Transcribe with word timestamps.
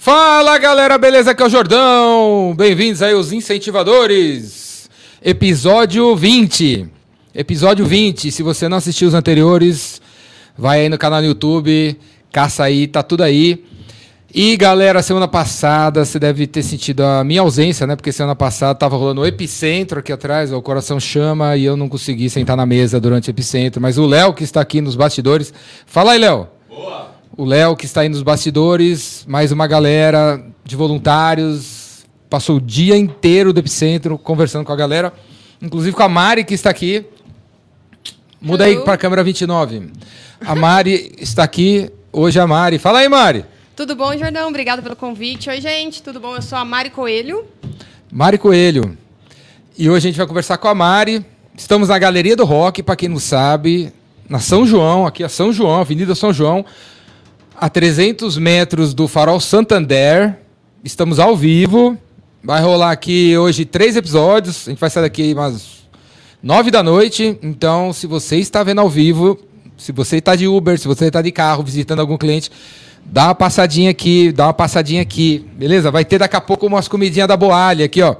Fala 0.00 0.56
galera, 0.58 0.96
beleza? 0.96 1.32
Aqui 1.32 1.42
é 1.42 1.46
o 1.46 1.48
Jordão. 1.48 2.54
Bem-vindos 2.56 3.02
aí 3.02 3.14
os 3.14 3.32
incentivadores. 3.32 4.88
Episódio 5.20 6.14
20. 6.14 6.88
Episódio 7.34 7.84
20. 7.84 8.30
Se 8.30 8.40
você 8.44 8.68
não 8.68 8.76
assistiu 8.76 9.08
os 9.08 9.14
anteriores, 9.14 10.00
vai 10.56 10.82
aí 10.82 10.88
no 10.88 10.96
canal 10.96 11.20
do 11.20 11.26
YouTube, 11.26 11.98
caça 12.30 12.62
aí, 12.62 12.86
tá 12.86 13.02
tudo 13.02 13.24
aí. 13.24 13.64
E 14.32 14.56
galera, 14.56 15.02
semana 15.02 15.26
passada 15.26 16.04
você 16.04 16.20
deve 16.20 16.46
ter 16.46 16.62
sentido 16.62 17.02
a 17.02 17.24
minha 17.24 17.40
ausência, 17.40 17.84
né? 17.84 17.96
Porque 17.96 18.12
semana 18.12 18.36
passada 18.36 18.78
tava 18.78 18.96
rolando 18.96 19.22
o 19.22 19.26
epicentro 19.26 19.98
aqui 19.98 20.12
atrás, 20.12 20.52
o 20.52 20.62
coração 20.62 21.00
chama 21.00 21.56
e 21.56 21.64
eu 21.64 21.76
não 21.76 21.88
consegui 21.88 22.30
sentar 22.30 22.56
na 22.56 22.64
mesa 22.64 23.00
durante 23.00 23.28
o 23.28 23.32
epicentro. 23.32 23.82
Mas 23.82 23.98
o 23.98 24.06
Léo, 24.06 24.32
que 24.32 24.44
está 24.44 24.60
aqui 24.60 24.80
nos 24.80 24.94
bastidores. 24.94 25.52
Fala 25.86 26.12
aí, 26.12 26.20
Léo. 26.20 26.46
Boa! 26.68 27.07
O 27.38 27.44
Léo, 27.44 27.76
que 27.76 27.86
está 27.86 28.00
aí 28.00 28.08
nos 28.08 28.20
bastidores, 28.20 29.24
mais 29.28 29.52
uma 29.52 29.68
galera 29.68 30.44
de 30.64 30.74
voluntários. 30.74 32.04
Passou 32.28 32.56
o 32.56 32.60
dia 32.60 32.96
inteiro 32.96 33.52
do 33.52 33.60
Epicentro 33.60 34.18
conversando 34.18 34.64
com 34.64 34.72
a 34.72 34.76
galera. 34.76 35.12
Inclusive 35.62 35.94
com 35.94 36.02
a 36.02 36.08
Mari, 36.08 36.42
que 36.42 36.52
está 36.52 36.68
aqui. 36.68 37.06
Muda 38.40 38.64
aí 38.64 38.72
Hello. 38.72 38.82
para 38.82 38.94
a 38.94 38.98
câmera 38.98 39.22
29. 39.22 39.88
A 40.44 40.56
Mari 40.56 41.14
está 41.20 41.44
aqui. 41.44 41.88
Hoje 42.12 42.40
a 42.40 42.46
Mari. 42.48 42.76
Fala 42.76 42.98
aí, 42.98 43.08
Mari. 43.08 43.44
Tudo 43.76 43.94
bom, 43.94 44.18
Jordão? 44.18 44.48
Obrigada 44.48 44.82
pelo 44.82 44.96
convite. 44.96 45.48
Oi, 45.48 45.60
gente, 45.60 46.02
tudo 46.02 46.18
bom? 46.18 46.34
Eu 46.34 46.42
sou 46.42 46.58
a 46.58 46.64
Mari 46.64 46.90
Coelho. 46.90 47.44
Mari 48.10 48.36
Coelho. 48.36 48.98
E 49.78 49.88
hoje 49.88 50.08
a 50.08 50.10
gente 50.10 50.18
vai 50.18 50.26
conversar 50.26 50.58
com 50.58 50.66
a 50.66 50.74
Mari. 50.74 51.24
Estamos 51.56 51.88
na 51.88 52.00
Galeria 52.00 52.34
do 52.34 52.44
Rock, 52.44 52.82
para 52.82 52.96
quem 52.96 53.08
não 53.08 53.20
sabe, 53.20 53.92
na 54.28 54.40
São 54.40 54.66
João, 54.66 55.06
aqui 55.06 55.22
a 55.22 55.28
São 55.28 55.52
João, 55.52 55.80
Avenida 55.80 56.16
São 56.16 56.32
João, 56.32 56.66
a 57.60 57.68
300 57.68 58.38
metros 58.38 58.94
do 58.94 59.08
Farol 59.08 59.40
Santander. 59.40 60.38
Estamos 60.84 61.18
ao 61.18 61.36
vivo. 61.36 61.98
Vai 62.42 62.62
rolar 62.62 62.92
aqui 62.92 63.36
hoje 63.36 63.64
três 63.64 63.96
episódios. 63.96 64.68
A 64.68 64.70
gente 64.70 64.78
vai 64.78 64.88
sair 64.88 65.02
daqui 65.02 65.32
umas 65.32 65.78
nove 66.42 66.70
da 66.70 66.82
noite. 66.82 67.36
Então, 67.42 67.92
se 67.92 68.06
você 68.06 68.36
está 68.36 68.62
vendo 68.62 68.80
ao 68.80 68.88
vivo, 68.88 69.38
se 69.76 69.90
você 69.90 70.18
está 70.18 70.36
de 70.36 70.46
Uber, 70.46 70.78
se 70.78 70.86
você 70.86 71.06
está 71.06 71.20
de 71.20 71.32
carro 71.32 71.64
visitando 71.64 71.98
algum 71.98 72.16
cliente, 72.16 72.50
dá 73.04 73.26
uma 73.26 73.34
passadinha 73.34 73.90
aqui, 73.90 74.30
dá 74.30 74.46
uma 74.46 74.54
passadinha 74.54 75.02
aqui, 75.02 75.44
beleza? 75.54 75.90
Vai 75.90 76.04
ter 76.04 76.18
daqui 76.18 76.36
a 76.36 76.40
pouco 76.40 76.66
umas 76.66 76.86
comidinhas 76.86 77.26
da 77.26 77.36
Boalha 77.36 77.86
aqui, 77.86 78.00
ó. 78.02 78.16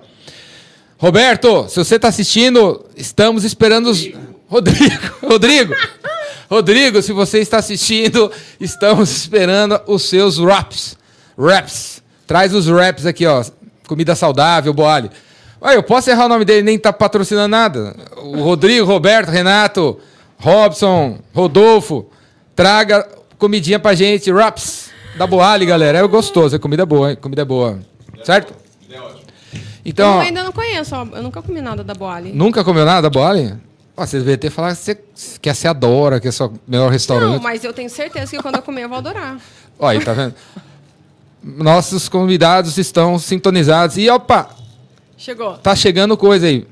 Roberto, 0.99 1.69
se 1.69 1.77
você 1.77 1.95
está 1.95 2.09
assistindo, 2.09 2.85
estamos 2.97 3.45
esperando 3.45 3.89
os. 3.89 4.11
Rodrigo, 4.49 5.15
Rodrigo, 5.23 5.75
Rodrigo, 6.51 7.03
se 7.03 7.13
você 7.13 7.39
está 7.39 7.59
assistindo, 7.59 8.31
estamos 8.61 9.11
esperando 9.11 9.81
os 9.87 10.03
seus 10.03 10.39
raps. 10.39 10.97
Raps. 11.39 12.03
Traz 12.27 12.55
os 12.55 12.67
raps 12.67 13.07
aqui, 13.07 13.27
ó. 13.27 13.45
Comida 13.87 14.15
saudável, 14.15 14.73
Boalha. 14.73 15.11
Olha, 15.61 15.75
eu 15.75 15.83
posso 15.83 16.09
errar 16.11 16.27
o 16.27 16.29
nome 16.29 16.45
dele, 16.45 16.63
nem 16.63 16.79
tá 16.79 16.93
patrocinando 16.93 17.49
nada. 17.49 17.97
O 18.17 18.43
Rodrigo, 18.43 18.87
Roberto, 18.87 19.29
Renato, 19.29 19.99
Robson, 20.39 21.19
Rodolfo, 21.35 22.11
traga 22.55 23.09
comidinha 23.39 23.79
pra 23.79 23.95
gente, 23.95 24.31
raps 24.31 24.91
da 25.17 25.27
Boali, 25.27 25.67
galera. 25.67 25.99
É 25.99 26.07
gostoso, 26.07 26.55
é 26.55 26.59
comida 26.59 26.87
boa, 26.87 27.11
hein? 27.11 27.19
Comida 27.21 27.45
boa. 27.45 27.81
Certo? 28.23 28.53
É. 28.53 28.99
Então, 29.85 30.15
eu 30.17 30.21
ainda 30.21 30.43
não 30.43 30.53
conheço, 30.53 30.95
ó, 30.95 31.07
eu 31.17 31.23
nunca 31.23 31.41
comi 31.41 31.61
nada 31.61 31.83
da 31.83 31.95
Boali. 31.95 32.33
nunca 32.33 32.63
comeu 32.63 32.85
nada 32.85 33.03
da 33.03 33.11
Boali? 33.11 33.55
Você 33.99 34.19
deveria 34.19 34.39
ter 34.39 34.51
falado 34.51 34.77
que 34.77 34.83
você, 34.83 34.95
que 35.41 35.53
você 35.55 35.69
adora, 35.69 36.21
que 36.21 36.27
é 36.29 36.31
o 36.31 36.33
seu 36.33 36.53
melhor 36.67 36.91
restaurante. 36.91 37.35
Não, 37.35 37.43
mas 37.43 37.65
eu 37.65 37.73
tenho 37.73 37.91
certeza 37.91 38.31
que 38.31 38.41
quando 38.43 38.57
eu 38.57 38.63
comer 38.63 38.85
eu 38.85 38.89
vou 38.89 38.99
adorar. 38.99 39.39
Aí, 39.81 40.03
tá 40.05 40.13
vendo? 40.13 40.35
Nossos 41.43 42.09
convidados 42.09 42.79
estão 42.79 43.19
sintonizados. 43.19 43.97
E, 43.97 44.09
opa, 44.11 44.51
Chegou. 45.17 45.57
tá 45.59 45.75
chegando 45.75 46.17
coisa 46.17 46.47
aí. 46.47 46.67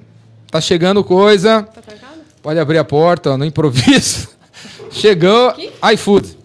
Tá 0.51 0.61
chegando 0.61 1.03
coisa. 1.05 1.63
Tá 1.63 1.81
trancado? 1.83 2.21
Pode 2.43 2.59
abrir 2.59 2.79
a 2.79 2.85
porta, 2.85 3.31
ó, 3.33 3.37
no 3.37 3.45
improviso. 3.45 4.29
Chegou 4.91 5.49
Aqui? 5.51 5.73
iFood. 5.95 6.37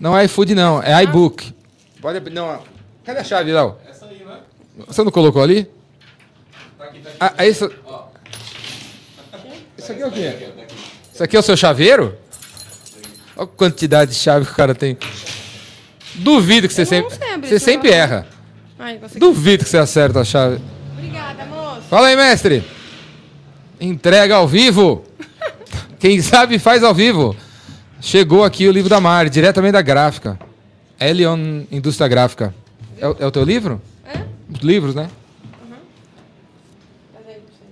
Não 0.00 0.16
é 0.16 0.24
iFood, 0.24 0.54
não. 0.54 0.82
É 0.82 1.02
iBook. 1.04 1.54
Pode 2.00 2.18
abrir. 2.18 2.32
Não, 2.34 2.46
ó. 2.46 2.58
cadê 3.04 3.20
a 3.20 3.24
chave, 3.24 3.52
Léo? 3.52 3.76
Essa 3.88 4.06
aí, 4.06 4.22
né? 4.24 4.38
Você 4.86 5.02
não 5.04 5.10
colocou 5.12 5.42
ali? 5.42 5.70
Tá 6.78 6.84
aqui, 6.84 6.98
tá 7.00 7.08
aqui. 7.10 7.16
Ah, 7.20 7.34
é 7.38 7.48
isso. 7.48 7.70
Ó, 7.86 8.04
Isso 9.82 9.92
aqui 9.92 10.02
é 10.02 10.06
o 10.06 10.10
quê? 10.10 10.32
Isso 11.12 11.24
aqui 11.24 11.36
é 11.36 11.40
o 11.40 11.42
seu 11.42 11.56
chaveiro? 11.56 12.16
Olha 13.36 13.44
a 13.44 13.46
quantidade 13.46 14.12
de 14.12 14.16
chave 14.16 14.46
que 14.46 14.52
o 14.52 14.54
cara 14.54 14.74
tem. 14.74 14.96
Duvido 16.14 16.68
que 16.68 16.74
você 16.74 16.84
sempre. 16.84 17.14
abrir 17.32 17.48
Você 17.48 17.58
sempre 17.58 17.90
erra. 17.90 18.26
Ai. 18.78 19.00
Duvido 19.16 19.64
que 19.64 19.70
você 19.70 19.78
acerta 19.78 20.20
a 20.20 20.24
chave. 20.24 20.60
Obrigada, 20.96 21.44
moço. 21.46 21.82
Fala 21.88 22.08
aí, 22.08 22.16
mestre. 22.16 22.62
Entrega 23.80 24.36
ao 24.36 24.46
vivo. 24.46 25.04
Quem 25.98 26.20
sabe 26.20 26.58
faz 26.58 26.82
ao 26.84 26.94
vivo. 26.94 27.34
Chegou 28.00 28.44
aqui 28.44 28.66
o 28.68 28.72
livro 28.72 28.90
da 28.90 29.00
Mari, 29.00 29.30
diretamente 29.30 29.72
da 29.72 29.82
gráfica. 29.82 30.38
Elion 31.00 31.62
Indústria 31.70 32.06
Gráfica. 32.08 32.54
É, 32.98 33.08
o- 33.08 33.16
é 33.18 33.26
o 33.26 33.30
teu 33.30 33.42
livro? 33.44 33.80
É? 34.04 34.20
Os 34.52 34.60
livros, 34.60 34.94
né? 34.94 35.08
Mas 37.14 37.26
aí, 37.26 37.34
não 37.36 37.46
sei. 37.56 37.66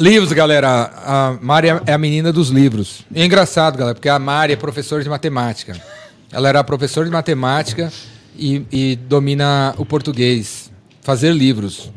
Livros, 0.00 0.32
galera. 0.32 0.90
A 1.04 1.38
Mari 1.42 1.68
é- 1.68 1.92
a 1.92 1.98
menina 1.98 2.32
dos 2.32 2.48
livros. 2.48 3.04
E 3.14 3.20
é 3.20 3.24
engraçado, 3.24 3.76
galera, 3.76 3.94
porque 3.94 4.08
a 4.08 4.18
Mari 4.18 4.54
é 4.54 4.56
professora 4.56 5.02
de 5.02 5.08
matemática. 5.10 5.78
Ela 6.32 6.48
era 6.48 6.64
professora 6.64 7.04
de 7.06 7.12
matemática 7.12 7.92
e, 8.36 8.64
e 8.72 8.96
domina 8.96 9.74
o 9.76 9.84
português. 9.84 10.70
Fazer 11.02 11.32
livros. 11.34 11.90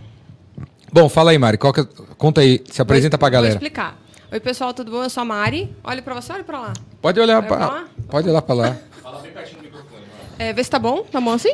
Bom, 0.91 1.07
fala 1.07 1.31
aí, 1.31 1.37
Mari. 1.37 1.57
qual 1.57 1.71
que 1.73 1.81
é- 1.81 1.87
conta 2.17 2.41
aí, 2.41 2.61
se 2.69 2.81
apresenta 2.81 3.15
Vou- 3.15 3.19
pra 3.19 3.29
galera. 3.29 3.53
Vou 3.53 3.57
explicar. 3.63 3.97
Oi, 4.31 4.39
pessoal, 4.39 4.73
tudo 4.73 4.91
bom? 4.91 5.03
Eu 5.03 5.09
sou 5.09 5.21
a 5.21 5.25
Mari. 5.25 5.73
Olha 5.83 6.01
pra 6.01 6.13
você, 6.15 6.33
olha 6.33 6.43
pra 6.43 6.59
lá. 6.59 6.73
Pode 7.01 7.19
olhar 7.19 7.41
para 7.43 7.57
lá? 7.67 7.85
Pode 8.09 8.27
olhar 8.29 8.41
para 8.41 8.55
lá. 8.55 8.77
Fala 9.01 9.19
bem 9.19 9.31
pertinho 9.31 9.59
do 9.59 9.63
microfone. 9.63 10.01
É, 10.39 10.51
vê 10.51 10.63
se 10.63 10.69
tá 10.69 10.79
bom. 10.79 11.03
Tá 11.03 11.21
bom 11.21 11.31
assim? 11.31 11.53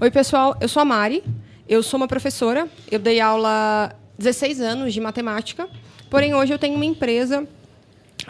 Oi, 0.00 0.10
pessoal. 0.10 0.56
Eu 0.60 0.68
sou 0.68 0.80
a 0.82 0.84
Mari. 0.84 1.22
Eu 1.68 1.82
sou 1.82 1.98
uma 1.98 2.08
professora. 2.08 2.66
Eu 2.90 2.98
dei 2.98 3.20
aula 3.20 3.92
16 4.22 4.60
anos 4.60 4.94
de 4.94 5.00
matemática. 5.00 5.68
Porém, 6.08 6.32
hoje 6.32 6.54
eu 6.54 6.58
tenho 6.58 6.76
uma 6.76 6.84
empresa 6.84 7.46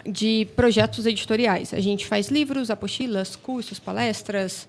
de 0.03 0.47
projetos 0.55 1.05
editoriais. 1.05 1.71
A 1.73 1.79
gente 1.79 2.07
faz 2.07 2.29
livros, 2.29 2.71
apostilas, 2.71 3.35
cursos, 3.35 3.77
palestras, 3.77 4.67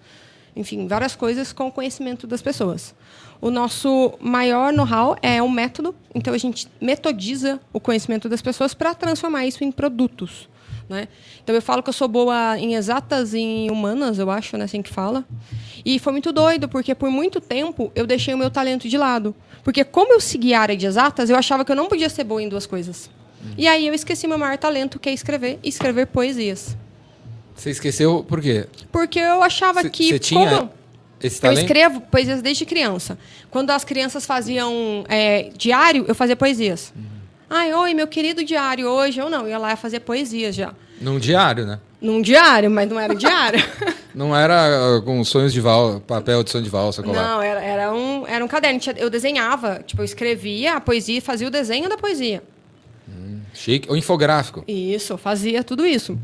enfim, 0.55 0.87
várias 0.87 1.17
coisas 1.17 1.53
com 1.53 1.69
o 1.69 1.73
conhecimento 1.73 2.27
das 2.27 2.43
pessoas. 2.43 2.95
O 3.41 3.51
nosso 3.51 4.15
maior 4.21 4.73
know-how 4.73 5.17
é 5.23 5.43
um 5.43 5.49
método, 5.49 5.95
então 6.15 6.35
a 6.35 6.39
gente 6.39 6.69
metodiza 6.81 7.59
o 7.73 7.81
conhecimento 7.81 8.29
das 8.29 8.43
pessoas 8.43 8.75
para 8.75 8.95
transformar 8.95 9.47
isso 9.47 9.65
em 9.65 9.73
produtos. 9.73 10.49
Né? 10.89 11.09
Então 11.43 11.55
eu 11.55 11.63
falo 11.63 11.83
que 11.83 11.89
eu 11.89 11.95
sou 11.95 12.07
boa 12.07 12.59
em 12.59 12.75
exatas 12.75 13.33
e 13.33 13.39
em 13.39 13.71
humanas, 13.71 14.19
eu 14.19 14.31
acho, 14.31 14.59
né, 14.59 14.65
assim 14.65 14.83
que 14.83 14.91
fala. 14.91 15.25
E 15.85 15.99
foi 15.99 16.13
muito 16.13 16.33
doido, 16.33 16.69
porque 16.69 16.95
por 16.95 17.11
muito 17.11 17.41
tempo 17.41 17.93
eu 17.95 18.07
deixei 18.07 18.33
o 18.33 18.39
meu 18.39 18.51
talento 18.51 18.89
de 18.89 18.97
lado. 18.97 19.35
Porque 19.63 19.85
como 19.85 20.13
eu 20.13 20.21
segui 20.21 20.55
a 20.55 20.61
área 20.61 20.77
de 20.77 20.87
exatas, 20.87 21.29
eu 21.29 21.37
achava 21.37 21.65
que 21.65 21.73
eu 21.73 21.77
não 21.77 21.87
podia 21.87 22.09
ser 22.09 22.25
boa 22.25 22.43
em 22.43 22.49
duas 22.49 22.65
coisas. 22.67 23.11
E 23.59 23.69
aí 23.69 23.87
eu 23.87 23.93
esqueci 23.93 24.27
meu 24.27 24.39
maior 24.39 24.57
talento, 24.57 24.99
que 24.99 25.09
é 25.09 25.13
escrever, 25.13 25.59
e 25.63 25.69
escrever 25.69 26.07
poesias. 26.07 26.77
Você 27.55 27.71
esqueceu 27.71 28.25
por 28.27 28.41
quê? 28.41 28.67
Porque 28.91 29.19
eu 29.19 29.43
achava 29.43 29.89
que 29.89 30.09
Você 30.09 30.19
tinha 30.19 30.49
como 30.49 30.71
esse 31.23 31.37
eu 31.37 31.41
talento? 31.43 31.61
escrevo 31.61 32.01
poesias 32.01 32.43
desde 32.43 32.65
criança. 32.65 33.19
Quando 33.51 33.71
as 33.71 33.85
crianças 33.85 34.27
faziam 34.27 35.05
é, 35.09 35.51
diário, 35.57 36.05
eu 36.09 36.15
fazia 36.15 36.35
poesias. 36.35 36.93
Ai, 37.49 37.73
oi, 37.73 37.95
meu 37.95 38.07
querido 38.07 38.43
diário, 38.43 38.89
hoje 38.89 39.21
eu 39.21 39.31
não, 39.31 39.43
eu 39.43 39.51
ia 39.51 39.59
lá 39.59 39.77
fazer 39.77 40.01
poesias 40.01 40.55
já. 40.55 40.75
Num 41.01 41.19
diário, 41.19 41.67
né? 41.67 41.79
Num 42.05 42.21
diário, 42.21 42.71
mas 42.71 42.89
não 42.89 43.01
era 43.01 43.15
diário. 43.15 43.59
Não 44.15 44.37
era 44.37 44.55
ah, 44.55 45.03
com 45.03 45.25
sonhos 45.25 45.53
de 45.53 45.61
valsa, 45.61 45.99
papel 45.99 46.45
de 46.45 46.51
sonho 46.51 46.63
de 46.63 46.71
valsa 46.71 47.03
colar. 47.03 47.21
não, 47.21 47.43
era, 47.43 47.61
era, 47.61 47.93
um, 47.93 48.25
era 48.29 48.45
um 48.45 48.47
caderno. 48.47 48.79
Eu 48.97 49.11
desenhava, 49.11 49.83
tipo, 49.85 50.03
eu 50.03 50.05
escrevia 50.05 50.75
a 50.75 50.81
poesia, 50.81 51.21
fazia 51.21 51.49
o 51.49 51.51
desenho 51.51 51.89
da 51.89 51.97
poesia. 51.97 52.41
Chique. 53.53 53.91
O 53.91 53.97
infográfico. 53.97 54.63
Isso, 54.69 55.15
eu 55.15 55.19
fazia 55.19 55.65
tudo 55.65 55.85
isso. 55.85 56.17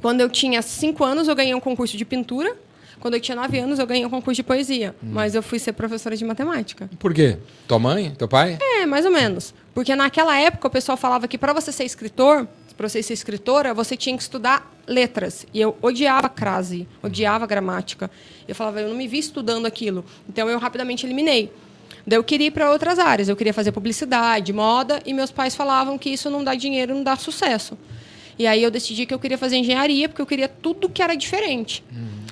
Quando 0.00 0.20
eu 0.20 0.28
tinha 0.28 0.60
cinco 0.62 1.02
anos, 1.02 1.26
eu 1.26 1.34
ganhei 1.34 1.52
um 1.52 1.58
concurso 1.58 1.96
de 1.96 2.04
pintura. 2.04 2.56
Quando 3.00 3.14
eu 3.14 3.20
tinha 3.20 3.34
nove 3.34 3.58
anos, 3.58 3.78
eu 3.78 3.86
ganhei 3.86 4.04
um 4.04 4.10
concurso 4.10 4.36
de 4.36 4.42
poesia. 4.42 4.94
Mas 5.02 5.34
eu 5.34 5.42
fui 5.42 5.58
ser 5.58 5.72
professora 5.72 6.16
de 6.16 6.24
matemática. 6.24 6.88
Por 6.98 7.12
quê? 7.14 7.38
Tua 7.66 7.78
mãe? 7.78 8.14
Teu 8.16 8.28
pai? 8.28 8.58
É, 8.60 8.86
mais 8.86 9.04
ou 9.04 9.10
menos. 9.10 9.54
Porque 9.74 9.94
naquela 9.94 10.38
época 10.38 10.68
o 10.68 10.70
pessoal 10.70 10.96
falava 10.96 11.26
que 11.26 11.38
para 11.38 11.52
você 11.52 11.72
ser 11.72 11.84
escritor, 11.84 12.46
para 12.76 12.88
você 12.88 13.02
ser 13.02 13.14
escritora, 13.14 13.72
você 13.72 13.96
tinha 13.96 14.16
que 14.16 14.22
estudar 14.22 14.72
letras. 14.86 15.46
E 15.52 15.60
eu 15.60 15.76
odiava 15.80 16.28
crase, 16.28 16.86
odiava 17.02 17.46
gramática. 17.46 18.10
Eu 18.46 18.54
falava, 18.54 18.80
eu 18.80 18.88
não 18.88 18.96
me 18.96 19.08
vi 19.08 19.18
estudando 19.18 19.66
aquilo. 19.66 20.04
Então 20.28 20.48
eu 20.48 20.58
rapidamente 20.58 21.06
eliminei. 21.06 21.52
Daí 22.06 22.18
eu 22.18 22.24
queria 22.24 22.48
ir 22.48 22.50
para 22.50 22.70
outras 22.70 22.98
áreas. 22.98 23.28
Eu 23.28 23.36
queria 23.36 23.54
fazer 23.54 23.72
publicidade, 23.72 24.52
moda, 24.52 25.00
e 25.04 25.12
meus 25.12 25.30
pais 25.30 25.56
falavam 25.56 25.98
que 25.98 26.10
isso 26.10 26.30
não 26.30 26.44
dá 26.44 26.54
dinheiro, 26.54 26.94
não 26.94 27.02
dá 27.02 27.16
sucesso. 27.16 27.76
E 28.38 28.46
aí 28.46 28.62
eu 28.62 28.70
decidi 28.70 29.06
que 29.06 29.14
eu 29.14 29.18
queria 29.18 29.38
fazer 29.38 29.56
engenharia, 29.56 30.08
porque 30.08 30.20
eu 30.20 30.26
queria 30.26 30.48
tudo 30.48 30.88
que 30.88 31.02
era 31.02 31.14
diferente. 31.16 31.82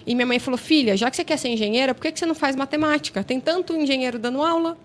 E 0.07 0.15
minha 0.15 0.27
mãe 0.27 0.39
falou: 0.39 0.59
filha, 0.59 0.97
já 0.97 1.11
que 1.11 1.17
você 1.17 1.25
quer 1.25 1.39
ser 1.39 1.49
engenheira, 1.49 1.95
por 1.95 2.03
que, 2.03 2.13
que 2.13 2.19
você 2.19 2.27
não 2.27 2.35
faz 2.35 2.55
matemática? 2.55 3.25
Tem 3.25 3.41
tanto 3.41 3.75
engenheiro 3.75 4.19
dando 4.19 4.43
aula. 4.43 4.77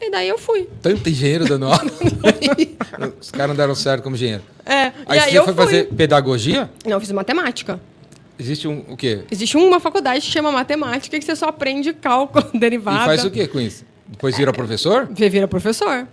E 0.00 0.10
daí 0.10 0.28
eu 0.28 0.38
fui. 0.38 0.68
Tanto 0.80 1.08
engenheiro 1.08 1.44
dando 1.46 1.66
aula. 1.66 1.80
Os 3.20 3.30
caras 3.30 3.48
não 3.48 3.56
deram 3.56 3.74
certo 3.74 4.02
como 4.02 4.16
engenheiro. 4.16 4.42
É, 4.64 4.92
Aí, 5.06 5.18
e 5.18 5.18
aí 5.18 5.30
você 5.32 5.38
eu 5.38 5.44
foi 5.44 5.54
fui. 5.54 5.64
fazer 5.64 5.84
pedagogia? 5.88 6.70
Não, 6.84 6.92
eu 6.92 7.00
fiz 7.00 7.12
matemática. 7.12 7.78
Existe 8.38 8.66
um 8.66 8.84
o 8.88 8.96
quê? 8.96 9.20
Existe 9.30 9.56
uma 9.58 9.78
faculdade 9.78 10.24
que 10.24 10.32
chama 10.32 10.50
matemática 10.50 11.18
que 11.18 11.24
você 11.24 11.36
só 11.36 11.48
aprende 11.48 11.92
cálculo, 11.92 12.46
derivada. 12.58 13.02
E 13.02 13.06
faz 13.06 13.24
o 13.24 13.30
quê 13.30 13.46
com 13.46 13.60
isso? 13.60 13.84
Depois 14.06 14.36
vira 14.36 14.50
professor? 14.52 15.06
Você 15.14 15.28
vira 15.28 15.46
professor. 15.46 16.06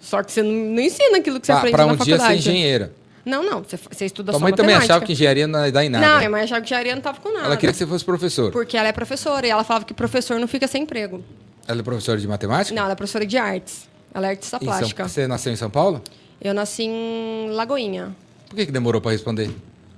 Só 0.00 0.22
que 0.22 0.30
você 0.32 0.42
não, 0.42 0.52
não 0.52 0.80
ensina 0.80 1.18
aquilo 1.18 1.40
que 1.40 1.46
você 1.46 1.52
aprende 1.52 1.72
Para 1.72 1.86
na 1.86 1.92
um 1.92 1.96
dia 1.96 2.16
faculdade. 2.16 2.42
ser 2.42 2.50
engenheira. 2.50 2.92
Não, 3.24 3.42
não. 3.44 3.62
Você, 3.62 3.76
você 3.76 4.04
estuda 4.06 4.32
Tua 4.32 4.38
só 4.38 4.44
mãe 4.44 4.52
também 4.52 4.74
matemática. 4.74 4.94
achava 4.94 5.04
que 5.06 5.12
engenharia 5.12 5.46
não 5.46 5.64
ia 5.64 5.72
dar 5.72 5.84
em 5.84 5.88
nada. 5.88 6.06
Não, 6.06 6.18
minha 6.18 6.30
mãe 6.30 6.42
achava 6.42 6.60
que 6.60 6.66
engenharia 6.66 6.94
não 6.94 7.02
tava 7.02 7.20
com 7.20 7.32
nada. 7.32 7.46
Ela 7.46 7.56
queria 7.56 7.72
que 7.72 7.78
você 7.78 7.86
fosse 7.86 8.04
professor. 8.04 8.50
Porque 8.52 8.76
ela 8.76 8.88
é 8.88 8.92
professora 8.92 9.46
e 9.46 9.50
ela 9.50 9.62
falava 9.64 9.84
que 9.84 9.94
professor 9.94 10.38
não 10.40 10.48
fica 10.48 10.66
sem 10.68 10.82
emprego. 10.84 11.22
Ela 11.66 11.80
é 11.80 11.82
professora 11.82 12.18
de 12.20 12.26
matemática? 12.28 12.74
Não, 12.74 12.82
ela 12.82 12.92
é 12.92 12.96
professora 12.96 13.24
de 13.26 13.36
artes. 13.36 13.88
Ela 14.12 14.26
é 14.26 14.30
artista 14.30 14.56
Em 14.56 14.58
São- 14.58 14.68
plástica. 14.78 15.08
Você 15.08 15.26
nasceu 15.26 15.52
em 15.52 15.56
São 15.56 15.70
Paulo? 15.70 16.02
Eu 16.40 16.52
nasci 16.52 16.82
em 16.84 17.50
Lagoinha. 17.50 18.14
Por 18.48 18.56
que, 18.56 18.66
que 18.66 18.72
demorou 18.72 19.00
para 19.00 19.12
responder? 19.12 19.50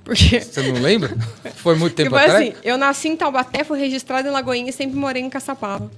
Porque. 0.04 0.38
Você 0.40 0.62
não 0.70 0.80
lembra? 0.80 1.16
Foi 1.56 1.74
muito 1.74 1.94
tempo 1.96 2.10
Tipo 2.10 2.16
atrás? 2.20 2.48
assim, 2.50 2.54
eu 2.62 2.76
nasci 2.76 3.08
em 3.08 3.16
Taubaté, 3.16 3.64
fui 3.64 3.78
registrada 3.78 4.28
em 4.28 4.30
Lagoinha 4.30 4.68
e 4.68 4.72
sempre 4.72 4.96
morei 4.96 5.22
em 5.22 5.30
Caçapava. 5.30 5.90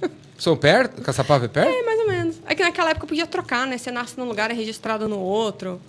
São 0.38 0.56
perto? 0.56 1.02
Caçapava 1.02 1.44
é 1.44 1.48
perto? 1.48 1.68
É, 1.68 1.82
mais 1.82 2.00
ou 2.00 2.06
menos. 2.08 2.36
É 2.46 2.54
que 2.54 2.62
naquela 2.62 2.90
época 2.90 3.06
podia 3.06 3.26
trocar, 3.26 3.66
né? 3.66 3.76
Você 3.78 3.90
nasce 3.90 4.16
num 4.18 4.24
lugar 4.26 4.50
e 4.50 4.54
é 4.54 4.56
registrado 4.56 5.08
no 5.08 5.18
outro. 5.18 5.80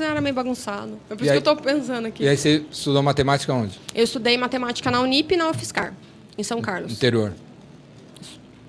Era 0.00 0.20
meio 0.20 0.34
bagunçado. 0.34 0.98
É 1.08 1.14
por 1.14 1.22
E 1.22 1.24
isso 1.26 1.32
aí- 1.34 1.40
que 1.42 1.48
eu 1.48 1.54
tô 1.56 1.62
pensando 1.62 2.06
aqui. 2.06 2.24
E 2.24 2.28
aí 2.28 2.36
você 2.36 2.64
estudou 2.70 3.02
matemática 3.02 3.52
onde? 3.54 3.78
Eu 3.94 4.02
estudei 4.04 4.36
matemática 4.36 4.90
na 4.90 5.00
Unip 5.00 5.32
e 5.32 5.36
na 5.36 5.48
UFSCar, 5.50 5.94
em 6.36 6.42
São 6.42 6.60
Carlos. 6.60 6.92
Interior. 6.92 7.32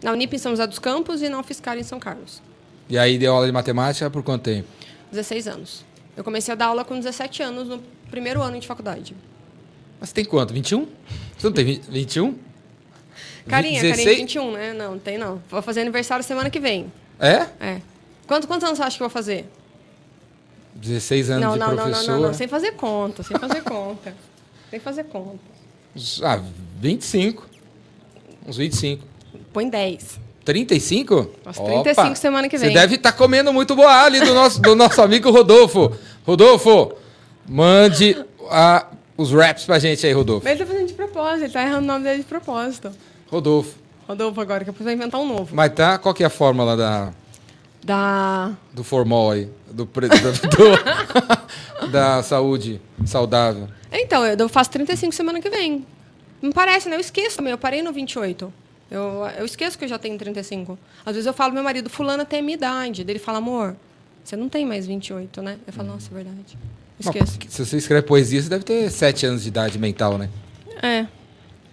Na 0.03 0.11
Unip 0.11 0.35
em 0.35 0.39
São 0.39 0.51
José 0.51 0.65
dos 0.67 0.79
Campos 0.79 1.21
e 1.21 1.29
na 1.29 1.39
UFSCar 1.39 1.77
em 1.77 1.83
São 1.83 1.99
Carlos. 1.99 2.41
E 2.89 2.97
aí 2.97 3.17
deu 3.17 3.33
aula 3.33 3.45
de 3.45 3.51
matemática 3.51 4.09
por 4.09 4.23
quanto 4.23 4.43
tempo? 4.43 4.67
16 5.11 5.47
anos. 5.47 5.85
Eu 6.17 6.23
comecei 6.23 6.51
a 6.51 6.55
dar 6.55 6.67
aula 6.67 6.83
com 6.83 6.95
17 6.95 7.43
anos 7.43 7.67
no 7.67 7.79
primeiro 8.09 8.41
ano 8.41 8.59
de 8.59 8.67
faculdade. 8.67 9.15
Mas 9.99 10.09
você 10.09 10.15
tem 10.15 10.25
quanto? 10.25 10.53
21? 10.53 10.87
Você 11.37 11.47
não 11.47 11.53
tem 11.53 11.65
20 11.65 11.83
21? 11.89 12.35
Carinha, 13.47 13.81
16? 13.81 13.97
carinha 14.05 14.15
de 14.15 14.21
21, 14.21 14.51
né? 14.51 14.73
Não, 14.73 14.99
tem 14.99 15.17
não. 15.17 15.41
Vou 15.49 15.61
fazer 15.61 15.81
aniversário 15.81 16.23
semana 16.23 16.49
que 16.49 16.59
vem. 16.59 16.91
É? 17.19 17.47
É. 17.59 17.81
Quanto, 18.27 18.47
quantos 18.47 18.65
anos 18.65 18.77
você 18.77 18.83
acha 18.83 18.97
que 18.97 19.03
eu 19.03 19.07
vou 19.07 19.13
fazer? 19.13 19.45
16 20.75 21.29
anos 21.29 21.43
Não, 21.43 21.53
de 21.53 21.59
não, 21.59 21.67
não, 21.67 21.75
não, 21.75 21.83
professor. 21.83 22.11
não, 22.13 22.19
não. 22.21 22.33
Sem 22.33 22.47
fazer 22.47 22.71
conta, 22.71 23.23
sem 23.23 23.37
fazer 23.37 23.61
conta. 23.61 24.15
Sem 24.69 24.79
fazer 24.79 25.03
conta. 25.05 25.51
Ah, 26.23 26.41
25. 26.79 27.45
Uns 28.47 28.55
25. 28.55 29.05
Põe 29.53 29.69
10. 29.69 30.19
35? 30.45 31.29
Nossa, 31.45 31.61
35 31.63 32.15
semana 32.15 32.49
que 32.49 32.57
vem. 32.57 32.69
Você 32.69 32.73
deve 32.73 32.95
estar 32.95 33.11
comendo 33.11 33.53
muito 33.53 33.75
boa 33.75 34.03
ali 34.03 34.19
do 34.19 34.33
nosso, 34.33 34.59
do 34.61 34.75
nosso 34.75 35.01
amigo 35.01 35.29
Rodolfo. 35.29 35.91
Rodolfo, 36.25 36.93
mande 37.47 38.17
a- 38.49 38.87
os 39.17 39.31
raps 39.31 39.65
pra 39.65 39.77
gente 39.77 40.05
aí, 40.05 40.13
Rodolfo. 40.13 40.43
Mas 40.43 40.53
ele 40.55 40.65
tá 40.65 40.71
fazendo 40.71 40.87
de 40.87 40.93
propósito, 40.93 41.43
ele 41.45 41.53
tá 41.53 41.61
errando 41.61 41.83
o 41.83 41.87
nome 41.87 42.03
dele 42.03 42.19
de 42.19 42.23
propósito. 42.23 42.91
Rodolfo. 43.29 43.75
Rodolfo 44.07 44.41
agora, 44.41 44.63
que 44.63 44.69
eu 44.69 44.73
preciso 44.73 44.95
inventar 44.95 45.21
um 45.21 45.27
novo. 45.27 45.55
Mas 45.55 45.71
tá, 45.73 45.97
qual 45.99 46.13
que 46.13 46.23
é 46.23 46.25
a 46.25 46.29
fórmula 46.29 46.75
da, 46.75 47.11
Da. 47.83 48.51
do 48.73 48.83
formol 48.83 49.31
aí? 49.31 49.47
Do, 49.69 49.85
pre- 49.85 50.09
do- 50.09 50.17
da 51.91 52.21
saúde 52.23 52.81
saudável. 53.05 53.67
Então, 53.91 54.25
eu 54.25 54.49
faço 54.49 54.69
35 54.71 55.13
semana 55.13 55.39
que 55.39 55.49
vem. 55.49 55.85
Não 56.41 56.51
parece, 56.51 56.89
né? 56.89 56.95
Eu 56.95 56.99
esqueço 56.99 57.37
também. 57.37 57.51
Eu 57.51 57.57
parei 57.57 57.81
no 57.81 57.93
28. 57.93 58.51
Eu, 58.91 59.25
eu 59.37 59.45
esqueço 59.45 59.77
que 59.77 59.85
eu 59.85 59.89
já 59.89 59.97
tenho 59.97 60.17
35. 60.17 60.77
Às 61.05 61.13
vezes 61.15 61.25
eu 61.25 61.33
falo 61.33 61.53
meu 61.53 61.63
marido, 61.63 61.89
fulana 61.89 62.25
tem 62.25 62.39
a 62.39 62.43
minha 62.43 62.55
idade. 62.55 63.01
Ele 63.07 63.17
fala, 63.17 63.37
amor, 63.37 63.73
você 64.21 64.35
não 64.35 64.49
tem 64.49 64.65
mais 64.65 64.85
28, 64.85 65.41
né? 65.41 65.57
Eu 65.65 65.71
falo, 65.71 65.87
nossa, 65.87 66.09
é 66.11 66.13
verdade. 66.13 66.57
Esqueço. 66.99 67.31
porque 67.31 67.49
se 67.49 67.65
você 67.65 67.77
escreve 67.77 68.05
poesia, 68.05 68.41
você 68.41 68.49
deve 68.49 68.65
ter 68.65 68.91
7 68.91 69.25
anos 69.25 69.43
de 69.43 69.47
idade 69.47 69.79
mental, 69.79 70.17
né? 70.17 70.29
É, 70.83 71.07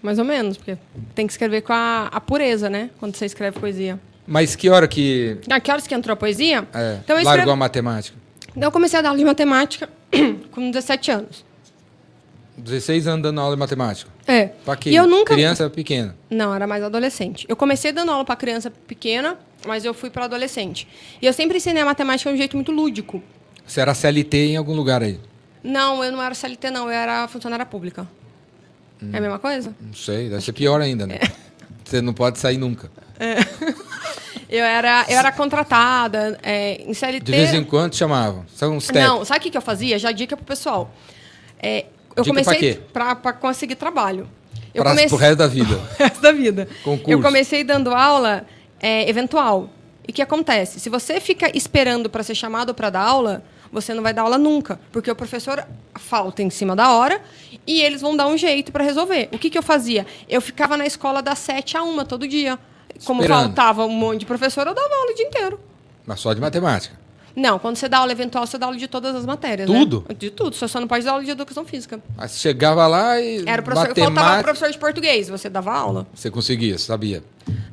mais 0.01 0.19
ou 0.19 0.25
menos, 0.25 0.57
porque 0.57 0.79
tem 1.15 1.27
que 1.27 1.33
escrever 1.33 1.63
com 1.63 1.73
a, 1.73 2.07
a 2.07 2.21
pureza, 2.21 2.71
né? 2.71 2.89
Quando 3.01 3.17
você 3.17 3.27
escreve 3.27 3.59
poesia. 3.59 3.99
Mas 4.25 4.55
que 4.55 4.71
hora 4.71 4.87
que 4.87 5.39
Ah, 5.51 5.59
que 5.59 5.71
horas 5.73 5.87
que 5.87 5.95
entrou 5.95 6.13
a 6.13 6.17
poesia? 6.17 6.69
é, 6.73 7.01
então 7.03 7.17
eu, 7.19 7.25
largou 7.25 7.33
escrevo... 7.33 7.51
a 7.51 7.57
matemática? 7.57 8.17
então 8.51 8.63
eu 8.69 8.73
comecei 8.73 8.99
a 8.99 9.03
dar 9.03 9.09
aula 9.09 9.19
de 9.19 9.25
matemática 9.25 9.89
com 10.53 10.71
17 10.71 11.11
anos. 11.11 11.45
16 12.57 13.07
anos 13.09 13.23
dando 13.23 13.41
aula 13.41 13.57
de 13.57 13.61
matemática. 13.61 14.11
É. 14.29 14.51
Pra 14.65 14.77
que 14.77 14.91
E 14.91 14.97
eu 14.97 15.07
nunca. 15.07 15.33
criança 15.33 15.69
pequena. 15.71 16.15
Não, 16.29 16.55
era 16.55 16.67
mais 16.67 16.85
adolescente. 16.85 17.47
Eu 17.49 17.57
comecei 17.57 17.91
dando 17.91 18.13
aula 18.13 18.25
para 18.27 18.37
criança 18.37 18.71
pequena, 18.71 19.39
mas 19.67 19.87
eu 19.87 19.95
fui 19.95 20.11
para 20.11 20.27
adolescente. 20.27 20.87
E 21.21 21.27
eu 21.27 21.33
sempre 21.33 21.57
ensinei 21.57 21.83
a 21.83 21.87
matemática 21.87 22.29
de 22.29 22.35
um 22.35 22.39
jeito 22.39 22.55
muito 22.55 22.71
lúdico. 22.71 23.23
Você 23.67 23.81
era 23.81 23.95
CLT 23.95 24.37
em 24.51 24.57
algum 24.59 24.75
lugar 24.75 25.03
aí? 25.03 25.19
Não, 25.65 26.05
eu 26.05 26.13
não 26.13 26.23
era 26.23 26.35
CLT, 26.35 26.71
não. 26.71 26.85
Eu 26.85 26.91
era 26.91 27.27
funcionária 27.27 27.65
pública. 27.65 28.07
Hum. 29.03 29.11
É 29.13 29.17
a 29.17 29.21
mesma 29.21 29.39
coisa? 29.39 29.75
Não 29.81 29.95
sei, 29.95 30.29
deve 30.29 30.43
ser 30.45 30.53
pior 30.53 30.81
ainda, 30.81 31.07
né? 31.07 31.19
É. 31.23 31.31
Você 31.85 32.03
não 32.03 32.13
pode 32.13 32.39
sair 32.39 32.59
nunca. 32.59 32.91
Eu 34.51 34.65
era, 34.65 35.05
eu 35.11 35.19
era 35.19 35.31
contratada 35.31 36.39
é, 36.43 36.81
em 36.81 36.95
CLT. 36.95 37.21
De 37.21 37.33
vez 37.33 37.53
em 37.53 37.63
quando 37.63 37.95
chamavam. 37.95 38.47
São 38.55 38.79
uns. 38.79 38.89
Não, 38.89 39.23
sabe 39.23 39.41
o 39.41 39.43
que, 39.43 39.51
que 39.51 39.59
eu 39.59 39.63
fazia? 39.63 39.99
Já 39.99 40.11
dica 40.11 40.39
pro 40.39 40.47
pessoal. 40.47 40.91
É, 41.61 41.85
eu 42.19 42.25
Dica 42.25 42.45
comecei 42.45 42.75
pra 42.93 43.33
conseguir 43.33 43.77
trabalho. 43.77 44.29
Eu 44.75 44.83
Pra, 44.83 44.91
comecei 44.91 45.09
Pro 45.09 45.17
resto 45.17 45.37
da 45.39 45.47
vida. 45.47 45.81
resto 45.99 46.21
da 46.21 46.33
vida. 46.33 46.69
Concurso. 46.85 47.11
Eu 47.11 47.23
comecei 47.23 47.65
dando 47.65 47.95
aula 47.95 48.45
é, 48.81 49.09
eventual. 49.09 49.71
E 50.07 50.11
o 50.11 50.15
que 50.15 50.23
acontece? 50.23 50.81
Se 50.81 50.89
você 50.89 51.21
fica 51.21 51.51
esperando 51.57 52.09
para 52.11 52.23
ser 52.23 52.35
chamado 52.35 52.75
para 52.75 52.91
dar 52.91 53.03
aula, 53.03 53.43
você 53.71 53.93
não 53.95 54.03
vai 54.03 54.13
dar 54.15 54.23
aula 54.23 54.39
nunca, 54.39 54.81
porque 54.91 55.11
o 55.11 55.15
professor 55.17 55.65
falta 55.97 56.43
em 56.43 56.51
cima 56.51 56.75
da 56.75 56.93
hora 56.93 57.21
e 57.67 57.81
eles 57.83 58.01
vão 58.01 58.17
dar 58.17 58.27
um 58.27 58.37
jeito 58.37 58.73
para 58.73 58.83
resolver. 58.85 59.29
O 59.33 59.39
que, 59.39 59.51
que 59.51 59.59
eu 59.59 59.63
fazia? 59.63 60.07
Eu 60.29 60.41
ficava 60.41 60.77
na 60.77 60.87
escola 60.87 61.21
das 61.23 61.39
7 61.39 61.77
a 61.77 61.83
1 61.83 62.05
todo 62.05 62.27
dia. 62.27 62.59
Como 63.05 63.21
Esperando. 63.21 63.45
faltava 63.45 63.85
um 63.85 63.91
monte 63.91 64.21
de 64.21 64.27
professor, 64.27 64.67
eu 64.67 64.75
dava 64.75 64.93
aula 64.93 65.13
o 65.13 65.15
dia 65.15 65.27
inteiro. 65.27 65.61
Mas 66.07 66.21
só 66.21 66.33
de 66.33 66.41
matemática. 66.41 66.98
Não, 67.39 67.59
quando 67.59 67.77
você 67.77 67.89
dá 67.89 67.99
aula 67.99 68.13
eventual, 68.13 68.47
você 68.47 68.59
dá 68.59 68.67
aula 68.67 68.77
de 68.77 68.89
todas 68.89 69.15
as 69.15 69.25
matérias. 69.25 69.67
Tudo? 69.69 70.05
Né? 70.09 70.15
De 70.19 70.31
tudo. 70.31 70.55
Você 70.57 70.67
só 70.67 70.81
não 70.81 70.89
pode 70.89 71.05
dar 71.05 71.13
aula 71.13 71.25
de 71.25 71.31
educação 71.31 71.65
física. 71.65 72.01
Aí 72.17 72.29
você 72.29 72.39
chegava 72.39 72.87
lá 72.87 73.21
e. 73.21 73.45
Era 73.47 73.63
o 73.63 73.65
professor, 73.65 73.87
faltava 73.95 74.11
matemática, 74.11 74.45
professor 74.45 74.71
de 74.73 74.79
português, 74.79 75.29
você 75.29 75.49
dava 75.49 75.73
aula. 75.73 76.07
Você 76.15 76.31
conseguia, 76.31 76.77
sabia. 76.79 77.23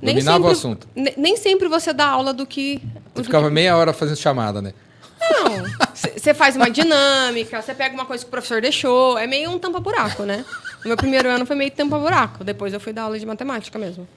Nem 0.01 0.13
Dominava 0.15 0.37
sempre, 0.37 0.49
o 0.49 0.51
assunto. 0.51 0.87
ne- 0.95 1.13
Nem 1.17 1.35
sempre 1.37 1.67
você 1.67 1.91
dá 1.91 2.07
aula 2.07 2.31
do 2.33 2.45
que. 2.45 2.81
Você 3.13 3.21
do 3.21 3.23
ficava 3.25 3.47
que- 3.47 3.53
meia 3.53 3.75
hora 3.75 3.91
fazendo 3.91 4.17
chamada, 4.17 4.61
né? 4.61 4.73
Não. 5.19 5.63
Você 5.95 6.33
faz 6.33 6.55
uma 6.55 6.69
dinâmica, 6.69 7.61
você 7.61 7.73
pega 7.73 7.95
uma 7.95 8.05
coisa 8.05 8.23
que 8.23 8.27
o 8.27 8.31
professor 8.31 8.61
deixou. 8.61 9.17
É 9.17 9.25
meio 9.25 9.49
um 9.49 9.57
tampa-buraco, 9.57 10.23
né? 10.23 10.45
No 10.83 10.89
meu 10.89 10.97
primeiro 10.97 11.27
ano 11.29 11.45
foi 11.45 11.55
meio 11.55 11.71
tampa-buraco. 11.71 12.43
Depois 12.43 12.73
eu 12.73 12.79
fui 12.79 12.93
dar 12.93 13.03
aula 13.03 13.17
de 13.17 13.25
matemática 13.25 13.79
mesmo. 13.79 14.07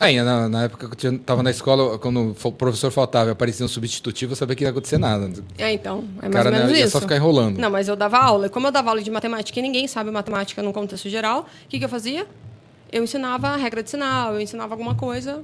Aí, 0.00 0.20
na, 0.20 0.48
na 0.48 0.64
época 0.64 0.88
que 0.88 0.92
eu 0.92 0.96
tinha, 0.96 1.18
tava 1.18 1.42
na 1.42 1.50
escola, 1.50 1.98
quando 1.98 2.34
o 2.42 2.52
professor 2.52 2.90
faltava 2.90 3.30
e 3.30 3.32
aparecia 3.32 3.64
um 3.64 3.68
substitutivo, 3.68 4.32
eu 4.32 4.36
sabia 4.36 4.56
que 4.56 4.64
não 4.64 4.68
ia 4.68 4.72
acontecer 4.72 4.98
nada. 4.98 5.30
É, 5.56 5.72
então. 5.72 6.04
É 6.18 6.22
mais 6.22 6.34
cara 6.34 6.48
ou 6.48 6.52
menos 6.52 6.72
né, 6.72 6.78
ia 6.78 6.84
isso. 6.84 6.92
só 6.92 7.00
ficar 7.00 7.16
enrolando. 7.16 7.58
Não, 7.58 7.70
mas 7.70 7.86
eu 7.86 7.94
dava 7.94 8.18
aula. 8.18 8.46
E 8.46 8.50
como 8.50 8.66
eu 8.66 8.72
dava 8.72 8.90
aula 8.90 9.02
de 9.02 9.10
matemática 9.10 9.58
e 9.58 9.62
ninguém 9.62 9.86
sabe 9.86 10.10
matemática 10.10 10.62
no 10.62 10.72
contexto 10.72 11.08
geral, 11.08 11.46
o 11.64 11.68
que, 11.68 11.78
que 11.78 11.84
eu 11.84 11.88
fazia? 11.88 12.26
Eu 12.90 13.04
ensinava 13.04 13.48
a 13.48 13.56
regra 13.56 13.82
de 13.82 13.90
sinal, 13.90 14.34
eu 14.34 14.40
ensinava 14.40 14.74
alguma 14.74 14.94
coisa 14.94 15.42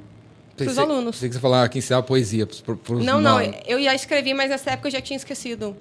para 0.57 0.71
os 0.71 0.79
alunos. 0.79 1.17
Pensei 1.17 1.29
que 1.29 1.35
você 1.35 1.41
falava 1.41 1.69
que 1.69 1.79
ensinava 1.79 2.03
poesia 2.03 2.47
pros, 2.47 2.61
pros 2.61 3.05
Não, 3.05 3.21
não, 3.21 3.41
eu 3.67 3.83
já 3.83 3.95
escrevi, 3.95 4.35
mas 4.35 4.51
nessa 4.51 4.73
época 4.73 4.89
eu 4.89 4.93
já 4.93 5.01
tinha 5.01 5.17
esquecido. 5.17 5.77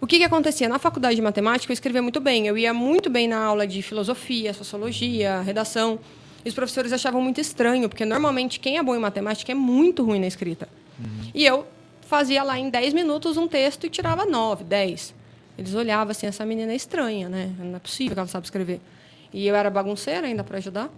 O 0.00 0.06
que, 0.06 0.18
que 0.18 0.24
acontecia? 0.24 0.68
Na 0.68 0.78
faculdade 0.78 1.16
de 1.16 1.22
matemática 1.22 1.70
eu 1.70 1.74
escrevia 1.74 2.00
muito 2.00 2.20
bem. 2.20 2.46
Eu 2.46 2.56
ia 2.56 2.72
muito 2.72 3.10
bem 3.10 3.28
na 3.28 3.42
aula 3.42 3.66
de 3.66 3.82
filosofia, 3.82 4.54
sociologia, 4.54 5.40
redação. 5.42 5.98
E 6.44 6.48
os 6.48 6.54
professores 6.54 6.92
achavam 6.92 7.20
muito 7.20 7.40
estranho, 7.40 7.88
porque 7.88 8.04
normalmente 8.04 8.58
quem 8.60 8.78
é 8.78 8.82
bom 8.82 8.94
em 8.94 8.98
matemática 8.98 9.52
é 9.52 9.54
muito 9.54 10.04
ruim 10.04 10.20
na 10.20 10.26
escrita. 10.26 10.68
E 11.34 11.44
eu 11.44 11.66
fazia 12.06 12.42
lá 12.42 12.58
em 12.58 12.68
10 12.70 12.92
minutos 12.94 13.36
um 13.36 13.46
texto 13.46 13.86
e 13.86 13.90
tirava 13.90 14.24
9, 14.24 14.64
10. 14.64 15.14
Eles 15.58 15.74
olhavam 15.74 16.10
assim, 16.10 16.26
essa 16.26 16.44
menina 16.46 16.72
é 16.72 16.76
estranha, 16.76 17.28
né? 17.28 17.50
Não 17.58 17.76
é 17.76 17.78
possível 17.78 18.14
que 18.14 18.18
ela 18.20 18.28
sabe 18.28 18.46
escrever. 18.46 18.80
E 19.32 19.46
eu 19.46 19.54
era 19.54 19.68
bagunceira 19.70 20.26
ainda 20.26 20.42
para 20.42 20.58
ajudar. 20.58 20.88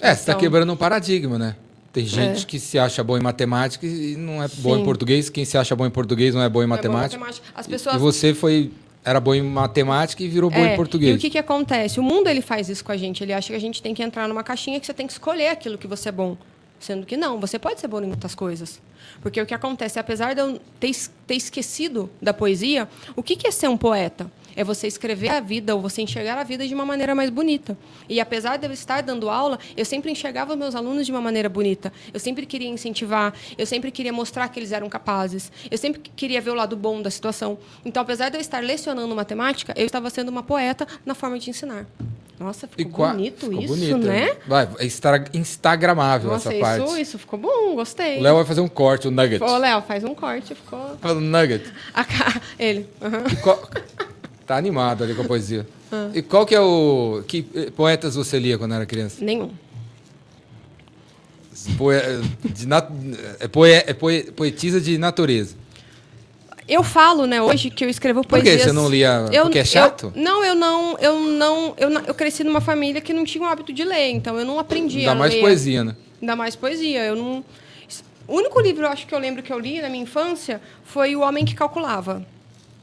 É, 0.00 0.08
você 0.14 0.20
está 0.20 0.32
Então- 0.32 0.40
quebrando 0.40 0.72
um 0.72 0.76
paradigma, 0.76 1.38
né? 1.38 1.56
Tem 1.92 2.04
gente 2.06 2.42
É. 2.42 2.46
que 2.46 2.60
se 2.60 2.78
acha 2.78 3.02
bom 3.02 3.16
em 3.16 3.20
matemática 3.22 3.86
e 3.86 4.14
não 4.16 4.42
é 4.42 4.48
bom 4.58 4.74
Sim. 4.74 4.82
em 4.82 4.84
português. 4.84 5.30
Quem 5.30 5.44
se 5.44 5.56
acha 5.56 5.74
bom 5.74 5.86
em 5.86 5.90
português 5.90 6.34
não 6.34 6.42
é 6.42 6.48
bom 6.48 6.62
em 6.62 6.66
Não 6.66 6.76
é 6.76 6.78
em 6.78 6.82
matemática. 6.82 7.18
matemática. 7.18 7.46
As 7.58 7.66
E- 7.66 7.70
pessoas 7.70 7.96
E 7.96 7.98
você 7.98 8.34
foi 8.34 8.70
era 9.04 9.20
bom 9.20 9.34
em 9.34 9.42
matemática 9.42 10.22
e 10.22 10.28
virou 10.28 10.50
bom 10.50 10.58
É, 10.58 10.74
em 10.74 10.76
português. 10.76 11.14
E 11.14 11.16
o 11.16 11.20
que, 11.20 11.30
que 11.30 11.38
acontece? 11.38 11.98
O 11.98 12.02
mundo 12.02 12.28
ele 12.28 12.40
faz 12.42 12.68
isso 12.68 12.84
com 12.84 12.92
a 12.92 12.96
gente. 12.96 13.22
Ele 13.22 13.32
acha 13.32 13.48
que 13.48 13.56
a 13.56 13.60
gente 13.60 13.82
tem 13.82 13.94
que 13.94 14.02
entrar 14.02 14.28
numa 14.28 14.42
caixinha 14.42 14.78
que 14.78 14.86
você 14.86 14.94
tem 14.94 15.06
que 15.06 15.12
escolher 15.12 15.48
aquilo 15.48 15.78
que 15.78 15.86
você 15.86 16.08
é 16.08 16.12
bom. 16.12 16.36
Sendo 16.78 17.04
que 17.06 17.16
não, 17.16 17.40
você 17.40 17.58
pode 17.58 17.80
ser 17.80 17.88
bom 17.88 18.00
em 18.00 18.06
muitas 18.06 18.34
coisas. 18.34 18.80
Porque 19.20 19.40
o 19.40 19.46
que 19.46 19.54
acontece, 19.54 19.98
apesar 19.98 20.34
de 20.34 20.40
eu 20.40 20.60
ter, 20.78 20.88
es- 20.88 21.10
ter 21.26 21.34
esquecido 21.34 22.08
da 22.22 22.32
poesia, 22.32 22.88
o 23.16 23.22
que, 23.22 23.34
que 23.36 23.46
é 23.48 23.50
ser 23.50 23.68
um 23.68 23.76
poeta? 23.76 24.30
É 24.54 24.64
você 24.64 24.88
escrever 24.88 25.28
a 25.28 25.38
vida 25.40 25.74
ou 25.74 25.80
você 25.80 26.02
enxergar 26.02 26.36
a 26.36 26.42
vida 26.42 26.66
de 26.66 26.74
uma 26.74 26.84
maneira 26.84 27.14
mais 27.14 27.30
bonita. 27.30 27.78
E 28.08 28.18
apesar 28.20 28.56
de 28.56 28.66
eu 28.66 28.72
estar 28.72 29.02
dando 29.02 29.30
aula, 29.30 29.56
eu 29.76 29.84
sempre 29.84 30.10
enxergava 30.10 30.56
meus 30.56 30.74
alunos 30.74 31.06
de 31.06 31.12
uma 31.12 31.20
maneira 31.20 31.48
bonita. 31.48 31.92
Eu 32.12 32.18
sempre 32.18 32.44
queria 32.44 32.68
incentivar, 32.68 33.32
eu 33.56 33.66
sempre 33.66 33.90
queria 33.92 34.12
mostrar 34.12 34.48
que 34.48 34.58
eles 34.58 34.72
eram 34.72 34.88
capazes. 34.88 35.50
Eu 35.70 35.78
sempre 35.78 36.00
queria 36.00 36.40
ver 36.40 36.50
o 36.50 36.54
lado 36.54 36.76
bom 36.76 37.00
da 37.00 37.10
situação. 37.10 37.56
Então, 37.84 38.02
apesar 38.02 38.30
de 38.30 38.36
eu 38.36 38.40
estar 38.40 38.60
lecionando 38.62 39.14
matemática, 39.14 39.72
eu 39.76 39.86
estava 39.86 40.10
sendo 40.10 40.28
uma 40.28 40.42
poeta 40.42 40.86
na 41.06 41.14
forma 41.14 41.38
de 41.38 41.50
ensinar. 41.50 41.86
Nossa, 42.38 42.68
ficou 42.68 42.92
qua- 42.92 43.10
bonito 43.14 43.46
ficou 43.46 43.62
isso, 43.62 43.74
bonito, 43.74 44.06
né? 44.06 44.36
Vai, 44.46 44.68
é 44.78 44.86
instagramável 45.34 46.30
Nossa, 46.30 46.48
essa 46.48 46.54
isso, 46.54 46.84
parte. 46.86 47.00
isso 47.00 47.18
ficou 47.18 47.38
bom, 47.38 47.74
gostei. 47.74 48.18
O 48.18 48.22
Léo 48.22 48.36
vai 48.36 48.44
fazer 48.44 48.60
um 48.60 48.68
corte, 48.68 49.08
um 49.08 49.10
nugget. 49.10 49.42
Ô, 49.42 49.56
Léo, 49.58 49.82
faz 49.82 50.04
um 50.04 50.14
corte, 50.14 50.54
ficou. 50.54 50.96
Fala 51.00 51.18
um 51.18 51.20
nugget. 51.20 51.64
A 51.92 52.04
ca- 52.04 52.40
Ele. 52.58 52.86
E 53.32 53.36
qual- 53.36 53.68
Tá 54.46 54.56
animado 54.56 55.04
ali 55.04 55.14
com 55.14 55.20
a 55.22 55.24
poesia. 55.26 55.66
Ah. 55.92 56.10
E 56.14 56.22
qual 56.22 56.46
que 56.46 56.54
é 56.54 56.60
o... 56.60 57.22
Que 57.28 57.46
eh, 57.54 57.70
poetas 57.70 58.14
você 58.14 58.38
lia 58.38 58.56
quando 58.56 58.72
era 58.72 58.86
criança? 58.86 59.22
Nenhum. 59.22 59.50
Poe... 61.76 61.96
De 62.44 62.66
nat... 62.66 62.88
é, 63.40 63.48
poe... 63.48 63.70
é 63.72 63.92
poe... 63.92 64.22
poetisa 64.32 64.80
de 64.80 64.96
natureza. 64.96 65.54
Eu 66.68 66.82
falo, 66.82 67.26
né, 67.26 67.40
hoje 67.40 67.70
que 67.70 67.82
eu 67.84 67.88
escrevo 67.88 68.20
Por 68.22 68.38
que 68.38 68.44
poesias. 68.44 68.62
você 68.64 68.72
não 68.72 68.88
lia- 68.90 69.24
porque 69.42 69.58
é 69.60 69.64
chato? 69.64 70.12
eu- 70.14 70.22
não, 70.22 70.44
eu 70.44 70.54
não, 70.54 70.98
eu 70.98 71.18
não, 71.20 71.74
eu, 71.78 71.88
não- 71.88 72.02
eu 72.06 72.14
cresci 72.14 72.44
numa 72.44 72.60
família 72.60 73.00
que 73.00 73.12
não 73.14 73.24
tinha 73.24 73.42
o 73.42 73.46
hábito 73.46 73.72
de 73.72 73.84
ler, 73.84 74.10
então 74.10 74.38
eu 74.38 74.44
não 74.44 74.58
aprendi 74.58 74.98
Ainda 75.00 75.12
a 75.12 75.14
mais 75.14 75.32
ler. 75.32 75.40
poesia, 75.40 75.82
né? 75.84 75.96
Ainda 76.20 76.36
mais 76.36 76.54
poesia. 76.54 77.04
Eu 77.06 77.16
não. 77.16 77.44
O 78.26 78.34
único 78.36 78.60
livro 78.60 78.84
eu 78.84 78.90
acho 78.90 79.06
que 79.06 79.14
eu 79.14 79.18
lembro 79.18 79.42
que 79.42 79.50
eu 79.50 79.58
li 79.58 79.80
na 79.80 79.88
minha 79.88 80.02
infância 80.02 80.60
foi 80.84 81.16
O 81.16 81.20
Homem 81.22 81.46
que 81.46 81.54
Calculava. 81.54 82.26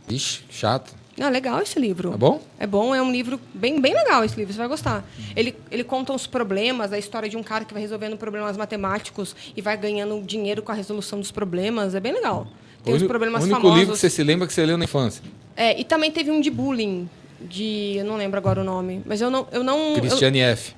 Ixi, 0.09 0.41
chato. 0.49 0.93
Ah, 1.21 1.29
legal 1.29 1.61
esse 1.61 1.79
livro. 1.79 2.09
Tá 2.11 2.17
bom? 2.17 2.41
É 2.59 2.65
bom, 2.67 2.93
é 2.93 3.01
um 3.01 3.11
livro 3.11 3.39
bem, 3.53 3.79
bem 3.79 3.93
legal 3.93 4.23
esse 4.25 4.35
livro, 4.35 4.51
você 4.51 4.57
vai 4.59 4.67
gostar. 4.67 5.05
Ele, 5.35 5.55
ele 5.71 5.83
conta 5.83 6.11
os 6.11 6.25
problemas, 6.27 6.91
a 6.91 6.97
história 6.97 7.29
de 7.29 7.37
um 7.37 7.43
cara 7.43 7.63
que 7.63 7.71
vai 7.73 7.81
resolvendo 7.81 8.17
problemas 8.17 8.57
matemáticos 8.57 9.35
e 9.55 9.61
vai 9.61 9.77
ganhando 9.77 10.19
dinheiro 10.25 10.61
com 10.63 10.71
a 10.71 10.75
resolução 10.75 11.19
dos 11.19 11.31
problemas. 11.31 11.93
É 11.95 11.99
bem 11.99 12.11
legal. 12.13 12.47
Tem 12.85 12.93
o 12.93 12.97
os 12.97 13.03
problemas 13.03 13.41
o 13.41 13.45
único 13.45 13.59
famosos. 13.61 13.79
livro 13.79 13.93
que 13.95 13.99
você 13.99 14.09
se 14.09 14.23
lembra 14.23 14.47
que 14.47 14.53
você 14.53 14.65
leu 14.65 14.77
na 14.77 14.85
infância. 14.85 15.21
É, 15.57 15.79
e 15.79 15.83
também 15.83 16.11
teve 16.11 16.31
um 16.31 16.39
de 16.39 16.49
bullying, 16.49 17.09
de. 17.41 17.95
Eu 17.97 18.05
não 18.05 18.15
lembro 18.17 18.37
agora 18.37 18.61
o 18.61 18.63
nome. 18.63 19.01
Mas 19.05 19.21
eu 19.21 19.29
não. 19.29 19.47
Eu 19.51 19.63
não 19.63 19.93
eu- 19.95 19.99
Cristiane 20.01 20.39
F. 20.39 20.73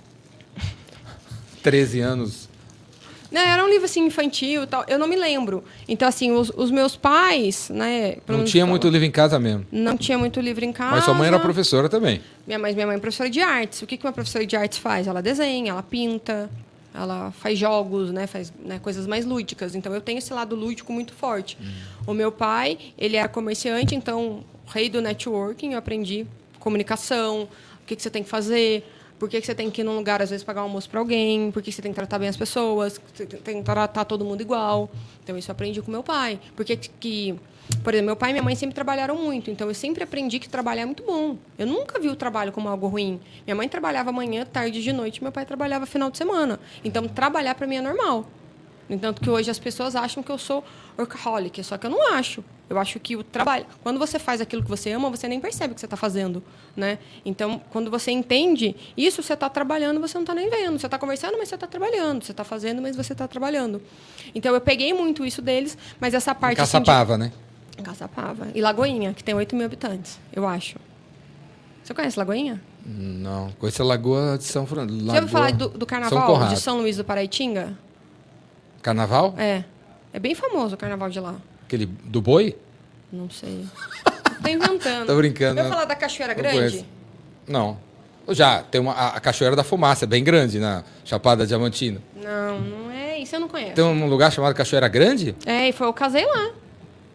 13 1.63 1.99
anos. 1.99 2.47
Não, 3.29 3.41
era 3.41 3.61
um 3.63 3.67
livro 3.67 3.83
assim 3.83 4.05
infantil 4.05 4.65
tal. 4.65 4.85
Eu 4.87 4.97
não 4.97 5.05
me 5.05 5.15
lembro. 5.17 5.61
Então, 5.85 6.07
assim, 6.07 6.31
os, 6.31 6.49
os 6.55 6.71
meus 6.71 6.95
pais, 6.95 7.69
né? 7.69 8.17
Não 8.25 8.45
tinha 8.45 8.63
falam- 8.63 8.69
muito 8.69 8.87
livro 8.87 9.05
em 9.05 9.11
casa 9.11 9.37
mesmo. 9.37 9.65
Não 9.69 9.97
tinha 9.97 10.17
muito 10.17 10.39
livro 10.39 10.63
em 10.63 10.71
casa. 10.71 10.91
Mas 10.91 11.03
sua 11.03 11.13
mãe 11.13 11.27
era 11.27 11.37
professora 11.37 11.89
também. 11.89 12.21
Minha 12.45 12.57
mãe, 12.57 12.73
minha 12.73 12.87
mãe 12.87 12.95
é 12.95 12.99
professora 12.99 13.29
de 13.29 13.41
artes. 13.41 13.81
O 13.81 13.85
que, 13.85 13.97
que 13.97 14.05
uma 14.05 14.13
professora 14.13 14.45
de 14.45 14.55
artes 14.55 14.77
faz? 14.77 15.07
Ela 15.07 15.21
desenha, 15.21 15.71
ela 15.71 15.83
pinta, 15.83 16.49
ela 16.97 17.31
faz 17.31 17.57
jogos, 17.59 18.11
né? 18.11 18.25
Faz 18.27 18.51
né, 18.59 18.79
coisas 18.79 19.05
mais 19.05 19.25
lúdicas. 19.25 19.75
Então 19.75 19.93
eu 19.93 20.01
tenho 20.01 20.17
esse 20.17 20.33
lado 20.33 20.55
lúdico 20.55 20.91
muito 20.91 21.13
forte. 21.13 21.57
O 22.05 22.13
meu 22.13 22.31
pai, 22.31 22.77
ele 22.97 23.15
era 23.15 23.29
comerciante, 23.29 23.93
então 23.95 24.43
rei 24.67 24.89
do 24.89 25.01
networking, 25.01 25.73
eu 25.73 25.77
aprendi 25.77 26.25
comunicação, 26.59 27.43
o 27.43 27.85
que, 27.85 27.95
que 27.95 28.01
você 28.01 28.09
tem 28.09 28.23
que 28.23 28.29
fazer, 28.29 28.83
por 29.19 29.27
que, 29.29 29.39
que 29.39 29.47
você 29.47 29.55
tem 29.55 29.69
que 29.69 29.81
ir 29.81 29.83
num 29.83 29.95
lugar, 29.95 30.21
às 30.21 30.29
vezes, 30.29 30.43
pagar 30.43 30.62
um 30.62 30.65
almoço 30.65 30.89
para 30.89 31.00
alguém, 31.00 31.51
por 31.51 31.62
que 31.62 31.71
você 31.71 31.81
tem 31.81 31.91
que 31.91 31.95
tratar 31.95 32.19
bem 32.19 32.29
as 32.29 32.38
pessoas, 32.38 33.01
tem 33.43 33.57
que 33.57 33.63
tratar 33.63 34.05
todo 34.05 34.24
mundo 34.24 34.41
igual. 34.41 34.89
Então, 35.24 35.38
isso 35.38 35.50
eu 35.50 35.53
aprendi 35.53 35.81
com 35.81 35.91
meu 35.91 36.03
pai. 36.03 36.39
Porque 36.55 36.77
que, 36.77 37.36
por 37.83 37.93
exemplo, 37.93 38.07
meu 38.07 38.15
pai 38.15 38.29
e 38.29 38.33
minha 38.33 38.43
mãe 38.43 38.55
sempre 38.55 38.75
trabalharam 38.75 39.15
muito, 39.15 39.50
então 39.50 39.67
eu 39.67 39.74
sempre 39.74 40.03
aprendi 40.03 40.39
que 40.39 40.47
trabalhar 40.47 40.83
é 40.83 40.86
muito 40.86 41.03
bom. 41.03 41.38
Eu 41.57 41.65
nunca 41.65 42.00
vi 42.00 42.09
o 42.09 42.15
trabalho 42.15 42.51
como 42.51 42.69
algo 42.69 42.88
ruim. 42.88 43.19
Minha 43.45 43.55
mãe 43.55 43.67
trabalhava 43.67 44.12
manhã, 44.12 44.45
tarde 44.45 44.81
de 44.83 44.93
noite, 44.93 45.24
meu 45.24 45.31
pai 45.31 45.45
trabalhava 45.45 45.86
final 45.86 46.12
de 46.12 46.17
semana. 46.17 46.59
Então, 46.83 47.07
trabalhar 47.07 47.55
para 47.55 47.65
mim 47.65 47.77
é 47.77 47.81
normal. 47.81 48.25
No 48.88 48.95
entanto, 48.95 49.21
que 49.21 49.29
hoje 49.29 49.50
as 49.50 49.59
pessoas 49.59 49.95
acham 49.95 50.21
que 50.21 50.31
eu 50.31 50.38
sou 50.38 50.63
workaholic, 50.97 51.63
só 51.63 51.77
que 51.77 51.86
eu 51.86 51.89
não 51.89 52.13
acho. 52.13 52.43
Eu 52.69 52.77
acho 52.77 53.00
que 53.00 53.15
o 53.15 53.24
trabalho. 53.24 53.65
Quando 53.81 53.97
você 53.97 54.19
faz 54.19 54.41
aquilo 54.41 54.62
que 54.62 54.69
você 54.69 54.91
ama, 54.91 55.09
você 55.09 55.27
nem 55.27 55.39
percebe 55.39 55.71
o 55.71 55.75
que 55.75 55.79
você 55.79 55.86
está 55.86 55.95
fazendo. 55.95 56.43
Né? 56.75 57.00
Então, 57.24 57.62
quando 57.71 57.89
você 57.89 58.12
entende 58.12 58.75
isso, 58.97 59.24
você 59.24 59.33
está 59.33 59.50
trabalhando, 59.50 60.01
você 60.01 60.15
não 60.15 60.24
está 60.24 60.36
nem 60.36 60.50
vendo. 60.50 60.77
Você 60.77 60.86
está 60.86 60.97
conversando, 61.00 61.38
mas 61.38 61.47
você 61.47 61.55
está 61.55 61.65
trabalhando. 61.67 62.24
Você 62.25 62.31
está 62.31 62.43
fazendo, 62.43 62.81
mas 62.81 62.95
você 62.95 63.13
está 63.13 63.25
trabalhando. 63.27 63.81
Então, 64.36 64.53
eu 64.53 64.59
peguei 64.59 64.93
muito 64.93 65.25
isso 65.25 65.41
deles, 65.41 65.77
mas 66.00 66.13
essa 66.13 66.36
parte. 66.36 66.59
assim, 66.59 66.77
de- 66.79 66.86
Caçapava, 66.86 67.17
né? 67.17 67.31
Caçapava. 67.83 68.47
E 68.53 68.59
Lagoinha, 68.62 69.13
que 69.13 69.24
tem 69.24 69.33
8 69.33 69.55
mil 69.55 69.65
habitantes, 69.65 70.19
eu 70.33 70.45
acho. 70.47 70.77
Você 71.83 71.93
conhece 71.93 72.19
Lagoinha? 72.19 72.62
Não, 72.86 73.50
conheço 73.59 73.81
a 73.81 73.86
Lagoa 73.86 74.38
de 74.38 74.43
São 74.43 74.65
Francisco. 74.65 75.05
Você 75.05 75.15
ouviu 75.15 75.27
falar 75.29 75.51
do, 75.53 75.69
do 75.69 75.86
carnaval 75.86 76.25
Conrado. 76.27 76.53
de 76.53 76.59
São 76.59 76.79
Luís 76.79 76.97
do 76.97 77.03
Paraitinga? 77.05 77.77
Carnaval? 78.81 79.33
É. 79.38 79.63
É 80.13 80.19
bem 80.19 80.33
famoso 80.36 80.75
o 80.75 80.77
carnaval 80.77 81.09
de 81.09 81.19
lá. 81.19 81.36
Aquele 81.67 81.86
do 81.86 82.21
boi? 82.21 82.55
Não 83.12 83.29
sei. 83.29 83.65
Tô 84.41 84.47
inventando. 84.47 85.05
Tô 85.07 85.15
brincando, 85.17 85.59
Eu 85.59 85.63
né? 85.65 85.69
falar 85.69 85.83
da 85.83 85.95
Cachoeira 85.95 86.33
Não 86.33 86.41
Grande? 86.41 86.57
conheço. 86.57 86.86
Não. 87.45 87.77
Já, 88.29 88.63
tem 88.63 88.79
uma, 88.79 88.93
a, 88.93 89.17
a 89.17 89.19
Cachoeira 89.19 89.53
da 89.55 89.63
Fumaça, 89.65 90.05
é 90.05 90.07
bem 90.07 90.24
grande 90.24 90.59
na 90.59 90.83
Chapada 91.03 91.45
Diamantina. 91.45 92.01
Não, 92.15 92.59
não 92.62 92.91
é. 92.91 93.19
Isso 93.19 93.36
eu 93.36 93.39
não 93.41 93.50
conheço. 93.50 93.74
Tem 93.74 93.83
um 93.83 94.07
lugar 94.07 94.31
chamado 94.31 94.53
Cachoeira 94.55 94.88
Grande? 94.88 95.36
É, 95.45 95.67
e 95.67 95.74
foi, 95.74 95.88
eu 95.88 95.93
casei 95.93 96.25
lá. 96.25 96.51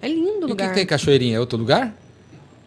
É 0.03 0.09
lindo 0.09 0.23
o 0.23 0.27
E 0.27 0.37
o 0.37 0.41
que, 0.41 0.63
lugar. 0.63 0.75
tem 0.75 0.85
cachoeirinha? 0.85 1.37
É 1.37 1.41
outro 1.41 1.57
lugar? 1.59 1.95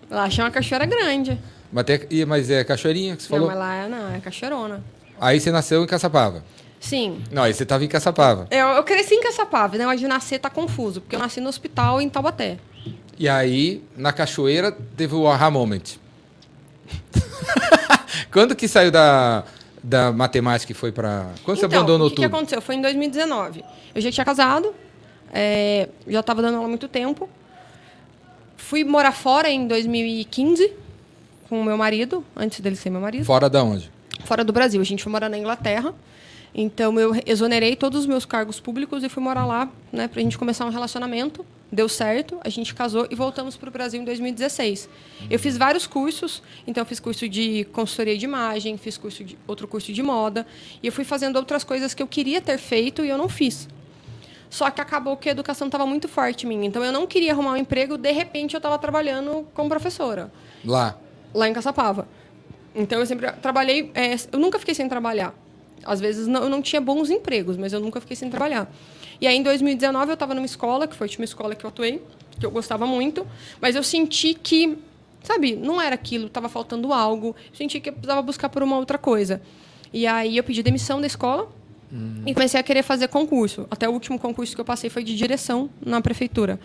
Lá 0.10 0.28
chama 0.30 0.50
Cachoeira 0.50 0.86
Grande. 0.88 1.40
Mas, 1.72 1.84
tem, 1.86 2.00
e- 2.10 2.26
mas 2.26 2.50
é 2.50 2.64
cachoeirinha 2.64 3.16
que 3.16 3.22
você 3.24 3.32
Não, 3.32 3.40
falou? 3.48 3.48
mas 3.50 3.58
lá 3.60 3.76
é, 3.76 3.88
não, 3.90 4.16
é 4.16 4.20
Cachoeirona. 4.20 4.84
Aí 5.22 5.40
você 5.40 5.52
nasceu 5.52 5.84
em 5.84 5.88
Caçapava. 5.88 6.44
Sim. 6.86 7.24
Não, 7.32 7.42
aí 7.44 7.54
você 7.54 7.66
tava 7.66 7.84
em 7.84 7.88
Caçapava. 7.88 8.48
Eu, 8.52 8.68
eu 8.68 8.84
cresci 8.84 9.16
em 9.16 9.22
Caçapava, 9.22 9.76
né? 9.76 9.86
Mas 9.88 10.00
de 10.00 10.08
nascer 10.08 10.38
tá 10.40 10.52
confuso, 10.52 11.02
porque 11.02 11.16
eu 11.16 11.20
nasci 11.20 11.42
no 11.42 11.50
hospital 11.50 12.00
em 12.00 12.08
Taubaté. 12.08 12.58
E 13.18 13.28
aí, 13.28 13.82
na 13.98 14.14
cachoeira, 14.14 14.72
teve 14.96 15.16
o 15.16 15.28
aha 15.28 15.50
moment. 15.50 15.82
Quando 18.32 18.56
que 18.56 18.68
saiu 18.68 18.92
da, 18.92 19.44
da 19.84 20.12
matemática 20.12 20.72
e 20.72 20.76
foi 20.76 20.92
pra. 20.92 21.28
Quando 21.44 21.58
você 21.58 21.66
então, 21.66 21.80
abandonou 21.80 22.08
o 22.08 22.10
que, 22.12 22.18
que 22.18 22.22
tudo? 22.22 22.36
aconteceu? 22.36 22.62
Foi 22.62 22.76
em 22.76 22.82
2019. 22.82 23.64
Eu 23.96 24.02
já 24.02 24.12
tinha 24.12 24.26
casado, 24.26 24.74
é, 25.34 25.90
já 26.08 26.20
estava 26.20 26.42
dando 26.42 26.56
aula 26.56 26.68
há 26.68 26.70
muito 26.70 26.88
tempo. 26.88 27.30
Fui 28.58 28.84
morar 28.84 29.12
fora 29.12 29.50
em 29.50 29.68
2015 29.68 30.72
com 31.50 31.62
o 31.62 31.64
meu 31.64 31.78
marido, 31.78 32.24
antes 32.36 32.60
dele 32.60 32.76
ser 32.76 32.90
meu 32.90 33.02
marido, 33.02 33.24
Fora 33.26 33.50
da 33.50 33.64
onde? 33.64 33.92
fora 34.24 34.44
do 34.44 34.52
Brasil. 34.52 34.82
A 34.82 34.84
gente 34.84 35.04
foi 35.04 35.12
morar 35.12 35.30
na 35.30 35.38
Inglaterra. 35.38 35.94
Então 36.58 36.98
eu 36.98 37.12
exonerei 37.26 37.76
todos 37.76 38.00
os 38.00 38.06
meus 38.06 38.24
cargos 38.24 38.62
públicos 38.62 39.04
e 39.04 39.10
fui 39.10 39.22
morar 39.22 39.46
lá, 39.46 39.70
né, 39.92 40.08
pra 40.08 40.22
gente 40.22 40.38
começar 40.38 40.66
um 40.66 40.70
relacionamento. 40.70 41.46
Deu 41.70 41.90
certo, 41.90 42.38
a 42.46 42.48
gente 42.48 42.74
casou 42.74 43.06
e 43.12 43.16
voltamos 43.16 43.58
para 43.58 43.68
o 43.68 43.72
Brasil 43.72 44.02
em 44.02 44.06
2016. 44.06 44.88
Eu 45.30 45.38
fiz 45.38 45.58
vários 45.58 45.86
cursos, 45.86 46.42
então 46.66 46.84
eu 46.84 46.86
fiz 46.86 46.98
curso 47.02 47.28
de 47.28 47.66
consultoria 47.74 48.18
de 48.18 48.24
imagem, 48.24 48.78
fiz 48.78 48.98
curso 48.98 49.22
de 49.26 49.38
outro 49.46 49.68
curso 49.68 49.92
de 49.92 50.02
moda, 50.02 50.48
e 50.82 50.88
eu 50.88 50.94
fui 50.94 51.04
fazendo 51.04 51.36
outras 51.36 51.66
coisas 51.66 51.94
que 51.94 52.02
eu 52.02 52.08
queria 52.08 52.40
ter 52.40 52.58
feito 52.58 53.04
e 53.04 53.10
eu 53.10 53.18
não 53.18 53.28
fiz. 53.28 53.68
Só 54.50 54.72
que 54.72 54.80
acabou 54.80 55.18
que 55.18 55.28
a 55.28 55.34
educação 55.34 55.68
estava 55.68 55.86
muito 55.86 56.08
forte 56.08 56.46
em 56.46 56.50
mim, 56.50 56.66
então 56.66 56.82
eu 56.86 56.92
não 56.94 57.06
queria 57.06 57.34
arrumar 57.34 57.52
um 57.52 57.58
emprego, 57.58 57.98
de 57.98 58.12
repente 58.14 58.54
eu 58.54 58.60
estava 58.60 58.78
trabalhando 58.80 59.46
como 59.54 59.68
professora 59.68 60.32
Lá. 60.64 60.98
lá 61.34 61.50
em 61.50 61.54
Caçapava. 61.54 62.08
Então 62.74 63.00
eu 63.00 63.06
sempre 63.06 63.30
trabalhei, 63.42 63.92
é, 63.94 64.16
eu 64.32 64.40
nunca 64.40 64.58
fiquei 64.58 64.74
sem 64.74 64.88
trabalhar. 64.88 65.34
Às 65.84 66.00
vezes 66.00 66.28
não, 66.28 66.44
eu 66.44 66.50
não 66.50 66.62
tinha 66.62 66.82
bons 66.82 67.10
empregos, 67.10 67.58
mas 67.58 67.74
eu 67.74 67.80
nunca 67.80 68.00
fiquei 68.00 68.16
sem 68.16 68.30
trabalhar. 68.30 68.72
E 69.20 69.28
aí 69.28 69.38
em 69.38 69.44
2019 69.44 70.12
eu 70.12 70.14
estava 70.14 70.34
numa 70.34 70.46
escola, 70.46 70.88
que 70.88 70.96
foi 70.96 71.06
a 71.06 71.08
última 71.08 71.26
escola 71.26 71.56
que 71.56 71.66
eu 71.66 71.70
atuei, 71.70 72.02
que 72.40 72.46
eu 72.46 72.52
gostava 72.52 72.86
muito, 72.86 73.26
mas 73.62 73.76
eu 73.76 73.84
senti 73.84 74.34
que, 74.34 74.78
sabe, 75.24 75.56
não 75.56 75.82
era 75.82 75.96
aquilo, 75.96 76.28
estava 76.28 76.50
faltando 76.50 76.92
algo, 76.92 77.36
eu 77.50 77.56
senti 77.56 77.80
que 77.80 77.90
eu 77.90 77.94
precisava 77.94 78.22
buscar 78.22 78.50
por 78.50 78.62
uma 78.64 78.78
outra 78.78 78.98
coisa. 78.98 79.42
E 79.94 80.06
aí 80.06 80.38
eu 80.38 80.44
pedi 80.44 80.62
demissão 80.62 81.00
da 81.00 81.08
escola 81.08 81.50
e 82.26 82.34
comecei 82.34 82.60
a 82.60 82.64
querer 82.64 82.84
fazer 82.84 83.08
concurso. 83.08 83.66
Até 83.72 83.88
o 83.88 83.92
último 83.92 84.20
concurso 84.20 84.54
que 84.54 84.60
eu 84.60 84.66
passei 84.66 84.90
foi 84.90 85.04
de 85.04 85.16
direção 85.16 85.70
na 85.80 86.02
prefeitura. 86.02 86.60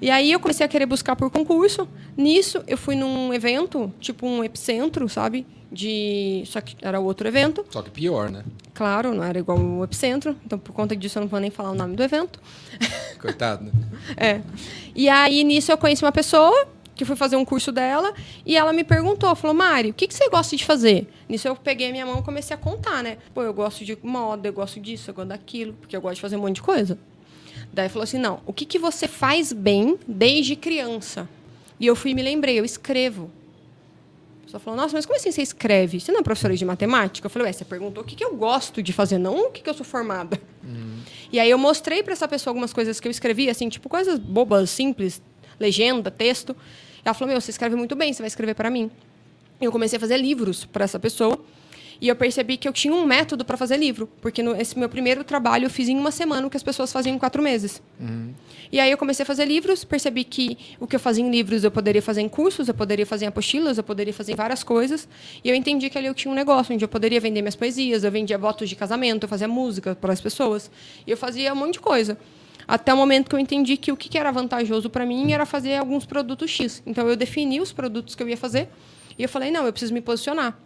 E 0.00 0.10
aí 0.10 0.30
eu 0.30 0.38
comecei 0.38 0.64
a 0.64 0.68
querer 0.68 0.86
buscar 0.86 1.16
por 1.16 1.30
concurso. 1.30 1.88
Nisso, 2.16 2.62
eu 2.66 2.78
fui 2.78 2.94
num 2.94 3.32
evento, 3.32 3.92
tipo 4.00 4.26
um 4.26 4.44
epicentro, 4.44 5.08
sabe? 5.08 5.46
De. 5.70 6.42
Só 6.46 6.60
que 6.60 6.76
era 6.80 7.00
outro 7.00 7.26
evento. 7.26 7.64
Só 7.70 7.82
que 7.82 7.90
pior, 7.90 8.30
né? 8.30 8.44
Claro, 8.72 9.12
não 9.12 9.24
era 9.24 9.38
igual 9.38 9.58
o 9.58 9.84
epicentro. 9.84 10.36
Então, 10.46 10.58
por 10.58 10.72
conta 10.72 10.94
disso, 10.94 11.18
eu 11.18 11.22
não 11.22 11.28
vou 11.28 11.40
nem 11.40 11.50
falar 11.50 11.72
o 11.72 11.74
nome 11.74 11.96
do 11.96 12.02
evento. 12.02 12.40
Coitado, 13.20 13.64
né? 13.64 13.72
É. 14.16 14.40
E 14.94 15.08
aí, 15.08 15.42
nisso, 15.42 15.72
eu 15.72 15.76
conheci 15.76 16.04
uma 16.04 16.12
pessoa 16.12 16.68
que 16.98 17.04
fui 17.04 17.14
fazer 17.14 17.36
um 17.36 17.44
curso 17.44 17.70
dela 17.70 18.12
e 18.44 18.56
ela 18.56 18.72
me 18.72 18.82
perguntou, 18.82 19.34
falou, 19.36 19.54
Mari, 19.54 19.90
o 19.90 19.94
que, 19.94 20.08
que 20.08 20.14
você 20.14 20.28
gosta 20.28 20.56
de 20.56 20.64
fazer? 20.64 21.08
Nisso 21.28 21.46
eu 21.46 21.54
peguei 21.54 21.88
a 21.88 21.92
minha 21.92 22.04
mão 22.04 22.18
e 22.18 22.22
comecei 22.22 22.54
a 22.54 22.58
contar, 22.58 23.04
né? 23.04 23.18
Pô, 23.32 23.42
eu 23.42 23.54
gosto 23.54 23.84
de 23.84 23.96
moda, 24.02 24.48
eu 24.48 24.52
gosto 24.52 24.80
disso, 24.80 25.10
eu 25.10 25.14
gosto 25.14 25.28
daquilo, 25.28 25.74
porque 25.74 25.96
eu 25.96 26.00
gosto 26.00 26.16
de 26.16 26.20
fazer 26.20 26.36
um 26.36 26.40
monte 26.40 26.56
de 26.56 26.62
coisa. 26.62 26.98
Daí 27.72 27.88
falou 27.88 28.04
assim, 28.04 28.18
não, 28.18 28.40
o 28.46 28.52
que, 28.52 28.64
que 28.64 28.78
você 28.78 29.06
faz 29.06 29.52
bem 29.52 29.98
desde 30.06 30.56
criança? 30.56 31.28
E 31.78 31.86
eu 31.86 31.94
fui 31.94 32.10
e 32.10 32.14
me 32.14 32.22
lembrei, 32.22 32.58
eu 32.58 32.64
escrevo. 32.64 33.30
pessoa 34.44 34.60
falou, 34.60 34.80
nossa, 34.80 34.94
mas 34.94 35.06
como 35.06 35.16
assim 35.16 35.30
você 35.30 35.42
escreve? 35.42 36.00
Você 36.00 36.10
não 36.10 36.20
é 36.20 36.22
professora 36.22 36.56
de 36.56 36.64
matemática? 36.64 37.26
Eu 37.26 37.30
falei, 37.30 37.48
ué, 37.48 37.52
você 37.52 37.64
perguntou 37.64 38.02
o 38.02 38.06
que, 38.06 38.16
que 38.16 38.24
eu 38.24 38.34
gosto 38.34 38.82
de 38.82 38.92
fazer, 38.92 39.18
não 39.18 39.46
o 39.46 39.50
que, 39.50 39.62
que 39.62 39.70
eu 39.70 39.74
sou 39.74 39.84
formada. 39.84 40.40
E 41.30 41.38
aí 41.38 41.50
eu 41.50 41.58
mostrei 41.58 42.02
para 42.02 42.12
essa 42.12 42.26
pessoa 42.26 42.50
algumas 42.50 42.72
coisas 42.72 42.98
que 42.98 43.06
eu 43.06 43.10
escrevi, 43.10 43.48
assim, 43.48 43.68
tipo 43.68 43.88
coisas 43.88 44.18
bobas, 44.18 44.70
simples, 44.70 45.20
legenda, 45.60 46.10
texto. 46.10 46.56
Ela 47.04 47.14
falou, 47.14 47.32
meu, 47.32 47.40
você 47.40 47.50
escreve 47.50 47.76
muito 47.76 47.94
bem, 47.94 48.12
você 48.12 48.22
vai 48.22 48.28
escrever 48.28 48.54
para 48.54 48.70
mim. 48.70 48.90
E 49.60 49.64
eu 49.64 49.72
comecei 49.72 49.96
a 49.96 50.00
fazer 50.00 50.16
livros 50.16 50.64
para 50.64 50.84
essa 50.84 50.98
pessoa. 50.98 51.38
E 52.00 52.08
eu 52.08 52.14
percebi 52.14 52.56
que 52.56 52.68
eu 52.68 52.72
tinha 52.72 52.94
um 52.94 53.04
método 53.04 53.44
para 53.44 53.56
fazer 53.56 53.76
livro, 53.76 54.08
porque 54.20 54.42
no, 54.42 54.54
esse 54.54 54.78
meu 54.78 54.88
primeiro 54.88 55.24
trabalho 55.24 55.66
eu 55.66 55.70
fiz 55.70 55.88
em 55.88 55.98
uma 55.98 56.12
semana 56.12 56.46
o 56.46 56.50
que 56.50 56.56
as 56.56 56.62
pessoas 56.62 56.92
faziam 56.92 57.14
em 57.14 57.18
quatro 57.18 57.42
meses. 57.42 57.82
E 58.70 58.78
aí 58.78 58.90
eu 58.90 58.96
comecei 58.96 59.24
a 59.24 59.26
fazer 59.26 59.46
livros, 59.46 59.82
percebi 59.82 60.22
que 60.22 60.56
o 60.78 60.86
que 60.86 60.94
eu 60.94 61.00
fazia 61.00 61.24
em 61.24 61.30
livros 61.30 61.64
eu 61.64 61.70
poderia 61.70 62.00
fazer 62.00 62.20
em 62.20 62.28
cursos, 62.28 62.68
eu 62.68 62.74
poderia 62.74 63.04
fazer 63.04 63.24
em 63.24 63.28
apostilas, 63.28 63.78
eu 63.78 63.84
poderia 63.84 64.14
fazer 64.14 64.32
em 64.32 64.36
várias 64.36 64.62
coisas. 64.62 65.08
E 65.42 65.48
eu 65.48 65.54
entendi 65.56 65.90
que 65.90 65.98
ali 65.98 66.06
eu 66.06 66.14
tinha 66.14 66.30
um 66.30 66.34
negócio 66.34 66.72
onde 66.72 66.84
eu 66.84 66.88
poderia 66.88 67.20
vender 67.20 67.42
minhas 67.42 67.56
poesias, 67.56 68.04
eu 68.04 68.12
vendia 68.12 68.38
votos 68.38 68.68
de 68.68 68.76
casamento, 68.76 69.24
eu 69.24 69.28
fazia 69.28 69.48
música 69.48 69.96
para 69.96 70.12
as 70.12 70.20
pessoas. 70.20 70.70
E 71.06 71.10
eu 71.10 71.16
fazia 71.16 71.52
um 71.52 71.56
monte 71.56 71.74
de 71.74 71.80
coisa. 71.80 72.16
Até 72.66 72.92
o 72.92 72.96
momento 72.96 73.30
que 73.30 73.34
eu 73.34 73.38
entendi 73.38 73.78
que 73.78 73.90
o 73.90 73.96
que 73.96 74.18
era 74.18 74.30
vantajoso 74.30 74.90
para 74.90 75.06
mim 75.06 75.32
era 75.32 75.46
fazer 75.46 75.76
alguns 75.76 76.04
produtos 76.04 76.50
X. 76.50 76.82
Então 76.86 77.08
eu 77.08 77.16
defini 77.16 77.60
os 77.60 77.72
produtos 77.72 78.14
que 78.14 78.22
eu 78.22 78.28
ia 78.28 78.36
fazer 78.36 78.68
e 79.18 79.22
eu 79.24 79.28
falei, 79.28 79.50
não, 79.50 79.66
eu 79.66 79.72
preciso 79.72 79.92
me 79.92 80.00
posicionar. 80.00 80.56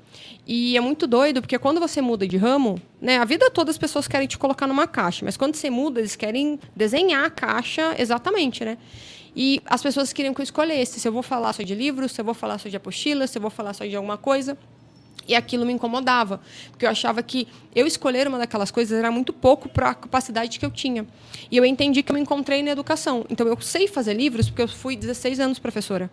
E 0.47 0.77
é 0.77 0.81
muito 0.81 1.07
doido, 1.07 1.41
porque 1.41 1.59
quando 1.59 1.81
você 1.81 2.03
muda 2.03 2.27
de 2.27 2.37
ramo, 2.37 2.81
né, 3.01 3.17
a 3.17 3.25
vida 3.25 3.51
toda 3.51 3.71
as 3.71 3.79
pessoas 3.79 4.07
querem 4.07 4.29
te 4.29 4.37
colocar 4.37 4.67
numa 4.67 4.87
caixa, 4.87 5.25
mas 5.25 5.37
quando 5.37 5.55
você 5.55 5.71
muda, 5.71 6.01
eles 6.01 6.17
querem 6.17 6.61
desenhar 6.77 7.25
a 7.25 7.31
caixa 7.31 7.95
exatamente, 7.99 8.65
né? 8.65 8.77
E 9.35 9.63
as 9.65 9.83
pessoas 9.83 10.13
queriam 10.13 10.35
que 10.35 10.41
eu 10.41 10.45
escolhesse 10.45 11.01
se 11.01 11.09
eu 11.09 11.13
vou 11.13 11.23
falar 11.23 11.53
só 11.55 11.63
de 11.63 11.75
livros, 11.75 12.13
se 12.13 12.21
eu 12.21 12.25
vou 12.25 12.35
falar 12.35 12.59
só 12.59 12.69
de 12.69 12.77
apostilas, 12.77 13.31
se 13.31 13.39
eu 13.39 13.43
vou 13.43 13.51
falar 13.51 13.73
só 13.73 13.85
de 13.85 13.97
alguma 13.97 14.19
coisa. 14.19 14.59
E 15.27 15.35
aquilo 15.35 15.65
me 15.65 15.73
incomodava, 15.73 16.41
porque 16.71 16.85
eu 16.85 16.91
achava 16.91 17.23
que 17.23 17.47
eu 17.75 17.87
escolher 17.87 18.27
uma 18.27 18.39
daquelas 18.39 18.73
coisas 18.73 18.99
era 18.99 19.11
muito 19.11 19.33
pouco 19.33 19.69
para 19.69 19.91
a 19.91 19.95
capacidade 19.95 20.59
que 20.59 20.67
eu 20.67 20.71
tinha. 20.71 21.07
E 21.51 21.57
eu 21.57 21.65
entendi 21.65 22.03
que 22.03 22.11
eu 22.11 22.15
me 22.15 22.21
encontrei 22.21 22.63
na 22.63 22.73
educação. 22.73 23.25
Então 23.31 23.47
eu 23.47 23.59
sei 23.61 23.87
fazer 23.87 24.15
livros 24.15 24.51
porque 24.51 24.63
eu 24.63 24.69
fui 24.69 24.97
16 24.97 25.39
anos 25.39 25.59
professora. 25.61 26.11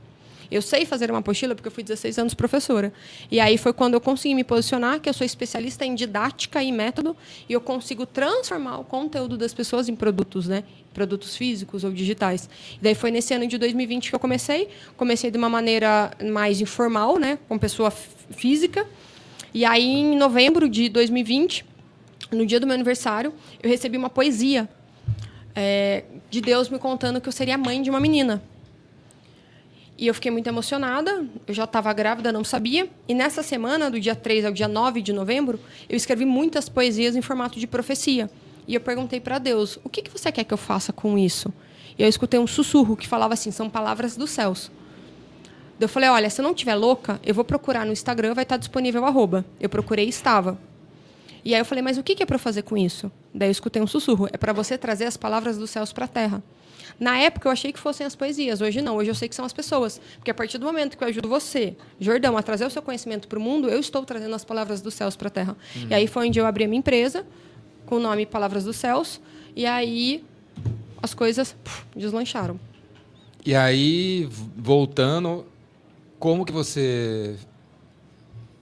Eu 0.52 0.62
sei 0.62 0.86
fazer 0.86 1.12
uma 1.12 1.20
apostila 1.20 1.54
porque 1.54 1.68
eu 1.68 1.72
fui 1.72 1.84
16 1.84 2.18
anos 2.18 2.34
professora. 2.34 2.92
E 3.30 3.40
aí 3.40 3.58
foi 3.58 3.72
quando 3.72 3.94
eu 3.94 4.02
consegui 4.02 4.34
me 4.34 4.44
posicionar, 4.44 5.00
que 5.00 5.08
eu 5.08 5.14
sou 5.14 5.26
especialista 5.26 5.86
em 5.86 5.94
didática 5.94 6.64
e 6.64 6.72
método, 6.72 7.16
e 7.48 7.54
eu 7.54 7.62
consigo 7.62 8.06
transformar 8.06 8.80
o 8.80 8.84
conteúdo 8.84 9.38
das 9.38 9.54
pessoas 9.54 9.88
em 9.88 9.96
produtos, 9.96 10.48
né? 10.48 10.64
Produtos 10.94 11.36
físicos 11.36 11.84
ou 11.84 11.92
digitais. 11.92 12.50
E 12.74 12.84
daí 12.84 12.96
foi 12.96 13.12
nesse 13.12 13.34
ano 13.34 13.46
de 13.48 13.58
2020 13.58 14.10
que 14.10 14.16
eu 14.16 14.20
comecei. 14.20 14.70
Comecei 14.98 15.30
de 15.30 15.38
uma 15.38 15.50
maneira 15.50 16.12
mais 16.32 16.62
informal, 16.62 17.18
né? 17.20 17.38
Com 17.48 17.58
pessoa 17.58 17.92
física. 17.92 18.88
E 19.54 19.66
aí, 19.66 19.84
em 19.84 20.18
novembro 20.18 20.68
de 20.68 20.90
2020, 20.90 21.66
no 22.32 22.46
dia 22.46 22.60
do 22.60 22.68
meu 22.68 22.74
aniversário, 22.74 23.34
eu 23.62 23.70
recebi 23.70 23.98
uma 23.98 24.10
poesia 24.10 24.70
é, 25.56 26.04
de 26.30 26.42
Deus 26.42 26.70
me 26.70 26.80
contando 26.80 27.20
que 27.20 27.28
eu 27.28 27.34
seria 27.34 27.58
mãe 27.58 27.82
de 27.82 27.90
uma 27.90 28.00
menina. 28.00 28.42
E 30.00 30.08
eu 30.08 30.14
fiquei 30.14 30.32
muito 30.32 30.48
emocionada. 30.48 31.26
Eu 31.46 31.54
já 31.54 31.66
estava 31.66 31.92
grávida, 31.92 32.32
não 32.32 32.42
sabia. 32.42 32.90
E 33.06 33.14
nessa 33.14 33.44
semana, 33.44 33.92
do 33.92 34.00
dia 34.00 34.16
3 34.16 34.46
ao 34.46 34.54
dia 34.54 34.68
9 34.68 35.02
de 35.02 35.12
novembro, 35.12 35.60
eu 35.90 35.98
escrevi 35.98 36.24
muitas 36.24 36.70
poesias 36.70 37.18
em 37.18 37.22
formato 37.22 37.60
de 37.60 37.68
profecia. 37.68 38.32
E 38.66 38.74
eu 38.74 38.80
perguntei 38.80 39.20
para 39.20 39.38
Deus: 39.38 39.78
o 39.84 39.90
que, 39.90 40.02
que 40.02 40.10
você 40.10 40.32
quer 40.32 40.46
que 40.46 40.54
eu 40.54 40.58
faça 40.58 40.94
com 40.94 41.18
isso? 41.18 41.54
E 41.98 42.04
eu 42.04 42.08
escutei 42.08 42.40
um 42.40 42.48
sussurro 42.48 42.96
que 42.96 43.10
falava 43.10 43.34
assim: 43.34 43.52
são 43.52 43.70
palavras 43.70 44.16
dos 44.16 44.30
céus. 44.30 44.72
Eu 45.78 45.90
falei: 45.90 46.08
olha, 46.08 46.30
se 46.30 46.40
eu 46.40 46.44
não 46.44 46.52
estiver 46.52 46.76
louca, 46.76 47.20
eu 47.22 47.34
vou 47.34 47.44
procurar 47.44 47.86
no 47.86 47.92
Instagram, 47.92 48.34
vai 48.34 48.44
estar 48.46 48.56
disponível 48.56 49.04
arroba. 49.04 49.44
Eu 49.60 49.68
procurei 49.68 50.06
e 50.06 50.10
estava. 50.10 50.58
E 51.44 51.54
aí 51.54 51.60
eu 51.60 51.66
falei: 51.66 51.82
mas 51.82 51.98
o 51.98 52.04
que 52.04 52.24
é 52.24 52.26
para 52.26 52.38
fazer 52.38 52.62
com 52.62 52.78
isso? 52.78 53.12
Daí 53.34 53.50
eu 53.50 53.52
escutei 53.52 53.82
um 53.82 53.88
sussurro: 53.88 54.30
é 54.32 54.38
para 54.38 54.54
você 54.54 54.78
trazer 54.78 55.04
as 55.04 55.18
palavras 55.18 55.58
dos 55.58 55.70
céus 55.70 55.92
para 55.92 56.06
a 56.06 56.08
terra. 56.08 56.42
Na 57.00 57.18
época 57.18 57.48
eu 57.48 57.52
achei 57.52 57.72
que 57.72 57.80
fossem 57.80 58.06
as 58.06 58.16
poesias, 58.16 58.60
hoje 58.60 58.82
não, 58.82 58.98
hoje 58.98 59.10
eu 59.10 59.16
sei 59.16 59.30
que 59.30 59.36
são 59.36 59.46
as 59.46 59.54
pessoas. 59.54 60.02
Porque 60.16 60.32
a 60.32 60.34
partir 60.34 60.58
do 60.58 60.66
momento 60.66 60.98
que 60.98 61.04
eu 61.04 61.08
ajudo 61.08 61.30
você, 61.30 61.76
Jordão, 62.00 62.36
a 62.36 62.44
trazer 62.44 62.66
o 62.66 62.70
seu 62.70 62.82
conhecimento 62.82 63.28
para 63.28 63.40
o 63.40 63.42
mundo, 63.42 63.70
eu 63.70 63.80
estou 63.80 64.04
trazendo 64.04 64.36
as 64.36 64.44
palavras 64.44 64.82
dos 64.82 64.94
céus 64.94 65.16
para 65.16 65.28
a 65.28 65.32
terra. 65.32 65.58
Uhum. 65.76 65.88
E 65.90 65.94
aí 65.94 66.08
foi 66.08 66.28
onde 66.28 66.40
eu 66.40 66.46
abri 66.46 66.66
a 66.66 66.68
minha 66.68 66.80
empresa, 66.80 67.26
com 67.86 67.96
o 67.96 68.00
nome 68.00 68.26
Palavras 68.26 68.66
dos 68.66 68.76
Céus, 68.76 69.20
e 69.56 69.66
aí 69.66 70.24
as 71.02 71.14
coisas 71.14 71.56
puf, 71.64 71.86
deslancharam. 71.96 72.60
E 73.46 73.56
aí, 73.56 74.30
voltando, 74.58 75.46
como 76.20 76.46
que 76.46 76.52
você. 76.52 77.38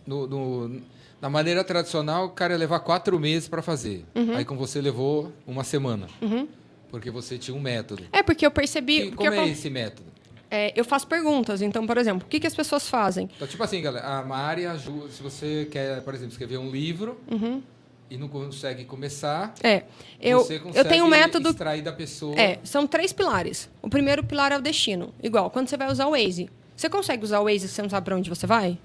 No, 0.05 0.27
no, 0.27 0.81
na 1.19 1.29
maneira 1.29 1.63
tradicional, 1.63 2.27
o 2.27 2.29
cara 2.29 2.53
ia 2.53 2.59
levar 2.59 2.79
quatro 2.79 3.19
meses 3.19 3.49
para 3.49 3.61
fazer. 3.61 4.05
Uhum. 4.15 4.35
Aí 4.35 4.45
com 4.45 4.55
você 4.55 4.79
levou 4.79 5.33
uma 5.45 5.63
semana. 5.63 6.07
Uhum. 6.21 6.47
Porque 6.89 7.11
você 7.11 7.37
tinha 7.37 7.55
um 7.55 7.59
método. 7.59 8.05
É, 8.11 8.23
porque 8.23 8.45
eu 8.45 8.51
percebi. 8.51 9.07
E, 9.07 9.11
como 9.11 9.33
eu, 9.33 9.41
é 9.41 9.49
esse 9.49 9.69
método? 9.69 10.11
É, 10.49 10.73
eu 10.75 10.85
faço 10.85 11.07
perguntas. 11.07 11.61
Então, 11.61 11.85
por 11.85 11.97
exemplo, 11.97 12.25
o 12.25 12.29
que, 12.29 12.39
que 12.39 12.47
as 12.47 12.55
pessoas 12.55 12.89
fazem? 12.89 13.29
Então, 13.35 13.47
tipo 13.47 13.61
assim, 13.63 13.81
galera, 13.81 14.05
a 14.05 14.23
Mari 14.23 14.65
ajuda. 14.65 15.09
Se 15.09 15.21
você 15.21 15.67
quer, 15.69 16.01
por 16.01 16.13
exemplo, 16.13 16.31
escrever 16.31 16.57
um 16.57 16.69
livro 16.69 17.19
uhum. 17.29 17.61
e 18.09 18.17
não 18.17 18.29
consegue 18.29 18.85
começar. 18.85 19.53
É. 19.61 19.83
Eu, 20.19 20.39
você 20.39 20.59
consegue 20.59 20.79
eu 20.79 20.89
tenho 20.89 21.05
um 21.05 21.09
método. 21.09 21.49
extrair 21.49 21.81
da 21.81 21.91
pessoa. 21.91 22.39
É, 22.39 22.59
são 22.63 22.87
três 22.87 23.11
pilares. 23.11 23.69
O 23.81 23.89
primeiro 23.89 24.23
pilar 24.23 24.51
é 24.51 24.57
o 24.57 24.61
destino. 24.61 25.13
Igual, 25.21 25.49
quando 25.49 25.67
você 25.67 25.77
vai 25.77 25.91
usar 25.91 26.07
o 26.07 26.11
Waze. 26.11 26.49
Você 26.75 26.89
consegue 26.89 27.23
usar 27.23 27.39
o 27.39 27.45
Waze 27.45 27.67
se 27.67 27.69
você 27.69 27.81
não 27.81 27.89
sabe 27.89 28.05
para 28.05 28.15
onde 28.15 28.29
você 28.29 28.45
vai? 28.45 28.77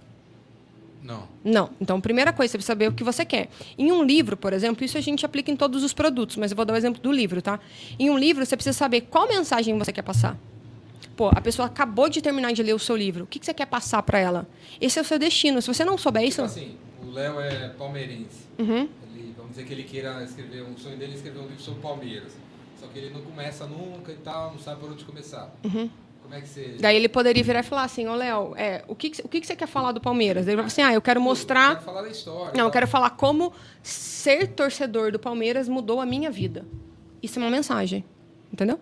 Não. 1.03 1.27
Não. 1.43 1.71
Então, 1.81 2.01
primeira 2.01 2.33
coisa, 2.33 2.53
você 2.53 2.59
precisa 2.59 2.73
saber 2.73 2.89
o 2.89 2.93
que 2.93 3.03
você 3.03 3.25
quer. 3.25 3.49
Em 3.77 3.91
um 3.91 4.03
livro, 4.03 4.37
por 4.37 4.53
exemplo, 4.53 4.85
isso 4.85 4.97
a 4.97 5.01
gente 5.01 5.27
aplica 5.27 5.51
em 5.51 5.57
todos 5.57 5.83
os 5.83 5.93
produtos, 5.93 6.37
mas 6.37 6.53
eu 6.53 6.57
vou 6.57 6.65
dar 6.65 6.75
o 6.75 6.77
exemplo 6.77 7.03
do 7.03 7.11
livro, 7.11 7.43
tá? 7.43 7.59
Em 7.99 8.09
um 8.09 8.17
livro, 8.17 8.45
você 8.47 8.57
precisa 8.57 8.77
saber 8.77 9.03
qual 9.03 9.27
mensagem 9.27 9.77
você 9.77 9.93
quer 9.93 10.03
passar. 10.03 10.39
Pô, 11.17 11.29
a 11.29 11.41
pessoa 11.41 11.67
acabou 11.67 12.09
de 12.09 12.23
terminar 12.23 12.53
de 12.53 12.63
ler 12.63 12.75
o 12.75 12.79
seu 12.79 12.97
livro. 12.97 13.25
O 13.25 13.27
que 13.27 13.45
você 13.45 13.53
quer 13.53 13.67
passar 13.67 14.03
para 14.03 14.19
ela? 14.19 14.49
Esse 14.81 14.99
é 14.99 15.03
o 15.03 15.05
seu 15.05 15.19
destino. 15.19 15.61
Se 15.61 15.69
você 15.69 15.85
não 15.85 15.99
souber 15.99 16.23
isso. 16.23 16.43
Tipo 16.43 16.45
assim, 16.45 16.77
o 17.03 17.11
Léo 17.11 17.41
é 17.41 17.69
palmeirense. 17.71 18.47
Uhum. 18.59 18.89
Ele, 19.15 19.35
vamos 19.37 19.51
dizer 19.51 19.65
que 19.65 19.73
ele 19.73 19.83
queira 19.83 20.23
escrever, 20.23 20.63
um 20.63 20.77
sonho 20.79 20.97
dele 20.97 21.13
é 21.13 21.17
escrever 21.17 21.41
um 21.41 21.47
livro 21.47 21.63
sobre 21.63 21.81
Palmeiras. 21.83 22.33
Só 22.81 22.87
que 22.87 22.99
ele 22.99 23.11
não 23.11 23.21
começa 23.21 23.67
nunca 23.67 24.11
e 24.11 24.17
tal, 24.17 24.53
não 24.53 24.59
sabe 24.59 24.81
por 24.81 24.91
onde 24.91 25.05
começar. 25.05 25.55
Uhum. 25.65 25.91
Como 26.33 26.39
é 26.39 26.41
que 26.41 26.49
você. 26.49 26.77
Daí 26.81 26.97
ele 26.97 27.11
poderia 27.11 27.45
virar 27.45 27.61
e 27.61 27.63
falar 27.63 27.85
assim: 27.85 28.09
Ô, 28.09 28.15
Léo, 28.15 28.55
é, 28.57 28.83
o, 28.89 28.95
que, 28.95 29.11
que, 29.11 29.21
o 29.21 29.29
que, 29.29 29.39
que 29.39 29.47
você 29.47 29.55
quer 29.55 29.69
falar 29.69 29.93
do 29.93 30.01
Palmeiras? 30.01 30.47
Ele 30.47 30.57
vai 30.57 30.63
falar 30.63 30.67
assim: 30.69 30.81
ah, 30.81 30.95
eu 30.95 31.03
quero 31.03 31.21
mostrar. 31.21 31.73
Eu 31.73 31.77
quero 31.77 31.85
falar 31.85 32.03
da 32.03 32.09
história. 32.09 32.53
Não, 32.57 32.65
eu 32.65 32.71
quero 32.71 32.89
falar 32.89 33.11
como 33.11 33.53
ser 33.83 34.49
torcedor 34.49 35.13
do 35.13 35.19
Palmeiras 35.19 35.69
mudou 35.69 36.01
a 36.01 36.07
minha 36.07 36.31
vida. 36.31 36.65
Isso 37.23 37.39
é 37.39 37.43
uma 37.43 37.51
mensagem. 37.51 38.03
Entendeu? 38.51 38.81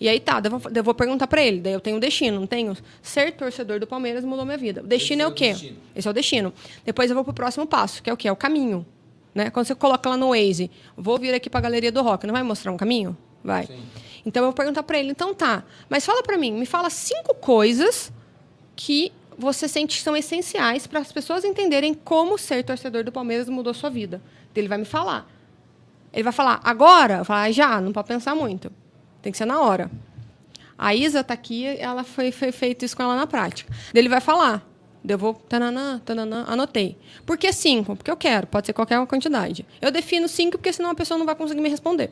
E 0.00 0.08
aí 0.08 0.18
tá, 0.18 0.42
eu 0.44 0.50
vou, 0.50 0.72
eu 0.74 0.82
vou 0.82 0.94
perguntar 0.94 1.28
para 1.28 1.40
ele, 1.40 1.60
daí 1.60 1.72
eu 1.74 1.80
tenho 1.80 1.96
um 1.96 2.00
destino, 2.00 2.40
não 2.40 2.46
tenho? 2.46 2.76
Ser 3.00 3.30
torcedor 3.32 3.78
do 3.78 3.86
Palmeiras 3.86 4.24
mudou 4.24 4.44
minha 4.44 4.58
vida. 4.58 4.82
O 4.82 4.86
destino 4.86 5.22
Esse 5.22 5.22
é 5.22 5.28
é 5.28 5.28
o 5.28 5.32
quê? 5.32 5.52
destino. 5.52 5.76
Esse 5.94 6.08
é 6.08 6.10
o 6.10 6.14
destino. 6.14 6.52
Depois 6.84 7.08
eu 7.08 7.14
vou 7.14 7.22
pro 7.22 7.32
próximo 7.32 7.68
passo, 7.68 8.02
que 8.02 8.10
é 8.10 8.12
o 8.12 8.16
quê? 8.16 8.26
É 8.26 8.32
o 8.32 8.36
caminho. 8.36 8.84
Né? 9.32 9.48
Quando 9.50 9.66
você 9.66 9.76
coloca 9.76 10.10
lá 10.10 10.16
no 10.16 10.30
Waze, 10.30 10.72
vou 10.96 11.18
vir 11.20 11.32
aqui 11.34 11.48
para 11.48 11.60
a 11.60 11.62
galeria 11.62 11.92
do 11.92 12.02
rock, 12.02 12.26
não 12.26 12.34
vai 12.34 12.42
mostrar 12.42 12.72
um 12.72 12.76
caminho? 12.76 13.16
Vai. 13.44 13.66
Sim. 13.66 13.80
Então 14.24 14.42
eu 14.42 14.48
vou 14.48 14.54
perguntar 14.54 14.82
para 14.82 14.98
ele, 14.98 15.10
então 15.10 15.34
tá, 15.34 15.64
mas 15.88 16.06
fala 16.06 16.22
para 16.22 16.38
mim, 16.38 16.52
me 16.52 16.66
fala 16.66 16.88
cinco 16.90 17.34
coisas 17.34 18.12
que 18.76 19.12
você 19.36 19.66
sente 19.66 19.96
que 19.96 20.02
são 20.02 20.16
essenciais 20.16 20.86
para 20.86 21.00
as 21.00 21.10
pessoas 21.10 21.44
entenderem 21.44 21.94
como 21.94 22.38
ser 22.38 22.62
torcedor 22.62 23.04
do 23.04 23.10
Palmeiras 23.10 23.48
mudou 23.48 23.74
sua 23.74 23.90
vida. 23.90 24.22
Ele 24.54 24.68
vai 24.68 24.78
me 24.78 24.84
falar. 24.84 25.28
Ele 26.12 26.22
vai 26.22 26.32
falar, 26.32 26.60
agora? 26.62 27.18
Eu 27.18 27.24
falo, 27.24 27.40
ah, 27.40 27.50
já, 27.50 27.80
não 27.80 27.92
pode 27.92 28.06
pensar 28.06 28.34
muito. 28.34 28.70
Tem 29.22 29.32
que 29.32 29.38
ser 29.38 29.46
na 29.46 29.60
hora. 29.60 29.90
A 30.76 30.94
Isa 30.94 31.20
está 31.20 31.32
aqui, 31.32 31.66
ela 31.78 32.04
foi, 32.04 32.30
foi 32.30 32.52
feito 32.52 32.84
isso 32.84 32.96
com 32.96 33.02
ela 33.02 33.16
na 33.16 33.26
prática. 33.26 33.72
Ele 33.94 34.08
vai 34.08 34.20
falar. 34.20 34.68
Eu 35.06 35.18
vou, 35.18 35.34
tananã, 35.34 36.00
tananã, 36.04 36.44
anotei. 36.46 36.96
Por 37.26 37.36
que 37.36 37.52
cinco? 37.52 37.96
Porque 37.96 38.10
eu 38.10 38.16
quero, 38.16 38.46
pode 38.46 38.66
ser 38.66 38.72
qualquer 38.72 39.04
quantidade. 39.06 39.66
Eu 39.80 39.90
defino 39.90 40.28
cinco, 40.28 40.58
porque 40.58 40.72
senão 40.72 40.90
a 40.90 40.94
pessoa 40.94 41.18
não 41.18 41.26
vai 41.26 41.34
conseguir 41.34 41.60
me 41.60 41.68
responder. 41.68 42.10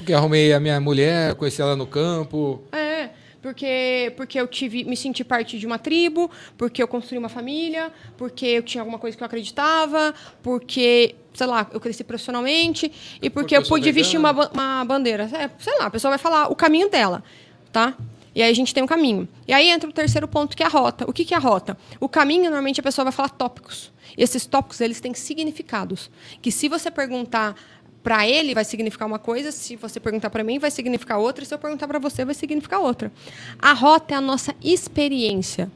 Porque 0.00 0.14
arrumei 0.14 0.50
a 0.54 0.58
minha 0.58 0.80
mulher, 0.80 1.34
conheci 1.34 1.60
ela 1.60 1.76
no 1.76 1.86
campo. 1.86 2.62
É, 2.72 3.10
porque, 3.42 4.14
porque 4.16 4.40
eu 4.40 4.48
tive, 4.48 4.82
me 4.84 4.96
senti 4.96 5.22
parte 5.22 5.58
de 5.58 5.66
uma 5.66 5.78
tribo, 5.78 6.30
porque 6.56 6.82
eu 6.82 6.88
construí 6.88 7.18
uma 7.18 7.28
família, 7.28 7.92
porque 8.16 8.46
eu 8.46 8.62
tinha 8.62 8.80
alguma 8.80 8.98
coisa 8.98 9.14
que 9.14 9.22
eu 9.22 9.26
acreditava, 9.26 10.14
porque, 10.42 11.16
sei 11.34 11.46
lá, 11.46 11.68
eu 11.70 11.78
cresci 11.78 12.02
profissionalmente 12.02 12.90
e 13.20 13.28
porque, 13.28 13.30
Porque 13.30 13.56
eu 13.58 13.62
pude 13.62 13.92
vestir 13.92 14.16
uma, 14.16 14.32
uma 14.32 14.84
bandeira. 14.86 15.24
É, 15.24 15.50
sei 15.58 15.78
lá, 15.78 15.84
a 15.84 15.90
pessoa 15.90 16.12
vai 16.12 16.18
falar 16.18 16.50
o 16.50 16.56
caminho 16.56 16.88
dela, 16.88 17.22
tá? 17.70 17.94
E 18.34 18.42
aí 18.42 18.50
a 18.50 18.54
gente 18.54 18.72
tem 18.72 18.82
um 18.82 18.86
caminho. 18.86 19.28
E 19.46 19.52
aí 19.52 19.68
entra 19.68 19.86
o 19.86 19.92
terceiro 19.92 20.26
ponto, 20.26 20.56
que 20.56 20.62
é 20.62 20.66
a 20.66 20.70
rota. 20.70 21.04
O 21.06 21.12
que, 21.12 21.26
que 21.26 21.34
é 21.34 21.36
a 21.36 21.40
rota? 21.40 21.76
O 21.98 22.08
caminho, 22.08 22.44
normalmente, 22.44 22.80
a 22.80 22.82
pessoa 22.82 23.04
vai 23.04 23.12
falar 23.12 23.28
tópicos. 23.28 23.92
E 24.16 24.22
esses 24.22 24.46
tópicos, 24.46 24.80
eles 24.80 25.00
têm 25.00 25.12
significados. 25.14 26.10
Que 26.40 26.50
se 26.50 26.68
você 26.68 26.90
perguntar 26.90 27.54
para 28.02 28.26
ele, 28.26 28.54
vai 28.54 28.64
significar 28.64 29.06
uma 29.06 29.18
coisa. 29.18 29.52
Se 29.52 29.76
você 29.76 30.00
perguntar 30.00 30.30
para 30.30 30.42
mim, 30.42 30.58
vai 30.58 30.70
significar 30.70 31.18
outra. 31.18 31.44
E 31.44 31.46
se 31.46 31.54
eu 31.54 31.58
perguntar 31.58 31.86
para 31.86 31.98
você, 31.98 32.24
vai 32.24 32.34
significar 32.34 32.80
outra. 32.80 33.12
A 33.58 33.72
rota 33.72 34.14
é 34.14 34.16
a 34.16 34.20
nossa 34.20 34.54
experiência. 34.62 35.70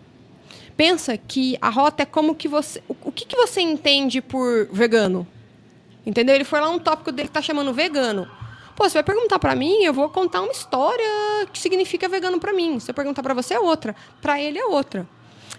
Pensa 0.76 1.16
que 1.16 1.56
a 1.60 1.68
rota 1.68 2.02
é 2.02 2.06
como 2.06 2.34
que 2.34 2.48
você. 2.48 2.82
O, 2.88 2.96
o 3.04 3.12
que, 3.12 3.26
que 3.26 3.36
você 3.36 3.60
entende 3.60 4.20
por 4.20 4.66
vegano? 4.72 5.26
Entendeu? 6.04 6.34
Ele 6.34 6.44
foi 6.44 6.60
lá 6.60 6.68
um 6.68 6.78
tópico 6.78 7.12
dele 7.12 7.28
que 7.28 7.34
tá 7.34 7.42
chamando 7.42 7.72
vegano. 7.72 8.28
Pô, 8.74 8.88
você 8.88 8.94
vai 8.94 9.04
perguntar 9.04 9.38
para 9.38 9.54
mim, 9.54 9.84
eu 9.84 9.92
vou 9.92 10.08
contar 10.08 10.42
uma 10.42 10.50
história 10.50 11.46
que 11.52 11.58
significa 11.58 12.08
vegano 12.08 12.40
para 12.40 12.52
mim. 12.52 12.80
Se 12.80 12.90
eu 12.90 12.94
perguntar 12.94 13.22
para 13.22 13.32
você 13.32 13.54
é 13.54 13.60
outra, 13.60 13.94
para 14.20 14.40
ele 14.40 14.58
é 14.58 14.64
outra. 14.64 15.06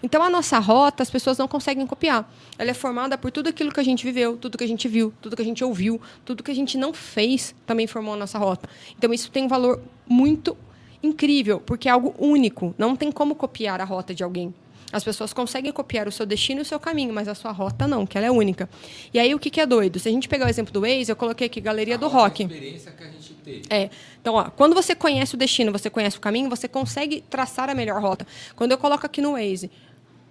Então 0.06 0.22
a 0.22 0.30
nossa 0.30 0.60
rota 0.60 1.02
as 1.02 1.10
pessoas 1.10 1.40
não 1.40 1.48
conseguem 1.48 1.88
copiar. 1.88 2.32
Ela 2.60 2.70
é 2.70 2.74
formada 2.76 3.18
por 3.18 3.32
tudo 3.32 3.50
aquilo 3.50 3.72
que 3.72 3.80
a 3.80 3.84
gente 3.84 4.06
viveu, 4.06 4.38
tudo 4.38 4.56
que 4.56 4.64
a 4.64 4.68
gente 4.68 4.88
viu, 4.88 5.12
tudo 5.20 5.36
que 5.36 5.42
a 5.42 5.46
gente 5.46 5.64
ouviu, 5.64 6.00
tudo 6.24 6.44
que 6.44 6.52
a 6.52 6.54
gente 6.54 6.78
não 6.78 6.94
fez 6.94 7.56
também 7.66 7.88
formou 7.88 8.14
a 8.14 8.18
nossa 8.18 8.38
rota. 8.38 8.70
Então 8.96 9.12
isso 9.12 9.32
tem 9.32 9.46
um 9.46 9.48
valor 9.48 9.82
muito 10.08 10.56
incrível, 11.02 11.60
porque 11.60 11.90
é 11.90 11.92
algo 11.92 12.14
único. 12.20 12.76
Não 12.78 12.96
tem 12.96 13.12
como 13.12 13.34
copiar 13.34 13.82
a 13.82 13.84
rota 13.84 14.14
de 14.14 14.24
alguém. 14.24 14.54
As 14.92 15.04
pessoas 15.04 15.34
conseguem 15.34 15.72
copiar 15.72 16.08
o 16.08 16.12
seu 16.12 16.26
destino 16.26 16.62
e 16.62 16.62
o 16.62 16.66
seu 16.66 16.80
caminho, 16.80 17.12
mas 17.12 17.28
a 17.28 17.34
sua 17.34 17.52
rota 17.52 17.88
não, 17.88 18.06
que 18.06 18.18
ela 18.18 18.28
é 18.28 18.32
única. 18.32 18.70
E 19.12 19.20
aí 19.20 19.34
o 19.34 19.40
que, 19.40 19.50
que 19.50 19.60
é 19.60 19.66
doido? 19.66 20.00
Se 20.00 20.08
a 20.08 20.12
gente 20.12 20.30
pegar 20.30 20.46
o 20.46 20.50
exemplo 20.50 20.72
do 20.72 20.82
Waze, 20.82 21.10
eu 21.10 21.16
coloquei 21.16 21.48
aqui 21.48 21.60
Galeria 21.60 21.98
do 21.98 22.08
Rock. 22.08 22.44
A 22.44 22.46
experiência 22.46 22.92
que 22.92 23.04
a 23.04 23.08
gente 23.08 23.34
teve. 23.44 23.64
É. 23.70 23.90
Então, 24.22 24.36
ó, 24.36 24.46
quando 24.52 24.74
você 24.74 24.96
conhece 24.96 25.36
o 25.36 25.38
destino, 25.38 25.72
você 25.72 25.90
conhece 25.90 26.18
o 26.18 26.22
caminho, 26.22 26.50
você 26.50 26.68
consegue 26.68 27.22
traçar 27.30 27.70
a 27.70 27.76
melhor 27.76 28.02
rota. 28.02 28.26
Quando 28.56 28.72
eu 28.72 28.78
coloco 28.78 29.06
aqui 29.06 29.22
no 29.22 29.34
Waze, 29.34 29.70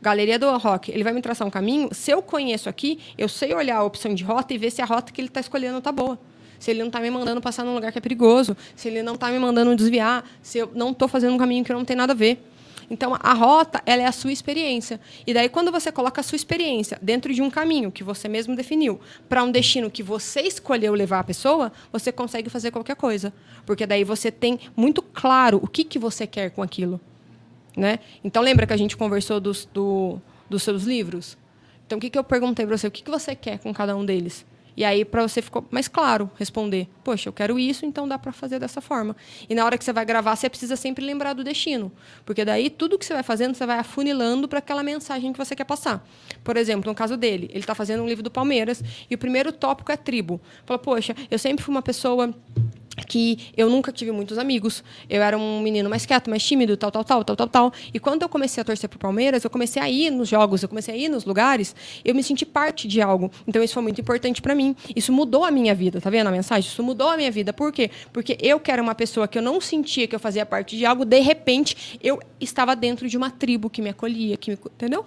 Galeria 0.05 0.38
do 0.38 0.55
Rock, 0.59 0.93
ele 0.93 1.03
vai 1.03 1.14
me 1.14 1.23
traçar 1.23 1.49
um 1.49 1.51
caminho. 1.51 1.88
Se 1.90 2.11
eu 2.11 2.21
conheço 2.21 2.69
aqui, 2.69 3.01
eu 3.17 3.27
sei 3.27 3.55
olhar 3.55 3.79
a 3.79 3.83
opção 3.83 4.14
de 4.14 4.23
rota 4.23 4.53
e 4.53 4.59
ver 4.59 4.71
se 4.71 4.83
a 4.83 4.85
rota 4.85 5.11
que 5.11 5.19
ele 5.19 5.29
está 5.29 5.40
escolhendo 5.40 5.79
está 5.79 5.90
boa. 5.90 6.19
Se 6.59 6.71
ele 6.71 6.81
não 6.81 6.88
está 6.88 7.01
me 7.01 7.09
mandando 7.09 7.40
passar 7.40 7.64
num 7.64 7.75
lugar 7.75 7.90
que 7.90 7.97
é 7.97 8.01
perigoso, 8.03 8.55
se 8.77 8.87
ele 8.87 9.03
não 9.03 9.14
está 9.14 9.31
me 9.31 9.38
mandando 9.38 9.75
desviar, 9.75 10.23
se 10.43 10.59
eu 10.59 10.71
não 10.75 10.90
estou 10.90 11.09
fazendo 11.09 11.35
um 11.35 11.38
caminho 11.38 11.64
que 11.64 11.73
não 11.73 11.87
tem 11.87 11.97
nada 11.97 12.12
a 12.12 12.17
ver. 12.17 12.38
Então, 12.90 13.17
a 13.19 13.33
rota 13.33 13.83
ela 13.87 14.03
é 14.03 14.05
a 14.05 14.12
sua 14.12 14.31
experiência. 14.31 15.01
E 15.27 15.33
daí, 15.33 15.49
quando 15.49 15.73
você 15.73 15.90
coloca 15.90 16.21
a 16.21 16.25
sua 16.25 16.37
experiência 16.37 16.99
dentro 17.01 17.33
de 17.33 17.40
um 17.40 17.49
caminho 17.49 17.90
que 17.90 18.05
você 18.05 18.29
mesmo 18.29 18.55
definiu, 18.55 19.01
para 19.27 19.43
um 19.43 19.51
destino 19.51 19.90
que 19.90 20.03
você 20.03 20.43
escolheu 20.43 20.93
levar 20.93 21.21
a 21.21 21.25
pessoa, 21.25 21.73
você 21.90 22.12
consegue 22.12 22.51
fazer 22.51 22.71
qualquer 22.71 22.97
coisa. 22.97 23.33
Porque 23.64 23.87
daí 23.87 24.05
você 24.05 24.31
tem 24.31 24.61
muito 24.77 25.01
claro 25.01 25.59
o 25.62 25.67
que, 25.67 25.83
que 25.83 25.99
você 25.99 26.27
quer 26.27 26.51
com 26.51 26.62
aquilo. 26.62 27.01
Né? 27.77 27.99
Então, 28.23 28.43
lembra 28.43 28.67
que 28.67 28.73
a 28.73 28.77
gente 28.77 28.97
conversou 28.97 29.41
dos, 29.41 29.69
do, 29.73 30.21
dos 30.49 30.63
seus 30.63 30.85
livros? 30.85 31.37
Então, 31.87 31.99
o 31.99 32.01
que, 32.01 32.09
que 32.09 32.19
eu 32.19 32.25
perguntei 32.25 32.67
para 32.67 32.77
você? 32.77 32.87
O 32.87 32.91
que, 32.91 33.03
que 33.03 33.11
você 33.11 33.35
quer 33.35 33.59
com 33.59 33.73
cada 33.73 33.97
um 33.97 34.05
deles? 34.05 34.47
E 34.77 34.85
aí, 34.85 35.05
para 35.05 35.23
você 35.23 35.41
ficou 35.41 35.65
mais 35.71 35.87
claro 35.87 36.31
responder: 36.37 36.89
Poxa, 37.05 37.29
eu 37.29 37.33
quero 37.33 37.59
isso, 37.59 37.87
então 37.87 38.09
dá 38.09 38.19
para 38.19 38.33
fazer 38.33 38.59
dessa 38.59 38.81
forma. 38.81 39.15
E 39.49 39.55
na 39.55 39.65
hora 39.65 39.79
que 39.79 39.85
você 39.85 39.93
vai 39.93 40.05
gravar, 40.05 40.35
você 40.35 40.49
precisa 40.49 40.75
sempre 40.75 41.05
lembrar 41.05 41.33
do 41.33 41.45
destino. 41.45 41.93
Porque 42.25 42.45
daí, 42.45 42.69
tudo 42.69 42.99
que 42.99 43.05
você 43.05 43.15
vai 43.15 43.23
fazendo, 43.23 43.55
você 43.55 43.65
vai 43.67 43.79
afunilando 43.79 44.49
para 44.49 44.59
aquela 44.59 44.83
mensagem 44.83 45.33
que 45.33 45.39
você 45.39 45.55
quer 45.55 45.65
passar. 45.65 46.05
Por 46.43 46.57
exemplo, 46.57 46.91
no 46.91 46.95
caso 46.95 47.17
dele, 47.17 47.49
ele 47.51 47.61
está 47.61 47.75
fazendo 47.75 48.03
um 48.03 48.07
livro 48.07 48.23
do 48.23 48.31
Palmeiras 48.31 48.83
e 49.09 49.15
o 49.15 49.19
primeiro 49.19 49.53
tópico 49.53 49.93
é 49.93 49.97
tribo. 49.97 50.41
Fala, 50.67 50.79
poxa, 50.79 51.15
eu 51.31 51.39
sempre 51.39 51.65
fui 51.65 51.73
uma 51.73 51.83
pessoa 51.83 52.35
que 53.07 53.51
eu 53.57 53.69
nunca 53.69 53.91
tive 53.93 54.11
muitos 54.13 54.39
amigos. 54.39 54.85
Eu 55.09 55.23
era 55.23 55.37
um 55.37 55.61
menino 55.61 55.91
mais 55.91 56.07
quieto, 56.07 56.31
mais 56.31 56.43
tímido, 56.45 56.77
tal, 56.77 56.91
tal, 56.91 57.05
tal, 57.05 57.25
tal, 57.25 57.37
tal, 57.37 57.49
tal. 57.49 57.73
E 57.93 57.99
quando 57.99 58.23
eu 58.23 58.29
comecei 58.29 58.61
a 58.61 58.65
torcer 58.65 58.89
pro 58.89 58.99
Palmeiras, 58.99 59.45
eu 59.45 59.51
comecei 59.51 59.83
a 59.83 59.91
ir 59.91 60.11
nos 60.11 60.29
jogos, 60.29 60.63
eu 60.63 60.69
comecei 60.69 60.95
a 60.95 60.97
ir 60.97 61.09
nos 61.09 61.25
lugares, 61.25 61.75
eu 62.05 62.15
me 62.15 62.23
senti 62.23 62.47
parte 62.47 62.87
de 62.87 63.01
algo. 63.01 63.31
Então 63.47 63.63
isso 63.63 63.75
foi 63.75 63.83
muito 63.83 64.01
importante 64.01 64.41
para 64.41 64.55
mim. 64.55 64.77
Isso 64.95 65.13
mudou 65.13 65.45
a 65.45 65.51
minha 65.51 65.75
vida, 65.75 66.01
tá 66.01 66.11
vendo 66.11 66.29
a 66.29 66.31
mensagem? 66.31 66.71
Isso 66.71 66.83
mudou 66.83 67.09
a 67.09 67.17
minha 67.17 67.31
vida. 67.31 67.53
Por 67.53 67.73
quê? 67.73 67.91
Porque 68.13 68.39
eu 68.41 68.61
que 68.61 68.71
era 68.71 68.83
uma 68.83 68.95
pessoa 68.95 69.27
que 69.27 69.39
eu 69.39 69.43
não 69.43 69.61
sentia 69.61 70.07
que 70.07 70.15
eu 70.15 70.21
fazia 70.21 70.47
parte 70.47 70.77
de 70.77 70.87
algo, 70.87 71.05
de 71.05 71.21
repente 71.21 71.99
eu 72.03 72.21
estava 72.41 72.77
dentro 72.77 73.09
de 73.09 73.17
uma 73.17 73.31
tribo 73.31 73.69
que 73.69 73.83
me 73.83 73.91
acolhia, 73.91 74.37
que 74.37 74.51
me, 74.51 74.57
entendeu? 74.57 75.05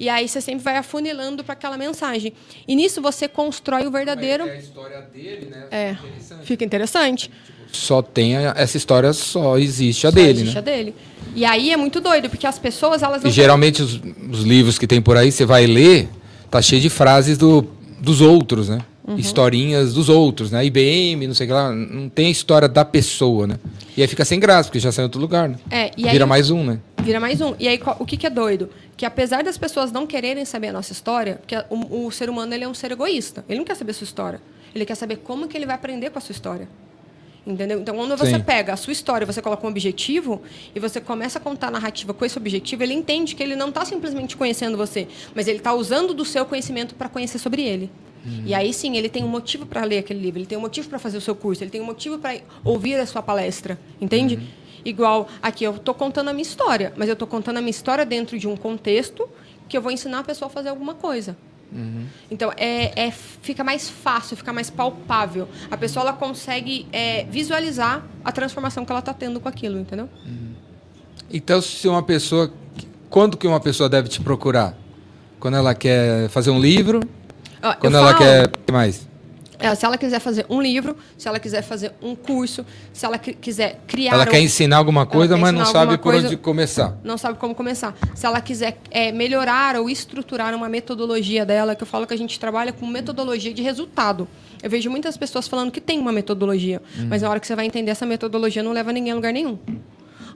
E 0.00 0.08
aí 0.08 0.26
você 0.26 0.40
sempre 0.40 0.64
vai 0.64 0.78
afunilando 0.78 1.44
para 1.44 1.52
aquela 1.52 1.76
mensagem. 1.76 2.32
E 2.66 2.74
nisso 2.74 3.02
você 3.02 3.28
constrói 3.28 3.86
o 3.86 3.90
verdadeiro. 3.90 4.44
Mas 4.46 4.52
é 4.54 4.56
a 4.56 4.60
história 4.60 5.00
dele, 5.02 5.48
né? 5.50 5.64
É, 5.70 5.90
Interessante. 5.90 6.46
fica 6.46 6.64
interessante. 6.64 7.30
Só 7.70 8.00
tem 8.00 8.34
a- 8.36 8.54
essa 8.56 8.78
história, 8.78 9.12
só 9.12 9.58
existe 9.58 10.06
a 10.06 10.10
Só 10.10 10.14
dele, 10.14 10.30
existe 10.40 10.54
né? 10.54 10.58
a 10.58 10.62
dele. 10.62 10.94
E 11.36 11.44
aí 11.44 11.70
é 11.70 11.76
muito 11.76 12.00
doido, 12.00 12.30
porque 12.30 12.46
as 12.46 12.58
pessoas, 12.58 13.02
elas 13.02 13.22
E 13.22 13.30
geralmente 13.30 13.82
os, 13.82 14.00
os 14.32 14.40
livros 14.42 14.78
que 14.78 14.86
tem 14.86 15.02
por 15.02 15.18
aí, 15.18 15.30
você 15.30 15.44
vai 15.44 15.66
ler, 15.66 16.08
tá 16.50 16.62
cheio 16.62 16.80
de 16.80 16.88
frases 16.88 17.36
do, 17.36 17.64
dos 18.00 18.22
outros, 18.22 18.70
né? 18.70 18.78
Uhum. 19.06 19.16
Historinhas 19.18 19.92
dos 19.94 20.08
outros, 20.08 20.50
né? 20.50 20.64
IBM, 20.64 21.26
não 21.26 21.34
sei 21.34 21.44
o 21.44 21.48
que 21.48 21.52
lá. 21.52 21.70
Não 21.72 22.08
tem 22.08 22.26
a 22.26 22.30
história 22.30 22.68
da 22.68 22.84
pessoa, 22.84 23.46
né? 23.46 23.56
E 23.96 24.02
aí 24.02 24.08
fica 24.08 24.24
sem 24.24 24.40
graça, 24.40 24.68
porque 24.68 24.78
já 24.80 24.90
saiu 24.90 25.04
em 25.04 25.06
outro 25.06 25.20
lugar, 25.20 25.48
né? 25.48 25.56
É, 25.70 25.90
e 25.96 26.06
aí- 26.06 26.12
Vira 26.12 26.26
mais 26.26 26.50
um, 26.50 26.64
né? 26.64 26.78
Vira 27.02 27.18
mais 27.18 27.40
um. 27.40 27.54
E 27.58 27.66
aí, 27.66 27.80
o 27.98 28.04
que, 28.04 28.16
que 28.16 28.26
é 28.26 28.30
doido? 28.30 28.70
Que 28.96 29.06
apesar 29.06 29.42
das 29.42 29.56
pessoas 29.56 29.90
não 29.90 30.06
quererem 30.06 30.44
saber 30.44 30.68
a 30.68 30.72
nossa 30.72 30.92
história, 30.92 31.36
porque 31.36 31.56
o, 31.70 32.06
o 32.06 32.10
ser 32.10 32.28
humano 32.28 32.52
ele 32.54 32.64
é 32.64 32.68
um 32.68 32.74
ser 32.74 32.92
egoísta. 32.92 33.44
Ele 33.48 33.58
não 33.58 33.64
quer 33.64 33.74
saber 33.74 33.92
a 33.92 33.94
sua 33.94 34.04
história. 34.04 34.40
Ele 34.74 34.84
quer 34.84 34.94
saber 34.94 35.16
como 35.16 35.48
que 35.48 35.56
ele 35.56 35.66
vai 35.66 35.74
aprender 35.74 36.10
com 36.10 36.18
a 36.18 36.20
sua 36.20 36.32
história. 36.32 36.68
Entendeu? 37.46 37.80
Então, 37.80 37.96
quando 37.96 38.16
você 38.16 38.36
Sim. 38.36 38.42
pega 38.42 38.74
a 38.74 38.76
sua 38.76 38.92
história, 38.92 39.26
você 39.26 39.40
coloca 39.40 39.66
um 39.66 39.70
objetivo 39.70 40.42
e 40.74 40.78
você 40.78 41.00
começa 41.00 41.38
a 41.38 41.40
contar 41.40 41.68
a 41.68 41.70
narrativa 41.70 42.12
com 42.12 42.24
esse 42.24 42.36
objetivo, 42.36 42.82
ele 42.82 42.92
entende 42.92 43.34
que 43.34 43.42
ele 43.42 43.56
não 43.56 43.70
está 43.70 43.84
simplesmente 43.84 44.36
conhecendo 44.36 44.76
você, 44.76 45.08
mas 45.34 45.48
ele 45.48 45.56
está 45.56 45.72
usando 45.72 46.12
do 46.12 46.24
seu 46.24 46.44
conhecimento 46.44 46.94
para 46.94 47.08
conhecer 47.08 47.38
sobre 47.38 47.62
ele. 47.62 47.90
E 48.44 48.52
aí 48.52 48.72
sim, 48.74 48.98
ele 48.98 49.08
tem 49.08 49.24
um 49.24 49.28
motivo 49.28 49.64
para 49.64 49.82
ler 49.82 49.98
aquele 49.98 50.20
livro, 50.20 50.38
ele 50.38 50.46
tem 50.46 50.58
um 50.58 50.60
motivo 50.60 50.88
para 50.90 50.98
fazer 50.98 51.16
o 51.16 51.20
seu 51.22 51.34
curso, 51.34 51.64
ele 51.64 51.70
tem 51.70 51.80
um 51.80 51.86
motivo 51.86 52.18
para 52.18 52.38
ouvir 52.62 52.96
a 52.96 53.06
sua 53.06 53.22
palestra, 53.22 53.78
entende? 53.98 54.38
Igual 54.84 55.28
aqui, 55.42 55.64
eu 55.64 55.76
estou 55.76 55.94
contando 55.94 56.28
a 56.28 56.32
minha 56.32 56.42
história, 56.42 56.92
mas 56.96 57.08
eu 57.08 57.12
estou 57.14 57.28
contando 57.28 57.58
a 57.58 57.60
minha 57.60 57.70
história 57.70 58.04
dentro 58.06 58.38
de 58.38 58.46
um 58.48 58.56
contexto 58.56 59.28
que 59.68 59.76
eu 59.76 59.82
vou 59.82 59.90
ensinar 59.92 60.20
a 60.20 60.24
pessoa 60.24 60.48
a 60.48 60.50
fazer 60.50 60.68
alguma 60.70 60.94
coisa. 60.94 61.36
Então, 62.28 62.52
é, 62.56 63.06
é- 63.06 63.10
fica 63.12 63.62
mais 63.62 63.88
fácil, 63.88 64.36
fica 64.36 64.52
mais 64.52 64.68
palpável. 64.68 65.48
A 65.70 65.76
pessoa 65.76 66.02
ela 66.02 66.12
consegue 66.12 66.88
é, 66.92 67.22
visualizar 67.30 68.04
a 68.24 68.32
transformação 68.32 68.84
que 68.84 68.90
ela 68.90 68.98
está 68.98 69.14
tendo 69.14 69.38
com 69.38 69.48
aquilo, 69.48 69.78
entendeu? 69.78 70.08
Então, 71.32 71.60
se 71.62 71.86
uma 71.86 72.02
pessoa. 72.02 72.52
Quando 73.08 73.36
que 73.36 73.46
uma 73.46 73.60
pessoa 73.60 73.88
deve 73.88 74.08
te 74.08 74.20
procurar? 74.20 74.74
Quando 75.38 75.56
ela 75.56 75.74
quer 75.74 76.28
fazer 76.28 76.50
um 76.50 76.60
livro? 76.60 77.00
Eu 77.62 77.74
Quando 77.76 77.96
ela 77.96 78.12
falo- 78.14 78.18
quer. 78.18 78.46
O 78.46 78.50
que 78.66 78.72
mais? 78.72 79.08
É, 79.60 79.74
se 79.74 79.84
ela 79.84 79.98
quiser 79.98 80.18
fazer 80.20 80.46
um 80.48 80.60
livro, 80.60 80.96
se 81.18 81.28
ela 81.28 81.38
quiser 81.38 81.62
fazer 81.62 81.92
um 82.02 82.14
curso, 82.14 82.64
se 82.92 83.04
ela 83.04 83.18
qui- 83.18 83.34
quiser 83.34 83.80
criar. 83.86 84.14
Ela 84.14 84.24
um- 84.24 84.26
quer 84.26 84.40
ensinar 84.40 84.78
alguma 84.78 85.04
coisa, 85.06 85.34
quer 85.34 85.40
mas 85.40 85.52
não 85.52 85.62
ensinar 85.62 85.78
sabe 85.80 85.98
por 85.98 86.02
coisa- 86.04 86.26
onde 86.26 86.36
começar. 86.36 86.96
não 87.04 87.18
sabe 87.18 87.38
como 87.38 87.54
começar. 87.54 87.94
Se 88.14 88.24
ela 88.26 88.40
quiser 88.40 88.78
é, 88.90 89.12
melhorar 89.12 89.76
ou 89.76 89.88
estruturar 89.90 90.54
uma 90.54 90.68
metodologia 90.68 91.44
dela, 91.44 91.74
que 91.74 91.82
eu 91.82 91.86
falo 91.86 92.06
que 92.06 92.14
a 92.14 92.18
gente 92.18 92.38
trabalha 92.40 92.72
com 92.72 92.86
metodologia 92.86 93.52
de 93.52 93.62
resultado. 93.62 94.26
Eu 94.62 94.68
vejo 94.70 94.90
muitas 94.90 95.16
pessoas 95.16 95.46
falando 95.48 95.70
que 95.70 95.80
tem 95.80 95.98
uma 95.98 96.12
metodologia, 96.12 96.80
Uhum. 96.98 97.06
mas 97.08 97.22
na 97.22 97.30
hora 97.30 97.38
que 97.40 97.46
você 97.46 97.54
vai 97.56 97.66
entender 97.66 97.90
essa 97.90 98.04
metodologia 98.06 98.62
não 98.62 98.72
leva 98.72 98.92
ninguém 98.92 99.12
a 99.12 99.14
lugar 99.14 99.32
nenhum. 99.32 99.58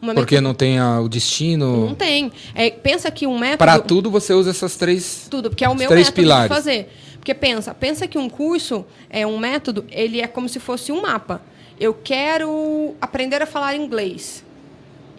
Uma 0.03 0.13
Porque 0.13 0.39
não 0.41 0.53
tem 0.53 0.79
a- 0.79 1.01
o 1.01 1.09
destino. 1.09 1.87
Não 1.87 1.95
tem. 1.95 2.31
É, 2.55 2.69
pensa 2.71 3.11
que 3.11 3.27
um 3.27 3.39
método. 3.39 3.59
Para 3.59 3.79
tudo 3.79 4.11
você 4.11 4.35
usa 4.35 4.51
essas 4.51 4.77
três. 4.77 5.29
Tudo, 5.31 5.49
porque 5.49 5.65
é 5.65 5.69
o 5.69 5.75
meu 5.75 5.89
três 5.89 6.09
método 6.09 6.23
pilares. 6.23 6.49
de 6.51 6.55
fazer. 6.55 6.93
Porque 7.25 7.33
pensa, 7.33 7.73
pensa 7.73 8.07
que 8.07 8.19
um 8.19 8.29
curso 8.29 8.85
é 9.09 9.27
um 9.27 9.39
método, 9.39 9.87
ele 9.91 10.21
é 10.21 10.27
como 10.27 10.47
se 10.47 10.61
fosse 10.61 10.93
um 10.93 11.01
mapa. 11.01 11.41
Eu 11.81 11.95
quero 11.95 12.95
aprender 13.01 13.41
a 13.41 13.47
falar 13.47 13.75
inglês. 13.75 14.45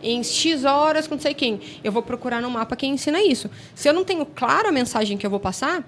Em 0.03 0.23
X 0.23 0.65
horas 0.65 1.07
com 1.07 1.15
não 1.15 1.21
sei 1.21 1.33
quem. 1.33 1.59
Eu 1.83 1.91
vou 1.91 2.03
procurar 2.03 2.43
no 2.43 2.51
mapa 2.51 2.75
quem 2.75 2.93
ensina 2.93 3.19
isso. 3.23 3.49
Se 3.73 3.89
eu 3.89 3.93
não 3.93 4.03
tenho 4.03 4.23
claro 4.23 4.67
a 4.67 4.71
mensagem 4.71 5.17
que 5.17 5.25
eu 5.25 5.31
vou 5.31 5.39
passar, 5.39 5.83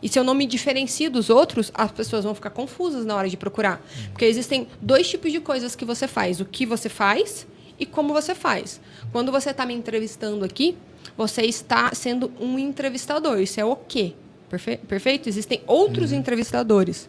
e 0.00 0.08
se 0.08 0.16
eu 0.16 0.22
não 0.22 0.32
me 0.32 0.46
diferencio 0.46 1.10
dos 1.10 1.28
outros, 1.28 1.72
as 1.74 1.90
pessoas 1.90 2.22
vão 2.22 2.36
ficar 2.36 2.50
confusas 2.50 3.04
na 3.04 3.16
hora 3.16 3.28
de 3.28 3.36
procurar. 3.36 3.84
Porque 4.12 4.26
existem 4.26 4.68
dois 4.80 5.10
tipos 5.10 5.32
de 5.32 5.40
coisas 5.40 5.74
que 5.74 5.84
você 5.84 6.06
faz: 6.06 6.38
o 6.38 6.44
que 6.44 6.64
você 6.64 6.88
faz 6.88 7.48
e 7.80 7.84
como 7.84 8.14
você 8.14 8.32
faz. 8.32 8.80
Quando 9.10 9.32
você 9.32 9.50
está 9.50 9.66
me 9.66 9.74
entrevistando 9.74 10.44
aqui, 10.44 10.78
você 11.16 11.42
está 11.42 11.92
sendo 11.96 12.30
um 12.38 12.56
entrevistador. 12.60 13.40
Isso 13.40 13.60
é 13.60 13.64
o 13.64 13.74
quê? 13.74 14.14
Perfe- 14.48 14.78
Perfeito? 14.78 15.28
Existem 15.28 15.62
outros 15.66 16.12
entrevistadores. 16.12 17.08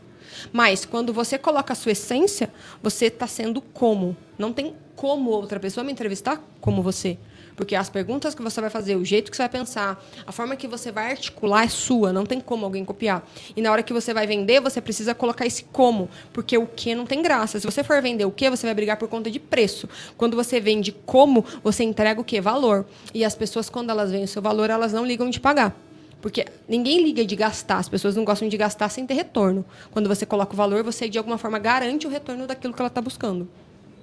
Mas 0.54 0.86
quando 0.86 1.12
você 1.12 1.38
coloca 1.38 1.74
a 1.74 1.76
sua 1.76 1.92
essência, 1.92 2.52
você 2.82 3.06
está 3.06 3.28
sendo 3.28 3.62
como. 3.62 4.16
Não 4.38 4.54
tem 4.54 4.74
como 4.96 5.32
outra 5.32 5.60
pessoa 5.60 5.84
me 5.84 5.92
entrevistar 5.92 6.42
como 6.62 6.82
você. 6.82 7.18
Porque 7.56 7.76
as 7.76 7.90
perguntas 7.90 8.34
que 8.34 8.42
você 8.42 8.62
vai 8.62 8.70
fazer, 8.70 8.96
o 8.96 9.04
jeito 9.04 9.30
que 9.30 9.36
você 9.36 9.44
vai 9.44 9.50
pensar, 9.50 10.02
a 10.26 10.32
forma 10.32 10.56
que 10.56 10.66
você 10.66 10.94
vai 10.94 11.12
articular 11.12 11.66
é 11.66 11.68
sua, 11.68 12.14
não 12.14 12.26
tem 12.26 12.40
como 12.40 12.64
alguém 12.64 12.86
copiar. 12.86 13.28
E 13.54 13.62
na 13.62 13.70
hora 13.70 13.84
que 13.84 13.92
você 13.92 14.14
vai 14.14 14.26
vender, 14.26 14.62
você 14.62 14.80
precisa 14.80 15.14
colocar 15.14 15.46
esse 15.46 15.64
como, 15.66 16.10
porque 16.32 16.58
o 16.58 16.66
que 16.66 16.96
não 16.96 17.06
tem 17.06 17.22
graça. 17.22 17.60
Se 17.60 17.66
você 17.66 17.84
for 17.84 18.02
vender 18.02 18.24
o 18.24 18.32
que, 18.32 18.50
você 18.50 18.66
vai 18.66 18.74
brigar 18.74 18.96
por 18.96 19.10
conta 19.10 19.30
de 19.30 19.40
preço. 19.40 19.90
Quando 20.16 20.38
você 20.38 20.58
vende 20.62 20.94
como, 21.06 21.44
você 21.62 21.84
entrega 21.84 22.22
o 22.22 22.24
que? 22.24 22.40
Valor. 22.40 22.86
E 23.14 23.26
as 23.26 23.36
pessoas, 23.36 23.70
quando 23.70 23.90
elas 23.90 24.10
veem 24.10 24.24
o 24.24 24.28
seu 24.28 24.42
valor, 24.42 24.70
elas 24.70 24.94
não 24.94 25.06
ligam 25.06 25.30
de 25.30 25.40
pagar. 25.42 25.76
Porque 26.22 26.46
ninguém 26.68 27.04
liga 27.04 27.26
de 27.26 27.36
gastar, 27.36 27.78
as 27.78 27.88
pessoas 27.88 28.16
não 28.16 28.26
gostam 28.26 28.50
de 28.50 28.58
gastar 28.58 28.90
sem 28.90 29.06
ter 29.06 29.14
retorno. 29.14 29.64
Quando 29.92 30.10
você 30.10 30.26
coloca 30.26 30.54
o 30.54 30.56
valor, 30.56 30.84
você 30.84 31.08
de 31.08 31.18
alguma 31.18 31.38
forma 31.38 31.58
garante 31.60 32.06
o 32.06 32.10
retorno 32.10 32.46
daquilo 32.46 32.74
que 32.74 32.82
ela 32.82 32.88
está 32.90 33.02
buscando. 33.02 33.48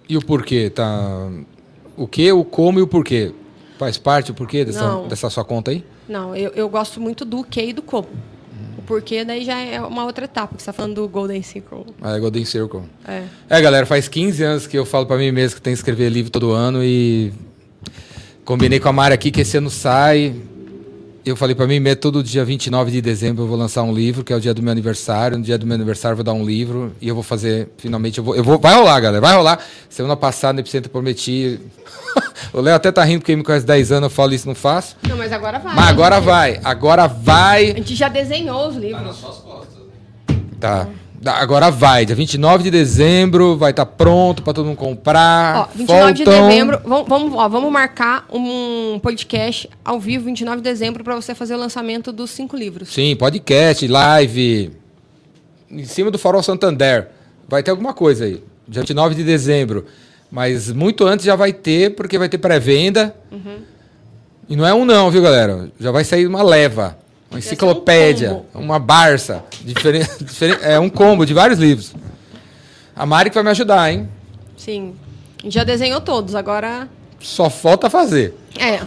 E 0.09 0.17
o 0.17 0.25
porquê? 0.25 0.71
Tá... 0.71 1.31
O 1.97 2.07
que, 2.07 2.31
o 2.33 2.45
como 2.45 2.79
e 2.79 2.83
o 2.83 2.87
porquê. 2.87 3.33
Faz 3.79 3.99
parte 3.99 4.31
o 4.31 4.35
porquê 4.35 4.65
dessa, 4.65 5.03
dessa 5.03 5.29
sua 5.29 5.45
conta 5.45 5.71
aí? 5.71 5.85
Não, 6.09 6.35
eu, 6.35 6.51
eu 6.53 6.69
gosto 6.69 7.01
muito 7.01 7.25
do 7.25 7.45
que 7.45 7.61
e 7.61 7.73
do 7.73 7.83
como. 7.83 8.09
O 8.79 8.83
porquê 8.83 9.25
daí 9.25 9.45
já 9.45 9.59
é 9.59 9.81
uma 9.81 10.05
outra 10.05 10.25
etapa, 10.25 10.55
que 10.55 10.63
você 10.63 10.71
está 10.71 10.73
falando 10.73 10.95
do 10.95 11.09
Golden 11.09 11.43
Circle. 11.43 11.85
Ah, 12.01 12.17
é 12.17 12.21
Golden 12.21 12.45
Circle. 12.45 12.83
É. 13.07 13.25
É, 13.51 13.61
galera, 13.61 13.85
faz 13.85 14.09
15 14.09 14.43
anos 14.43 14.67
que 14.67 14.79
eu 14.79 14.87
falo 14.87 15.05
pra 15.05 15.19
mim 15.19 15.31
mesmo 15.31 15.57
que 15.57 15.63
tem 15.63 15.73
que 15.75 15.79
escrever 15.79 16.09
livro 16.09 16.31
todo 16.31 16.53
ano 16.53 16.83
e 16.83 17.33
combinei 18.45 18.81
com 18.81 18.89
a 18.89 18.93
Mari 18.93 19.13
aqui 19.15 19.31
que 19.31 19.43
esse 19.43 19.59
ano 19.59 19.69
sai. 19.69 20.35
Eu 21.27 21.35
falei 21.35 21.57
pra 21.57 21.67
mim 21.67 21.81
mesmo, 21.81 21.97
todo 22.01 22.23
dia 22.23 22.45
29 22.45 22.93
de 22.93 23.03
dezembro 23.03 23.43
eu 23.43 23.49
vou 23.49 23.59
lançar 23.59 23.83
um 23.83 23.93
livro, 23.93 24.23
que 24.23 24.33
é 24.33 24.37
o 24.37 24.41
dia 24.41 24.55
do 24.55 24.63
meu 24.63 24.71
aniversário. 24.71 25.37
No 25.37 25.43
dia 25.43 25.59
do 25.59 25.67
meu 25.67 25.75
aniversário 25.75 26.13
eu 26.13 26.19
vou 26.19 26.25
dar 26.25 26.33
um 26.33 26.45
livro 26.45 26.95
e 27.01 27.09
eu 27.09 27.17
vou 27.17 27.25
fazer, 27.25 27.69
finalmente, 27.79 28.19
eu 28.19 28.23
vou, 28.23 28.37
eu 28.37 28.45
vou 28.45 28.61
vai 28.61 28.73
rolar, 28.77 29.01
galera, 29.01 29.21
vai 29.21 29.35
rolar. 29.35 29.59
Semana 29.89 30.17
passada 30.17 30.53
no 30.53 30.61
Epicentro 30.61 30.89
prometi. 30.89 31.59
o 32.55 32.61
Léo 32.61 32.77
até 32.77 32.93
tá 32.93 33.03
rindo 33.03 33.19
porque 33.23 33.33
ele 33.33 33.39
me 33.39 33.45
conhece 33.45 33.67
10 33.67 33.91
anos, 33.91 34.05
eu 34.05 34.11
falo 34.11 34.35
isso, 34.35 34.47
não 34.47 34.55
faço. 34.55 34.97
Não, 35.03 35.17
mas 35.17 35.33
agora 35.33 35.59
vai. 35.59 35.75
Mas 35.75 35.89
agora 35.89 36.21
vai, 36.21 36.61
agora 36.63 37.03
A 37.03 37.07
vai. 37.09 37.67
gente 37.75 37.97
já 37.97 38.09
desenhou 38.09 38.69
os 38.69 38.77
livros. 38.77 39.21
Tá. 40.61 40.87
Agora 41.35 41.71
vai, 41.71 42.05
dia 42.07 42.15
29 42.17 42.65
de 42.65 42.71
dezembro, 42.71 43.57
vai 43.57 43.71
estar 43.71 43.87
pronto 43.87 44.43
pra 44.43 44.53
todo 44.53 44.67
mundo 44.67 44.77
comprar. 44.77 45.57
Ó, 45.57 45.69
29 45.75 46.13
de 46.13 46.25
Faltam- 46.25 46.49
dezembro, 46.49 46.81
vamos, 46.85 47.09
vamos, 47.09 47.35
ó, 47.35 47.49
vamos 47.49 47.73
marcar 47.73 48.27
um 48.33 48.99
podcast 49.03 49.69
ao 49.85 49.99
vivo, 49.99 50.27
29 50.27 50.59
de 50.59 50.63
dezembro, 50.63 51.03
para 51.05 51.15
você 51.15 51.35
fazer 51.35 51.55
o 51.55 51.59
lançamento 51.59 52.13
dos 52.13 52.31
cinco 52.31 52.57
livros. 52.57 52.89
Sim, 52.93 53.17
podcast, 53.17 53.87
live. 53.87 54.71
Em 55.71 55.85
cima 55.85 56.11
do 56.11 56.19
Farol 56.19 56.43
Santander. 56.43 57.09
Vai 57.49 57.63
ter 57.63 57.71
alguma 57.71 57.93
coisa 57.93 58.25
aí. 58.25 58.43
Dia 58.69 58.83
29 58.83 59.15
de 59.15 59.25
dezembro. 59.25 59.87
Mas 60.31 60.73
muito 60.73 61.05
antes 61.07 61.25
já 61.25 61.37
vai 61.37 61.53
ter, 61.53 61.95
porque 61.95 62.19
vai 62.19 62.29
ter 62.29 62.39
pré-venda. 62.39 63.15
Uhum. 63.31 63.59
E 64.49 64.57
não 64.57 64.67
é 64.67 64.73
um 64.75 64.85
não, 64.85 65.11
viu, 65.11 65.23
galera? 65.23 65.71
Já 65.79 65.91
vai 65.91 66.05
sair 66.05 66.27
uma 66.27 66.43
leva. 66.43 66.99
Uma 67.37 67.45
um 67.45 67.47
enciclopédia, 67.47 68.29
combo. 68.31 68.47
uma 68.55 68.79
Barça. 68.79 69.45
Diferente, 69.63 70.11
diferente, 70.25 70.61
é 70.63 70.79
um 70.79 70.89
combo 70.89 71.25
de 71.27 71.35
vários 71.35 71.59
livros. 71.59 71.95
A 72.95 73.05
Mari 73.05 73.31
que 73.31 73.35
vai 73.35 73.45
me 73.45 73.51
ajudar, 73.51 73.91
hein? 73.93 74.09
Sim. 74.57 74.95
A 75.39 75.43
gente 75.43 75.55
já 75.55 75.65
desenhou 75.65 76.01
todos, 76.01 76.35
agora. 76.35 76.89
Só 77.21 77.51
falta 77.51 77.91
fazer. 77.91 78.35
É. 78.59 78.81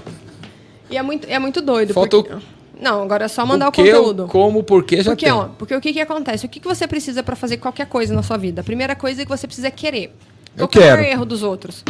E 0.89 0.97
é 0.97 1.01
muito, 1.01 1.27
é 1.29 1.37
muito 1.37 1.61
doido. 1.61 1.93
Falta 1.93 2.17
porque... 2.17 2.35
Não, 2.81 3.03
agora 3.03 3.25
é 3.25 3.27
só 3.27 3.45
mandar 3.45 3.67
o, 3.67 3.71
que, 3.73 3.83
conteúdo. 3.83 4.25
como, 4.27 4.63
por 4.63 4.83
que 4.85 5.01
já 5.03 5.11
Porque, 5.11 5.25
tem. 5.25 5.33
ó, 5.33 5.49
porque 5.57 5.75
o 5.75 5.81
que, 5.81 5.91
que 5.91 5.99
acontece? 5.99 6.45
O 6.45 6.49
que, 6.49 6.61
que 6.61 6.67
você 6.67 6.87
precisa 6.87 7.21
para 7.21 7.35
fazer 7.35 7.57
qualquer 7.57 7.85
coisa 7.87 8.13
na 8.13 8.23
sua 8.23 8.37
vida? 8.37 8.61
A 8.61 8.63
primeira 8.63 8.95
coisa 8.95 9.21
é 9.21 9.25
que 9.25 9.29
você 9.29 9.45
precisa 9.45 9.69
querer. 9.69 10.15
Eu 10.55 10.59
Qual 10.59 10.67
que 10.69 10.79
é 10.79 10.93
o 10.93 10.97
quero. 10.97 11.01
erro 11.03 11.25
dos 11.25 11.43
outros? 11.43 11.83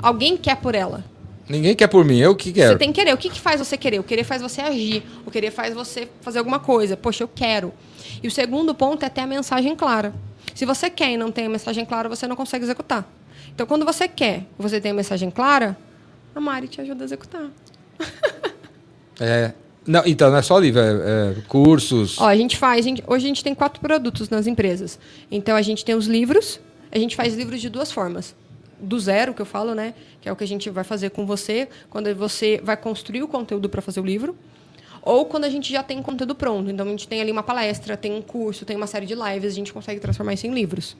Alguém 0.00 0.38
quer 0.38 0.56
por 0.56 0.74
ela. 0.74 1.04
Ninguém 1.50 1.74
quer 1.74 1.88
por 1.88 2.04
mim, 2.04 2.18
eu 2.18 2.34
que 2.36 2.50
Você 2.50 2.52
quero. 2.54 2.78
tem 2.78 2.92
que 2.92 3.00
querer. 3.00 3.12
O 3.12 3.18
que, 3.18 3.28
que 3.28 3.40
faz 3.40 3.58
você 3.60 3.76
querer? 3.76 3.98
O 3.98 4.04
querer 4.04 4.22
faz 4.24 4.40
você 4.40 4.60
agir. 4.60 5.02
O 5.26 5.30
querer 5.30 5.50
faz 5.50 5.74
você 5.74 6.08
fazer 6.20 6.38
alguma 6.38 6.60
coisa. 6.60 6.96
Poxa, 6.96 7.24
eu 7.24 7.28
quero. 7.28 7.72
E 8.22 8.28
o 8.28 8.30
segundo 8.30 8.72
ponto 8.74 9.04
é 9.04 9.08
ter 9.08 9.22
a 9.22 9.26
mensagem 9.26 9.74
clara. 9.74 10.14
Se 10.54 10.64
você 10.64 10.88
quer 10.88 11.10
e 11.10 11.16
não 11.16 11.32
tem 11.32 11.46
a 11.46 11.48
mensagem 11.48 11.84
clara, 11.84 12.08
você 12.08 12.26
não 12.28 12.36
consegue 12.36 12.64
executar. 12.64 13.04
Então, 13.52 13.66
quando 13.66 13.84
você 13.84 14.06
quer 14.06 14.44
e 14.58 14.62
você 14.62 14.80
tem 14.80 14.92
a 14.92 14.94
mensagem 14.94 15.28
clara, 15.30 15.76
a 16.34 16.40
Mari 16.40 16.68
te 16.68 16.80
ajuda 16.80 17.02
a 17.02 17.06
executar. 17.06 17.48
É, 19.22 19.52
não, 19.86 20.02
então, 20.06 20.30
não 20.30 20.38
é 20.38 20.42
só 20.42 20.58
livro, 20.58 20.80
é, 20.80 20.86
é 20.92 21.34
cursos. 21.46 22.18
Ó, 22.18 22.26
a 22.26 22.34
gente 22.36 22.56
faz. 22.56 22.80
a 22.86 22.88
gente- 22.88 23.04
hoje 23.06 23.24
a 23.26 23.28
gente 23.28 23.44
tem 23.44 23.54
quatro 23.54 23.80
produtos 23.80 24.30
nas 24.30 24.46
empresas. 24.46 24.98
Então 25.30 25.54
a 25.56 25.62
gente 25.62 25.84
tem 25.84 25.94
os 25.94 26.06
livros. 26.06 26.58
A 26.90 26.98
gente 26.98 27.14
faz 27.14 27.34
livros 27.34 27.60
de 27.60 27.68
duas 27.68 27.92
formas. 27.92 28.34
Do 28.80 28.98
zero, 28.98 29.34
que 29.34 29.42
eu 29.42 29.46
falo, 29.46 29.74
né? 29.74 29.94
Que 30.20 30.28
é 30.28 30.32
o 30.32 30.36
que 30.36 30.44
a 30.44 30.46
gente 30.46 30.70
vai 30.70 30.84
fazer 30.84 31.10
com 31.10 31.26
você, 31.26 31.68
quando 31.88 32.14
você 32.14 32.60
vai 32.62 32.76
construir 32.76 33.22
o 33.22 33.28
conteúdo 33.28 33.68
para 33.68 33.80
fazer 33.82 34.00
o 34.00 34.04
livro. 34.04 34.36
Ou 35.02 35.24
quando 35.24 35.44
a 35.44 35.48
gente 35.48 35.72
já 35.72 35.82
tem 35.82 36.02
conteúdo 36.02 36.34
pronto. 36.34 36.70
Então 36.70 36.86
a 36.86 36.90
gente 36.90 37.08
tem 37.08 37.20
ali 37.20 37.32
uma 37.32 37.42
palestra, 37.42 37.96
tem 37.96 38.12
um 38.12 38.20
curso, 38.20 38.64
tem 38.64 38.76
uma 38.76 38.86
série 38.86 39.06
de 39.06 39.14
lives, 39.14 39.52
a 39.52 39.56
gente 39.56 39.72
consegue 39.72 39.98
transformar 40.00 40.34
isso 40.34 40.46
em 40.46 40.52
livros. 40.52 40.96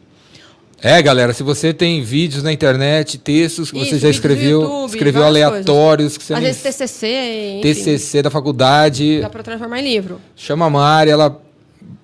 É, 0.82 1.02
galera, 1.02 1.34
se 1.34 1.42
você 1.42 1.74
tem 1.74 2.02
vídeos 2.02 2.42
na 2.42 2.50
internet, 2.50 3.18
textos 3.18 3.70
que 3.70 3.78
você 3.78 3.98
já 3.98 4.08
escreveu, 4.08 4.62
YouTube, 4.62 4.88
escreveu 4.90 5.24
aleatórios, 5.24 6.16
que 6.16 6.24
você 6.24 6.32
Às 6.32 6.40
nem- 6.40 6.48
vezes 6.48 6.62
TCC, 6.62 7.58
enfim, 7.58 7.60
TCC 7.60 8.22
da 8.22 8.30
faculdade, 8.30 9.20
dá 9.20 9.28
para 9.28 9.42
transformar 9.42 9.80
em 9.80 9.84
livro. 9.84 10.18
chama 10.34 10.64
a 10.64 10.70
Mari, 10.70 11.10
ela 11.10 11.38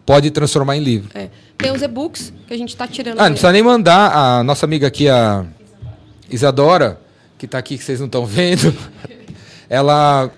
pode 0.04 0.30
transformar 0.30 0.76
em 0.76 0.80
livro. 0.80 1.08
É. 1.14 1.30
Tem 1.56 1.72
os 1.72 1.80
e-books 1.80 2.34
que 2.46 2.52
a 2.52 2.58
gente 2.58 2.68
está 2.68 2.86
tirando. 2.86 3.18
Ah, 3.18 3.24
não 3.24 3.30
precisa 3.30 3.50
nem 3.50 3.62
mandar 3.62 4.14
a 4.14 4.44
nossa 4.44 4.66
amiga 4.66 4.86
aqui, 4.86 5.08
a 5.08 5.46
Isadora, 6.30 7.00
que 7.38 7.46
tá 7.46 7.58
aqui, 7.58 7.76
que 7.78 7.84
vocês 7.84 7.98
não 8.00 8.06
estão 8.06 8.24
vendo, 8.26 8.74
ela 9.68 10.30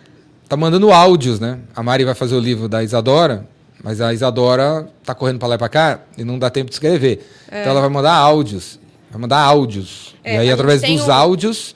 tá 0.48 0.56
mandando 0.56 0.90
áudios, 0.92 1.38
né? 1.40 1.58
A 1.74 1.82
Mari 1.82 2.04
vai 2.04 2.14
fazer 2.14 2.34
o 2.34 2.40
livro 2.40 2.68
da 2.68 2.82
Isadora, 2.82 3.46
mas 3.82 4.00
a 4.00 4.12
Isadora 4.12 4.88
tá 5.04 5.14
correndo 5.14 5.38
para 5.38 5.48
lá 5.48 5.54
e 5.54 5.58
para 5.58 5.68
cá 5.68 6.00
e 6.16 6.24
não 6.24 6.38
dá 6.38 6.50
tempo 6.50 6.70
de 6.70 6.74
escrever. 6.74 7.26
Então 7.46 7.70
ela 7.72 7.80
vai 7.80 7.90
mandar 7.90 8.14
áudios. 8.14 8.78
Vai 9.10 9.20
mandar 9.20 9.38
áudios. 9.40 10.14
É, 10.22 10.34
e 10.34 10.38
aí, 10.38 10.50
a 10.50 10.54
através 10.54 10.82
dos 10.82 11.08
um- 11.08 11.12
áudios, 11.12 11.74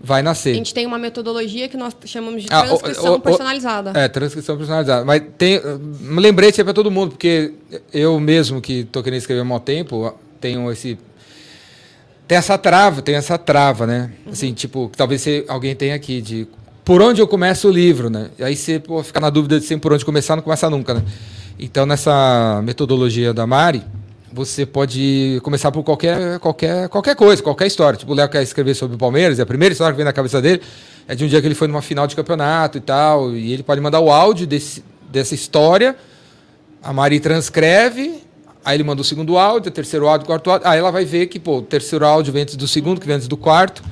vai 0.00 0.20
A 0.20 0.22
nascer. 0.22 0.54
gente 0.54 0.72
tem 0.74 0.86
uma 0.86 0.98
metodologia 0.98 1.68
que 1.68 1.76
nós 1.76 1.96
chamamos 2.04 2.42
de 2.44 2.48
Ah, 2.50 2.60
o- 2.62 2.66
transcrição 2.66 3.12
o- 3.14 3.16
o- 3.16 3.20
personalizada. 3.20 3.92
É, 3.98 4.06
transcrição 4.06 4.56
personalizada. 4.56 5.04
Mas 5.04 5.22
tem. 5.36 5.58
De 5.60 6.52
ser 6.52 6.62
para 6.62 6.72
todo 6.74 6.90
mundo, 6.90 7.10
porque 7.12 7.54
eu 7.92 8.20
mesmo 8.20 8.60
que 8.60 8.84
tô 8.84 9.02
querendo 9.02 9.18
escrever 9.18 9.40
há 9.40 9.44
muito 9.44 9.62
tempo, 9.64 10.14
tenho 10.40 10.70
esse. 10.70 10.96
Tem 12.26 12.38
essa 12.38 12.56
trava, 12.56 13.02
tem 13.02 13.14
essa 13.14 13.36
trava, 13.36 13.86
né? 13.86 14.10
Assim, 14.30 14.52
tipo, 14.54 14.88
que 14.88 14.96
talvez 14.96 15.20
você, 15.20 15.44
alguém 15.48 15.74
tenha 15.74 15.94
aqui 15.94 16.22
de. 16.22 16.48
Por 16.84 17.00
onde 17.02 17.20
eu 17.20 17.28
começo 17.28 17.68
o 17.68 17.70
livro, 17.70 18.10
né? 18.10 18.30
E 18.38 18.44
aí 18.44 18.56
você 18.56 18.78
pô, 18.78 19.02
fica 19.02 19.20
na 19.20 19.30
dúvida 19.30 19.58
de 19.58 19.66
sempre 19.66 19.82
por 19.82 19.92
onde 19.92 20.04
começar, 20.04 20.36
não 20.36 20.42
começa 20.42 20.68
nunca, 20.68 20.94
né? 20.94 21.02
Então, 21.58 21.86
nessa 21.86 22.60
metodologia 22.64 23.32
da 23.32 23.46
Mari, 23.46 23.82
você 24.32 24.66
pode 24.66 25.38
começar 25.42 25.70
por 25.70 25.84
qualquer, 25.84 26.38
qualquer, 26.40 26.88
qualquer 26.88 27.14
coisa, 27.14 27.42
qualquer 27.42 27.66
história. 27.66 27.98
Tipo, 27.98 28.12
o 28.12 28.14
Léo 28.14 28.28
quer 28.28 28.42
escrever 28.42 28.74
sobre 28.74 28.96
o 28.96 28.98
Palmeiras, 28.98 29.38
e 29.38 29.42
a 29.42 29.46
primeira 29.46 29.72
história 29.72 29.92
que 29.92 29.96
vem 29.96 30.04
na 30.04 30.12
cabeça 30.12 30.42
dele 30.42 30.60
é 31.06 31.14
de 31.14 31.24
um 31.24 31.28
dia 31.28 31.40
que 31.40 31.46
ele 31.46 31.54
foi 31.54 31.68
numa 31.68 31.82
final 31.82 32.06
de 32.06 32.16
campeonato 32.16 32.78
e 32.78 32.80
tal, 32.80 33.32
e 33.32 33.52
ele 33.52 33.62
pode 33.62 33.80
mandar 33.80 34.00
o 34.00 34.10
áudio 34.10 34.46
desse, 34.46 34.82
dessa 35.08 35.34
história, 35.34 35.94
a 36.82 36.92
Mari 36.92 37.20
transcreve, 37.20 38.24
aí 38.64 38.76
ele 38.76 38.84
manda 38.84 39.00
o 39.02 39.04
segundo 39.04 39.36
áudio, 39.38 39.68
o 39.70 39.72
terceiro 39.72 40.06
áudio, 40.08 40.24
o 40.24 40.26
quarto 40.26 40.50
áudio, 40.50 40.66
aí 40.68 40.78
ela 40.78 40.90
vai 40.90 41.04
ver 41.04 41.26
que 41.26 41.38
pô, 41.38 41.58
o 41.58 41.62
terceiro 41.62 42.06
áudio 42.06 42.32
vem 42.32 42.42
antes 42.42 42.56
do 42.56 42.66
segundo, 42.68 43.00
que 43.00 43.06
vem 43.06 43.16
antes 43.16 43.28
do 43.28 43.36
quarto. 43.36 43.82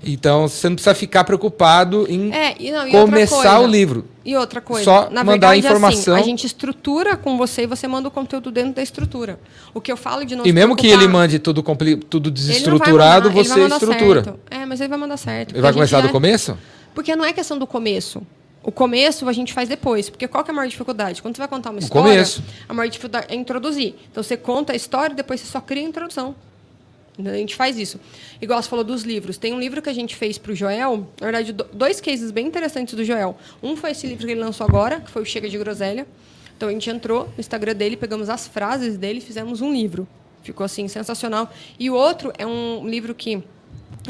Então, 0.00 0.46
você 0.46 0.68
não 0.68 0.76
precisa 0.76 0.94
ficar 0.94 1.24
preocupado 1.24 2.06
em 2.08 2.32
É, 2.32 2.54
e 2.60 2.70
não, 2.70 2.82
e 2.86 2.94
outra 2.94 3.00
começar 3.00 3.34
coisa- 3.34 3.58
o 3.58 3.66
livro. 3.66 4.04
E 4.24 4.36
outra 4.36 4.60
coisa, 4.60 4.84
Só 4.84 5.10
na 5.10 5.24
mandar 5.24 5.48
a 5.48 5.50
verdade, 5.52 5.58
informação. 5.58 6.14
assim, 6.14 6.22
a 6.22 6.24
gente 6.24 6.46
estrutura 6.46 7.16
com 7.16 7.36
você 7.36 7.62
e 7.62 7.66
você 7.66 7.88
manda 7.88 8.06
o 8.06 8.10
conteúdo 8.10 8.52
dentro 8.52 8.74
da 8.74 8.82
estrutura. 8.82 9.40
O 9.74 9.80
que 9.80 9.90
eu 9.90 9.96
falo 9.96 10.24
de 10.24 10.36
não 10.36 10.46
E 10.46 10.52
mesmo 10.52 10.76
que 10.76 10.82
preocupar- 10.82 11.02
ele 11.04 11.12
mande 11.12 11.38
tudo, 11.40 11.64
tudo 12.08 12.30
desestruturado, 12.30 13.28
mandar, 13.28 13.42
você 13.44 13.60
estrutura. 13.66 14.22
certo. 14.22 14.38
É, 14.48 14.64
mas 14.64 14.80
ele 14.80 14.88
vai 14.88 14.98
mandar 14.98 15.16
certo. 15.16 15.52
Ele 15.54 15.62
vai 15.62 15.72
começar 15.72 16.00
do 16.00 16.06
já- 16.06 16.12
começo? 16.12 16.56
Porque 16.94 17.16
não 17.16 17.24
é 17.24 17.32
questão 17.32 17.58
do 17.58 17.66
começo. 17.66 18.22
O 18.68 18.72
começo 18.72 19.26
a 19.26 19.32
gente 19.32 19.54
faz 19.54 19.66
depois. 19.66 20.10
Porque 20.10 20.28
qual 20.28 20.44
que 20.44 20.50
é 20.50 20.52
a 20.52 20.54
maior 20.54 20.68
dificuldade? 20.68 21.22
Quando 21.22 21.34
você 21.36 21.40
vai 21.40 21.48
contar 21.48 21.70
uma 21.70 21.78
história, 21.78 22.10
começo. 22.12 22.42
a 22.68 22.74
maior 22.74 22.88
dificuldade 22.90 23.26
é 23.30 23.34
introduzir. 23.34 23.94
Então 24.10 24.22
você 24.22 24.36
conta 24.36 24.74
a 24.74 24.76
história 24.76 25.14
e 25.14 25.16
depois 25.16 25.40
você 25.40 25.46
só 25.46 25.58
cria 25.60 25.82
a 25.82 25.88
introdução. 25.88 26.34
Então, 27.18 27.32
A 27.32 27.36
gente 27.36 27.56
faz 27.56 27.78
isso. 27.78 27.98
Igual 28.42 28.62
você 28.62 28.68
falou 28.68 28.84
dos 28.84 29.04
livros. 29.04 29.38
Tem 29.38 29.54
um 29.54 29.58
livro 29.58 29.80
que 29.80 29.88
a 29.88 29.92
gente 29.94 30.14
fez 30.14 30.36
para 30.36 30.52
o 30.52 30.54
Joel. 30.54 30.98
Na 31.18 31.24
verdade, 31.26 31.52
do- 31.52 31.64
dois 31.72 31.98
cases 32.00 32.30
bem 32.30 32.46
interessantes 32.46 32.92
do 32.94 33.02
Joel. 33.04 33.36
Um 33.62 33.74
foi 33.74 33.92
esse 33.92 34.06
livro 34.06 34.26
que 34.26 34.32
ele 34.32 34.40
lançou 34.40 34.66
agora, 34.66 35.00
que 35.00 35.10
foi 35.10 35.22
o 35.22 35.24
Chega 35.24 35.48
de 35.48 35.56
Groselha. 35.56 36.06
Então 36.56 36.68
a 36.68 36.72
gente 36.72 36.90
entrou 36.90 37.24
no 37.24 37.40
Instagram 37.40 37.74
dele, 37.74 37.96
pegamos 37.96 38.28
as 38.28 38.46
frases 38.46 38.98
dele 38.98 39.18
e 39.18 39.22
fizemos 39.22 39.60
um 39.62 39.72
livro. 39.72 40.06
Ficou 40.42 40.62
assim, 40.64 40.86
sensacional. 40.88 41.50
E 41.78 41.88
o 41.90 41.94
outro 41.94 42.32
é 42.36 42.46
um 42.46 42.86
livro 42.86 43.14
que 43.14 43.42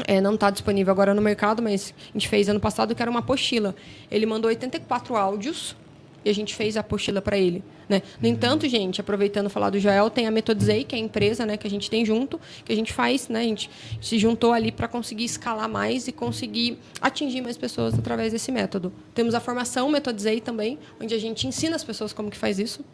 é, 0.07 0.19
não 0.21 0.35
está 0.35 0.49
disponível 0.49 0.91
agora 0.91 1.13
no 1.13 1.21
mercado, 1.21 1.61
mas 1.61 1.93
a 2.09 2.13
gente 2.13 2.27
fez 2.27 2.47
ano 2.49 2.59
passado, 2.59 2.93
que 2.95 3.01
era 3.01 3.09
uma 3.09 3.19
apostila. 3.19 3.75
Ele 4.09 4.25
mandou 4.25 4.49
84 4.49 5.15
áudios 5.15 5.75
e 6.23 6.29
a 6.29 6.33
gente 6.33 6.53
fez 6.53 6.75
a 6.75 6.81
apostila 6.81 7.21
para 7.21 7.37
ele. 7.37 7.63
Né? 7.87 8.01
No 8.21 8.27
entanto, 8.27 8.67
gente, 8.67 8.99
aproveitando 9.01 9.49
falar 9.49 9.69
do 9.71 9.79
Joel, 9.79 10.09
tem 10.09 10.27
a 10.27 10.31
Metodizei, 10.31 10.83
que 10.83 10.93
é 10.95 10.97
a 10.99 11.01
empresa 11.01 11.45
né, 11.45 11.57
que 11.57 11.65
a 11.65 11.69
gente 11.69 11.89
tem 11.89 12.05
junto, 12.05 12.39
que 12.63 12.71
a 12.71 12.75
gente 12.75 12.93
faz, 12.93 13.29
né, 13.29 13.39
a 13.39 13.43
gente 13.43 13.69
se 14.01 14.19
juntou 14.19 14.51
ali 14.53 14.71
para 14.71 14.87
conseguir 14.87 15.23
escalar 15.23 15.67
mais 15.67 16.07
e 16.07 16.11
conseguir 16.11 16.77
atingir 17.01 17.41
mais 17.41 17.57
pessoas 17.57 17.97
através 17.97 18.31
desse 18.33 18.51
método. 18.51 18.91
Temos 19.15 19.33
a 19.33 19.39
formação 19.39 19.89
Metodizei 19.89 20.39
também, 20.39 20.77
onde 21.01 21.15
a 21.15 21.17
gente 21.17 21.47
ensina 21.47 21.75
as 21.75 21.83
pessoas 21.83 22.13
como 22.13 22.29
que 22.29 22.37
faz 22.37 22.59
isso. 22.59 22.85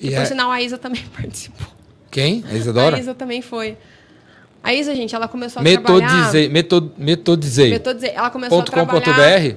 E, 0.00 0.08
E 0.08 0.10
por 0.10 0.18
é- 0.18 0.24
sinal, 0.26 0.50
a 0.50 0.60
Isa 0.60 0.76
também 0.76 1.02
participou. 1.16 1.68
Quem? 2.10 2.44
A 2.50 2.54
Isadora? 2.54 2.96
A 2.96 3.00
Isa 3.00 3.14
também 3.14 3.40
foi. 3.40 3.78
A 4.62 4.72
Isa, 4.72 4.94
gente, 4.94 5.14
ela 5.14 5.26
começou 5.26 5.60
a 5.60 5.64
trabalhar... 5.64 6.00
Metodizei. 6.08 6.48
Metod, 6.48 6.90
metodizei. 6.96 7.70
Metodizei. 7.70 8.10
Ela 8.14 8.30
começou 8.30 8.58
a 8.58 8.62
Ponto 8.62 8.72
com 8.72 8.86
ponto 8.86 9.02
trabalhar... 9.02 9.40
BR. 9.40 9.56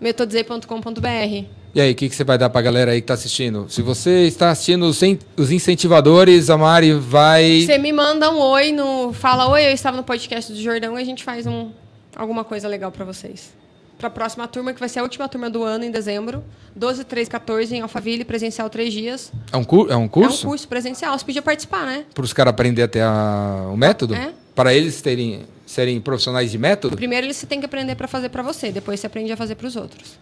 Metodizei.com.br. 0.00 1.44
E 1.74 1.80
aí, 1.80 1.90
o 1.90 1.94
que, 1.94 2.08
que 2.08 2.14
você 2.14 2.22
vai 2.24 2.38
dar 2.38 2.48
pra 2.50 2.62
galera 2.62 2.92
aí 2.92 3.00
que 3.00 3.06
tá 3.06 3.14
assistindo? 3.14 3.66
Se 3.68 3.82
você 3.82 4.26
está 4.26 4.50
assistindo 4.50 4.84
os, 4.86 5.02
in- 5.02 5.18
os 5.36 5.50
incentivadores, 5.50 6.48
a 6.48 6.56
Mari 6.56 6.92
vai. 6.92 7.62
Você 7.62 7.78
me 7.78 7.92
manda 7.92 8.30
um 8.30 8.38
oi 8.38 8.70
no. 8.70 9.12
Fala, 9.12 9.48
oi, 9.48 9.66
eu 9.66 9.70
estava 9.72 9.96
no 9.96 10.04
podcast 10.04 10.52
do 10.52 10.60
Jordão 10.60 10.98
e 10.98 11.02
a 11.02 11.04
gente 11.04 11.24
faz 11.24 11.46
um, 11.46 11.70
alguma 12.14 12.44
coisa 12.44 12.68
legal 12.68 12.92
pra 12.92 13.04
vocês. 13.04 13.52
Para 13.98 14.08
a 14.08 14.10
próxima 14.10 14.46
turma, 14.48 14.72
que 14.72 14.80
vai 14.80 14.88
ser 14.88 14.98
a 14.98 15.02
última 15.02 15.28
turma 15.28 15.48
do 15.48 15.62
ano, 15.62 15.84
em 15.84 15.90
dezembro. 15.90 16.42
12, 16.76 17.04
13, 17.04 17.30
14, 17.30 17.76
em 17.76 17.80
Alphaville, 17.80 18.24
presencial 18.24 18.68
três 18.68 18.92
dias. 18.92 19.32
É 19.52 19.56
um, 19.56 19.64
cu 19.64 19.86
é 19.90 19.96
um 19.96 20.08
curso? 20.08 20.44
É 20.44 20.46
um 20.46 20.50
curso 20.50 20.66
presencial. 20.68 21.16
Você 21.18 21.24
podia 21.24 21.42
participar, 21.42 21.86
né? 21.86 22.04
Para 22.12 22.24
os 22.24 22.32
caras 22.32 22.50
aprender 22.50 22.82
até 22.82 23.02
a- 23.02 23.68
o 23.72 23.76
método? 23.76 24.14
É. 24.14 24.32
Para 24.54 24.74
eles 24.74 25.00
terem, 25.00 25.44
serem 25.66 26.00
profissionais 26.00 26.50
de 26.50 26.58
método? 26.58 26.96
Primeiro 26.96 27.26
ele 27.26 27.34
se 27.34 27.46
tem 27.46 27.60
que 27.60 27.66
aprender 27.66 27.94
para 27.94 28.08
fazer 28.08 28.28
para 28.28 28.42
você, 28.42 28.70
depois 28.72 28.98
você 29.00 29.06
aprende 29.06 29.30
a 29.32 29.36
fazer 29.36 29.54
para 29.54 29.66
os 29.66 29.76
outros. 29.76 30.18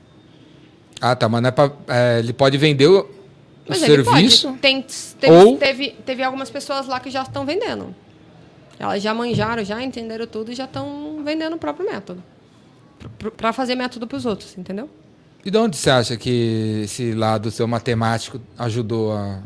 Ah, 1.01 1.17
tá. 1.17 1.29
Mas 1.29 1.43
não 1.43 1.49
é 1.49 1.51
pra, 1.53 1.71
é, 1.89 2.19
ele 2.19 2.33
pode 2.33 2.57
vender 2.59 2.87
o, 2.87 3.01
o 3.01 3.07
Mas 3.69 3.83
ele 3.83 4.05
serviço. 4.05 4.49
pode. 4.49 4.59
Tem, 4.61 4.85
teve, 5.19 5.35
Ou- 5.35 5.57
teve, 5.59 5.91
teve 6.05 6.23
algumas 6.23 6.51
pessoas 6.51 6.87
lá 6.87 7.01
que 7.01 7.11
já 7.11 7.23
estão 7.23 7.45
vendendo. 7.47 7.95
Elas 8.79 9.03
já 9.03 9.13
manjaram, 9.15 9.65
já 9.65 9.83
entenderam 9.83 10.27
tudo 10.27 10.51
e 10.53 10.55
já 10.55 10.65
estão 10.65 11.21
vendendo 11.25 11.55
o 11.57 11.59
próprio 11.59 11.89
método. 11.91 12.23
Para 13.37 13.53
fazer 13.53 13.75
método 13.75 14.07
para 14.07 14.17
os 14.17 14.27
outros, 14.27 14.57
entendeu? 14.57 14.89
E 15.45 15.51
de 15.51 15.59
onde 15.59 15.77
você 15.77 15.91
acha 15.91 16.17
que 16.17 16.83
esse 16.85 17.13
lado 17.13 17.51
seu 17.51 17.67
matemático 17.67 18.41
ajudou 18.59 19.13
a. 19.13 19.41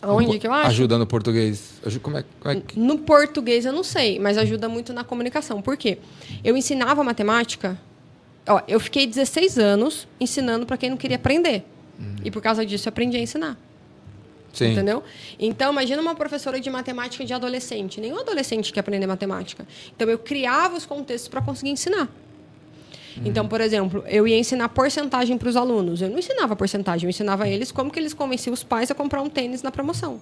Aonde 0.00 0.38
que 0.38 0.46
eu 0.46 0.52
acho? 0.52 0.68
Ajuda 0.68 0.96
no 0.96 1.06
português. 1.06 1.80
Como 2.02 2.18
é, 2.18 2.24
como 2.40 2.54
é 2.54 2.60
que. 2.60 2.78
No 2.78 2.98
português 2.98 3.66
eu 3.66 3.72
não 3.72 3.84
sei, 3.84 4.18
mas 4.18 4.38
ajuda 4.38 4.68
muito 4.68 4.92
na 4.92 5.04
comunicação. 5.04 5.60
Por 5.60 5.76
quê? 5.76 5.98
Eu 6.42 6.56
ensinava 6.56 7.02
matemática. 7.02 7.78
Ó, 8.46 8.62
eu 8.66 8.80
fiquei 8.80 9.06
16 9.06 9.58
anos 9.58 10.08
ensinando 10.18 10.64
para 10.64 10.76
quem 10.76 10.88
não 10.88 10.96
queria 10.96 11.16
aprender. 11.16 11.64
E 12.24 12.30
por 12.30 12.40
causa 12.40 12.64
disso 12.64 12.88
eu 12.88 12.90
aprendi 12.90 13.16
a 13.16 13.20
ensinar. 13.20 13.58
Sim. 14.52 14.72
Entendeu? 14.72 15.02
Então, 15.38 15.72
imagina 15.72 16.00
uma 16.00 16.14
professora 16.14 16.58
de 16.58 16.70
matemática 16.70 17.24
de 17.24 17.34
adolescente. 17.34 18.00
Nenhum 18.00 18.18
adolescente 18.18 18.72
quer 18.72 18.80
aprender 18.80 19.06
matemática. 19.06 19.66
Então, 19.94 20.08
eu 20.08 20.18
criava 20.18 20.76
os 20.76 20.86
contextos 20.86 21.28
para 21.28 21.42
conseguir 21.42 21.70
ensinar. 21.70 22.08
Então, 23.24 23.46
por 23.48 23.60
exemplo, 23.60 24.04
eu 24.06 24.26
ia 24.26 24.38
ensinar 24.38 24.68
porcentagem 24.68 25.36
para 25.38 25.48
os 25.48 25.56
alunos. 25.56 26.00
Eu 26.02 26.10
não 26.10 26.18
ensinava 26.18 26.54
porcentagem, 26.54 27.06
eu 27.06 27.10
ensinava 27.10 27.48
eles 27.48 27.72
como 27.72 27.90
que 27.90 27.98
eles 27.98 28.14
convenciam 28.14 28.54
os 28.54 28.62
pais 28.62 28.90
a 28.90 28.94
comprar 28.94 29.22
um 29.22 29.28
tênis 29.28 29.62
na 29.62 29.70
promoção. 29.70 30.20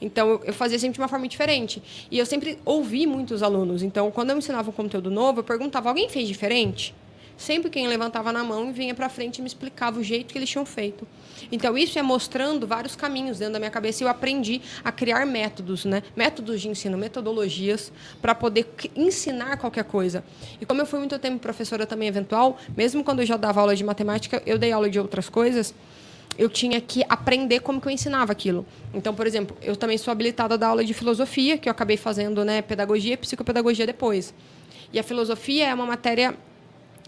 Então, 0.00 0.28
eu, 0.28 0.42
eu 0.46 0.54
fazia 0.54 0.78
sempre 0.78 0.94
de 0.94 1.00
uma 1.00 1.08
forma 1.08 1.28
diferente. 1.28 1.82
E 2.10 2.18
eu 2.18 2.26
sempre 2.26 2.58
ouvi 2.64 3.06
muitos 3.06 3.42
alunos. 3.42 3.82
Então, 3.82 4.10
quando 4.10 4.30
eu 4.30 4.38
ensinava 4.38 4.70
um 4.70 4.72
conteúdo 4.72 5.10
novo, 5.10 5.40
eu 5.40 5.44
perguntava: 5.44 5.88
alguém 5.88 6.08
fez 6.08 6.26
diferente? 6.28 6.94
Sempre 7.36 7.70
quem 7.70 7.86
levantava 7.86 8.32
na 8.32 8.42
mão 8.42 8.70
e 8.70 8.72
vinha 8.72 8.94
para 8.94 9.08
frente 9.08 9.38
e 9.38 9.42
me 9.42 9.46
explicava 9.46 10.00
o 10.00 10.02
jeito 10.02 10.32
que 10.32 10.38
eles 10.38 10.48
tinham 10.48 10.64
feito. 10.64 11.06
Então, 11.52 11.76
isso 11.76 11.98
é 11.98 12.02
mostrando 12.02 12.66
vários 12.66 12.96
caminhos 12.96 13.38
dentro 13.38 13.54
da 13.54 13.58
minha 13.58 13.70
cabeça. 13.70 14.02
E 14.02 14.04
eu 14.04 14.08
aprendi 14.08 14.62
a 14.82 14.90
criar 14.90 15.26
métodos, 15.26 15.84
né? 15.84 16.02
métodos 16.16 16.60
de 16.60 16.68
ensino, 16.68 16.96
metodologias, 16.96 17.92
para 18.22 18.34
poder 18.34 18.66
ensinar 18.96 19.58
qualquer 19.58 19.84
coisa. 19.84 20.24
E 20.60 20.64
como 20.64 20.80
eu 20.80 20.86
fui 20.86 20.98
muito 20.98 21.18
tempo 21.18 21.38
professora 21.38 21.84
também 21.84 22.08
eventual, 22.08 22.58
mesmo 22.74 23.04
quando 23.04 23.20
eu 23.20 23.26
já 23.26 23.36
dava 23.36 23.60
aula 23.60 23.76
de 23.76 23.84
matemática, 23.84 24.42
eu 24.46 24.58
dei 24.58 24.72
aula 24.72 24.88
de 24.88 24.98
outras 24.98 25.28
coisas 25.28 25.74
eu 26.38 26.50
tinha 26.50 26.80
que 26.82 27.02
aprender 27.08 27.60
como 27.60 27.80
que 27.80 27.88
eu 27.88 27.90
ensinava 27.90 28.32
aquilo. 28.32 28.66
Então, 28.92 29.14
por 29.14 29.26
exemplo, 29.26 29.56
eu 29.62 29.74
também 29.74 29.96
sou 29.96 30.12
habilitada 30.12 30.54
a 30.54 30.56
dar 30.56 30.68
aula 30.68 30.84
de 30.84 30.92
filosofia, 30.92 31.56
que 31.56 31.66
eu 31.66 31.70
acabei 31.70 31.96
fazendo 31.96 32.44
né, 32.44 32.60
pedagogia 32.60 33.14
e 33.14 33.16
psicopedagogia 33.16 33.86
depois. 33.86 34.34
E 34.92 34.98
a 34.98 35.02
filosofia 35.02 35.66
é 35.66 35.74
uma 35.74 35.86
matéria 35.86 36.36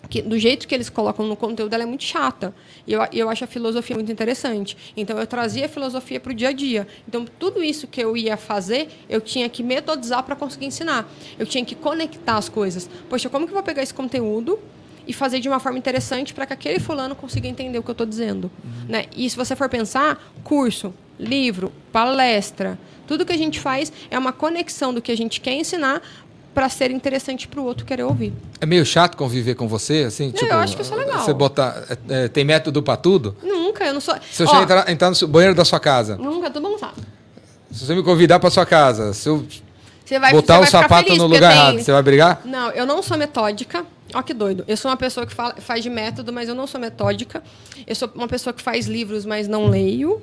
que, 0.08 0.22
do 0.22 0.38
jeito 0.38 0.66
que 0.66 0.74
eles 0.74 0.88
colocam 0.88 1.26
no 1.26 1.36
conteúdo, 1.36 1.72
ela 1.72 1.82
é 1.82 1.86
muito 1.86 2.04
chata. 2.04 2.54
E 2.86 2.92
eu, 2.92 3.00
eu 3.12 3.28
acho 3.28 3.44
a 3.44 3.46
filosofia 3.46 3.96
muito 3.96 4.10
interessante. 4.10 4.76
Então, 4.96 5.18
eu 5.18 5.26
trazia 5.26 5.66
a 5.66 5.68
filosofia 5.68 6.20
para 6.20 6.32
o 6.32 6.34
dia 6.34 6.48
a 6.48 6.52
dia. 6.52 6.86
Então, 7.06 7.26
tudo 7.38 7.62
isso 7.62 7.86
que 7.86 8.00
eu 8.00 8.16
ia 8.16 8.36
fazer, 8.36 8.88
eu 9.08 9.20
tinha 9.20 9.48
que 9.48 9.62
metodizar 9.62 10.22
para 10.22 10.36
conseguir 10.36 10.66
ensinar. 10.66 11.10
Eu 11.38 11.46
tinha 11.46 11.64
que 11.64 11.74
conectar 11.74 12.36
as 12.36 12.48
coisas. 12.48 12.88
Poxa, 13.08 13.28
como 13.28 13.46
que 13.46 13.52
eu 13.52 13.54
vou 13.54 13.62
pegar 13.62 13.82
esse 13.82 13.94
conteúdo 13.94 14.58
e 15.08 15.12
fazer 15.14 15.40
de 15.40 15.48
uma 15.48 15.58
forma 15.58 15.78
interessante 15.78 16.34
para 16.34 16.44
que 16.44 16.52
aquele 16.52 16.78
fulano 16.78 17.16
consiga 17.16 17.48
entender 17.48 17.78
o 17.78 17.82
que 17.82 17.88
eu 17.88 17.92
estou 17.92 18.06
dizendo. 18.06 18.50
Né? 18.86 19.06
E 19.16 19.28
se 19.28 19.34
você 19.34 19.56
for 19.56 19.68
pensar, 19.68 20.22
curso, 20.44 20.92
livro, 21.18 21.72
palestra, 21.90 22.78
tudo 23.06 23.24
que 23.24 23.32
a 23.32 23.36
gente 23.38 23.58
faz 23.58 23.90
é 24.10 24.18
uma 24.18 24.34
conexão 24.34 24.92
do 24.92 25.00
que 25.00 25.10
a 25.10 25.16
gente 25.16 25.40
quer 25.40 25.54
ensinar 25.54 26.02
para 26.58 26.68
ser 26.68 26.90
interessante 26.90 27.46
para 27.46 27.60
o 27.60 27.64
outro 27.64 27.86
querer 27.86 28.02
ouvir. 28.02 28.32
É 28.60 28.66
meio 28.66 28.84
chato 28.84 29.16
conviver 29.16 29.54
com 29.54 29.68
você, 29.68 30.02
assim? 30.08 30.32
tipo, 30.32 30.44
eu 30.52 30.58
acho 30.58 30.74
que 30.74 30.82
isso 30.82 30.92
é 30.92 30.96
legal. 30.96 31.20
Você 31.20 31.32
botar. 31.32 31.84
é, 32.10 32.24
é, 32.24 32.28
tem 32.28 32.44
método 32.44 32.82
pra 32.82 32.96
tudo? 32.96 33.36
Nunca, 33.44 33.84
eu 33.84 33.94
não 33.94 34.00
sou. 34.00 34.16
Se 34.28 34.42
eu 34.42 34.48
Ó, 34.48 34.62
entrar, 34.64 34.90
entrar 34.90 35.08
no 35.08 35.28
banheiro 35.28 35.54
da 35.54 35.64
sua 35.64 35.78
casa, 35.78 36.16
Nunca, 36.16 36.50
todo 36.50 36.60
mundo 36.68 36.80
sabe. 36.80 36.94
se 37.70 37.86
você 37.86 37.94
me 37.94 38.02
convidar 38.02 38.40
pra 38.40 38.50
sua 38.50 38.66
casa, 38.66 39.12
se 39.14 39.28
eu 39.28 39.46
Você 40.04 40.18
vai, 40.18 40.32
botar 40.32 40.58
você 40.58 40.64
o 40.64 40.70
sapato 40.72 41.04
feliz, 41.04 41.18
no 41.22 41.28
lugar 41.28 41.52
tem- 41.52 41.60
errado, 41.60 41.78
você 41.80 41.92
vai 41.92 42.02
brigar? 42.02 42.42
Não, 42.44 42.72
eu 42.72 42.84
não 42.84 43.04
sou 43.04 43.16
metódica. 43.16 43.86
Ó, 44.12 44.20
que 44.20 44.34
doido. 44.34 44.64
Eu 44.66 44.76
sou 44.76 44.90
uma 44.90 44.96
pessoa 44.96 45.24
que 45.24 45.32
fala- 45.32 45.54
faz 45.60 45.80
de 45.84 45.90
método, 45.90 46.32
mas 46.32 46.48
eu 46.48 46.56
não 46.56 46.66
sou 46.66 46.80
metódica. 46.80 47.40
Eu 47.86 47.94
sou 47.94 48.10
uma 48.16 48.26
pessoa 48.26 48.52
que 48.52 48.62
faz 48.62 48.86
livros, 48.88 49.24
mas 49.24 49.46
não 49.46 49.68
leio. 49.68 50.20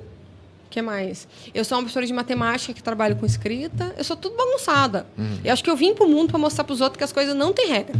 O 0.66 0.68
que 0.68 0.82
mais? 0.82 1.26
Eu 1.54 1.64
sou 1.64 1.78
uma 1.78 1.82
professora 1.82 2.06
de 2.06 2.12
matemática 2.12 2.72
que 2.74 2.82
trabalha 2.82 3.14
com 3.14 3.24
escrita. 3.24 3.94
Eu 3.96 4.04
sou 4.04 4.16
tudo 4.16 4.36
bagunçada. 4.36 5.06
Eu 5.44 5.52
acho 5.52 5.62
que 5.64 5.70
eu 5.70 5.76
vim 5.76 5.94
pro 5.94 6.08
mundo 6.08 6.30
para 6.30 6.38
mostrar 6.38 6.64
pros 6.64 6.80
outros 6.80 6.98
que 6.98 7.04
as 7.04 7.12
coisas 7.12 7.34
não 7.34 7.52
têm 7.52 7.68
regra. 7.68 7.94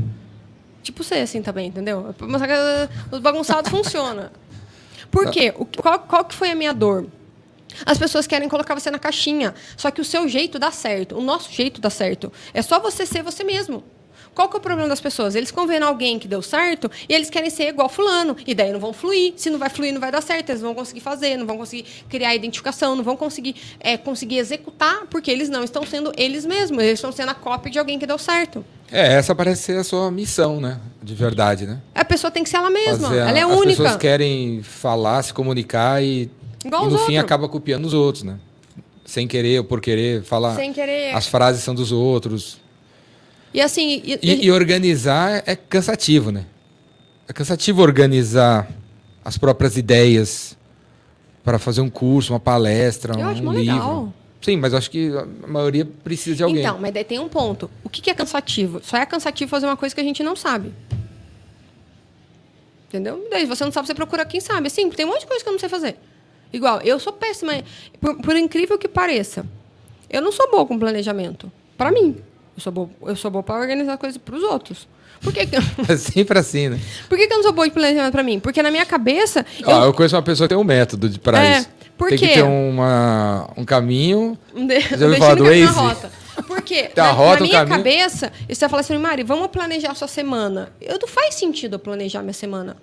Tipo 0.82 1.02
você, 1.02 1.14
assim, 1.16 1.42
também, 1.42 1.68
entendeu? 1.68 2.14
Pra 2.16 2.26
mostrar 2.26 2.48
que 2.48 3.14
os 3.14 3.20
bagunçados 3.20 3.70
funciona. 3.72 4.32
Por 5.10 5.30
quê? 5.30 5.54
O, 5.56 5.64
qual, 5.64 5.98
qual 6.00 6.24
que 6.24 6.34
foi 6.34 6.50
a 6.50 6.54
minha 6.54 6.74
dor? 6.74 7.06
As 7.84 7.98
pessoas 7.98 8.26
querem 8.26 8.48
colocar 8.48 8.74
você 8.74 8.90
na 8.90 8.98
caixinha. 8.98 9.54
Só 9.76 9.90
que 9.90 10.00
o 10.00 10.04
seu 10.04 10.28
jeito 10.28 10.58
dá 10.58 10.70
certo. 10.70 11.16
O 11.16 11.20
nosso 11.20 11.52
jeito 11.52 11.80
dá 11.80 11.90
certo. 11.90 12.32
É 12.52 12.62
só 12.62 12.78
você 12.80 13.06
ser 13.06 13.22
você 13.22 13.44
mesmo. 13.44 13.82
Qual 14.36 14.50
que 14.50 14.56
é 14.56 14.58
o 14.58 14.60
problema 14.60 14.86
das 14.86 15.00
pessoas? 15.00 15.34
Eles 15.34 15.50
vendo 15.66 15.84
alguém 15.84 16.18
que 16.18 16.28
deu 16.28 16.42
certo 16.42 16.90
e 17.08 17.14
eles 17.14 17.30
querem 17.30 17.48
ser 17.48 17.68
igual 17.68 17.88
fulano. 17.88 18.36
E 18.46 18.54
daí 18.54 18.70
não 18.70 18.78
vão 18.78 18.92
fluir. 18.92 19.32
Se 19.34 19.48
não 19.48 19.58
vai 19.58 19.70
fluir, 19.70 19.94
não 19.94 20.00
vai 20.00 20.12
dar 20.12 20.20
certo. 20.20 20.50
Eles 20.50 20.60
não 20.60 20.68
vão 20.68 20.74
conseguir 20.74 21.00
fazer, 21.00 21.38
não 21.38 21.46
vão 21.46 21.56
conseguir 21.56 21.86
criar 22.06 22.34
identificação, 22.34 22.94
não 22.94 23.02
vão 23.02 23.16
conseguir, 23.16 23.56
é, 23.80 23.96
conseguir 23.96 24.36
executar, 24.36 25.06
porque 25.10 25.30
eles 25.30 25.48
não 25.48 25.64
estão 25.64 25.86
sendo 25.86 26.12
eles 26.18 26.44
mesmos. 26.44 26.82
Eles 26.82 26.98
estão 26.98 27.10
sendo 27.10 27.30
a 27.30 27.34
cópia 27.34 27.72
de 27.72 27.78
alguém 27.78 27.98
que 27.98 28.06
deu 28.06 28.18
certo. 28.18 28.62
É, 28.92 29.14
essa 29.14 29.34
parece 29.34 29.62
ser 29.62 29.78
a 29.78 29.84
sua 29.84 30.10
missão, 30.10 30.60
né? 30.60 30.78
De 31.02 31.14
verdade, 31.14 31.66
né? 31.66 31.80
A 31.94 32.04
pessoa 32.04 32.30
tem 32.30 32.42
que 32.44 32.50
ser 32.50 32.58
ela 32.58 32.68
mesma. 32.68 33.08
Fazer 33.08 33.22
a- 33.22 33.28
ela 33.30 33.38
é 33.38 33.42
As 33.42 33.50
única. 33.50 33.66
pessoas 33.68 33.96
querem 33.96 34.62
falar, 34.62 35.22
se 35.22 35.32
comunicar 35.32 36.04
e, 36.04 36.30
Igual 36.62 36.82
e 36.82 36.90
no 36.92 36.98
fim 36.98 37.02
outros. 37.16 37.18
acaba 37.20 37.48
copiando 37.48 37.86
os 37.86 37.94
outros, 37.94 38.22
né? 38.22 38.36
Sem 39.06 39.26
querer 39.26 39.60
ou 39.60 39.64
por 39.64 39.80
querer 39.80 40.22
falar. 40.24 40.54
Sem 40.56 40.74
querer. 40.74 41.14
As 41.16 41.26
frases 41.26 41.62
são 41.64 41.74
dos 41.74 41.90
outros. 41.90 42.58
E 43.56 43.60
assim. 43.62 44.02
e- 44.04 44.18
E, 44.22 44.44
e 44.46 44.50
organizar 44.52 45.42
é 45.46 45.56
cansativo, 45.56 46.30
né? 46.30 46.44
É 47.26 47.32
cansativo 47.32 47.80
organizar 47.80 48.68
as 49.24 49.38
próprias 49.38 49.78
ideias 49.78 50.56
para 51.42 51.58
fazer 51.58 51.80
um 51.80 51.88
curso, 51.88 52.34
uma 52.34 52.38
palestra, 52.40 53.14
Eu 53.14 53.20
um 53.20 53.24
acho 53.28 53.40
livro. 53.40 53.50
legal. 53.58 54.12
Sim, 54.42 54.58
mas 54.58 54.74
acho 54.74 54.90
que 54.90 55.10
a 55.16 55.48
maioria 55.48 55.86
precisa 56.04 56.36
de 56.36 56.42
alguém. 56.42 56.60
Então, 56.60 56.78
mas 56.78 56.92
daí 56.92 57.02
tem 57.02 57.18
um 57.18 57.28
ponto. 57.28 57.70
O 57.82 57.88
que 57.88 58.10
é 58.10 58.14
cansativo? 58.14 58.80
Só 58.84 58.98
é 58.98 59.06
cansativo 59.06 59.48
fazer 59.50 59.64
uma 59.66 59.76
coisa 59.76 59.94
que 59.94 60.00
a 60.00 60.04
gente 60.04 60.22
não 60.22 60.36
sabe. 60.36 60.70
Entendeu? 62.88 63.26
Daí 63.30 63.46
você 63.46 63.64
não 63.64 63.72
sabe, 63.72 63.86
você 63.86 63.94
procura 63.94 64.24
quem 64.26 64.40
sabe. 64.40 64.66
Assim, 64.68 64.88
tem 64.90 65.04
um 65.06 65.08
monte 65.08 65.20
de 65.20 65.26
coisa 65.26 65.42
que 65.42 65.48
eu 65.48 65.52
não 65.52 65.58
sei 65.58 65.68
fazer. 65.68 65.96
Igual, 66.52 66.80
eu 66.82 67.00
sou 67.00 67.12
péssima. 67.12 67.52
Por, 68.00 68.16
por 68.20 68.36
incrível 68.36 68.78
que 68.78 68.86
pareça, 68.86 69.44
eu 70.08 70.20
não 70.22 70.30
sou 70.30 70.48
boa 70.50 70.64
com 70.66 70.78
planejamento. 70.78 71.50
Pra 71.76 71.90
mim. 71.90 72.16
Eu 72.56 72.62
sou 72.62 72.72
boa, 72.72 72.88
eu 73.06 73.16
sou 73.16 73.30
boa 73.30 73.42
pra 73.42 73.56
organizar 73.56 73.96
coisas 73.98 74.16
pros 74.18 74.42
outros. 74.42 74.88
Por 75.20 75.32
que, 75.32 75.46
que, 75.46 75.56
É 75.90 75.96
sempre 75.96 76.38
assim, 76.38 76.68
né? 76.68 76.78
por 77.08 77.16
que, 77.18 77.26
que 77.26 77.32
eu 77.32 77.36
não 77.38 77.44
sou 77.44 77.52
boa 77.52 77.66
de 77.66 77.72
planejamento 77.72 78.12
pra 78.12 78.22
mim? 78.22 78.38
Porque 78.40 78.62
na 78.62 78.70
minha 78.70 78.84
cabeça. 78.86 79.44
Eu, 79.60 79.70
eu 79.84 79.94
conheço 79.94 80.14
uma 80.16 80.22
pessoa 80.22 80.46
que 80.48 80.54
tem 80.54 80.60
um 80.60 80.64
método 80.64 81.18
pra 81.20 81.44
É, 81.44 81.58
isso. 81.58 81.68
por 81.96 82.08
tem 82.08 82.18
quê? 82.18 82.28
que 82.28 82.34
ter 82.34 82.42
uma, 82.42 83.48
um 83.56 83.64
caminho. 83.64 84.38
Um 84.54 84.66
de- 84.66 84.80
Já 84.80 84.96
ouviu 85.06 85.18
falar 85.18 85.34
do 85.36 85.44
Waze? 85.44 85.64
rota. 85.66 86.10
Por 86.46 86.60
quê? 86.60 86.90
Tem 86.94 87.02
uma 87.02 87.10
na, 87.12 87.16
rota, 87.16 87.40
na 87.40 87.44
um 87.44 87.48
minha 87.48 87.58
caminho. 87.60 87.76
cabeça, 87.78 88.32
você 88.48 88.68
fala 88.68 88.80
assim, 88.80 88.98
Mari, 88.98 89.22
vamos 89.22 89.46
planejar 89.48 89.92
a 89.92 89.94
sua 89.94 90.06
semana. 90.08 90.70
Eu 90.82 90.98
não 91.00 91.08
faz 91.08 91.34
sentido 91.34 91.74
eu 91.76 91.78
planejar 91.78 92.20
minha 92.20 92.34
semana. 92.34 92.76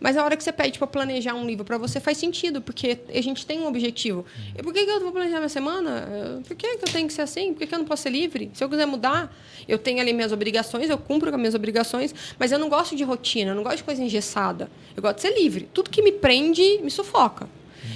Mas 0.00 0.16
a 0.16 0.24
hora 0.24 0.34
que 0.34 0.42
você 0.42 0.50
pede 0.50 0.78
para 0.78 0.86
planejar 0.86 1.34
um 1.34 1.46
livro 1.46 1.62
para 1.62 1.76
você 1.76 2.00
faz 2.00 2.16
sentido, 2.16 2.62
porque 2.62 2.98
a 3.14 3.20
gente 3.20 3.44
tem 3.44 3.60
um 3.60 3.66
objetivo. 3.66 4.24
E 4.58 4.62
por 4.62 4.72
que, 4.72 4.86
que 4.86 4.90
eu 4.90 4.98
vou 5.00 5.12
planejar 5.12 5.36
minha 5.36 5.48
semana? 5.50 6.08
Eh, 6.10 6.40
Por 6.48 6.56
que, 6.56 6.78
que 6.78 6.84
eu 6.84 6.92
tenho 6.92 7.06
que 7.06 7.12
ser 7.12 7.20
assim? 7.22 7.52
Por 7.52 7.58
que, 7.60 7.66
que 7.66 7.74
eu 7.74 7.78
não 7.78 7.84
posso 7.84 8.04
ser 8.04 8.10
livre? 8.10 8.50
Se 8.54 8.64
eu 8.64 8.68
quiser 8.70 8.86
mudar, 8.86 9.30
eu 9.68 9.78
tenho 9.78 10.00
ali 10.00 10.14
minhas 10.14 10.32
obrigações, 10.32 10.88
eu 10.88 10.96
cumpro 10.96 11.28
com 11.30 11.36
as 11.36 11.40
minhas 11.40 11.54
obrigações, 11.54 12.14
mas 12.38 12.50
eu 12.50 12.58
não 12.58 12.70
gosto 12.70 12.96
de 12.96 13.04
rotina, 13.04 13.50
eu 13.50 13.54
não 13.54 13.62
gosto 13.62 13.76
de 13.78 13.84
coisa 13.84 14.02
engessada. 14.02 14.70
Eu 14.96 15.02
gosto 15.02 15.16
de 15.16 15.22
ser 15.22 15.34
livre. 15.38 15.68
Tudo 15.74 15.90
que 15.90 16.00
me 16.00 16.12
prende 16.12 16.80
me 16.82 16.90
sufoca. 16.90 17.46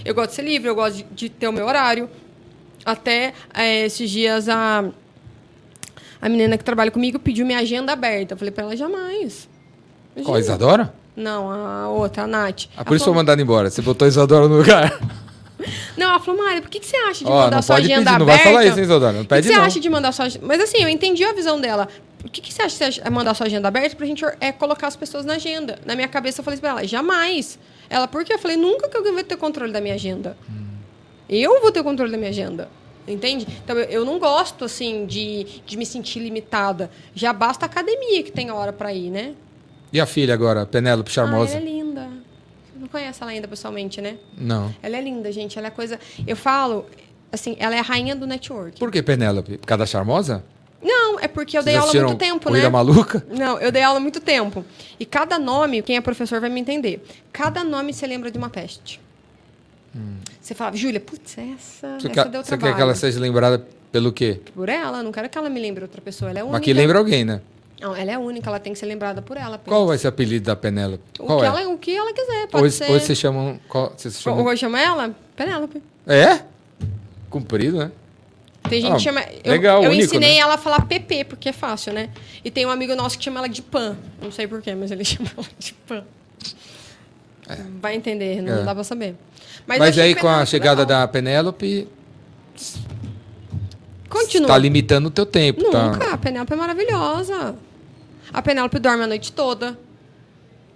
Eu 0.04 0.14
gosto 0.14 0.30
de 0.30 0.36
ser 0.36 0.42
livre, 0.42 0.68
eu 0.68 0.74
gosto 0.74 0.96
de, 0.98 1.04
de 1.04 1.28
ter 1.30 1.48
o 1.48 1.52
meu 1.52 1.64
horário. 1.66 2.10
Até 2.84 3.32
eh, 3.54 3.86
esses 3.86 4.10
dias 4.10 4.46
a, 4.46 4.84
a 6.20 6.28
menina 6.28 6.58
que 6.58 6.64
trabalha 6.64 6.90
comigo 6.90 7.18
pediu 7.18 7.46
minha 7.46 7.60
agenda 7.60 7.92
aberta. 7.92 8.34
Eu 8.34 8.38
falei 8.38 8.52
para 8.52 8.64
ela, 8.64 8.76
jamais. 8.76 9.48
Qual, 10.22 10.38
Isadora? 10.38 10.94
Não, 11.16 11.50
a 11.50 11.88
outra, 11.88 12.24
a 12.24 12.26
Nath. 12.26 12.64
Ah, 12.70 12.78
Ela 12.78 12.84
por 12.84 12.94
isso 12.96 13.04
foi 13.04 13.12
falou- 13.12 13.14
mandado 13.16 13.40
embora. 13.40 13.70
Você 13.70 13.80
botou 13.82 14.06
Isadora 14.08 14.48
no 14.48 14.56
lugar. 14.56 14.98
Não, 15.96 16.08
ela 16.10 16.20
falou, 16.20 16.42
Mário, 16.42 16.60
por 16.60 16.68
que, 16.70 16.80
que 16.80 16.86
você 16.86 16.96
acha 16.96 17.24
de 17.24 17.30
Ó, 17.30 17.44
mandar 17.44 17.56
não 17.56 17.62
sua 17.62 17.76
agenda 17.76 18.10
pedir, 18.10 18.18
não 18.18 18.26
aberta? 18.26 18.42
vai 18.44 18.52
falar 18.52 18.66
isso, 18.66 18.76
hein, 18.78 18.84
Isadora? 18.84 19.12
Não 19.12 19.20
O 19.20 19.22
que 19.22 19.28
pede 19.28 19.46
que 19.48 19.54
você 19.54 19.58
não. 19.58 19.64
acha 19.66 19.80
de 19.80 19.88
mandar 19.88 20.12
sua 20.12 20.24
agenda? 20.26 20.44
Mas 20.46 20.60
assim, 20.60 20.82
eu 20.82 20.88
entendi 20.88 21.24
a 21.24 21.32
visão 21.32 21.58
dela. 21.60 21.88
o 22.22 22.28
que, 22.28 22.40
que 22.42 22.52
você 22.52 22.62
acha 22.62 22.90
de 22.90 23.10
mandar 23.10 23.32
sua 23.34 23.46
agenda 23.46 23.68
aberta 23.68 23.94
pra 23.96 24.04
gente 24.04 24.22
é, 24.40 24.50
colocar 24.52 24.88
as 24.88 24.96
pessoas 24.96 25.24
na 25.24 25.34
agenda? 25.34 25.78
Na 25.86 25.94
minha 25.94 26.08
cabeça 26.08 26.40
eu 26.40 26.44
falei 26.44 26.58
pra 26.60 26.70
ela, 26.70 26.84
jamais. 26.86 27.58
Ela, 27.88 28.06
por 28.08 28.24
quê? 28.24 28.34
Eu 28.34 28.38
falei, 28.38 28.56
nunca 28.58 28.88
que 28.88 28.96
alguém 28.96 29.14
vai 29.14 29.24
ter 29.24 29.36
controle 29.36 29.72
da 29.72 29.80
minha 29.80 29.94
agenda. 29.94 30.36
Eu 31.28 31.60
vou 31.62 31.70
ter 31.70 31.82
controle 31.82 32.10
da 32.10 32.18
minha 32.18 32.30
agenda. 32.30 32.68
Entende? 33.06 33.46
Então 33.64 33.76
eu, 33.78 33.84
eu 33.84 34.04
não 34.04 34.18
gosto, 34.18 34.64
assim, 34.64 35.06
de, 35.06 35.44
de 35.64 35.76
me 35.78 35.86
sentir 35.86 36.18
limitada. 36.18 36.90
Já 37.14 37.32
basta 37.32 37.64
a 37.64 37.68
academia 37.68 38.22
que 38.22 38.32
tem 38.32 38.50
hora 38.50 38.72
pra 38.72 38.92
ir, 38.92 39.08
né? 39.10 39.32
E 39.94 40.00
a 40.00 40.06
filha 40.06 40.34
agora, 40.34 40.66
Penélope 40.66 41.08
Ah, 41.08 41.12
Charmosa? 41.14 41.52
ela 41.56 41.60
é 41.60 41.64
linda. 41.64 42.00
Você 42.72 42.78
não 42.80 42.88
conhece 42.88 43.22
ela 43.22 43.30
ainda 43.30 43.46
pessoalmente, 43.46 44.00
né? 44.00 44.16
Não. 44.36 44.74
Ela 44.82 44.96
é 44.96 45.00
linda, 45.00 45.30
gente. 45.30 45.56
Ela 45.56 45.68
é 45.68 45.70
coisa. 45.70 46.00
Eu 46.26 46.34
falo, 46.36 46.84
assim, 47.30 47.54
ela 47.60 47.76
é 47.76 47.78
a 47.78 47.82
rainha 47.82 48.16
do 48.16 48.26
network. 48.26 48.80
Por 48.80 48.90
que 48.90 49.00
Penélope? 49.02 49.56
Por 49.56 49.66
causa 49.66 49.78
da 49.78 49.86
Charmosa? 49.86 50.44
Não, 50.82 51.18
é 51.20 51.28
porque 51.28 51.56
eu 51.56 51.62
Vocês 51.62 51.76
dei 51.76 51.76
aula 51.80 52.06
muito 52.08 52.18
tempo, 52.18 52.50
né? 52.50 52.68
Maluca? 52.68 53.24
Não, 53.30 53.58
eu 53.60 53.70
dei 53.70 53.82
aula 53.82 53.98
há 53.98 54.00
muito 54.00 54.20
tempo. 54.20 54.64
E 54.98 55.06
cada 55.06 55.38
nome, 55.38 55.80
quem 55.80 55.96
é 55.96 56.00
professor 56.00 56.40
vai 56.40 56.50
me 56.50 56.60
entender. 56.60 57.02
Cada 57.32 57.62
nome 57.62 57.92
você 57.94 58.06
lembra 58.06 58.30
de 58.32 58.36
uma 58.36 58.50
peste. 58.50 59.00
Você 60.40 60.54
fala, 60.54 60.74
Júlia, 60.76 60.98
putz, 61.00 61.38
essa, 61.38 61.86
Hum. 61.86 62.00
Você, 62.00 62.08
essa 62.08 62.10
quer, 62.10 62.28
deu 62.28 62.42
você 62.42 62.48
trabalho. 62.48 62.72
quer 62.72 62.76
que 62.76 62.82
ela 62.82 62.94
seja 62.96 63.20
lembrada 63.20 63.64
pelo 63.92 64.12
quê? 64.12 64.40
Por 64.54 64.68
ela, 64.68 65.02
não 65.04 65.12
quero 65.12 65.28
que 65.28 65.38
ela 65.38 65.48
me 65.48 65.60
lembre 65.60 65.84
outra 65.84 66.02
pessoa. 66.02 66.30
Ela 66.32 66.40
é 66.40 66.42
única. 66.42 66.58
Mas 66.58 66.64
que 66.64 66.72
lembra 66.72 66.98
alguém, 66.98 67.24
né? 67.24 67.40
Não, 67.80 67.94
ela 67.94 68.12
é 68.12 68.18
única, 68.18 68.48
ela 68.48 68.58
tem 68.60 68.72
que 68.72 68.78
ser 68.78 68.86
lembrada 68.86 69.20
por 69.20 69.36
ela. 69.36 69.56
apenas. 69.56 69.66
Qual 69.68 69.86
vai 69.86 69.98
ser 69.98 70.06
o 70.06 70.10
apelido 70.10 70.46
da 70.46 70.56
Penélope? 70.56 71.02
o 71.18 71.24
Qual 71.26 71.38
que 71.40 71.44
é? 71.44 71.48
ela, 71.48 71.68
o 71.68 71.78
que 71.78 71.94
ela 71.96 72.12
quiser, 72.12 72.46
pode 72.48 72.64
Hoje, 72.64 72.76
ser. 72.76 72.90
hoje 72.90 73.04
vocês 73.04 73.18
chamam. 73.18 73.60
Qual, 73.68 73.92
vocês 73.96 74.20
chamam... 74.20 74.44
Hoje 74.44 74.60
chama 74.60 74.80
ela? 74.80 75.14
Penélope. 75.36 75.82
É? 76.06 76.40
Comprido, 77.28 77.78
né? 77.78 77.90
Tem 78.68 78.80
gente 78.80 78.92
Ah, 78.92 78.96
que 78.96 79.02
chama. 79.02 79.20
Eu, 79.44 79.52
legal, 79.52 79.82
eu 79.84 79.90
único, 79.90 80.04
ensinei 80.06 80.34
né? 80.36 80.38
ela 80.38 80.54
a 80.54 80.58
falar 80.58 80.86
PP, 80.86 81.24
porque 81.24 81.50
é 81.50 81.52
fácil, 81.52 81.92
né? 81.92 82.08
E 82.42 82.50
tem 82.50 82.64
um 82.64 82.70
amigo 82.70 82.94
nosso 82.94 83.18
que 83.18 83.24
chama 83.24 83.40
ela 83.40 83.48
de 83.48 83.60
Pan. 83.60 83.96
Não 84.22 84.32
sei 84.32 84.46
porquê, 84.46 84.74
mas 84.74 84.90
ele 84.90 85.04
chama 85.04 85.28
ela 85.36 85.46
de 85.58 85.74
Pan. 85.74 86.04
Vai 87.80 87.94
entender, 87.94 88.40
não 88.40 88.60
É. 88.60 88.62
dá 88.62 88.74
pra 88.74 88.82
saber. 88.84 89.16
Mas, 89.66 89.80
achei 89.82 90.02
aí, 90.02 90.14
com 90.14 90.26
a 90.28 90.46
chegada 90.46 90.82
legal. 90.82 91.00
da 91.02 91.08
Penélope, 91.08 91.86
Continua. 94.14 94.48
tá 94.48 94.58
limitando 94.58 95.08
o 95.08 95.10
teu 95.10 95.26
tempo, 95.26 95.62
Nunca. 95.62 95.98
tá? 95.98 96.12
A 96.14 96.16
Penélope 96.18 96.52
é 96.52 96.56
maravilhosa. 96.56 97.54
A 98.32 98.42
Penélope 98.42 98.78
dorme 98.78 99.04
a 99.04 99.06
noite 99.06 99.32
toda. 99.32 99.78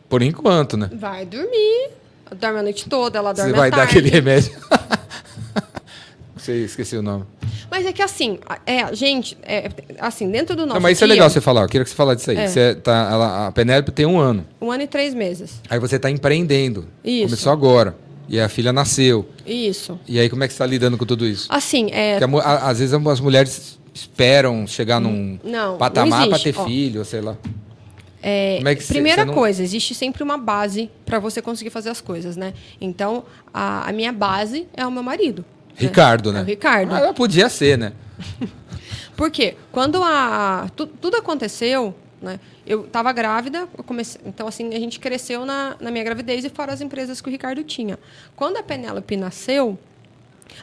Por 0.09 0.22
enquanto, 0.22 0.76
né? 0.76 0.91
Vai 0.95 1.24
dormir. 1.26 1.91
Dorme 2.39 2.59
a 2.59 2.62
noite 2.62 2.89
toda, 2.89 3.18
ela 3.18 3.32
dorme 3.32 3.51
Você 3.53 3.57
vai 3.57 3.68
à 3.68 3.70
dar 3.70 3.76
tarde. 3.78 3.91
aquele 3.99 4.11
remédio. 4.11 4.53
Você 6.36 6.64
esqueci 6.64 6.97
o 6.97 7.03
nome. 7.03 7.24
Mas 7.70 7.84
é 7.84 7.93
que 7.93 8.01
assim, 8.01 8.39
é, 8.64 8.95
gente, 8.95 9.36
é, 9.43 9.68
assim, 10.01 10.30
dentro 10.30 10.57
do 10.57 10.62
nosso 10.62 10.74
Não, 10.76 10.80
mas 10.80 10.97
isso 10.97 11.05
é 11.05 11.07
dia, 11.07 11.14
legal 11.14 11.28
você 11.28 11.41
falar. 11.41 11.62
Eu 11.62 11.68
queria 11.68 11.84
que 11.84 11.91
você 11.91 11.97
falasse 11.97 12.18
disso 12.18 12.30
aí. 12.30 12.36
É. 12.39 12.47
Você 12.49 12.74
tá, 12.76 13.09
ela- 13.12 13.47
a 13.49 13.53
Penélope 13.53 13.91
tem 13.91 14.07
um 14.07 14.18
ano. 14.18 14.47
Um 14.61 14.70
ano 14.70 14.82
e 14.84 14.86
três 14.86 15.12
meses. 15.12 15.61
Aí 15.68 15.78
você 15.78 15.97
está 15.97 16.11
empreendendo. 16.11 16.86
Isso. 17.05 17.24
Começou 17.26 17.53
agora. 17.53 17.95
E 18.29 18.39
a 18.39 18.49
filha 18.49 18.72
nasceu. 18.72 19.26
Isso. 19.47 19.99
E 20.07 20.18
aí, 20.20 20.29
como 20.29 20.45
é 20.45 20.47
que 20.47 20.53
você 20.53 20.57
está 20.57 20.66
lidando 20.66 20.99
com 20.99 21.07
tudo 21.07 21.26
isso? 21.26 21.47
Assim, 21.51 21.89
é, 21.93 22.18
Porque 22.20 22.37
a 22.47 22.68
às 22.68 22.79
vezes 22.79 22.93
as 22.95 23.20
mulheres 23.20 23.79
esperam 23.95 24.66
chegar 24.66 25.01
num 25.01 25.39
Não, 25.43 25.79
patamar 25.79 26.29
para 26.29 26.39
ter 26.39 26.55
ó. 26.57 26.64
filho, 26.66 27.05
sei 27.05 27.20
lá. 27.22 27.37
É, 28.22 28.57
Como 28.59 28.68
é 28.68 28.74
que 28.74 28.83
cê- 28.83 28.95
primeira 28.95 29.22
cê 29.22 29.26
não- 29.26 29.35
coisa, 29.35 29.62
existe 29.62 29.95
sempre 29.95 30.22
uma 30.22 30.37
base 30.37 30.91
para 31.07 31.18
você 31.18 31.41
conseguir 31.41 31.70
fazer 31.70 31.89
as 31.89 32.01
coisas, 32.01 32.37
né? 32.37 32.53
Então, 32.81 33.24
a, 33.55 33.89
a 33.89 33.93
minha 33.93 34.12
base 34.12 34.66
é 34.76 34.85
o 34.87 34.91
meu 34.91 35.03
marido. 35.03 35.45
né? 35.68 35.74
Ricardo, 35.76 36.33
né? 36.33 36.41
É 36.41 36.43
o 36.43 36.47
Ricardo. 36.47 36.93
Ah, 36.95 37.14
podia 37.14 37.49
ser, 37.49 37.79
né? 37.79 37.93
Por 39.16 39.31
quê? 39.31 39.57
Quando 39.72 40.03
a, 40.03 40.68
tu- 40.76 40.87
tudo 40.87 41.16
aconteceu, 41.16 41.95
né? 42.20 42.40
Eu 42.66 42.84
estava 42.84 43.12
grávida, 43.12 43.68
eu 43.76 43.84
comecei, 43.84 44.20
então 44.24 44.46
assim, 44.46 44.74
a 44.74 44.78
gente 44.78 44.98
cresceu 44.98 45.44
na, 45.44 45.76
na 45.80 45.90
minha 45.90 46.04
gravidez 46.04 46.44
e 46.44 46.48
fora 46.48 46.72
as 46.72 46.80
empresas 46.80 47.20
que 47.20 47.28
o 47.28 47.30
Ricardo 47.30 47.62
tinha. 47.64 47.98
Quando 48.36 48.56
a 48.56 48.62
Penélope 48.62 49.16
nasceu, 49.16 49.78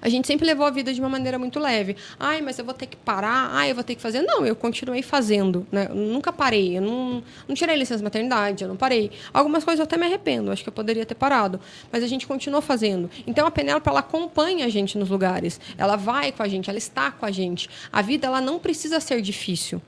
a 0.02 0.10
gente 0.10 0.28
sempre 0.28 0.46
levou 0.46 0.66
a 0.66 0.70
vida 0.70 0.94
de 0.94 1.00
uma 1.00 1.10
maneira 1.10 1.38
muito 1.38 1.60
leve. 1.60 1.96
Ai, 2.20 2.42
mas 2.42 2.58
eu 2.60 2.66
vou 2.66 2.74
ter 2.74 2.88
que 2.88 2.98
parar, 2.98 3.50
ai, 3.52 3.72
eu 3.72 3.76
vou 3.76 3.84
ter 3.84 3.96
que 3.96 4.02
fazer. 4.02 4.22
Não, 4.22 4.46
eu 4.46 4.56
continuei 4.56 5.02
fazendo, 5.02 5.66
né? 5.72 5.88
Eu 5.90 5.96
nunca 5.96 6.34
parei, 6.34 6.78
eu 6.78 6.82
não, 6.82 7.24
não 7.48 7.56
tirei 7.56 7.76
licença 7.76 8.04
maternidade, 8.04 8.64
eu 8.64 8.68
não 8.68 8.76
parei. 8.76 9.12
Algumas 9.34 9.64
coisas 9.64 9.80
eu 9.80 9.84
até 9.84 9.98
me 9.98 10.06
arrependo, 10.06 10.52
acho 10.52 10.64
que 10.64 10.70
eu 10.70 10.74
poderia 10.74 11.06
ter 11.06 11.16
parado. 11.16 11.60
Mas 11.92 12.04
a 12.04 12.08
gente 12.08 12.28
continuou 12.28 12.62
fazendo. 12.62 13.10
Então 13.26 13.48
a 13.48 13.52
Penélope, 13.52 13.88
ela 13.88 14.00
acompanha 14.00 14.66
a 14.66 14.70
gente 14.70 14.98
nos 14.98 15.10
lugares. 15.10 15.60
Ela 15.78 15.96
vai 15.96 16.32
com 16.32 16.44
a 16.44 16.48
gente, 16.48 16.70
ela 16.70 16.80
está 16.80 17.12
com 17.12 17.26
a 17.26 17.32
gente. 17.32 17.70
A 17.92 18.02
vida, 18.02 18.28
ela 18.28 18.42
não 18.42 18.60
precisa 18.60 19.00
ser 19.00 19.22
difícil. 19.22 19.82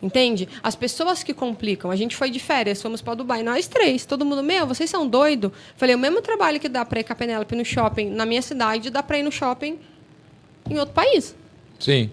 Entende? 0.00 0.48
As 0.62 0.76
pessoas 0.76 1.22
que 1.22 1.34
complicam. 1.34 1.90
A 1.90 1.96
gente 1.96 2.14
foi 2.14 2.30
de 2.30 2.38
férias, 2.38 2.80
fomos 2.80 3.02
para 3.02 3.14
Dubai, 3.14 3.42
nós 3.42 3.66
três. 3.66 4.06
Todo 4.06 4.24
mundo, 4.24 4.42
meu, 4.42 4.66
vocês 4.66 4.88
são 4.88 5.06
doidos? 5.06 5.50
Falei, 5.76 5.94
o 5.94 5.98
mesmo 5.98 6.22
trabalho 6.22 6.60
que 6.60 6.68
dá 6.68 6.84
para 6.84 7.00
ir 7.00 7.04
com 7.04 7.12
a 7.12 7.16
Penélope 7.16 7.56
no 7.56 7.64
shopping 7.64 8.10
na 8.10 8.24
minha 8.24 8.42
cidade, 8.42 8.90
dá 8.90 9.02
para 9.02 9.18
ir 9.18 9.22
no 9.22 9.32
shopping 9.32 9.78
em 10.70 10.78
outro 10.78 10.94
país. 10.94 11.34
Sim. 11.80 12.10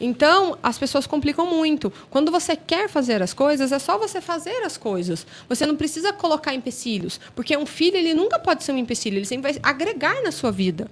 Então, 0.00 0.56
as 0.62 0.78
pessoas 0.78 1.06
complicam 1.06 1.46
muito. 1.46 1.92
Quando 2.10 2.30
você 2.30 2.54
quer 2.54 2.88
fazer 2.88 3.22
as 3.22 3.32
coisas, 3.32 3.72
é 3.72 3.78
só 3.78 3.98
você 3.98 4.20
fazer 4.20 4.62
as 4.64 4.76
coisas. 4.76 5.26
Você 5.48 5.66
não 5.66 5.76
precisa 5.76 6.12
colocar 6.12 6.54
empecilhos, 6.54 7.20
porque 7.34 7.56
um 7.56 7.66
filho 7.66 7.96
ele 7.96 8.14
nunca 8.14 8.38
pode 8.38 8.62
ser 8.62 8.72
um 8.72 8.78
empecilho, 8.78 9.18
ele 9.18 9.24
sempre 9.26 9.52
vai 9.52 9.60
agregar 9.62 10.22
na 10.22 10.30
sua 10.30 10.52
vida. 10.52 10.88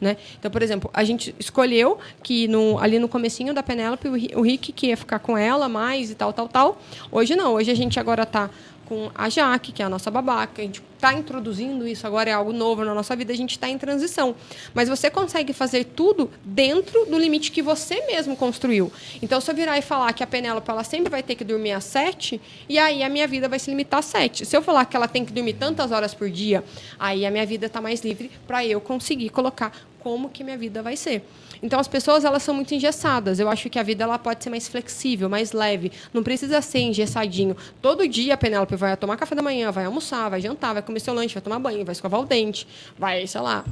Né? 0.00 0.16
Então, 0.38 0.48
por 0.48 0.62
exemplo, 0.62 0.88
a 0.94 1.02
gente 1.02 1.34
escolheu 1.40 1.98
que 2.22 2.46
no, 2.46 2.78
ali 2.78 3.00
no 3.00 3.08
comecinho 3.08 3.52
da 3.52 3.64
Penélope, 3.64 4.06
o, 4.08 4.14
Ri- 4.16 4.30
o 4.36 4.42
Rick 4.42 4.70
que 4.70 4.86
ia 4.88 4.96
ficar 4.96 5.18
com 5.18 5.36
ela 5.36 5.68
mais 5.68 6.08
e 6.10 6.14
tal, 6.14 6.32
tal, 6.32 6.46
tal. 6.48 6.80
Hoje 7.10 7.34
não. 7.34 7.54
Hoje 7.54 7.70
a 7.72 7.74
gente 7.74 7.98
agora 7.98 8.22
está 8.22 8.48
com 8.88 9.10
a 9.14 9.28
Jaque, 9.28 9.70
que 9.70 9.82
é 9.82 9.84
a 9.84 9.88
nossa 9.88 10.10
babaca. 10.10 10.62
A 10.62 10.64
gente 10.64 10.82
está 10.94 11.12
introduzindo 11.12 11.86
isso, 11.86 12.06
agora 12.06 12.30
é 12.30 12.32
algo 12.32 12.54
novo 12.54 12.84
na 12.84 12.94
nossa 12.94 13.14
vida, 13.14 13.32
a 13.34 13.36
gente 13.36 13.50
está 13.50 13.68
em 13.68 13.76
transição. 13.76 14.34
Mas 14.72 14.88
você 14.88 15.10
consegue 15.10 15.52
fazer 15.52 15.84
tudo 15.84 16.30
dentro 16.42 17.04
do 17.04 17.18
limite 17.18 17.52
que 17.52 17.60
você 17.60 18.00
mesmo 18.06 18.34
construiu. 18.34 18.90
Então, 19.20 19.42
se 19.42 19.50
eu 19.50 19.54
virar 19.54 19.76
e 19.76 19.82
falar 19.82 20.12
que 20.14 20.24
a 20.24 20.26
Penélope 20.26 20.70
ela 20.70 20.82
sempre 20.82 21.10
vai 21.10 21.22
ter 21.22 21.34
que 21.34 21.44
dormir 21.44 21.72
às 21.72 21.84
sete, 21.84 22.40
e 22.66 22.78
aí 22.78 23.02
a 23.02 23.10
minha 23.10 23.28
vida 23.28 23.46
vai 23.46 23.58
se 23.58 23.68
limitar 23.70 24.00
às 24.00 24.06
sete. 24.06 24.46
Se 24.46 24.56
eu 24.56 24.62
falar 24.62 24.86
que 24.86 24.96
ela 24.96 25.06
tem 25.06 25.22
que 25.22 25.32
dormir 25.32 25.52
tantas 25.52 25.92
horas 25.92 26.14
por 26.14 26.30
dia, 26.30 26.64
aí 26.98 27.26
a 27.26 27.30
minha 27.30 27.44
vida 27.44 27.66
está 27.66 27.82
mais 27.82 28.00
livre 28.00 28.30
para 28.46 28.64
eu 28.64 28.80
conseguir 28.80 29.28
colocar 29.28 29.70
como 30.00 30.30
que 30.30 30.42
minha 30.42 30.56
vida 30.56 30.82
vai 30.82 30.96
ser. 30.96 31.22
Então 31.62 31.78
as 31.78 31.88
pessoas 31.88 32.24
elas 32.24 32.42
são 32.42 32.54
muito 32.54 32.74
engessadas. 32.74 33.38
Eu 33.38 33.48
acho 33.48 33.68
que 33.68 33.78
a 33.78 33.82
vida 33.82 34.04
ela 34.04 34.18
pode 34.18 34.42
ser 34.42 34.50
mais 34.50 34.68
flexível, 34.68 35.28
mais 35.28 35.52
leve. 35.52 35.92
Não 36.12 36.22
precisa 36.22 36.60
ser 36.60 36.80
engessadinho. 36.80 37.56
Todo 37.80 38.06
dia 38.08 38.34
a 38.34 38.36
Penélope 38.36 38.76
vai 38.76 38.96
tomar 38.96 39.16
café 39.16 39.34
da 39.34 39.42
manhã, 39.42 39.70
vai 39.70 39.84
almoçar, 39.84 40.28
vai 40.28 40.40
jantar, 40.40 40.72
vai 40.72 40.82
comer 40.82 41.00
seu 41.00 41.14
lanche, 41.14 41.34
vai 41.34 41.42
tomar 41.42 41.58
banho, 41.58 41.84
vai 41.84 41.92
escovar 41.92 42.20
o 42.20 42.24
dente, 42.24 42.66
vai, 42.98 43.26
sei 43.26 43.40
lá, 43.40 43.64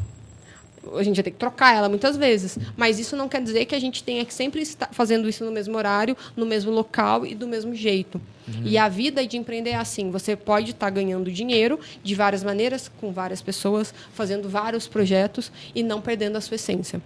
a 0.95 1.03
gente 1.03 1.17
vai 1.17 1.25
ter 1.25 1.31
que 1.31 1.39
trocar 1.39 1.75
ela 1.75 1.89
muitas 1.89 2.17
vezes. 2.17 2.59
Mas 2.77 2.99
isso 2.99 3.17
não 3.17 3.29
quer 3.29 3.43
dizer 3.43 3.65
que 3.65 3.75
a 3.75 3.81
gente 3.81 4.03
tenha 4.05 4.25
que 4.25 4.35
sempre 4.35 4.63
estar 4.63 4.89
fazendo 4.93 5.29
isso 5.29 5.45
no 5.45 5.51
mesmo 5.51 5.77
horário, 5.77 6.17
no 6.37 6.47
mesmo 6.47 6.71
local 6.71 7.27
e 7.27 7.35
do 7.35 7.47
mesmo 7.47 7.75
jeito. 7.75 8.21
E 8.65 8.79
a 8.79 8.89
vida 8.89 9.27
de 9.27 9.37
empreender 9.37 9.71
é 9.71 9.75
assim: 9.77 10.09
você 10.11 10.37
pode 10.37 10.71
estar 10.71 10.89
ganhando 10.91 11.31
dinheiro 11.33 11.81
de 12.03 12.15
várias 12.15 12.45
maneiras, 12.45 12.89
com 13.01 13.11
várias 13.13 13.43
pessoas, 13.43 13.93
fazendo 14.15 14.49
vários 14.49 14.87
projetos 14.87 15.51
e 15.75 15.83
não 15.83 16.01
perdendo 16.01 16.37
a 16.37 16.41
sua 16.41 16.55
essência. 16.55 17.03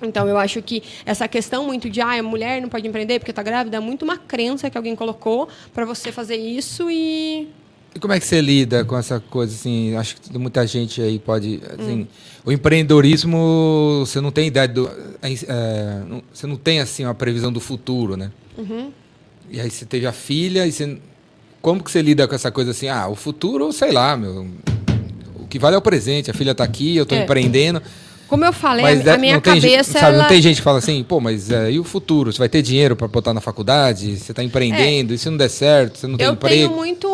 Então, 0.00 0.28
eu 0.28 0.38
acho 0.38 0.62
que 0.62 0.82
essa 1.04 1.26
questão 1.26 1.66
muito 1.66 1.90
de 1.90 2.00
ah, 2.00 2.18
a 2.18 2.22
mulher 2.22 2.62
não 2.62 2.68
pode 2.68 2.86
empreender 2.86 3.18
porque 3.18 3.32
está 3.32 3.42
grávida 3.42 3.76
é 3.78 3.80
muito 3.80 4.02
uma 4.04 4.16
crença 4.16 4.70
que 4.70 4.78
alguém 4.78 4.94
colocou 4.94 5.48
para 5.74 5.84
você 5.84 6.12
fazer 6.12 6.36
isso 6.36 6.88
e. 6.88 7.48
E 7.94 7.98
como 7.98 8.12
é 8.12 8.20
que 8.20 8.26
você 8.26 8.40
lida 8.40 8.84
com 8.84 8.96
essa 8.96 9.18
coisa 9.18 9.52
assim? 9.54 9.96
Acho 9.96 10.20
que 10.20 10.38
muita 10.38 10.64
gente 10.66 11.00
aí 11.02 11.18
pode. 11.18 11.60
Assim, 11.76 12.02
Hum. 12.02 12.06
O 12.48 12.52
empreendedorismo, 12.52 14.04
você 14.06 14.22
não 14.22 14.30
tem 14.30 14.46
ideia 14.46 14.66
do. 14.66 14.90
é, 15.22 16.00
não- 16.08 16.22
você 16.32 16.46
não 16.46 16.56
tem 16.56 16.80
assim 16.80 17.04
uma 17.04 17.14
previsão 17.14 17.52
do 17.52 17.60
futuro, 17.60 18.16
né? 18.16 18.30
Uhum. 18.56 18.90
E 19.50 19.60
aí 19.60 19.70
você 19.70 19.84
teve 19.84 20.06
a 20.06 20.12
filha 20.12 20.66
e 20.66 20.72
você. 20.72 20.96
Como 21.60 21.82
que 21.84 21.90
você 21.90 22.00
lida 22.00 22.26
com 22.26 22.34
essa 22.34 22.50
coisa 22.50 22.70
assim? 22.70 22.88
Ah, 22.88 23.06
o 23.08 23.14
futuro, 23.14 23.70
sei 23.70 23.92
lá, 23.92 24.16
meu. 24.16 24.46
O 25.36 25.46
que 25.46 25.58
vale 25.58 25.74
é 25.74 25.78
o 25.78 25.82
presente. 25.82 26.30
A 26.30 26.34
filha 26.34 26.52
está 26.52 26.64
aqui, 26.64 26.96
eu 26.96 27.02
estou 27.02 27.18
É. 27.18 27.22
empreendendo. 27.24 27.82
Como 28.28 28.44
eu 28.44 28.52
falei, 28.52 28.82
Mas 28.82 29.06
a, 29.06 29.10
é- 29.12 29.14
a 29.14 29.18
minha 29.18 29.34
gente- 29.34 29.42
cabeça. 29.44 29.92
sabe, 29.98 30.14
ela... 30.14 30.22
não 30.22 30.28
tem 30.28 30.40
gente 30.40 30.56
que 30.56 30.62
fala 30.62 30.78
assim, 30.78 31.02
pô, 31.02 31.18
mas 31.20 31.50
é, 31.50 31.70
e 31.72 31.78
o 31.78 31.84
futuro? 31.84 32.30
Você 32.32 32.38
vai 32.38 32.48
ter 32.48 32.60
dinheiro 32.62 32.94
para 32.96 33.08
botar 33.08 33.32
na 33.34 33.40
faculdade? 33.40 34.16
Você 34.18 34.32
está 34.32 34.42
empreendendo? 34.42 35.12
E 35.14 35.18
se 35.18 35.28
não 35.30 35.36
der 35.38 35.48
certo? 35.50 35.98
Você 35.98 36.06
não 36.06 36.16
tem 36.16 36.26
É. 36.26 36.28
eu 36.30 36.34
emprego? 36.34 36.54
tenho 36.54 36.70
muito. 36.76 37.08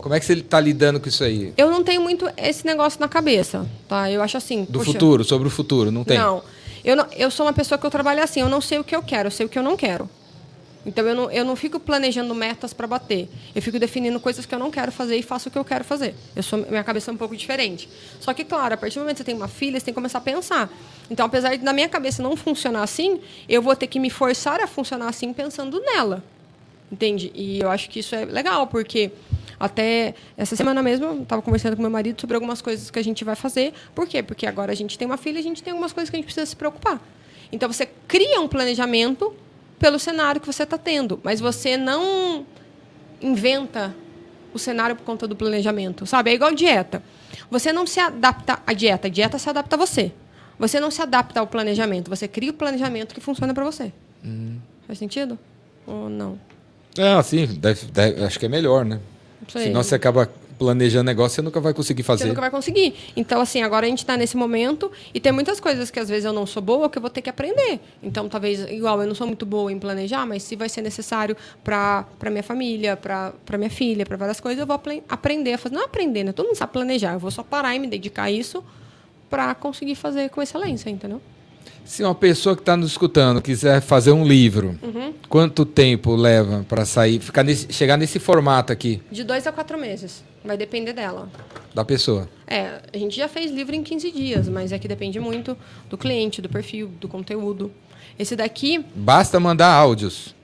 Como 0.00 0.14
é 0.14 0.20
que 0.20 0.26
você 0.26 0.34
está 0.34 0.58
lidando 0.58 0.98
com 0.98 1.08
isso 1.08 1.22
aí? 1.22 1.52
Eu 1.56 1.70
não 1.70 1.84
tenho 1.84 2.00
muito 2.00 2.28
esse 2.36 2.64
negócio 2.66 3.00
na 3.00 3.08
cabeça, 3.08 3.66
tá? 3.88 4.10
Eu 4.10 4.22
acho 4.22 4.36
assim. 4.36 4.64
Do 4.64 4.78
poxa, 4.78 4.92
futuro, 4.92 5.24
sobre 5.24 5.48
o 5.48 5.50
futuro, 5.50 5.90
não 5.90 6.04
tem? 6.04 6.18
Não. 6.18 6.42
Eu, 6.84 6.96
não. 6.96 7.06
eu 7.12 7.30
sou 7.30 7.46
uma 7.46 7.52
pessoa 7.52 7.78
que 7.78 7.84
eu 7.84 7.90
trabalho 7.90 8.22
assim, 8.22 8.40
eu 8.40 8.48
não 8.48 8.60
sei 8.60 8.78
o 8.78 8.84
que 8.84 8.96
eu 8.96 9.02
quero, 9.02 9.26
eu 9.26 9.30
sei 9.30 9.46
o 9.46 9.48
que 9.48 9.58
eu 9.58 9.62
não 9.62 9.76
quero. 9.76 10.08
Então 10.84 11.06
eu 11.06 11.14
não, 11.14 11.30
eu 11.30 11.44
não 11.44 11.54
fico 11.54 11.78
planejando 11.78 12.34
metas 12.34 12.72
para 12.72 12.86
bater. 12.86 13.28
Eu 13.54 13.60
fico 13.60 13.78
definindo 13.78 14.18
coisas 14.18 14.46
que 14.46 14.54
eu 14.54 14.58
não 14.58 14.70
quero 14.70 14.90
fazer 14.90 15.16
e 15.16 15.22
faço 15.22 15.48
o 15.48 15.52
que 15.52 15.58
eu 15.58 15.64
quero 15.64 15.84
fazer. 15.84 16.14
Eu 16.34 16.42
sou, 16.42 16.58
minha 16.58 16.82
cabeça 16.82 17.10
é 17.10 17.14
um 17.14 17.18
pouco 17.18 17.36
diferente. 17.36 17.88
Só 18.18 18.32
que, 18.32 18.44
claro, 18.44 18.74
a 18.74 18.76
partir 18.78 18.94
do 18.94 19.02
momento 19.02 19.16
que 19.16 19.18
você 19.18 19.24
tem 19.24 19.34
uma 19.34 19.48
filha, 19.48 19.78
você 19.78 19.84
tem 19.84 19.92
que 19.92 19.96
começar 19.96 20.18
a 20.18 20.22
pensar. 20.22 20.70
Então, 21.10 21.26
apesar 21.26 21.54
de 21.54 21.62
na 21.62 21.74
minha 21.74 21.88
cabeça 21.88 22.22
não 22.22 22.34
funcionar 22.34 22.82
assim, 22.82 23.20
eu 23.46 23.60
vou 23.60 23.76
ter 23.76 23.88
que 23.88 24.00
me 24.00 24.08
forçar 24.08 24.60
a 24.60 24.66
funcionar 24.66 25.08
assim 25.08 25.34
pensando 25.34 25.80
nela. 25.80 26.24
Entende? 26.90 27.30
E 27.34 27.60
eu 27.60 27.70
acho 27.70 27.90
que 27.90 28.00
isso 28.00 28.14
é 28.14 28.24
legal, 28.24 28.66
porque 28.66 29.12
até 29.60 30.14
essa 30.36 30.56
semana 30.56 30.82
mesmo 30.82 31.04
eu 31.06 31.22
estava 31.22 31.42
conversando 31.42 31.76
com 31.76 31.82
meu 31.82 31.90
marido 31.90 32.18
sobre 32.18 32.34
algumas 32.34 32.62
coisas 32.62 32.90
que 32.90 32.98
a 32.98 33.04
gente 33.04 33.22
vai 33.22 33.36
fazer. 33.36 33.74
Por 33.94 34.08
quê? 34.08 34.22
Porque 34.22 34.46
agora 34.46 34.72
a 34.72 34.74
gente 34.74 34.98
tem 34.98 35.06
uma 35.06 35.18
filha 35.18 35.36
e 35.36 35.40
a 35.40 35.42
gente 35.42 35.62
tem 35.62 35.70
algumas 35.72 35.92
coisas 35.92 36.08
que 36.08 36.16
a 36.16 36.18
gente 36.18 36.24
precisa 36.24 36.46
se 36.46 36.56
preocupar. 36.56 36.98
Então 37.52 37.70
você 37.70 37.86
cria 38.08 38.40
um 38.40 38.48
planejamento 38.48 39.34
pelo 39.78 39.98
cenário 39.98 40.40
que 40.40 40.46
você 40.46 40.62
está 40.62 40.78
tendo, 40.78 41.20
mas 41.22 41.40
você 41.40 41.76
não 41.76 42.46
inventa 43.20 43.94
o 44.52 44.58
cenário 44.58 44.96
por 44.96 45.04
conta 45.04 45.28
do 45.28 45.36
planejamento, 45.36 46.06
sabe? 46.06 46.30
É 46.30 46.34
igual 46.34 46.52
dieta. 46.54 47.02
Você 47.50 47.72
não 47.72 47.86
se 47.86 48.00
adapta 48.00 48.60
à 48.66 48.72
dieta, 48.72 49.06
a 49.08 49.10
dieta 49.10 49.38
se 49.38 49.48
adapta 49.48 49.76
a 49.76 49.78
você. 49.78 50.10
Você 50.58 50.78
não 50.80 50.90
se 50.90 51.00
adapta 51.00 51.40
ao 51.40 51.46
planejamento, 51.46 52.08
você 52.10 52.26
cria 52.28 52.50
o 52.50 52.54
planejamento 52.54 53.14
que 53.14 53.20
funciona 53.20 53.54
para 53.54 53.64
você. 53.64 53.92
Faz 54.86 54.98
sentido? 54.98 55.38
Ou 55.86 56.08
não? 56.08 56.38
Ah, 56.98 57.22
sim, 57.22 57.46
deve- 57.46 57.86
deve- 57.86 58.24
acho 58.24 58.38
que 58.38 58.46
é 58.46 58.48
melhor, 58.48 58.84
né? 58.84 59.00
Sei. 59.50 59.64
Senão 59.64 59.82
você 59.82 59.94
acaba 59.94 60.30
planejando 60.58 61.04
negócio, 61.04 61.36
você 61.36 61.42
nunca 61.42 61.58
vai 61.58 61.72
conseguir 61.72 62.02
fazer. 62.02 62.24
Você 62.24 62.28
nunca 62.28 62.42
vai 62.42 62.50
conseguir. 62.50 62.94
Então, 63.16 63.40
assim, 63.40 63.62
agora 63.62 63.86
a 63.86 63.88
gente 63.88 64.00
está 64.00 64.14
nesse 64.14 64.36
momento 64.36 64.92
e 65.14 65.18
tem 65.18 65.32
muitas 65.32 65.58
coisas 65.58 65.90
que 65.90 65.98
às 65.98 66.06
vezes 66.08 66.26
eu 66.26 66.34
não 66.34 66.44
sou 66.44 66.60
boa 66.62 66.90
que 66.90 66.98
eu 66.98 67.00
vou 67.00 67.10
ter 67.10 67.22
que 67.22 67.30
aprender. 67.30 67.80
Então, 68.02 68.28
talvez, 68.28 68.60
igual, 68.70 69.00
eu 69.00 69.06
não 69.08 69.14
sou 69.14 69.26
muito 69.26 69.46
boa 69.46 69.72
em 69.72 69.78
planejar, 69.78 70.26
mas 70.26 70.42
se 70.42 70.56
vai 70.56 70.68
ser 70.68 70.82
necessário 70.82 71.34
para 71.64 72.04
minha 72.30 72.42
família, 72.42 72.94
para 72.94 73.32
minha 73.56 73.70
filha, 73.70 74.04
para 74.04 74.18
várias 74.18 74.38
coisas, 74.38 74.60
eu 74.60 74.66
vou 74.66 74.76
apre- 74.76 75.02
aprender 75.08 75.54
a 75.54 75.58
fazer. 75.58 75.74
Não 75.74 75.84
aprender, 75.84 76.24
né? 76.24 76.32
Todo 76.32 76.46
mundo 76.46 76.56
sabe 76.56 76.72
planejar. 76.74 77.14
Eu 77.14 77.18
vou 77.18 77.30
só 77.30 77.42
parar 77.42 77.74
e 77.74 77.78
me 77.78 77.86
dedicar 77.86 78.24
a 78.24 78.30
isso 78.30 78.62
para 79.30 79.54
conseguir 79.54 79.94
fazer 79.94 80.28
com 80.28 80.42
excelência, 80.42 80.90
entendeu? 80.90 81.22
Se 81.84 82.04
uma 82.04 82.14
pessoa 82.14 82.54
que 82.54 82.62
está 82.62 82.76
nos 82.76 82.92
escutando 82.92 83.42
quiser 83.42 83.80
fazer 83.80 84.12
um 84.12 84.24
livro, 84.24 84.78
Uhum. 84.82 85.12
quanto 85.28 85.64
tempo 85.64 86.14
leva 86.14 86.64
para 86.68 86.84
sair, 86.84 87.18
ficar 87.18 87.42
nesse- 87.42 87.72
chegar 87.72 87.96
nesse 87.96 88.18
formato 88.20 88.72
aqui 88.72 89.02
De 89.10 89.24
dois 89.24 89.44
a 89.46 89.50
quatro 89.52 89.76
meses. 89.78 90.22
Vai 90.44 90.56
depender 90.56 90.92
dela. 90.92 91.28
da 91.74 91.84
pessoa? 91.84 92.28
É, 92.46 92.80
a 92.92 92.96
gente 92.98 93.16
já 93.16 93.28
fez 93.28 93.50
livro 93.52 93.74
em 93.76 93.82
15 93.82 94.10
dias, 94.10 94.48
mas 94.48 94.72
é 94.72 94.78
que 94.78 94.88
depende 94.88 95.20
muito 95.20 95.56
do 95.88 95.96
cliente, 95.98 96.40
do 96.42 96.48
perfil, 96.48 96.88
do 97.00 97.06
conteúdo. 97.08 97.70
Esse 98.18 98.34
daqui, 98.34 98.84
Basta 98.94 99.38
mandar 99.38 99.72
áudios. 99.72 100.34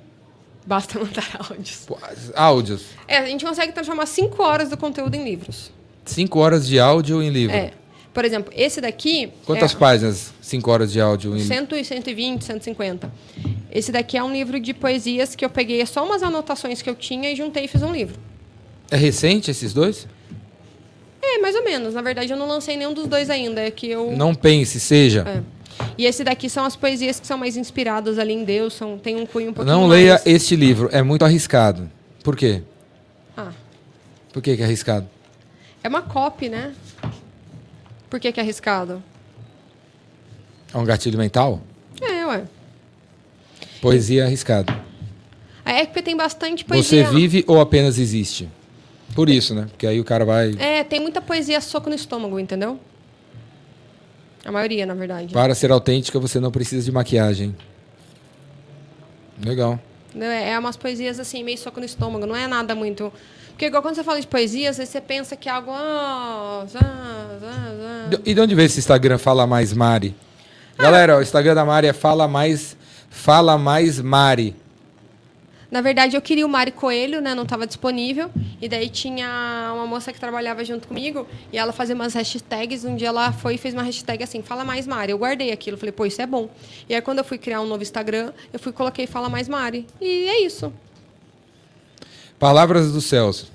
basta 0.67 0.99
mandar 1.01 1.29
áudios. 1.49 1.87
Áudios. 2.35 2.83
É, 3.09 3.19
a 3.19 3.27
gente 3.27 3.45
consegue 3.45 3.73
transformar 3.73 4.07
5 4.07 4.43
horas 4.43 4.69
do 4.69 4.77
conteúdo 4.77 5.15
em 5.15 5.25
livros. 5.25 5.71
Cinco 6.05 6.39
horas 6.39 6.67
de 6.67 6.79
áudio 6.79 7.21
em 7.23 7.31
livro. 7.31 7.57
É. 7.57 7.73
Por 8.17 8.25
exemplo, 8.25 8.51
esse 8.57 8.81
daqui. 8.81 9.31
Quantas 9.45 9.75
é 9.75 9.77
páginas? 9.77 10.33
Cinco 10.41 10.71
horas 10.71 10.91
de 10.91 10.99
áudio 10.99 11.33
em 11.33 11.35
livro. 11.35 11.55
100, 11.55 11.81
e 11.81 11.85
120, 11.85 12.45
150. 12.47 13.13
Esse 13.71 13.93
daqui 13.93 14.17
é 14.17 14.25
um 14.25 14.33
livro 14.33 14.59
de 14.59 14.73
poesias 14.73 15.37
que 15.37 15.45
eu 15.45 15.51
peguei 15.51 15.85
só 15.85 16.03
umas 16.03 16.23
anotações 16.23 16.81
que 16.81 16.89
eu 16.89 16.95
tinha 16.95 17.31
e 17.31 17.37
juntei 17.37 17.67
e 17.67 17.69
fiz 17.69 17.83
um 17.83 17.93
livro. 17.93 18.19
É 18.91 18.97
recente 18.97 19.51
esses 19.51 19.75
dois? 19.75 20.09
É, 21.21 21.41
mais 21.41 21.55
ou 21.57 21.63
menos. 21.63 21.93
Na 21.93 22.01
verdade, 22.01 22.33
eu 22.33 22.39
não 22.39 22.49
lancei 22.49 22.79
nenhum 22.79 22.95
dos 22.95 23.07
dois 23.07 23.29
ainda. 23.29 23.61
É 23.61 23.71
que 23.71 23.91
eu. 23.91 24.11
Não 24.13 24.35
pense, 24.35 24.81
seja. 24.81 25.23
É. 25.29 25.43
E 25.99 26.07
esse 26.07 26.25
daqui 26.25 26.49
são 26.49 26.65
as 26.65 26.75
poesias 26.75 27.21
que 27.21 27.27
são 27.27 27.37
mais 27.37 27.55
inspiradas 27.55 28.19
ali 28.19 28.33
em 28.33 28.45
Deus, 28.45 28.73
são, 28.73 28.97
tem 28.97 29.15
um 29.15 29.27
cunho 29.27 29.51
um 29.51 29.53
pouquinho 29.53 29.77
Não 29.77 29.89
mais... 29.89 30.03
leia 30.03 30.23
este 30.25 30.57
livro, 30.57 30.89
é 30.91 31.03
muito 31.03 31.23
arriscado. 31.23 31.91
Por 32.25 32.35
quê? 32.35 32.63
Ah, 33.37 33.53
Por 34.33 34.43
que, 34.43 34.57
que 34.57 34.63
é 34.63 34.65
arriscado? 34.65 35.07
é 35.87 35.89
uma 35.89 36.03
copy, 36.03 36.49
né? 36.49 36.75
Por 38.09 38.21
que, 38.21 38.33
que 38.33 38.41
é 38.41 38.43
arriscado? 38.43 39.03
É 40.73 40.79
um 40.79 40.85
gatilho 40.85 41.19
mental? 41.19 41.61
É, 42.01 42.27
ué. 42.27 42.45
Poesia 43.81 44.23
é 44.23 44.27
arriscado. 44.27 44.73
É 45.65 45.85
porque 45.85 46.03
tem 46.03 46.17
bastante 46.17 46.65
Você 46.65 46.69
poesia... 46.69 47.11
vive 47.11 47.45
ou 47.47 47.61
apenas 47.61 47.99
existe? 47.99 48.49
Por 49.15 49.29
isso, 49.29 49.55
né? 49.55 49.67
Porque 49.71 49.87
aí 49.87 49.99
o 49.99 50.05
cara 50.05 50.25
vai. 50.25 50.55
É, 50.59 50.85
tem 50.85 51.01
muita 51.01 51.21
poesia 51.21 51.61
soco 51.61 51.89
no 51.89 51.95
estômago, 51.95 52.39
entendeu? 52.39 52.79
A 54.45 54.53
maioria, 54.53 54.87
na 54.87 54.95
verdade. 54.95 55.33
Para 55.33 55.55
ser 55.55 55.73
autêntica, 55.73 56.21
você 56.21 56.39
não 56.39 56.53
precisa 56.53 56.85
de 56.85 56.93
maquiagem. 56.93 57.57
Legal. 59.45 59.81
É 60.15 60.51
é 60.51 60.59
umas 60.59 60.77
poesias 60.77 61.19
assim, 61.19 61.43
meio 61.43 61.59
soco 61.59 61.81
no 61.81 61.87
estômago, 61.87 62.27
não 62.27 62.37
é 62.37 62.47
nada 62.47 62.75
muito. 62.75 63.13
Porque 63.57 63.65
igual 63.65 63.81
quando 63.83 63.95
você 63.95 64.05
fala 64.05 64.21
de 64.21 64.27
poesias, 64.27 64.79
aí 64.79 64.85
você 64.85 65.01
pensa 65.01 65.35
que 65.35 65.49
é 65.49 65.53
algo. 65.53 65.71
Ah. 65.73 66.67
E 68.23 68.35
de 68.35 68.39
onde 68.39 68.55
veio 68.55 68.67
esse 68.67 68.79
Instagram 68.79 69.17
Fala 69.17 69.47
Mais 69.47 69.73
Mari? 69.73 70.15
Galera, 70.77 71.17
o 71.17 71.23
Instagram 71.23 71.55
da 71.55 71.65
Mari 71.65 71.87
é 71.87 71.95
Fala 71.95 72.29
Mais, 72.29 72.77
Fala 73.09 73.57
Mais 73.57 73.99
Mari. 73.99 74.55
Na 75.71 75.81
verdade, 75.81 76.17
eu 76.17 76.21
queria 76.21 76.45
o 76.45 76.49
Mari 76.51 76.71
Coelho, 76.71 77.23
né? 77.23 77.35
Não 77.35 77.45
estava 77.45 77.67
disponível. 77.67 78.31
E 78.61 78.69
daí 78.69 78.91
tinha 78.91 79.73
uma 79.75 79.87
moça 79.87 80.13
que 80.13 80.21
trabalhava 80.21 80.63
junto 80.63 80.87
comigo 80.87 81.27
e 81.51 81.57
ela 81.57 81.73
fazia 81.73 81.95
umas 81.95 82.13
hashtags. 82.13 82.85
Um 82.85 82.95
dia 82.95 83.09
ela 83.09 83.33
foi 83.33 83.55
e 83.55 83.59
fez 83.59 83.73
uma 83.73 83.83
hashtag 83.83 84.23
assim, 84.23 84.43
Fala 84.43 84.67
Mais 84.67 84.87
Mari. 84.87 85.13
Eu 85.13 85.19
guardei 85.19 85.51
aquilo, 85.51 85.79
falei, 85.79 85.93
pô, 85.93 86.05
isso 86.05 86.21
é 86.21 86.27
bom. 86.27 86.51
E 86.91 86.95
aí 86.95 87.01
quando 87.01 87.21
eu 87.21 87.25
fui 87.25 87.39
criar 87.39 87.63
um 87.63 87.67
novo 87.67 87.83
Instagram, 87.83 88.35
eu 88.53 88.59
fui 88.59 88.71
coloquei 88.71 89.07
Fala 89.07 89.31
Mais 89.31 89.49
Mari. 89.49 89.87
E 89.99 90.29
é 90.29 90.45
isso. 90.45 90.71
Palavras 92.39 92.93
dos 92.93 93.05
Céus. 93.05 93.51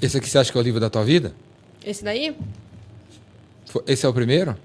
Esse 0.00 0.16
aqui 0.18 0.28
você 0.28 0.38
acha 0.38 0.50
que 0.52 0.58
é 0.58 0.60
o 0.60 0.64
livro 0.64 0.80
da 0.80 0.90
tua 0.90 1.04
vida? 1.04 1.34
Esse 1.84 2.04
daí? 2.04 2.36
Esse 3.86 4.04
é 4.04 4.08
o 4.08 4.12
primeiro? 4.12 4.56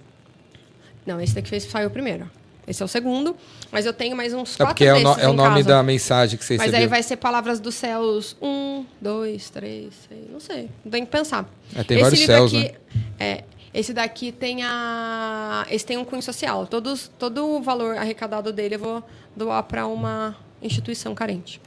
Não, 1.06 1.20
esse 1.20 1.34
daqui 1.36 1.50
fez, 1.50 1.64
saiu 1.64 1.90
primeiro. 1.90 2.30
Esse 2.68 2.82
é 2.82 2.86
o 2.86 2.88
segundo. 2.88 3.36
Mas 3.72 3.86
eu 3.86 3.94
tenho 3.94 4.16
mais 4.16 4.34
uns 4.34 4.54
É 4.56 4.58
quatro 4.58 4.74
porque 4.74 4.86
é 4.86 4.94
o, 4.94 5.00
no- 5.02 5.20
é 5.20 5.28
o 5.28 5.34
nome 5.34 5.58
casa. 5.58 5.68
da 5.70 5.84
mensagem 5.84 6.38
que 6.38 6.46
você 6.46 6.56
Mas 6.58 6.68
recebeu. 6.68 6.82
aí 6.82 6.88
vai 6.88 7.04
ser 7.04 7.18
Palavras 7.18 7.60
dos 7.60 7.76
Céus 7.76 8.36
um, 8.42 8.86
dois, 9.00 9.50
três, 9.50 9.94
seis, 10.08 10.26
não 10.32 10.40
sei. 10.40 10.70
Tem 10.90 11.06
que 11.06 11.12
pensar. 11.12 11.50
É, 11.76 11.84
tem 11.84 12.00
vários 12.00 12.20
livro 12.20 12.34
céus, 12.36 12.54
aqui, 12.54 12.64
né? 12.64 13.04
é, 13.20 13.44
esse 13.74 13.94
daqui 13.94 14.32
tem 14.32 14.64
a. 14.64 15.66
Esse 15.72 15.86
tem 15.86 15.98
um 15.98 16.06
cunho 16.06 16.22
social. 16.22 16.68
Todos, 16.68 17.10
todo 17.18 17.46
o 17.58 17.62
valor 17.62 17.98
arrecadado 17.98 18.52
dele 18.54 18.76
eu 18.76 18.80
vou 18.80 19.04
doar 19.36 19.64
para 19.64 19.88
uma 19.88 20.36
instituição 20.62 21.16
carente. 21.16 21.60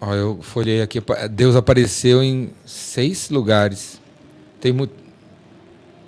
Ó, 0.00 0.14
eu 0.14 0.42
folhei 0.42 0.82
aqui. 0.82 1.00
Deus 1.30 1.56
apareceu 1.56 2.22
em 2.22 2.50
seis 2.64 3.30
lugares. 3.30 4.00
Tem 4.60 4.72
muito. 4.72 4.92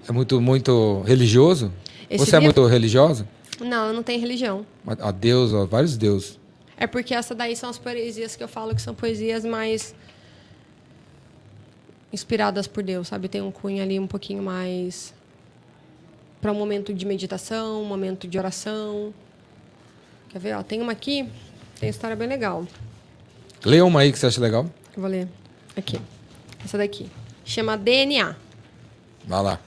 É 0.09 0.13
muito, 0.13 0.41
muito 0.41 1.03
religioso? 1.03 1.73
Esse 2.09 2.25
Você 2.25 2.37
é 2.37 2.41
muito 2.41 2.65
religiosa? 2.67 3.29
Não, 3.61 3.89
eu 3.89 3.93
não 3.93 4.03
tenho 4.03 4.21
religião. 4.21 4.65
Mas, 4.85 4.99
Ó, 5.01 5.13
Deus, 5.13 5.53
ó, 5.53 5.67
vários 5.67 5.97
deuses. 5.97 6.39
É 6.77 6.87
porque 6.87 7.13
essa 7.13 7.35
daí 7.35 7.57
são 7.57 7.69
as 7.69 7.77
poesias 7.77 8.37
que 8.37 8.43
eu 8.43 8.49
falo 8.49 8.75
que 8.75 8.81
são 8.81 8.95
poesias 8.95 9.45
mais 9.45 9.95
inspiradas 12.13 12.67
por 12.67 12.83
Deus, 12.83 13.09
sabe? 13.09 13.29
Tem 13.29 13.43
um 13.43 13.51
cunho 13.51 13.83
ali 13.83 13.99
um 13.99 14.07
pouquinho 14.07 14.43
mais 14.43 15.13
para 16.41 16.53
um 16.53 16.55
momento 16.55 16.95
de 16.95 17.05
meditação, 17.05 17.83
um 17.83 17.87
momento 17.87 18.29
de 18.29 18.39
oração. 18.39 19.13
Quer 20.29 20.39
ver? 20.39 20.55
Ó, 20.55 20.63
tem 20.63 20.81
uma 20.81 20.93
aqui, 20.93 21.29
tem 21.81 21.89
história 21.89 22.17
bem 22.17 22.29
legal. 22.29 22.67
Lê 23.65 23.81
uma 23.81 24.01
aí 24.01 24.13
que 24.13 24.19
você 24.19 24.27
acha 24.27 24.41
legal. 24.41 24.67
Eu 24.95 25.03
vou 25.03 25.11
ler. 25.11 25.29
Aqui. 25.77 26.01
Essa 26.65 26.79
daqui. 26.79 27.11
Chama 27.45 27.77
DNA. 27.77 28.37
Vai 29.27 29.43
lá. 29.43 29.61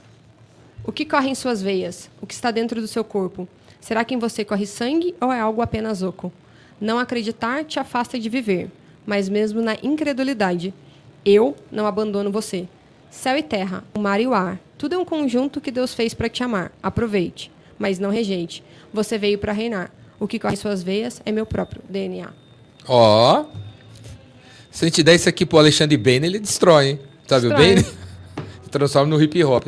O 0.84 0.90
que 0.90 1.04
corre 1.04 1.28
em 1.28 1.34
suas 1.34 1.62
veias? 1.62 2.10
O 2.20 2.26
que 2.26 2.34
está 2.34 2.50
dentro 2.50 2.80
do 2.80 2.88
seu 2.88 3.04
corpo? 3.04 3.48
Será 3.80 4.04
que 4.04 4.14
em 4.14 4.18
você 4.18 4.44
corre 4.44 4.66
sangue 4.66 5.14
ou 5.20 5.32
é 5.32 5.40
algo 5.40 5.62
apenas 5.62 6.02
oco? 6.02 6.32
Não 6.80 6.98
acreditar 6.98 7.64
te 7.64 7.78
afasta 7.78 8.18
de 8.18 8.28
viver, 8.28 8.70
mas 9.06 9.28
mesmo 9.28 9.60
na 9.60 9.76
incredulidade, 9.82 10.74
eu 11.24 11.56
não 11.70 11.86
abandono 11.86 12.30
você. 12.30 12.66
Céu 13.10 13.36
e 13.36 13.42
terra, 13.42 13.84
o 13.94 14.00
mar 14.00 14.20
e 14.20 14.26
o 14.26 14.34
ar, 14.34 14.58
tudo 14.78 14.94
é 14.94 14.98
um 14.98 15.04
conjunto 15.04 15.60
que 15.60 15.70
Deus 15.70 15.94
fez 15.94 16.14
para 16.14 16.28
te 16.28 16.42
amar. 16.42 16.72
Aproveite, 16.82 17.52
mas 17.78 17.98
não 17.98 18.10
rejeite. 18.10 18.64
Você 18.92 19.18
veio 19.18 19.38
para 19.38 19.52
reinar. 19.52 19.92
O 20.18 20.26
que 20.26 20.38
corre 20.38 20.54
em 20.54 20.56
suas 20.56 20.82
veias 20.82 21.20
é 21.24 21.30
meu 21.30 21.46
próprio 21.46 21.82
DNA. 21.88 22.32
Ó. 22.88 23.44
Se 24.72 24.84
a 24.84 24.88
gente 24.88 25.02
der 25.02 25.14
isso 25.14 25.28
aqui 25.28 25.46
pro 25.46 25.58
Alexandre 25.58 25.96
Bane, 25.96 26.26
ele 26.26 26.38
destrói, 26.40 26.88
hein? 26.88 27.00
Sabe 27.28 27.46
o 27.46 27.50
Destrói. 27.50 27.74
Bane? 27.76 27.86
Transforma 28.72 29.08
no 29.16 29.22
hip 29.22 29.44
hop. 29.44 29.66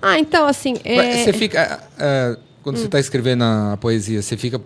Ah, 0.00 0.18
então 0.18 0.46
assim, 0.46 0.74
é... 0.84 0.96
Mas 0.96 1.16
Você 1.20 1.32
fica. 1.32 1.82
é, 1.98 2.36
quando 2.62 2.76
você 2.76 2.84
está 2.84 3.00
escrevendo 3.00 3.42
a 3.44 3.76
poesia, 3.80 4.20
você 4.22 4.36
fica. 4.36 4.60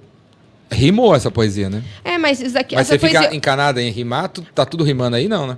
Rimou 0.71 1.15
essa 1.15 1.31
poesia, 1.31 1.71
né? 1.71 1.85
é, 2.03 2.19
mas 2.19 2.41
isso 2.41 2.53
daqui, 2.53 2.75
Mas 2.75 2.89
você 2.89 2.99
fica 2.99 3.21
poesia- 3.21 3.37
encanada 3.37 3.81
em 3.81 3.89
rimar, 3.91 4.29
tu- 4.29 4.43
tá 4.43 4.67
tudo 4.67 4.83
rimando 4.83 5.15
aí, 5.15 5.29
não, 5.29 5.47
né? 5.47 5.57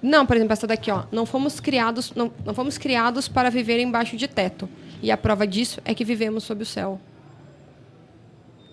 Não, 0.00 0.24
por 0.24 0.36
exemplo, 0.36 0.52
essa 0.52 0.68
daqui, 0.68 0.88
ó. 0.88 1.02
Não 1.10 1.26
fomos 1.26 1.58
criados, 1.58 2.12
não, 2.14 2.30
não 2.44 2.54
fomos 2.54 2.78
criados 2.78 3.26
para 3.26 3.50
viver 3.50 3.80
embaixo 3.80 4.16
de 4.16 4.28
teto. 4.28 4.68
E 5.02 5.10
a 5.10 5.16
prova 5.16 5.44
disso 5.48 5.80
é 5.84 5.92
que 5.92 6.04
vivemos 6.04 6.44
sob 6.44 6.62
o 6.62 6.66
céu. 6.66 7.00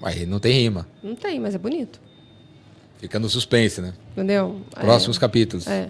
Aí 0.03 0.25
não 0.27 0.39
tem 0.39 0.53
rima. 0.53 0.87
Não 1.01 1.15
tem, 1.15 1.39
mas 1.39 1.55
é 1.55 1.57
bonito. 1.57 1.99
Fica 3.03 3.19
no 3.19 3.27
suspense, 3.27 3.81
né? 3.81 3.93
Entendeu? 4.13 4.61
Próximos 4.79 5.17
capítulos. 5.17 5.67
É. 5.67 5.89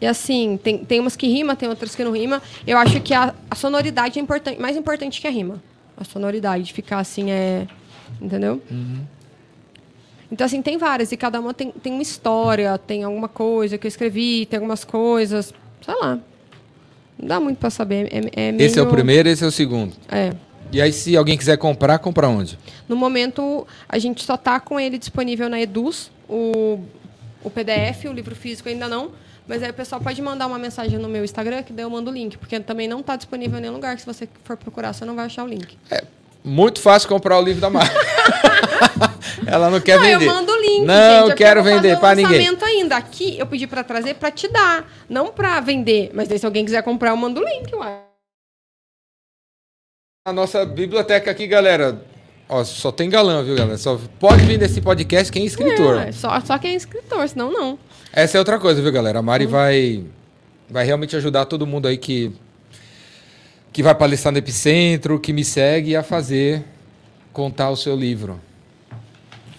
E 0.00 0.06
assim, 0.06 0.56
tem, 0.62 0.78
tem 0.78 1.00
umas 1.00 1.16
que 1.16 1.26
rima, 1.26 1.56
tem 1.56 1.68
outras 1.68 1.96
que 1.96 2.04
não 2.04 2.12
rima. 2.12 2.40
Eu 2.64 2.78
acho 2.78 3.00
que 3.00 3.12
a, 3.12 3.34
a 3.50 3.56
sonoridade 3.56 4.16
é 4.16 4.22
importante, 4.22 4.60
mais 4.60 4.76
importante 4.76 5.20
que 5.20 5.26
a 5.26 5.30
rima. 5.30 5.60
A 5.96 6.04
sonoridade, 6.04 6.72
ficar 6.72 7.00
assim 7.00 7.32
é. 7.32 7.66
Entendeu? 8.20 8.62
Então, 10.30 10.44
assim, 10.44 10.62
tem 10.62 10.78
várias, 10.78 11.10
e 11.10 11.16
cada 11.16 11.40
uma 11.40 11.52
tem, 11.52 11.72
tem 11.72 11.92
uma 11.92 12.02
história, 12.02 12.78
tem 12.78 13.02
alguma 13.02 13.26
coisa 13.26 13.76
que 13.76 13.84
eu 13.84 13.88
escrevi, 13.88 14.46
tem 14.46 14.58
algumas 14.58 14.84
coisas, 14.84 15.52
sei 15.84 15.94
lá. 15.96 16.20
Não 17.18 17.26
dá 17.26 17.40
muito 17.40 17.58
para 17.58 17.70
saber. 17.70 18.08
É, 18.12 18.46
é 18.48 18.52
meio... 18.52 18.64
Esse 18.64 18.78
é 18.78 18.82
o 18.82 18.86
primeiro, 18.86 19.28
esse 19.28 19.42
é 19.42 19.48
o 19.48 19.50
segundo. 19.50 19.96
É. 20.08 20.32
E 20.70 20.82
aí, 20.82 20.92
se 20.92 21.16
alguém 21.16 21.36
quiser 21.36 21.56
comprar, 21.56 21.98
compra 21.98 22.28
onde? 22.28 22.58
No 22.88 22.96
momento, 22.96 23.66
a 23.88 23.98
gente 23.98 24.24
só 24.24 24.34
está 24.34 24.60
com 24.60 24.78
ele 24.78 24.98
disponível 24.98 25.48
na 25.48 25.60
Eduz, 25.60 26.10
o, 26.28 26.80
o 27.42 27.50
PDF, 27.50 28.04
o 28.06 28.12
livro 28.12 28.34
físico 28.34 28.68
ainda 28.68 28.86
não. 28.86 29.12
Mas 29.46 29.62
aí 29.62 29.70
o 29.70 29.74
pessoal 29.74 29.98
pode 29.98 30.20
mandar 30.20 30.46
uma 30.46 30.58
mensagem 30.58 30.98
no 30.98 31.08
meu 31.08 31.24
Instagram, 31.24 31.62
que 31.62 31.72
daí 31.72 31.84
eu 31.84 31.88
mando 31.90 32.10
o 32.10 32.12
link. 32.12 32.36
Porque 32.36 32.60
também 32.60 32.86
não 32.86 33.00
está 33.00 33.16
disponível 33.16 33.58
em 33.58 33.62
nenhum 33.62 33.74
lugar, 33.74 33.94
que 33.96 34.02
se 34.02 34.06
você 34.06 34.28
for 34.44 34.58
procurar, 34.58 34.92
você 34.92 35.06
não 35.06 35.16
vai 35.16 35.24
achar 35.24 35.42
o 35.42 35.46
link. 35.46 35.78
Muito 36.44 36.80
fácil 36.80 37.08
comprar 37.08 37.38
o 37.38 37.42
livro 37.42 37.60
da 37.60 37.70
Mari. 37.70 37.88
Ela 39.46 39.70
não 39.70 39.80
quer 39.80 39.96
não, 39.96 40.04
vender. 40.04 40.26
eu 40.26 40.34
mando 40.34 40.52
o 40.52 40.60
link, 40.60 40.84
Não 40.84 41.20
gente. 41.22 41.32
é 41.32 41.34
quero 41.34 41.60
eu 41.60 41.64
vender 41.64 41.98
para 41.98 42.14
ninguém. 42.14 42.38
lançamento 42.38 42.64
ainda. 42.64 42.96
Aqui 42.96 43.38
eu 43.38 43.46
pedi 43.46 43.66
para 43.66 43.82
trazer 43.82 44.14
para 44.14 44.30
te 44.30 44.48
dar, 44.48 44.86
não 45.08 45.28
para 45.28 45.58
vender. 45.60 46.10
Mas 46.12 46.28
daí 46.28 46.38
se 46.38 46.44
alguém 46.44 46.64
quiser 46.64 46.82
comprar, 46.82 47.10
eu 47.10 47.16
mando 47.16 47.40
o 47.40 47.44
link, 47.44 47.74
ué. 47.74 48.07
A 50.24 50.32
nossa 50.32 50.64
biblioteca 50.66 51.30
aqui, 51.30 51.46
galera. 51.46 52.02
Ó, 52.48 52.64
só 52.64 52.90
tem 52.90 53.08
galã, 53.08 53.42
viu, 53.42 53.54
galera? 53.54 53.78
Só 53.78 53.98
pode 54.18 54.44
vir 54.44 54.58
nesse 54.58 54.80
podcast 54.80 55.30
quem 55.32 55.42
é 55.42 55.46
escritor. 55.46 55.98
É, 56.00 56.12
só, 56.12 56.38
só 56.40 56.58
quem 56.58 56.72
é 56.72 56.74
escritor, 56.74 57.26
senão 57.28 57.52
não. 57.52 57.78
Essa 58.12 58.36
é 58.36 58.40
outra 58.40 58.58
coisa, 58.58 58.80
viu, 58.82 58.90
galera? 58.92 59.18
A 59.18 59.22
Mari 59.22 59.44
Uhum. 59.44 59.50
vai, 59.50 60.04
vai 60.68 60.84
realmente 60.84 61.14
ajudar 61.16 61.44
todo 61.46 61.66
mundo 61.66 61.86
aí 61.88 61.96
que, 61.96 62.32
que 63.72 63.82
vai 63.82 63.94
palestrar 63.94 64.32
no 64.32 64.38
Epicentro, 64.38 65.18
que 65.20 65.32
me 65.32 65.44
segue 65.44 65.94
a 65.94 66.02
fazer, 66.02 66.64
contar 67.32 67.70
o 67.70 67.76
seu 67.76 67.94
livro. 67.94 68.40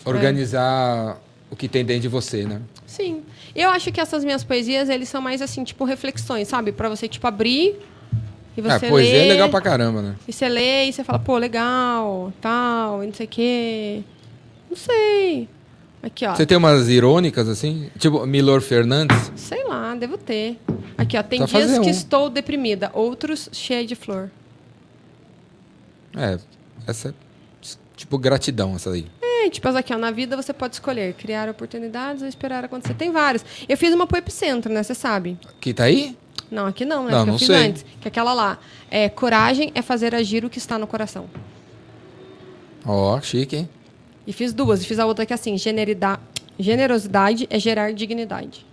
Organizar 0.05 1.19
o 1.51 1.55
que 1.55 1.67
tem 1.67 1.85
dentro 1.85 2.03
de 2.03 2.07
você, 2.07 2.43
né? 2.43 2.61
Sim. 2.85 3.23
Eu 3.55 3.69
acho 3.69 3.91
que 3.91 3.99
essas 4.01 4.23
minhas 4.23 4.43
poesias, 4.43 4.89
eles 4.89 5.09
são 5.09 5.21
mais 5.21 5.41
assim, 5.41 5.63
tipo, 5.63 5.83
reflexões, 5.83 6.47
sabe? 6.47 6.71
Pra 6.71 6.89
você, 6.89 7.07
tipo, 7.07 7.25
abrir 7.27 7.75
e 8.59 8.61
você 8.61 8.85
ah, 8.85 8.89
poesia 8.89 9.13
ler. 9.13 9.25
é 9.25 9.27
legal 9.29 9.49
pra 9.49 9.61
caramba, 9.61 10.01
né? 10.01 10.15
E 10.27 10.33
você 10.33 10.47
lê 10.47 10.85
e 10.85 10.93
você 10.93 11.03
fala, 11.03 11.19
pô, 11.19 11.37
legal, 11.37 12.31
tal, 12.41 13.03
e 13.03 13.07
não 13.07 13.13
sei 13.13 13.25
o 13.25 13.29
quê. 13.29 14.03
Não 14.69 14.77
sei. 14.77 15.49
Aqui, 16.01 16.25
ó. 16.25 16.35
Você 16.35 16.45
tem 16.45 16.57
umas 16.57 16.87
irônicas, 16.87 17.47
assim? 17.49 17.89
Tipo, 17.97 18.25
Milor 18.25 18.61
Fernandes? 18.61 19.31
Sei 19.35 19.63
lá, 19.65 19.93
devo 19.95 20.17
ter. 20.17 20.57
Aqui, 20.97 21.17
ó. 21.17 21.23
Tem 21.23 21.43
dias 21.43 21.79
que 21.79 21.87
um. 21.87 21.89
estou 21.89 22.29
deprimida, 22.29 22.89
outros 22.93 23.49
cheia 23.51 23.85
de 23.85 23.95
flor. 23.95 24.29
É, 26.15 26.37
essa 26.87 27.09
é 27.09 27.13
tipo 27.95 28.17
gratidão, 28.17 28.75
essa 28.75 28.91
aí. 28.91 29.05
É, 29.21 29.49
tipo, 29.49 29.67
aqui, 29.67 29.93
ó. 29.93 29.97
Na 29.97 30.11
vida 30.11 30.35
você 30.35 30.53
pode 30.53 30.75
escolher 30.75 31.13
criar 31.13 31.49
oportunidades 31.49 32.21
ou 32.21 32.27
esperar 32.27 32.63
acontecer. 32.63 32.93
Tem 32.93 33.11
vários. 33.11 33.43
Eu 33.67 33.77
fiz 33.77 33.93
uma 33.93 34.07
pro 34.07 34.17
Epicentro, 34.17 34.71
né? 34.71 34.81
Você 34.83 34.95
sabe. 34.95 35.37
Que 35.59 35.73
tá 35.73 35.83
aí? 35.83 36.15
Não, 36.51 36.65
aqui 36.65 36.83
não, 36.85 37.05
né? 37.05 37.11
Não, 37.11 37.25
não 37.25 37.33
eu 37.33 37.37
fiz 37.39 37.47
sei. 37.47 37.55
antes. 37.55 37.83
Que 38.01 38.07
é 38.07 38.09
aquela 38.09 38.33
lá. 38.33 38.57
É, 38.89 39.07
coragem 39.09 39.71
é 39.75 39.81
fazer 39.81 40.15
agir 40.15 40.43
o 40.43 40.49
que 40.49 40.57
está 40.57 40.77
no 40.79 40.87
coração. 40.87 41.29
Ó, 42.85 43.19
chique, 43.21 43.55
hein? 43.55 43.69
E 44.25 44.33
fiz 44.33 44.53
duas. 44.53 44.81
E 44.81 44.85
fiz 44.85 44.99
a 44.99 45.05
outra 45.05 45.25
que 45.25 45.33
é 45.33 45.35
assim, 45.35 45.57
generida- 45.57 46.19
generosidade 46.57 47.47
é 47.49 47.59
gerar 47.59 47.93
dignidade. 47.93 48.65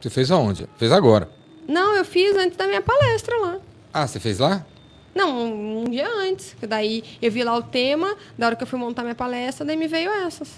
Você 0.00 0.10
fez 0.10 0.30
aonde? 0.30 0.66
Fez 0.76 0.92
agora. 0.92 1.28
Não, 1.68 1.94
eu 1.96 2.04
fiz 2.04 2.36
antes 2.36 2.56
da 2.56 2.66
minha 2.66 2.80
palestra 2.82 3.36
lá. 3.38 3.58
Ah, 3.92 4.06
você 4.06 4.20
fez 4.20 4.38
lá? 4.38 4.64
Não, 5.14 5.36
um, 5.36 5.80
um 5.80 5.90
dia 5.90 6.08
antes. 6.08 6.54
Que 6.58 6.66
daí 6.66 7.02
eu 7.20 7.30
vi 7.32 7.42
lá 7.42 7.56
o 7.56 7.62
tema, 7.62 8.14
da 8.38 8.46
hora 8.46 8.56
que 8.56 8.62
eu 8.62 8.66
fui 8.66 8.78
montar 8.78 9.02
minha 9.02 9.14
palestra, 9.14 9.64
daí 9.66 9.76
me 9.76 9.88
veio 9.88 10.10
essas. 10.10 10.48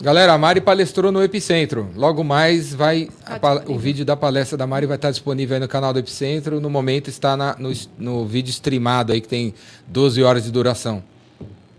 Galera, 0.00 0.34
a 0.34 0.38
Mari 0.38 0.60
palestrou 0.60 1.10
no 1.10 1.22
Epicentro. 1.22 1.88
Logo 1.96 2.22
mais 2.22 2.74
vai 2.74 3.08
Tá 3.24 3.62
o 3.66 3.78
vídeo 3.78 4.04
da 4.04 4.14
palestra 4.16 4.56
da 4.58 4.66
Mari 4.66 4.84
vai 4.86 4.96
estar 4.96 5.10
disponível 5.10 5.54
aí 5.56 5.60
no 5.60 5.66
canal 5.68 5.92
do 5.92 5.98
Epicentro. 5.98 6.60
No 6.60 6.68
momento 6.68 7.08
está 7.08 7.36
na- 7.36 7.56
no, 7.58 7.72
no 7.98 8.26
vídeo 8.26 8.50
streamado 8.50 9.12
aí 9.12 9.20
que 9.22 9.28
tem 9.28 9.54
12 9.86 10.22
horas 10.22 10.44
de 10.44 10.50
duração. 10.50 11.02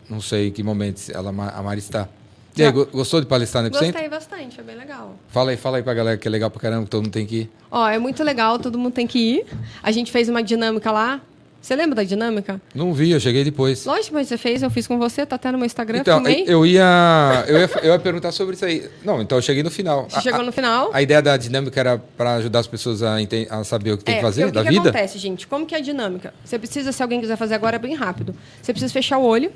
Não 0.09 0.19
sei 0.19 0.47
em 0.47 0.51
que 0.51 0.63
momento 0.63 1.01
ela, 1.13 1.29
a 1.29 1.61
Mari 1.61 1.79
está. 1.79 2.07
E 2.55 2.63
aí, 2.63 2.71
gostou 2.71 3.21
de 3.21 3.27
palestrar 3.27 3.61
no 3.61 3.67
Epicentro? 3.69 3.93
Gostei 3.93 4.09
bastante, 4.09 4.55
foi 4.55 4.63
bem 4.63 4.75
legal. 4.75 5.15
Fala 5.27 5.51
aí, 5.51 5.57
fala 5.57 5.77
aí 5.77 5.83
pra 5.83 5.93
galera 5.93 6.17
que 6.17 6.27
é 6.27 6.31
legal 6.31 6.49
pra 6.49 6.59
caramba, 6.59 6.85
que 6.85 6.89
todo 6.89 7.03
mundo 7.03 7.11
tem 7.11 7.25
que 7.25 7.35
ir. 7.41 7.51
Ó, 7.69 7.87
é 7.87 7.99
muito 7.99 8.23
legal, 8.23 8.57
todo 8.57 8.79
mundo 8.79 8.93
tem 8.93 9.05
que 9.05 9.19
ir. 9.19 9.45
A 9.83 9.91
gente 9.91 10.11
fez 10.11 10.27
uma 10.27 10.41
dinâmica 10.41 10.91
lá. 10.91 11.21
Você 11.67 11.75
lembra 11.75 11.95
da 11.97 12.03
dinâmica? 12.05 12.61
Não 12.73 12.93
vi, 12.93 13.11
eu 13.11 13.19
cheguei 13.19 13.43
depois. 13.43 13.83
Lógico, 13.85 14.15
mas 14.15 14.29
você 14.29 14.37
fez, 14.37 14.63
eu 14.63 14.69
fiz 14.69 14.87
com 14.87 14.97
você, 14.97 15.25
tá 15.25 15.35
até 15.35 15.51
no 15.51 15.57
meu 15.57 15.65
Instagram, 15.65 15.97
Então, 15.99 16.23
filmei. 16.23 16.45
eu 16.47 16.65
ia, 16.65 17.43
eu 17.45 17.57
ia. 17.57 17.69
Eu 17.83 17.91
ia 17.91 17.99
perguntar 17.99 18.31
sobre 18.31 18.55
isso 18.55 18.63
aí. 18.63 18.89
Não, 19.03 19.21
então 19.21 19.37
eu 19.37 19.41
cheguei 19.41 19.61
no 19.61 19.69
final. 19.69 20.05
Você 20.09 20.17
A- 20.17 20.21
chegou 20.21 20.39
a- 20.39 20.43
no 20.43 20.53
final. 20.53 20.89
A 20.93 21.01
ideia 21.01 21.21
da 21.21 21.35
dinâmica 21.35 21.77
era 21.77 21.97
para 21.97 22.35
ajudar 22.35 22.59
as 22.59 22.67
pessoas 22.67 23.03
a, 23.03 23.17
a 23.49 23.63
saber 23.65 23.91
o 23.91 23.97
que 23.97 24.05
tem 24.05 24.15
que 24.15 24.21
fazer 24.21 24.43
porque 24.43 24.55
da 24.55 24.61
o 24.61 24.63
que, 24.63 24.69
vida? 24.69 24.89
acontece, 24.91 25.17
gente? 25.17 25.45
Como 25.45 25.65
que 25.65 25.75
é 25.75 25.79
a 25.79 25.81
dinâmica? 25.81 26.33
Você 26.41 26.57
precisa, 26.57 26.93
se 26.93 27.03
alguém 27.03 27.19
quiser 27.19 27.35
fazer 27.35 27.55
agora, 27.55 27.75
é 27.75 27.79
bem 27.79 27.95
rápido. 27.95 28.33
Você 28.61 28.71
precisa 28.71 28.93
fechar 28.93 29.17
o 29.17 29.25
olho 29.25 29.51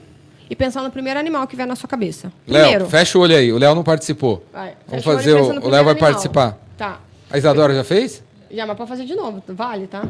e 0.50 0.54
pensar 0.54 0.84
no 0.84 0.92
primeiro 0.92 1.18
animal 1.18 1.48
que 1.48 1.56
vier 1.56 1.66
na 1.66 1.78
sua 1.78 1.88
cabeça. 1.88 2.30
Léo, 2.46 2.90
fecha 2.90 3.18
o 3.18 3.22
olho 3.22 3.38
aí. 3.38 3.54
O 3.54 3.58
Léo 3.58 3.74
não 3.74 3.86
participou. 3.86 4.46
Vai, 4.52 4.74
Vamos 4.86 5.06
fazer. 5.06 5.34
O, 5.36 5.46
o 5.46 5.50
Léo 5.50 5.62
vai 5.70 5.80
animal. 5.80 5.96
participar. 5.96 6.58
Tá. 6.78 7.00
A 7.30 7.38
Isadora 7.38 7.74
já 7.74 7.86
fez? 7.86 8.22
Já, 8.52 8.66
mas 8.66 8.76
pode 8.76 8.90
fazer 8.90 9.06
de 9.06 9.16
novo, 9.16 9.42
vale, 9.48 9.88
tá? 9.88 10.04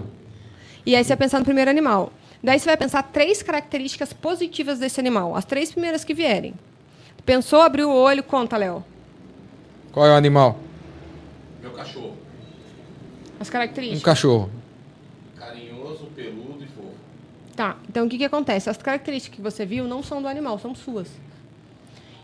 E 0.85 0.95
aí 0.95 1.03
você 1.03 1.09
vai 1.09 1.17
pensar 1.17 1.39
no 1.39 1.45
primeiro 1.45 1.69
animal. 1.69 2.11
Daí 2.43 2.59
você 2.59 2.65
vai 2.65 2.77
pensar 2.77 3.03
três 3.03 3.43
características 3.43 4.13
positivas 4.13 4.79
desse 4.79 4.99
animal. 4.99 5.35
As 5.35 5.45
três 5.45 5.71
primeiras 5.71 6.03
que 6.03 6.13
vierem. 6.13 6.53
Pensou, 7.25 7.61
abriu 7.61 7.89
o 7.89 7.93
olho, 7.95 8.23
conta, 8.23 8.57
Léo. 8.57 8.83
Qual 9.91 10.05
é 10.05 10.09
o 10.09 10.15
animal? 10.15 10.57
Meu 11.61 11.71
cachorro. 11.71 12.17
As 13.39 13.47
Um 13.47 13.51
características. 13.51 14.03
cachorro. 14.03 14.49
Carinhoso, 15.37 16.05
peludo 16.15 16.63
e 16.63 16.67
fofo. 16.67 16.87
Tá, 17.55 17.77
então 17.87 18.05
o 18.07 18.09
que, 18.09 18.17
que 18.17 18.25
acontece? 18.25 18.69
As 18.69 18.77
características 18.77 19.35
que 19.35 19.41
você 19.41 19.65
viu 19.65 19.87
não 19.87 20.01
são 20.01 20.19
do 20.21 20.27
animal, 20.27 20.57
são 20.57 20.73
suas. 20.73 21.07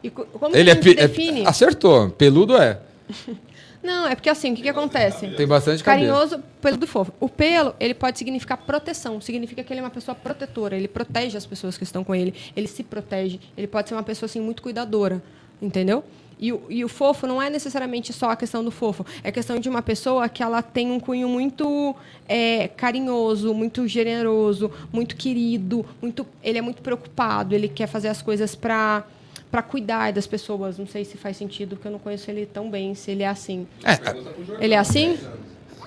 E 0.01 0.09
co- 0.09 0.25
como 0.25 0.51
que 0.53 0.57
Ele 0.59 0.71
a 0.71 0.73
é, 0.73 0.77
é- 0.77 1.07
define? 1.07 1.45
Acertou. 1.45 2.09
Peludo 2.09 2.57
é. 2.57 2.79
Não, 3.81 4.07
é 4.07 4.15
porque 4.15 4.29
assim, 4.29 4.53
o 4.53 4.55
que, 4.55 4.63
que 4.63 4.69
acontece? 4.69 5.27
Tem 5.29 5.47
bastante 5.47 5.83
cabelo. 5.83 6.07
Carinhoso, 6.07 6.43
peludo 6.61 6.87
fofo. 6.87 7.13
O 7.19 7.29
pelo, 7.29 7.75
ele 7.79 7.93
pode 7.93 8.17
significar 8.17 8.57
proteção. 8.57 9.21
Significa 9.21 9.63
que 9.63 9.71
ele 9.71 9.79
é 9.79 9.83
uma 9.83 9.89
pessoa 9.89 10.15
protetora. 10.15 10.75
Ele 10.75 10.87
protege 10.87 11.37
as 11.37 11.45
pessoas 11.45 11.77
que 11.77 11.83
estão 11.83 12.03
com 12.03 12.13
ele. 12.13 12.33
Ele 12.55 12.67
se 12.67 12.83
protege. 12.83 13.39
Ele 13.55 13.67
pode 13.67 13.89
ser 13.89 13.95
uma 13.95 14.03
pessoa, 14.03 14.27
assim, 14.27 14.41
muito 14.41 14.61
cuidadora. 14.61 15.21
Entendeu? 15.61 16.03
E 16.39 16.53
o, 16.53 16.61
e 16.69 16.85
o 16.85 16.87
fofo 16.87 17.25
não 17.25 17.41
é 17.41 17.49
necessariamente 17.49 18.13
só 18.13 18.29
a 18.29 18.35
questão 18.35 18.63
do 18.63 18.69
fofo. 18.69 19.05
É 19.23 19.31
questão 19.31 19.59
de 19.59 19.67
uma 19.67 19.81
pessoa 19.81 20.29
que 20.29 20.43
ela 20.43 20.61
tem 20.61 20.91
um 20.91 20.99
cunho 20.99 21.27
muito 21.27 21.95
é, 22.27 22.67
carinhoso, 22.67 23.53
muito 23.53 23.87
generoso, 23.87 24.71
muito 24.91 25.15
querido. 25.15 25.85
muito 26.01 26.27
Ele 26.43 26.59
é 26.59 26.61
muito 26.61 26.81
preocupado. 26.81 27.55
Ele 27.55 27.67
quer 27.67 27.87
fazer 27.87 28.09
as 28.09 28.21
coisas 28.21 28.53
para 28.53 29.03
para 29.51 29.61
cuidar 29.61 30.11
das 30.11 30.27
pessoas. 30.27 30.77
Não 30.77 30.87
sei 30.87 31.05
se 31.05 31.17
faz 31.17 31.37
sentido, 31.37 31.75
porque 31.75 31.87
eu 31.87 31.91
não 31.91 31.99
conheço 31.99 32.29
ele 32.29 32.45
tão 32.45 32.69
bem, 32.69 32.93
se 32.95 33.11
ele 33.11 33.23
é 33.23 33.27
assim. 33.27 33.67
É, 33.83 34.63
Ele 34.63 34.73
é 34.73 34.77
assim? 34.77 35.17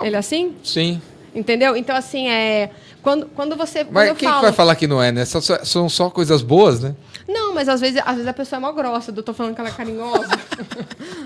Ele 0.00 0.16
é 0.16 0.18
assim? 0.18 0.54
sim. 0.62 1.00
Entendeu? 1.32 1.76
Então, 1.76 1.94
assim, 1.94 2.28
é. 2.28 2.70
Quando, 3.02 3.26
quando 3.26 3.54
você. 3.56 3.84
Quando 3.84 3.94
Mas 3.94 4.08
eu 4.08 4.16
quem 4.16 4.28
falo... 4.28 4.40
que 4.40 4.46
vai 4.46 4.52
falar 4.52 4.74
que 4.74 4.88
não 4.88 5.00
é, 5.00 5.12
né? 5.12 5.24
Só- 5.24 5.40
são 5.40 5.88
só 5.88 6.10
coisas 6.10 6.42
boas, 6.42 6.80
né? 6.80 6.94
Não, 7.28 7.54
mas 7.54 7.68
às 7.68 7.80
vezes, 7.80 8.02
às 8.04 8.14
vezes 8.16 8.26
a 8.26 8.32
pessoa 8.32 8.58
é 8.58 8.60
mó 8.60 8.72
grossa, 8.72 9.12
eu 9.16 9.22
tô 9.22 9.32
falando 9.32 9.54
que 9.54 9.60
ela 9.60 9.70
é 9.70 9.72
carinhosa. 9.72 10.28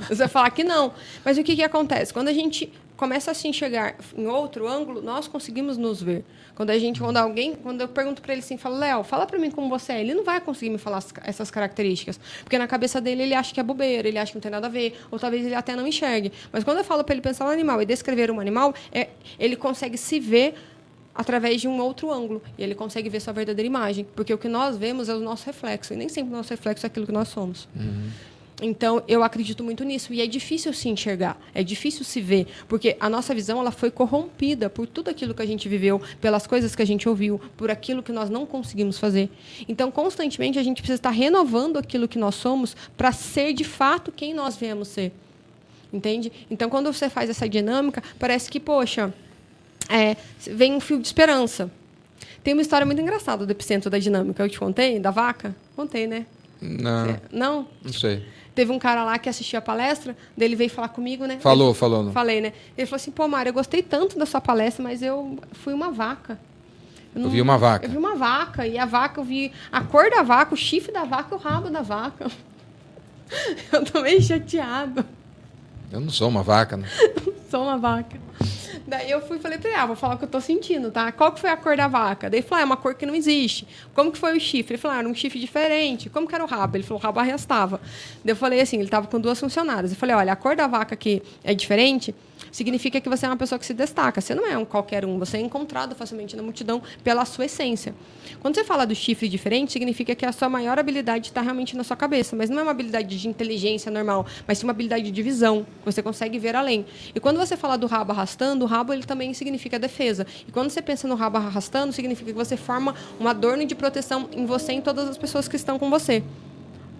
você 0.06 0.16
vai 0.16 0.28
falar 0.28 0.50
que 0.50 0.62
não. 0.62 0.92
Mas 1.24 1.38
o 1.38 1.42
que, 1.42 1.56
que 1.56 1.62
acontece? 1.62 2.12
Quando 2.12 2.28
a 2.28 2.32
gente 2.34 2.70
começa 3.04 3.30
a 3.32 3.34
se 3.34 3.46
enxergar 3.46 3.96
em 4.16 4.26
outro 4.26 4.66
ângulo, 4.66 5.02
nós 5.02 5.28
conseguimos 5.28 5.76
nos 5.76 6.02
ver. 6.02 6.24
Quando 6.54 6.70
a 6.70 6.78
gente, 6.78 7.00
quando 7.00 7.18
alguém, 7.18 7.54
quando 7.54 7.82
eu 7.82 7.88
pergunto 7.88 8.22
para 8.22 8.32
ele 8.32 8.40
assim, 8.40 8.56
falo, 8.56 8.76
Léo, 8.78 9.04
fala 9.04 9.26
para 9.26 9.38
mim 9.38 9.50
como 9.50 9.68
você 9.68 9.92
é, 9.92 10.00
ele 10.00 10.14
não 10.14 10.24
vai 10.24 10.40
conseguir 10.40 10.70
me 10.70 10.78
falar 10.78 10.98
as- 10.98 11.12
essas 11.22 11.50
características, 11.50 12.18
porque 12.42 12.56
na 12.56 12.66
cabeça 12.66 13.00
dele 13.02 13.22
ele 13.24 13.34
acha 13.34 13.52
que 13.52 13.60
é 13.60 13.62
bobeira, 13.62 14.08
ele 14.08 14.16
acha 14.16 14.32
que 14.32 14.36
não 14.38 14.40
tem 14.42 14.50
nada 14.50 14.68
a 14.68 14.70
ver, 14.70 14.98
ou 15.10 15.18
talvez 15.18 15.44
ele 15.44 15.54
até 15.54 15.76
não 15.76 15.86
enxergue. 15.86 16.32
Mas 16.50 16.64
quando 16.64 16.78
eu 16.78 16.84
falo 16.84 17.04
para 17.04 17.14
ele 17.14 17.20
pensar 17.22 17.44
no 17.44 17.50
animal 17.50 17.82
e 17.82 17.84
descrever 17.84 18.30
um 18.30 18.40
animal, 18.40 18.72
é, 18.90 19.08
ele 19.38 19.54
consegue 19.56 19.98
se 19.98 20.18
ver 20.18 20.54
através 21.14 21.60
de 21.60 21.68
um 21.68 21.78
outro 21.80 22.10
ângulo. 22.10 22.42
E 22.58 22.62
ele 22.64 22.74
consegue 22.74 23.08
ver 23.10 23.20
sua 23.20 23.32
verdadeira 23.32 23.66
imagem. 23.66 24.04
Porque 24.16 24.34
o 24.34 24.38
que 24.38 24.48
nós 24.48 24.76
vemos 24.76 25.08
é 25.08 25.14
o 25.14 25.20
nosso 25.20 25.46
reflexo. 25.46 25.92
E 25.92 25.96
nem 25.96 26.08
sempre 26.08 26.32
o 26.34 26.36
nosso 26.36 26.50
reflexo 26.50 26.84
é 26.84 26.88
aquilo 26.88 27.06
que 27.06 27.12
nós 27.12 27.28
somos. 27.28 27.68
Então, 28.66 29.02
eu 29.06 29.22
acredito 29.22 29.62
muito 29.62 29.84
nisso. 29.84 30.14
E 30.14 30.22
é 30.22 30.26
difícil 30.26 30.72
se 30.72 30.88
enxergar. 30.88 31.38
É 31.54 31.62
difícil 31.62 32.02
se 32.02 32.18
ver. 32.18 32.46
Porque 32.66 32.96
a 32.98 33.10
nossa 33.10 33.34
visão 33.34 33.60
ela 33.60 33.70
foi 33.70 33.90
corrompida 33.90 34.70
por 34.70 34.86
tudo 34.86 35.10
aquilo 35.10 35.34
que 35.34 35.42
a 35.42 35.46
gente 35.46 35.68
viveu, 35.68 36.00
pelas 36.18 36.46
coisas 36.46 36.74
que 36.74 36.80
a 36.80 36.86
gente 36.86 37.06
ouviu, 37.06 37.38
por 37.58 37.70
aquilo 37.70 38.02
que 38.02 38.10
nós 38.10 38.30
não 38.30 38.46
conseguimos 38.46 38.98
fazer. 38.98 39.28
Então, 39.68 39.90
constantemente, 39.90 40.58
a 40.58 40.62
gente 40.62 40.78
precisa 40.78 40.96
estar 40.98 41.10
renovando 41.10 41.76
aquilo 41.76 42.08
que 42.08 42.18
nós 42.18 42.36
somos 42.36 42.74
para 42.96 43.12
ser, 43.12 43.52
de 43.52 43.64
fato, 43.64 44.10
quem 44.10 44.32
nós 44.32 44.56
viemos 44.56 44.88
ser. 44.88 45.12
Entende? 45.92 46.32
Então, 46.50 46.70
quando 46.70 46.90
você 46.90 47.10
faz 47.10 47.28
essa 47.28 47.46
dinâmica, 47.46 48.02
parece 48.18 48.50
que, 48.50 48.58
poxa, 48.58 49.12
é, 49.90 50.16
vem 50.40 50.72
um 50.72 50.80
fio 50.80 50.98
de 50.98 51.06
esperança. 51.06 51.70
Tem 52.42 52.54
uma 52.54 52.62
história 52.62 52.86
muito 52.86 53.00
engraçada 53.00 53.44
do 53.44 53.50
epicentro 53.50 53.90
da 53.90 53.98
dinâmica. 53.98 54.42
Eu 54.42 54.48
te 54.48 54.58
contei, 54.58 54.98
da 54.98 55.10
vaca? 55.10 55.54
Contei, 55.76 56.06
né? 56.06 56.24
Não, 56.62 57.20
Não? 57.30 57.68
não 57.84 57.92
sei. 57.92 58.22
Teve 58.54 58.70
um 58.72 58.78
cara 58.78 59.02
lá 59.04 59.18
que 59.18 59.28
assistiu 59.28 59.58
a 59.58 59.62
palestra, 59.62 60.16
dele 60.36 60.54
veio 60.54 60.70
falar 60.70 60.88
comigo, 60.88 61.26
né? 61.26 61.38
Falou, 61.40 61.68
Ele- 61.70 61.78
falou, 61.78 62.02
não. 62.04 62.12
Falei, 62.12 62.40
né? 62.40 62.52
Ele 62.78 62.86
falou 62.86 62.96
assim, 62.96 63.10
pô, 63.10 63.26
Mário, 63.26 63.50
eu 63.50 63.54
gostei 63.54 63.82
tanto 63.82 64.18
da 64.18 64.24
sua 64.26 64.40
palestra, 64.40 64.82
mas 64.82 65.02
eu 65.02 65.38
fui 65.52 65.72
uma 65.74 65.90
vaca. 65.90 66.38
Eu 67.14 67.28
vi 67.28 67.40
uma 67.40 67.56
vaca. 67.58 67.86
Eu 67.86 67.90
vi 67.90 67.96
uma 67.96 68.14
vaca, 68.16 68.66
e 68.66 68.76
a 68.78 68.84
vaca, 68.84 69.20
eu 69.20 69.24
vi 69.24 69.52
a 69.70 69.80
cor 69.82 70.10
da 70.10 70.22
vaca, 70.22 70.52
o 70.54 70.56
chifre 70.56 70.92
da 70.92 71.04
vaca 71.04 71.34
e 71.34 71.38
o 71.38 71.40
rabo 71.40 71.70
da 71.70 71.82
vaca. 71.82 72.26
Eu 73.72 73.84
tô 73.84 74.02
meio 74.02 74.20
chateado. 74.22 75.04
Eu 75.90 76.00
não 76.00 76.10
sou 76.10 76.28
uma 76.28 76.42
vaca, 76.42 76.76
né? 76.76 76.88
Sou 77.50 77.62
uma 77.62 77.78
vaca. 77.78 78.18
Daí 78.96 79.10
eu 79.10 79.20
fui 79.20 79.38
e 79.38 79.40
falei 79.40 79.58
pra 79.58 79.68
ele, 79.68 79.76
ah, 79.76 79.86
vou 79.86 79.96
falar 79.96 80.14
o 80.14 80.18
que 80.18 80.24
eu 80.24 80.28
tô 80.28 80.40
sentindo, 80.40 80.88
tá? 80.88 81.10
Qual 81.10 81.32
que 81.32 81.40
foi 81.40 81.50
a 81.50 81.56
cor 81.56 81.76
da 81.76 81.88
vaca? 81.88 82.30
Daí 82.30 82.38
ele 82.38 82.46
falou, 82.46 82.60
ah, 82.60 82.62
é 82.62 82.64
uma 82.64 82.76
cor 82.76 82.94
que 82.94 83.04
não 83.04 83.12
existe. 83.12 83.66
Como 83.92 84.12
que 84.12 84.18
foi 84.18 84.36
o 84.36 84.40
chifre? 84.40 84.74
Ele 84.74 84.80
falou, 84.80 84.96
ah, 84.96 85.00
era 85.00 85.08
um 85.08 85.14
chifre 85.14 85.40
diferente. 85.40 86.08
Como 86.08 86.28
que 86.28 86.34
era 86.34 86.44
o 86.44 86.46
rabo? 86.46 86.76
Ele 86.76 86.84
falou, 86.84 87.00
o 87.00 87.02
rabo 87.02 87.18
arrastava. 87.18 87.80
Daí 88.24 88.30
eu 88.30 88.36
falei 88.36 88.60
assim, 88.60 88.78
ele 88.78 88.88
tava 88.88 89.08
com 89.08 89.18
duas 89.18 89.40
funcionárias. 89.40 89.90
Eu 89.90 89.96
falei, 89.96 90.14
olha, 90.14 90.32
a 90.32 90.36
cor 90.36 90.54
da 90.54 90.68
vaca 90.68 90.94
que 90.94 91.20
é 91.42 91.52
diferente, 91.52 92.14
significa 92.54 93.00
que 93.00 93.08
você 93.08 93.26
é 93.26 93.28
uma 93.28 93.36
pessoa 93.36 93.58
que 93.58 93.66
se 93.66 93.74
destaca. 93.74 94.20
Você 94.20 94.32
não 94.32 94.46
é 94.46 94.56
um 94.56 94.64
qualquer 94.64 95.04
um, 95.04 95.18
você 95.18 95.38
é 95.38 95.40
encontrado 95.40 95.94
facilmente 95.96 96.36
na 96.36 96.42
multidão 96.42 96.80
pela 97.02 97.24
sua 97.24 97.46
essência. 97.46 97.92
Quando 98.40 98.54
você 98.54 98.62
fala 98.62 98.86
do 98.86 98.94
chifre 98.94 99.28
diferente, 99.28 99.72
significa 99.72 100.14
que 100.14 100.24
a 100.24 100.30
sua 100.30 100.48
maior 100.48 100.78
habilidade 100.78 101.28
está 101.28 101.40
realmente 101.40 101.76
na 101.76 101.82
sua 101.82 101.96
cabeça, 101.96 102.36
mas 102.36 102.48
não 102.48 102.60
é 102.60 102.62
uma 102.62 102.70
habilidade 102.70 103.18
de 103.20 103.28
inteligência 103.28 103.90
normal, 103.90 104.24
mas 104.46 104.58
sim 104.58 104.66
uma 104.66 104.70
habilidade 104.70 105.10
de 105.10 105.22
visão, 105.22 105.66
você 105.84 106.00
consegue 106.00 106.38
ver 106.38 106.54
além. 106.54 106.86
E 107.12 107.18
quando 107.18 107.38
você 107.38 107.56
fala 107.56 107.76
do 107.76 107.88
rabo 107.88 108.12
arrastando, 108.12 108.64
o 108.64 108.68
rabo 108.68 108.92
ele 108.92 109.02
também 109.02 109.34
significa 109.34 109.76
defesa. 109.76 110.24
E 110.46 110.52
quando 110.52 110.70
você 110.70 110.80
pensa 110.80 111.08
no 111.08 111.16
rabo 111.16 111.38
arrastando, 111.38 111.92
significa 111.92 112.30
que 112.30 112.38
você 112.38 112.56
forma 112.56 112.94
um 113.18 113.26
adorno 113.26 113.66
de 113.66 113.74
proteção 113.74 114.28
em 114.32 114.46
você 114.46 114.72
e 114.72 114.76
em 114.76 114.80
todas 114.80 115.08
as 115.08 115.18
pessoas 115.18 115.48
que 115.48 115.56
estão 115.56 115.76
com 115.76 115.90
você. 115.90 116.22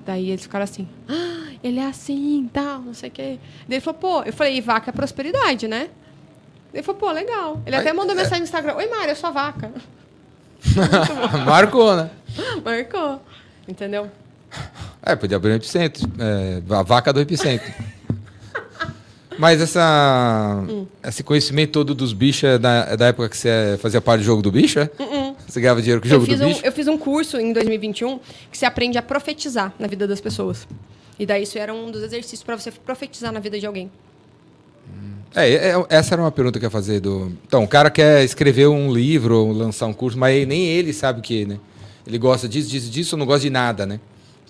Daí 0.04 0.30
eles 0.30 0.42
ficaram 0.42 0.64
assim, 0.64 0.86
ah, 1.08 1.52
ele 1.62 1.78
é 1.78 1.86
assim, 1.86 2.48
tal, 2.52 2.80
não 2.80 2.94
sei 2.94 3.08
o 3.08 3.12
quê. 3.12 3.38
Daí 3.66 3.78
ele 3.78 3.80
falou, 3.80 3.98
pô, 3.98 4.22
eu 4.22 4.32
falei, 4.32 4.56
e 4.56 4.60
vaca 4.60 4.90
é 4.90 4.92
prosperidade, 4.92 5.66
né? 5.66 5.88
Ele 6.72 6.82
falou, 6.82 7.00
pô, 7.00 7.10
legal. 7.10 7.62
Ele 7.64 7.76
até 7.76 7.92
mandou 7.92 8.12
é. 8.12 8.16
mensagem 8.16 8.40
no 8.40 8.44
Instagram, 8.44 8.74
oi, 8.74 8.88
Mário, 8.88 9.12
eu 9.12 9.16
sou 9.16 9.28
a 9.28 9.32
vaca. 9.32 9.72
Marcou, 11.46 11.96
né? 11.96 12.10
Marcou. 12.64 13.20
Entendeu? 13.66 14.10
É, 15.02 15.16
podia 15.16 15.36
abrir 15.36 15.52
um 15.52 15.56
epicentro. 15.56 16.10
É, 16.18 16.62
a 16.74 16.82
vaca 16.82 17.12
do 17.12 17.20
epicentro. 17.20 17.72
Mas 19.38 19.60
essa, 19.60 20.62
Hum. 20.68 20.86
esse 21.02 21.22
conhecimento 21.22 21.72
todo 21.72 21.94
dos 21.94 22.12
bichos 22.12 22.44
é 22.44 22.58
da, 22.58 22.86
é 22.90 22.96
da 22.96 23.06
época 23.06 23.28
que 23.28 23.36
você 23.36 23.78
fazia 23.80 24.00
parte 24.00 24.20
do 24.20 24.24
jogo 24.24 24.42
do 24.42 24.50
bicho, 24.50 24.78
é? 24.78 24.90
Você 25.46 25.60
ganhava 25.60 25.80
dinheiro 25.80 26.00
com 26.00 26.08
o 26.08 26.10
Uh-uh. 26.10 26.16
Eu 26.16 26.26
jogo 26.26 26.32
do 26.32 26.38
fiz, 26.38 26.40
um, 26.40 26.48
bicho? 26.48 26.66
eu 26.66 26.72
fiz 26.72 26.88
um 26.88 26.98
curso 26.98 27.38
em 27.38 27.52
2021 27.52 28.18
que 28.50 28.58
você 28.58 28.66
aprende 28.66 28.98
a 28.98 29.02
profetizar 29.02 29.72
na 29.78 29.86
vida 29.86 30.06
das 30.06 30.20
pessoas. 30.20 30.66
E 31.18 31.24
daí 31.24 31.42
isso 31.42 31.58
era 31.58 31.72
um 31.72 31.90
dos 31.90 32.02
exercícios 32.02 32.42
para 32.42 32.56
você 32.56 32.70
profetizar 32.70 33.32
na 33.32 33.40
vida 33.40 33.58
de 33.58 33.66
alguém. 33.66 33.90
É, 35.34 35.52
é, 35.52 35.86
essa 35.88 36.14
era 36.14 36.22
uma 36.22 36.30
pergunta 36.30 36.58
que 36.58 36.64
eu 36.64 36.68
ia 36.68 36.70
fazer. 36.70 37.00
Do... 37.00 37.32
Então, 37.46 37.64
o 37.64 37.68
cara 37.68 37.90
quer 37.90 38.24
escrever 38.24 38.68
um 38.68 38.92
livro 38.92 39.36
ou 39.36 39.52
lançar 39.52 39.86
um 39.86 39.92
curso, 39.92 40.16
mas 40.16 40.46
nem 40.46 40.66
ele 40.66 40.92
sabe 40.92 41.18
o 41.18 41.22
que, 41.22 41.44
né? 41.44 41.58
Ele 42.06 42.18
gosta 42.18 42.48
disso, 42.48 42.68
disso, 42.68 42.90
disso, 42.90 43.16
ou 43.16 43.18
não 43.18 43.26
gosta 43.26 43.40
de 43.40 43.50
nada, 43.50 43.84
né? 43.84 43.98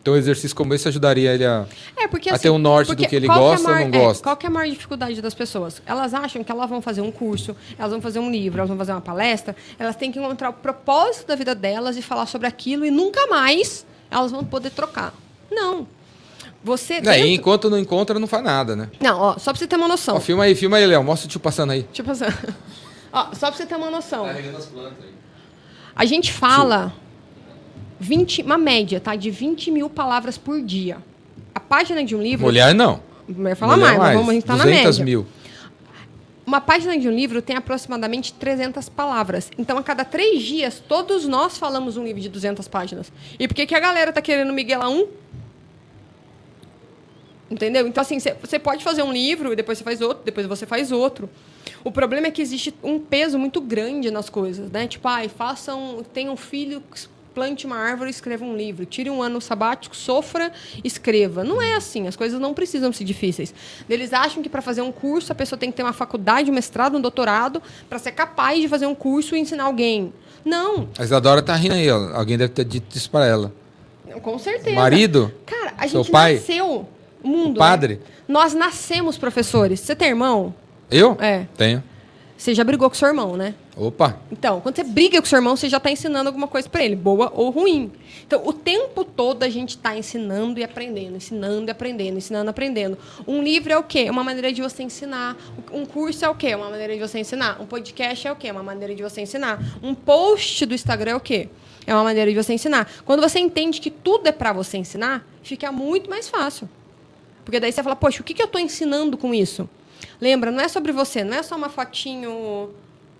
Então, 0.05 0.13
um 0.13 0.17
exercício 0.19 0.55
como 0.55 0.75
esse 0.75 0.87
ajudaria 0.87 1.33
ele 1.33 1.47
a... 1.47 1.65
É, 1.97 2.07
porque 2.07 2.29
A 2.29 2.35
assim, 2.35 2.43
ter 2.43 2.51
um 2.51 2.59
norte 2.59 2.95
do 2.95 3.09
que 3.09 3.17
ele 3.17 3.25
qual 3.25 3.39
é 3.39 3.41
gosta 3.41 3.69
ou 3.71 3.75
não 3.75 3.81
é, 3.81 3.89
gosta. 3.89 4.23
qual 4.23 4.37
que 4.37 4.45
é 4.45 4.51
a 4.51 4.53
maior 4.53 4.71
dificuldade 4.71 5.23
das 5.23 5.33
pessoas? 5.33 5.81
Elas 5.87 6.13
acham 6.13 6.45
que 6.45 6.53
elas 6.53 6.69
vão 6.69 6.83
fazer 6.83 7.01
um 7.01 7.11
curso, 7.11 7.57
elas 7.79 7.91
vão 7.91 8.03
fazer 8.03 8.19
um 8.19 8.31
livro, 8.31 8.59
elas 8.59 8.69
vão 8.69 8.77
fazer 8.77 8.93
uma 8.93 9.01
palestra, 9.01 9.57
elas 9.79 9.97
têm 9.97 10.13
que 10.13 10.19
encontrar 10.19 10.51
o 10.51 10.53
propósito 10.53 11.29
da 11.29 11.35
vida 11.35 11.55
delas 11.55 11.97
e 11.97 12.03
falar 12.03 12.27
sobre 12.27 12.47
aquilo 12.47 12.85
e 12.85 12.91
nunca 12.91 13.27
mais 13.29 13.87
elas 14.11 14.31
vão 14.31 14.45
poder 14.45 14.69
trocar. 14.73 15.15
Não. 15.51 15.89
Você. 16.63 16.95
É, 16.97 17.01
dentro- 17.01 17.21
e 17.21 17.35
enquanto 17.35 17.71
não 17.71 17.79
encontra, 17.79 18.19
não 18.19 18.27
faz 18.27 18.45
nada, 18.45 18.77
né? 18.77 18.91
Não, 19.01 19.19
ó, 19.19 19.39
só 19.39 19.53
pra 19.53 19.59
você 19.59 19.67
ter 19.67 19.77
uma 19.77 19.89
noção. 19.89 20.17
Ó, 20.17 20.21
filma 20.21 20.45
aí, 20.45 20.55
filma 20.55 20.77
aí, 20.77 20.85
Léo. 20.85 21.03
Mostra 21.03 21.27
o 21.29 21.31
tio 21.31 21.41
passando 21.41 21.71
aí. 21.71 21.85
Tipo 21.95 22.11
assim. 22.11 22.27
ó, 23.11 23.29
só 23.33 23.47
pra 23.47 23.53
você 23.53 23.65
ter 23.65 23.77
uma 23.77 23.91
noção. 23.91 24.27
Tá 24.27 24.33
regando 24.33 24.59
as 24.59 24.67
plantas 24.67 25.03
aí. 25.03 25.15
A 25.97 26.05
gente 26.05 26.31
fala 26.31 26.93
20, 27.99 28.43
uma 28.43 28.59
média, 28.59 29.01
tá? 29.01 29.15
De 29.15 29.31
20 29.31 29.71
mil 29.71 29.89
palavras 29.89 30.37
por 30.37 30.61
dia. 30.61 30.99
A 31.55 31.61
página 31.61 32.05
de 32.05 32.15
um 32.15 32.23
livro. 32.23 32.47
Mulher, 32.47 32.75
não. 32.75 33.01
Ia 33.29 33.57
falar 33.57 33.77
Mulher 33.77 33.87
mais, 33.87 33.99
mas 33.99 34.15
vamos, 34.15 34.31
a 34.31 34.33
gente 34.35 34.45
tá 34.45 34.57
na 34.57 34.65
200 34.65 34.99
média. 34.99 35.05
mil. 35.05 35.27
Uma 36.47 36.61
página 36.61 36.99
de 36.99 37.09
um 37.09 37.11
livro 37.11 37.41
tem 37.41 37.57
aproximadamente 37.57 38.35
300 38.35 38.89
palavras. 38.91 39.51
Então, 39.57 39.79
a 39.79 39.83
cada 39.83 40.05
três 40.05 40.43
dias, 40.43 40.83
todos 40.87 41.27
nós 41.27 41.57
falamos 41.57 41.97
um 41.97 42.05
livro 42.05 42.21
de 42.21 42.29
200 42.29 42.69
páginas. 42.69 43.11
E 43.39 43.49
por 43.49 43.55
que, 43.55 43.65
que 43.65 43.75
a 43.75 43.81
galera 43.81 44.13
tá 44.13 44.21
querendo 44.21 44.53
miguelar 44.53 44.91
um? 44.91 45.07
Entendeu? 47.51 47.87
Então, 47.87 48.03
assim, 48.03 48.19
você 48.19 48.59
pode 48.59 48.85
fazer 48.85 49.03
um 49.03 49.13
livro 49.13 49.53
e 49.53 49.57
depois 49.57 49.79
você 49.79 49.85
faz 49.85 50.01
outro, 50.03 50.23
depois 50.25 50.47
você 50.47 50.67
faz 50.67 50.93
outro. 50.93 51.31
O 51.83 51.91
problema 51.91 52.27
é 52.27 52.31
que 52.31 52.43
existe 52.43 52.75
um 52.83 52.99
peso 52.99 53.39
muito 53.39 53.61
grande 53.61 54.11
nas 54.11 54.29
coisas, 54.29 54.71
né? 54.71 54.87
Tipo, 54.87 55.09
ai, 55.09 55.29
faça 55.29 55.75
um, 55.75 56.03
tenha 56.03 56.31
um 56.31 56.37
filho, 56.37 56.83
plante 57.35 57.67
uma 57.67 57.77
árvore 57.77 58.11
escreva 58.11 58.45
um 58.45 58.57
livro. 58.57 58.87
Tire 58.87 59.11
um 59.11 59.23
ano 59.23 59.41
sabático, 59.41 59.97
sofra, 59.97 60.53
escreva. 60.85 61.43
Não 61.43 61.61
é 61.61 61.75
assim, 61.75 62.07
as 62.07 62.15
coisas 62.17 62.39
não 62.41 62.55
precisam 62.55 62.93
ser 62.93 63.05
difíceis. 63.05 63.53
Eles 63.91 64.13
acham 64.13 64.43
que 64.43 64.49
para 64.49 64.63
fazer 64.63 64.83
um 64.83 64.93
curso 64.93 65.33
a 65.33 65.35
pessoa 65.35 65.59
tem 65.59 65.71
que 65.71 65.77
ter 65.77 65.83
uma 65.83 65.93
faculdade, 65.93 66.51
um 66.51 66.55
mestrado, 66.55 66.97
um 66.97 67.01
doutorado 67.01 67.61
para 67.89 67.99
ser 67.99 68.13
capaz 68.13 68.61
de 68.61 68.69
fazer 68.69 68.87
um 68.87 68.95
curso 68.95 69.35
e 69.37 69.41
ensinar 69.41 69.65
alguém. 69.65 70.13
Não, 70.45 70.89
A 70.99 71.03
Isadora 71.03 71.43
tá 71.43 71.55
rindo 71.57 71.75
aí, 71.75 71.91
ó. 71.91 72.15
Alguém 72.15 72.37
deve 72.39 72.53
ter 72.53 72.65
dito 72.65 72.97
isso 72.97 73.11
pra 73.11 73.27
ela. 73.27 73.53
com 74.23 74.39
certeza. 74.39 74.77
Marido? 74.77 75.33
Cara, 75.47 75.73
a 75.77 75.89
Seu 75.89 76.03
gente 76.03 76.13
pai? 76.13 76.35
nasceu 76.35 76.87
mundo. 77.23 77.57
O 77.57 77.59
padre? 77.59 77.95
né? 77.95 78.01
Nós 78.29 78.55
nascemos 78.55 79.17
professores. 79.19 79.81
Você 79.81 79.97
tem 79.97 80.09
irmão? 80.09 80.55
Eu? 80.91 81.17
É. 81.21 81.47
Tenho. 81.57 81.83
Você 82.37 82.55
já 82.55 82.63
brigou 82.63 82.89
com 82.91 82.95
seu 82.97 83.09
irmão, 83.09 83.37
né? 83.37 83.55
Opa. 83.77 84.21
Então, 84.31 84.61
quando 84.61 84.77
você 84.77 84.85
briga 84.85 85.21
com 85.21 85.27
seu 85.27 85.37
irmão, 85.37 85.57
você 85.57 85.69
já 85.69 85.79
está 85.79 85.91
ensinando 85.91 86.29
alguma 86.29 86.47
coisa 86.47 86.69
para 86.69 86.85
ele, 86.85 86.95
boa 86.95 87.33
ou 87.35 87.51
ruim. 87.51 87.91
Então, 88.25 88.47
o 88.47 88.53
tempo 88.53 89.05
todo 89.05 89.43
a 89.43 89.49
gente 89.49 89.71
está 89.71 89.97
ensinando 89.97 90.61
e 90.61 90.65
aprendendo, 90.65 91.17
ensinando 91.17 91.69
e 91.69 91.73
aprendendo, 91.73 92.17
ensinando 92.17 92.49
e 92.49 92.51
aprendendo. 92.51 92.97
Um 93.27 93.43
livro 93.43 93.73
é 93.73 93.77
o 93.77 93.83
quê? 93.83 94.05
É 94.07 94.11
uma 94.11 94.23
maneira 94.23 94.53
de 94.53 94.63
você 94.63 94.85
ensinar. 94.85 95.37
Um 95.73 95.85
curso 95.85 96.25
é 96.25 96.29
o 96.29 96.37
quê? 96.37 96.49
É 96.49 96.57
uma 96.57 96.71
maneira 96.71 96.95
de 96.95 97.01
você 97.01 97.19
ensinar. 97.19 97.61
Um 97.61 97.67
podcast 97.67 98.29
é 98.29 98.33
o 98.33 98.37
quê? 98.37 98.49
É 98.49 98.53
uma 98.53 98.63
maneira 98.63 98.95
de 98.95 99.03
você 99.03 99.21
ensinar. 99.21 99.61
Um 99.83 99.93
post 99.93 100.65
do 100.67 100.75
Instagram 100.75 101.13
é 101.13 101.17
o 101.17 101.21
quê? 101.21 101.49
É 101.85 101.93
uma 101.93 102.05
maneira 102.05 102.31
de 102.31 102.37
você 102.37 102.55
ensinar. 102.55 102.89
Quando 103.05 103.21
você 103.21 103.41
entende 103.41 103.81
que 103.81 103.91
tudo 103.91 104.29
é 104.29 104.33
para 104.33 104.53
você 104.53 104.79
ensinar, 104.79 105.27
fica 105.43 105.73
muito 105.73 106.09
mais 106.09 106.29
fácil. 106.29 106.69
Porque 107.45 107.59
daí 107.59 107.73
você 107.73 107.83
fala, 107.83 107.97
poxa, 107.97 108.23
o 108.23 108.25
que, 108.25 108.35
que 108.35 108.41
eu 108.41 108.47
estou 108.47 108.61
ensinando 108.61 109.19
com 109.19 109.35
isso? 109.35 109.69
Lembra, 110.21 110.51
não 110.51 110.63
é 110.63 110.69
sobre 110.69 110.93
você, 110.93 111.25
não 111.25 111.37
é 111.37 111.43
só 111.43 111.57
uma 111.57 111.69
fotinho 111.69 112.71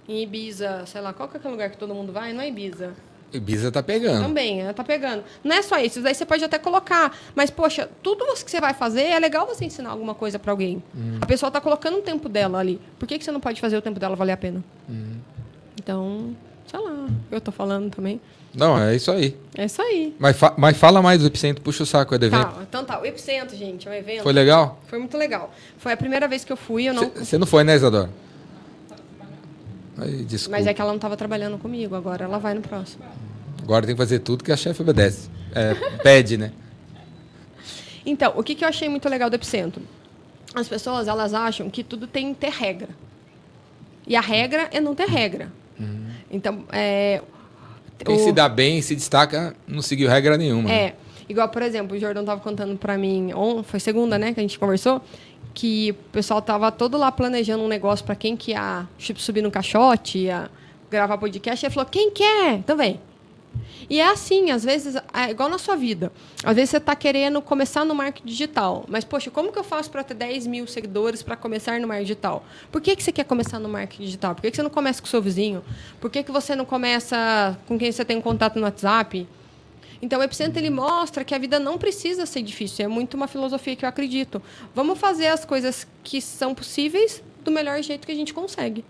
em 0.09 0.23
Ibiza, 0.23 0.85
sei 0.87 1.01
lá, 1.01 1.13
qual 1.13 1.29
que 1.29 1.37
é 1.37 1.39
aquele 1.39 1.53
lugar 1.53 1.71
que 1.71 1.77
todo 1.79 1.95
mundo 1.95 2.13
vai? 2.13 2.33
Não 2.33 2.41
é 2.43 2.49
Ibiza. 2.49 2.93
Ibiza 3.33 3.73
tá 3.73 3.83
pegando. 3.83 4.23
Também, 4.23 4.61
ela 4.61 4.73
tá 4.73 4.85
pegando. 4.85 5.25
Não 5.43 5.57
é 5.57 5.61
só 5.63 5.77
isso, 5.79 6.01
daí 6.01 6.15
você 6.15 6.25
pode 6.25 6.45
até 6.45 6.57
colocar. 6.59 7.17
Mas, 7.35 7.51
poxa, 7.51 7.91
tudo 8.01 8.25
que 8.45 8.49
você 8.51 8.61
vai 8.61 8.73
fazer 8.75 9.03
é 9.03 9.19
legal 9.19 9.45
você 9.47 9.65
ensinar 9.65 9.91
alguma 9.91 10.15
coisa 10.15 10.39
para 10.39 10.53
alguém. 10.53 10.81
A 11.21 11.27
pessoa 11.27 11.51
tá 11.51 11.61
colocando 11.61 11.99
o 11.99 12.03
tempo 12.03 12.29
dela 12.29 12.59
ali. 12.59 12.81
Por 12.99 13.09
que, 13.09 13.19
que 13.19 13.25
você 13.25 13.33
não 13.33 13.41
pode 13.41 13.61
fazer 13.61 13.77
o 13.77 13.83
tempo 13.83 13.99
dela 13.99 14.15
valer 14.15 14.33
a 14.33 14.37
pena? 14.37 14.63
Então, 15.81 16.35
sei 16.67 16.81
lá, 16.81 17.09
eu 17.31 17.41
tô 17.41 17.51
falando 17.53 17.91
também. 17.95 18.21
Não, 18.55 18.81
é 18.81 18.95
isso 18.95 19.11
aí. 19.11 19.37
É 19.57 19.65
isso 19.65 19.83
aí. 19.83 20.15
Mas, 20.19 20.37
fa- 20.37 20.55
mas 20.57 20.77
fala 20.77 21.03
mais 21.03 21.21
do 21.21 21.27
Epicentro, 21.27 21.61
puxa 21.63 21.83
o 21.83 21.87
saco 21.87 22.15
aí 22.15 22.21
do 22.21 22.27
evento. 22.27 22.41
Tá, 22.55 22.63
então 22.63 22.85
tá, 22.85 23.01
o 23.01 23.05
Epicentro, 23.05 23.57
gente, 23.57 23.89
é 23.89 23.91
um 23.91 23.95
evento. 23.95 24.23
Foi 24.23 24.33
legal? 24.33 24.79
Foi 24.87 24.99
muito 25.01 25.17
legal. 25.19 25.53
Foi 25.77 25.93
a 25.93 25.97
primeira 25.97 26.29
vez 26.29 26.45
que 26.45 26.53
eu 26.53 26.57
fui, 26.57 26.89
eu 26.89 26.95
não. 26.95 27.11
Você 27.11 27.37
não 27.37 27.49
foi, 27.49 27.65
né, 27.65 27.75
Isadora? 27.75 28.09
Aí. 29.97 30.27
Mas 30.51 30.67
é 30.67 30.75
que 30.75 30.81
ela 30.81 30.91
não 30.91 30.97
estava 30.97 31.17
trabalhando 31.17 31.57
comigo, 31.59 31.95
agora 31.95 32.25
ela 32.25 32.39
vai 32.39 32.55
no 32.55 32.61
próximo. 32.61 33.05
Agora 33.63 33.87
tem 33.87 33.95
que 33.95 33.99
fazer 34.01 34.19
tudo 34.21 34.43
que 34.45 34.53
a 34.53 34.57
chefe 34.57 34.83
obedece. 34.83 35.29
É, 35.55 35.75
pede, 36.03 36.37
né? 36.37 36.53
Então, 38.05 38.33
o 38.37 38.43
que, 38.43 38.55
que 38.55 38.65
eu 38.65 38.69
achei 38.69 38.89
muito 38.89 39.09
legal 39.09 39.31
do 39.31 39.37
Epicentro? 39.37 39.83
As 40.55 40.69
pessoas, 40.69 41.09
elas 41.09 41.33
acham 41.33 41.71
que 41.71 41.83
tudo 41.83 42.07
tem 42.07 42.35
que 42.35 42.41
ter 42.41 42.51
regra. 42.51 42.91
E 44.07 44.15
a 44.15 44.21
regra 44.21 44.69
é 44.73 44.81
não 44.81 44.95
ter 44.95 45.09
regra. 45.09 45.51
Então, 46.31 46.65
é... 46.73 47.23
Quem 48.05 48.17
o- 48.17 48.19
se 48.19 48.33
dá 48.33 48.49
bem, 48.49 48.83
se 48.83 48.95
destaca, 48.95 49.55
não 49.67 49.81
seguiu 49.81 50.09
regra 50.11 50.37
nenhuma. 50.37 50.69
né? 50.69 50.93
Igual, 51.29 51.49
por 51.49 51.63
exemplo, 51.63 51.97
o 51.97 52.01
Jordão 52.01 52.25
tava 52.25 52.41
contando 52.41 52.77
pra 52.77 52.99
mim, 52.99 53.33
on, 53.35 53.63
foi 53.63 53.81
segunda, 53.81 54.19
né, 54.19 54.33
que 54.35 54.41
a 54.41 54.43
gente 54.43 54.59
conversou, 54.59 55.01
que 55.55 55.93
o 55.93 56.13
pessoal 56.13 56.43
tava 56.43 56.71
todo 56.71 56.99
lá 56.99 57.11
planejando 57.11 57.63
um 57.63 57.69
negócio 57.69 58.05
pra 58.05 58.15
quem 58.15 58.37
que 58.37 58.51
ia 58.51 58.87
subir 58.99 59.43
no 59.43 59.51
caixote, 59.51 60.19
ia 60.19 60.51
gravar 60.91 61.17
podcast, 61.19 61.65
e 61.65 61.67
ele 61.67 61.75
falou, 61.75 61.89
quem 61.89 62.11
quer? 62.11 62.55
Então 62.55 62.77
vem. 62.77 63.01
E 63.89 64.01
é 64.01 64.09
assim, 64.09 64.51
às 64.51 64.65
vezes, 64.65 64.97
é 64.97 65.31
igual 65.31 65.49
na 65.49 65.59
sua 65.59 65.77
vida. 65.77 66.11
Às 66.43 66.55
vezes 66.55 66.71
você 66.71 66.79
está 66.79 66.97
querendo 66.97 67.41
começar 67.43 67.85
no 67.85 67.95
marketing 67.95 68.27
digital. 68.27 68.85
Mas, 68.89 69.05
poxa, 69.05 69.31
como 69.31 69.53
que 69.53 69.59
eu 69.59 69.65
faço 69.65 69.91
para 69.91 70.03
ter 70.03 70.15
10 70.15 70.47
mil 70.47 70.67
seguidores 70.67 71.23
para 71.23 71.37
começar 71.37 71.79
no 71.79 71.87
marketing 71.87 72.07
digital? 72.07 72.45
Por 72.73 72.81
que, 72.81 72.97
que 72.97 73.03
você 73.03 73.13
quer 73.13 73.25
começar 73.25 73.59
no 73.59 73.69
marketing 73.69 74.05
digital? 74.05 74.35
Por 74.35 74.43
que, 74.43 74.51
que 74.51 74.57
você 74.57 74.63
não 74.63 74.71
começa 74.71 75.01
com 75.01 75.07
o 75.07 75.11
seu 75.11 75.21
vizinho? 75.21 75.63
Por 76.01 76.11
que, 76.11 76.23
que 76.23 76.33
você 76.33 76.57
não 76.57 76.65
começa 76.65 77.57
com 77.67 77.79
quem 77.79 77.93
você 77.93 78.05
tem 78.05 78.21
contato 78.21 78.57
no 78.57 78.63
WhatsApp? 78.63 79.27
Então, 80.05 80.21
o 80.21 80.23
Epicentro 80.23 80.61
ele 80.61 80.69
mostra 80.69 81.25
que 81.25 81.35
a 81.35 81.39
vida 81.39 81.59
não 81.59 81.79
precisa 81.79 82.27
ser 82.27 82.43
difícil. 82.43 82.85
É 82.85 82.89
muito 82.89 83.15
uma 83.15 83.27
filosofia 83.27 83.75
que 83.75 83.87
eu 83.87 83.89
acredito. 83.89 84.43
Vamos 84.75 84.99
fazer 84.99 85.29
as 85.29 85.47
coisas 85.47 85.87
que 86.03 86.21
são 86.21 86.55
possíveis 86.55 87.23
do 87.43 87.51
melhor 87.51 87.83
jeito 87.83 88.05
que 88.05 88.13
a 88.13 88.15
gente 88.15 88.35
consegue. 88.35 88.85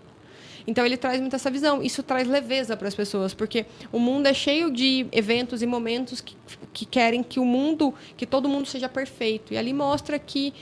Então 0.67 0.85
ele 0.85 0.97
traz 0.97 1.21
muito 1.21 1.33
essa 1.33 1.49
visão. 1.49 1.81
Isso 1.81 2.03
traz 2.03 2.27
leveza 2.27 2.75
para 2.75 2.89
as 2.89 2.93
pessoas, 2.93 3.33
porque 3.33 3.65
o 3.93 3.99
mundo 3.99 4.27
é 4.27 4.33
cheio 4.33 4.69
de 4.69 5.07
eventos 5.13 5.61
e 5.61 5.65
momentos 5.65 6.19
que, 6.19 6.35
que 6.73 6.85
querem 6.85 7.23
que 7.23 7.39
o 7.39 7.45
mundo, 7.45 7.93
que 8.17 8.25
todo 8.25 8.49
mundo 8.49 8.67
seja 8.67 8.89
perfeito. 8.89 9.53
E 9.53 9.57
ali 9.57 9.71
mostra 9.71 10.19
que 10.19 10.53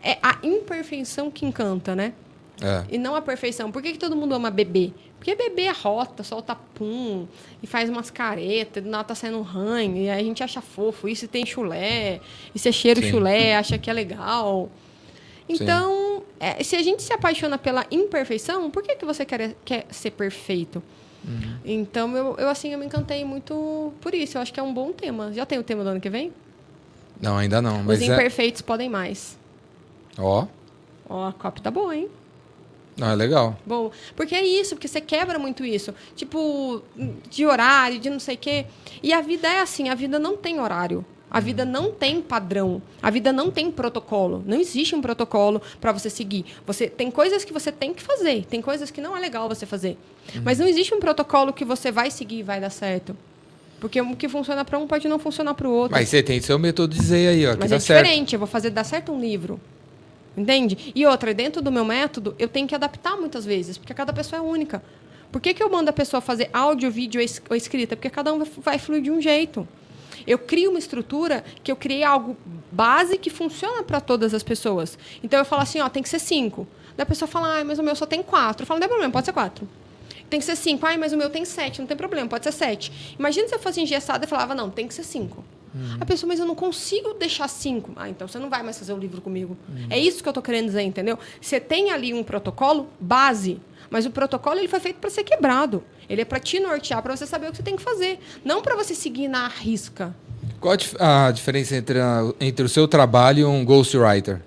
é 0.00 0.16
a 0.22 0.38
imperfeição 0.44 1.28
que 1.28 1.44
encanta, 1.44 1.96
né? 1.96 2.12
É. 2.62 2.84
E 2.94 2.98
não 2.98 3.16
a 3.16 3.20
perfeição. 3.20 3.72
Por 3.72 3.82
que, 3.82 3.90
que 3.90 3.98
todo 3.98 4.14
mundo 4.14 4.32
ama 4.32 4.48
bebê? 4.48 4.92
Porque 5.18 5.34
bebê 5.34 5.62
é 5.62 5.72
rota, 5.72 6.22
solta 6.22 6.54
pum, 6.54 7.26
e 7.62 7.66
faz 7.66 7.90
umas 7.90 8.10
caretas, 8.10 8.82
do 8.82 8.88
nada 8.88 9.04
tá 9.04 9.14
saindo 9.14 9.38
um 9.38 9.42
ranho, 9.42 9.96
e 9.96 10.08
aí 10.08 10.20
a 10.20 10.24
gente 10.24 10.42
acha 10.42 10.60
fofo. 10.60 11.08
Isso 11.08 11.26
tem 11.26 11.44
chulé, 11.44 12.20
e 12.54 12.58
você 12.58 12.72
cheira 12.72 13.00
o 13.00 13.02
Sim. 13.02 13.10
chulé, 13.10 13.56
acha 13.56 13.76
que 13.76 13.90
é 13.90 13.92
legal. 13.92 14.70
Então, 15.48 16.22
é, 16.38 16.62
se 16.62 16.76
a 16.76 16.82
gente 16.82 17.02
se 17.02 17.12
apaixona 17.12 17.58
pela 17.58 17.86
imperfeição, 17.90 18.70
por 18.70 18.82
que, 18.82 18.94
que 18.94 19.04
você 19.04 19.24
quer, 19.24 19.56
quer 19.64 19.86
ser 19.90 20.10
perfeito? 20.12 20.82
Uhum. 21.26 21.56
Então, 21.64 22.16
eu, 22.16 22.36
eu, 22.38 22.48
assim, 22.48 22.72
eu 22.72 22.78
me 22.78 22.86
encantei 22.86 23.24
muito 23.24 23.92
por 24.00 24.14
isso. 24.14 24.38
Eu 24.38 24.42
acho 24.42 24.52
que 24.52 24.60
é 24.60 24.62
um 24.62 24.72
bom 24.72 24.92
tema. 24.92 25.32
Já 25.32 25.44
tem 25.44 25.58
o 25.58 25.62
tema 25.62 25.82
do 25.82 25.90
ano 25.90 26.00
que 26.00 26.10
vem? 26.10 26.32
Não, 27.20 27.36
ainda 27.36 27.60
não. 27.60 27.82
Mas 27.82 28.00
Os 28.00 28.08
é. 28.08 28.12
imperfeitos 28.12 28.62
podem 28.62 28.88
mais. 28.88 29.36
Ó. 30.16 30.46
Ó, 31.08 31.28
a 31.28 31.32
copy 31.32 31.60
tá 31.60 31.70
boa, 31.70 31.96
hein? 31.96 32.08
É 33.00 33.14
legal. 33.14 33.56
Bom, 33.64 33.90
porque 34.16 34.34
é 34.34 34.44
isso, 34.44 34.74
porque 34.74 34.88
você 34.88 35.00
quebra 35.00 35.38
muito 35.38 35.64
isso. 35.64 35.94
Tipo, 36.16 36.82
de 37.30 37.46
horário, 37.46 37.98
de 37.98 38.10
não 38.10 38.20
sei 38.20 38.34
o 38.34 38.38
quê. 38.38 38.66
E 39.02 39.12
a 39.12 39.20
vida 39.20 39.48
é 39.48 39.60
assim, 39.60 39.88
a 39.88 39.94
vida 39.94 40.18
não 40.18 40.36
tem 40.36 40.60
horário. 40.60 41.04
A 41.30 41.40
vida 41.40 41.64
não 41.64 41.92
tem 41.92 42.22
padrão. 42.22 42.80
A 43.02 43.10
vida 43.10 43.32
não 43.32 43.50
tem 43.50 43.70
protocolo. 43.70 44.42
Não 44.46 44.58
existe 44.58 44.94
um 44.94 45.00
protocolo 45.00 45.60
para 45.80 45.92
você 45.92 46.08
seguir. 46.08 46.44
Você 46.66 46.88
tem 46.88 47.10
coisas 47.10 47.44
que 47.44 47.52
você 47.52 47.70
tem 47.70 47.92
que 47.92 48.02
fazer, 48.02 48.46
tem 48.46 48.62
coisas 48.62 48.90
que 48.90 49.00
não 49.00 49.16
é 49.16 49.20
legal 49.20 49.48
você 49.48 49.66
fazer. 49.66 49.98
Mas 50.42 50.58
não 50.58 50.66
existe 50.66 50.94
um 50.94 51.00
protocolo 51.00 51.52
que 51.52 51.64
você 51.64 51.92
vai 51.92 52.10
seguir 52.10 52.38
e 52.38 52.42
vai 52.42 52.60
dar 52.60 52.70
certo. 52.70 53.14
Porque 53.78 54.00
o 54.00 54.16
que 54.16 54.28
funciona 54.28 54.64
para 54.64 54.78
um 54.78 54.86
pode 54.86 55.06
não 55.06 55.18
funcionar 55.18 55.54
para 55.54 55.68
o 55.68 55.72
outro. 55.72 55.96
Mas 55.96 56.08
você 56.08 56.22
tem 56.22 56.40
seu 56.40 56.58
método 56.58 56.94
de 56.94 57.00
dizer 57.00 57.28
aí, 57.28 57.46
ó, 57.46 57.52
que 57.52 57.60
Mas 57.60 57.70
dá 57.70 57.76
é 57.76 57.80
certo. 57.80 58.04
diferente, 58.04 58.32
eu 58.32 58.38
vou 58.38 58.48
fazer 58.48 58.70
dar 58.70 58.84
certo 58.84 59.12
um 59.12 59.20
livro. 59.20 59.60
Entende? 60.38 60.92
E 60.94 61.04
outra, 61.06 61.34
dentro 61.34 61.60
do 61.60 61.72
meu 61.72 61.84
método, 61.84 62.34
eu 62.38 62.48
tenho 62.48 62.66
que 62.68 62.74
adaptar 62.74 63.16
muitas 63.16 63.44
vezes, 63.44 63.76
porque 63.76 63.92
cada 63.94 64.12
pessoa 64.12 64.38
é 64.38 64.42
única. 64.42 64.82
Por 65.32 65.40
que, 65.40 65.52
que 65.52 65.62
eu 65.62 65.68
mando 65.70 65.90
a 65.90 65.92
pessoa 65.92 66.20
fazer 66.20 66.48
áudio, 66.52 66.90
vídeo 66.90 67.18
ou 67.20 67.24
es- 67.24 67.42
ou 67.50 67.56
escrita? 67.56 67.96
Porque 67.96 68.08
cada 68.08 68.32
um 68.32 68.44
vai- 68.58 68.78
fluir 68.78 69.02
de 69.02 69.10
um 69.10 69.20
jeito. 69.20 69.66
Eu 70.26 70.38
crio 70.38 70.70
uma 70.70 70.78
estrutura 70.78 71.44
que 71.62 71.70
eu 71.72 71.76
criei 71.76 72.02
algo 72.02 72.36
base 72.70 73.18
que 73.18 73.30
funciona 73.30 73.82
para 73.82 74.00
todas 74.00 74.32
as 74.34 74.42
pessoas. 74.42 74.98
Então 75.22 75.38
eu 75.38 75.44
falo 75.44 75.62
assim, 75.62 75.80
ó, 75.80 75.88
tem 75.88 76.02
que 76.02 76.08
ser 76.08 76.18
cinco. 76.18 76.66
Daí 76.96 77.02
a 77.02 77.06
pessoa 77.06 77.28
fala, 77.28 77.54
ai, 77.56 77.64
mas 77.64 77.78
o 77.78 77.82
meu 77.82 77.94
só 77.96 78.06
tem 78.06 78.22
quatro. 78.22 78.62
Eu 78.62 78.66
falo, 78.66 78.76
não 78.78 78.82
tem 78.82 78.88
problema, 78.88 79.12
pode 79.12 79.26
ser 79.26 79.32
quatro. 79.32 79.68
Tem 80.30 80.38
que 80.40 80.44
ser 80.46 80.56
cinco. 80.56 80.84
Ai, 80.86 80.96
mas 80.96 81.12
o 81.12 81.16
meu 81.16 81.30
tem 81.30 81.44
sete. 81.44 81.80
Não 81.80 81.86
tem 81.86 81.96
problema, 81.96 82.28
pode 82.28 82.44
ser 82.44 82.52
sete. 82.52 83.14
Imagina 83.18 83.48
se 83.48 83.54
eu 83.54 83.58
fosse 83.58 83.80
engessada 83.80 84.24
e 84.24 84.28
falava, 84.28 84.54
não, 84.54 84.68
tem 84.70 84.86
que 84.86 84.94
ser 84.94 85.04
cinco. 85.04 85.44
A 86.00 86.04
pessoa, 86.04 86.28
mas 86.28 86.38
eu 86.40 86.46
não 86.46 86.54
consigo 86.54 87.14
deixar 87.14 87.48
cinco. 87.48 87.92
Ah, 87.96 88.08
então 88.08 88.26
você 88.28 88.38
não 88.38 88.48
vai 88.50 88.62
mais 88.62 88.78
fazer 88.78 88.92
o 88.92 88.96
livro 88.98 89.20
comigo. 89.20 89.56
É 89.90 89.98
isso 89.98 90.22
que 90.22 90.28
eu 90.28 90.32
tô 90.32 90.42
querendo 90.42 90.66
dizer, 90.66 90.82
entendeu? 90.82 91.18
Você 91.40 91.58
tem 91.60 91.90
ali 91.90 92.12
um 92.14 92.22
protocolo 92.22 92.88
base, 93.00 93.60
mas 93.90 94.04
o 94.06 94.10
protocolo 94.10 94.58
ele 94.58 94.68
foi 94.68 94.80
feito 94.80 94.96
para 94.96 95.10
ser 95.10 95.24
quebrado. 95.24 95.82
Ele 96.08 96.22
é 96.22 96.24
para 96.24 96.40
te 96.40 96.58
nortear, 96.60 97.02
para 97.02 97.14
você 97.16 97.26
saber 97.26 97.48
o 97.48 97.50
que 97.50 97.56
você 97.58 97.62
tem 97.62 97.76
que 97.76 97.82
fazer, 97.82 98.18
não 98.44 98.62
para 98.62 98.74
você 98.76 98.94
seguir 98.94 99.28
na 99.28 99.46
risca. 99.48 100.14
Qual 100.60 100.72
a, 100.72 100.76
dif- 100.76 100.96
a 100.98 101.30
diferença 101.30 101.76
entre, 101.76 102.00
a- 102.00 102.32
entre 102.40 102.64
o 102.64 102.68
seu 102.68 102.88
trabalho 102.88 103.40
e 103.40 103.44
um 103.44 103.64
ghostwriter? 103.64 104.40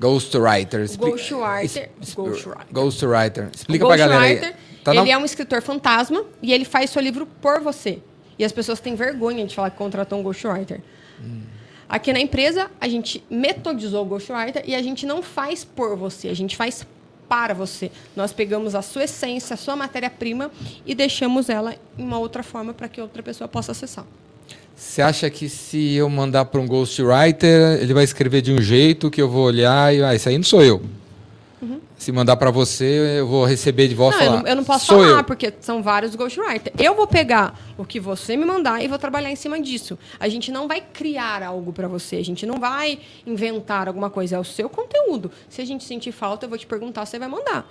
Ghostwriter. 0.00 0.80
O 0.80 0.84
expli- 0.84 1.10
ghostwriter, 1.10 1.90
ghostwriter. 2.14 2.66
Ghostwriter. 2.72 3.50
Explica 3.54 3.84
o 3.84 3.88
pra 3.88 3.96
galera 3.96 4.20
aí. 4.20 4.34
ghostwriter, 4.34 4.60
Tá 4.82 4.90
ele 4.92 5.02
na- 5.04 5.10
é 5.10 5.18
um 5.18 5.24
escritor 5.24 5.62
fantasma 5.62 6.24
e 6.42 6.52
ele 6.52 6.64
faz 6.64 6.90
seu 6.90 7.00
livro 7.00 7.24
por 7.40 7.60
você. 7.60 8.00
E 8.42 8.44
as 8.44 8.50
pessoas 8.50 8.80
têm 8.80 8.96
vergonha 8.96 9.46
de 9.46 9.54
falar 9.54 9.70
que 9.70 9.76
contratou 9.76 10.18
um 10.18 10.22
ghostwriter. 10.24 10.80
Aqui 11.88 12.12
na 12.12 12.18
empresa, 12.18 12.68
a 12.80 12.88
gente 12.88 13.22
metodizou 13.30 14.02
o 14.02 14.04
ghostwriter 14.04 14.64
e 14.66 14.74
a 14.74 14.82
gente 14.82 15.06
não 15.06 15.22
faz 15.22 15.62
por 15.62 15.96
você, 15.96 16.26
a 16.26 16.34
gente 16.34 16.56
faz 16.56 16.84
para 17.28 17.54
você. 17.54 17.88
Nós 18.16 18.32
pegamos 18.32 18.74
a 18.74 18.82
sua 18.82 19.04
essência, 19.04 19.54
a 19.54 19.56
sua 19.56 19.76
matéria-prima 19.76 20.50
e 20.84 20.92
deixamos 20.92 21.48
ela 21.48 21.76
em 21.96 22.02
uma 22.02 22.18
outra 22.18 22.42
forma 22.42 22.74
para 22.74 22.88
que 22.88 23.00
outra 23.00 23.22
pessoa 23.22 23.46
possa 23.46 23.70
acessar. 23.70 24.04
Você 24.74 25.00
acha 25.00 25.30
que 25.30 25.48
se 25.48 25.94
eu 25.94 26.10
mandar 26.10 26.46
para 26.46 26.60
um 26.60 26.66
ghostwriter, 26.66 27.80
ele 27.80 27.94
vai 27.94 28.02
escrever 28.02 28.42
de 28.42 28.52
um 28.52 28.60
jeito 28.60 29.08
que 29.08 29.22
eu 29.22 29.28
vou 29.28 29.44
olhar 29.44 29.94
e 29.94 30.02
ah, 30.02 30.16
isso 30.16 30.28
aí 30.28 30.36
não 30.36 30.42
sou 30.42 30.64
eu. 30.64 30.82
Se 32.02 32.10
mandar 32.10 32.36
para 32.36 32.50
você, 32.50 33.20
eu 33.20 33.28
vou 33.28 33.44
receber 33.44 33.86
de 33.86 33.94
volta. 33.94 34.16
Não, 34.16 34.22
e 34.22 34.26
eu 34.26 34.30
falar. 34.30 34.42
não, 34.42 34.50
eu 34.50 34.56
não 34.56 34.64
posso 34.64 34.86
falar, 34.86 35.18
eu. 35.18 35.24
porque 35.24 35.54
são 35.60 35.80
vários 35.80 36.16
ghostwriters. 36.16 36.74
Eu 36.76 36.96
vou 36.96 37.06
pegar 37.06 37.56
o 37.78 37.84
que 37.84 38.00
você 38.00 38.36
me 38.36 38.44
mandar 38.44 38.82
e 38.82 38.88
vou 38.88 38.98
trabalhar 38.98 39.30
em 39.30 39.36
cima 39.36 39.60
disso. 39.60 39.96
A 40.18 40.28
gente 40.28 40.50
não 40.50 40.66
vai 40.66 40.80
criar 40.80 41.44
algo 41.44 41.72
para 41.72 41.86
você, 41.86 42.16
a 42.16 42.24
gente 42.24 42.44
não 42.44 42.58
vai 42.58 42.98
inventar 43.24 43.86
alguma 43.86 44.10
coisa, 44.10 44.34
é 44.34 44.38
o 44.40 44.42
seu 44.42 44.68
conteúdo. 44.68 45.30
Se 45.48 45.62
a 45.62 45.64
gente 45.64 45.84
sentir 45.84 46.10
falta, 46.10 46.44
eu 46.44 46.48
vou 46.48 46.58
te 46.58 46.66
perguntar, 46.66 47.06
você 47.06 47.20
vai 47.20 47.28
mandar. 47.28 47.70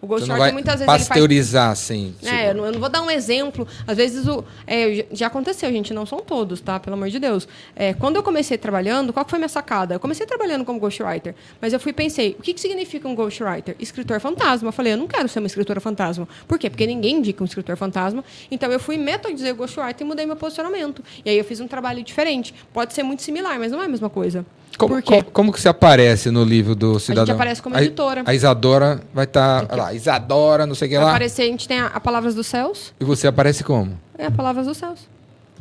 O 0.00 0.06
ghostwriter 0.06 0.38
vai 0.38 0.52
muitas 0.52 0.74
vezes 0.74 0.82
ele 0.82 0.86
faz 0.98 1.08
pasteurizar, 1.08 1.70
assim. 1.72 2.14
é, 2.22 2.50
eu 2.50 2.54
não, 2.54 2.66
eu 2.66 2.72
não 2.72 2.78
vou 2.78 2.88
dar 2.88 3.02
um 3.02 3.10
exemplo. 3.10 3.66
Às 3.84 3.96
vezes 3.96 4.28
o. 4.28 4.44
é, 4.64 5.04
já- 5.10 5.26
aconteceu, 5.26 5.68
gente, 5.72 5.92
não 5.92 6.06
são 6.06 6.20
todos, 6.20 6.60
tá? 6.60 6.78
Pelo 6.78 6.94
amor 6.94 7.08
de 7.08 7.18
Deus. 7.18 7.48
É, 7.74 7.92
quando 7.94 8.14
eu 8.14 8.22
comecei 8.22 8.56
trabalhando, 8.56 9.12
qual 9.12 9.26
foi 9.28 9.38
a 9.38 9.40
minha 9.40 9.48
sacada? 9.48 9.94
Eu 9.96 10.00
comecei 10.00 10.24
trabalhando 10.24 10.64
como 10.64 10.78
ghostwriter, 10.78 11.34
mas 11.60 11.72
eu 11.72 11.80
fui 11.80 11.90
e 11.90 11.92
pensei, 11.92 12.36
o 12.38 12.42
que, 12.42 12.54
que 12.54 12.60
significa 12.60 13.08
um 13.08 13.14
ghostwriter? 13.14 13.74
Escritor 13.80 14.20
fantasma. 14.20 14.68
Eu 14.68 14.72
falei, 14.72 14.92
eu 14.92 14.96
não 14.96 15.08
quero 15.08 15.28
ser 15.28 15.40
uma 15.40 15.48
escritora 15.48 15.80
fantasma. 15.80 16.28
Por 16.46 16.58
quê? 16.60 16.70
Porque 16.70 16.86
ninguém 16.86 17.16
indica 17.16 17.42
um 17.42 17.46
escritor 17.46 17.76
fantasma. 17.76 18.24
Então 18.52 18.70
eu 18.70 18.78
fui 18.78 18.96
metodizei 18.96 19.50
o 19.50 19.56
ghostwriter 19.56 20.02
e 20.02 20.08
mudei 20.08 20.26
meu 20.26 20.36
posicionamento. 20.36 21.02
E 21.24 21.30
aí 21.30 21.36
eu 21.38 21.44
fiz 21.44 21.58
um 21.58 21.66
trabalho 21.66 22.04
diferente. 22.04 22.54
Pode 22.72 22.94
ser 22.94 23.02
muito 23.02 23.22
similar, 23.22 23.58
mas 23.58 23.72
não 23.72 23.82
é 23.82 23.86
a 23.86 23.88
mesma 23.88 24.08
coisa. 24.08 24.46
Como, 24.76 25.02
como, 25.02 25.24
como 25.24 25.52
que 25.52 25.60
você 25.60 25.68
aparece 25.68 26.30
no 26.30 26.44
livro 26.44 26.74
do 26.74 27.00
cidadão? 27.00 27.34
aparece 27.34 27.60
como 27.60 27.74
A- 27.76 27.82
editora. 27.82 28.22
A, 28.24 28.34
Isadora 28.34 29.00
vai 29.12 29.24
estar. 29.24 29.66
lá, 29.76 29.92
Isadora, 29.92 30.66
não 30.66 30.74
sei 30.74 30.86
o 30.86 30.90
que 30.90 30.96
Vai 30.96 31.04
lá. 31.04 31.10
aparecer, 31.12 31.42
a 31.42 31.46
gente 31.46 31.66
tem 31.66 31.80
a, 31.80 31.86
a 31.86 31.98
Palavras 32.00 32.34
dos 32.34 32.46
Céus. 32.46 32.94
E 33.00 33.04
você 33.04 33.26
aparece 33.26 33.64
como? 33.64 33.98
É 34.16 34.26
a 34.26 34.30
Palavras 34.30 34.66
dos 34.66 34.76
Céus. 34.76 35.00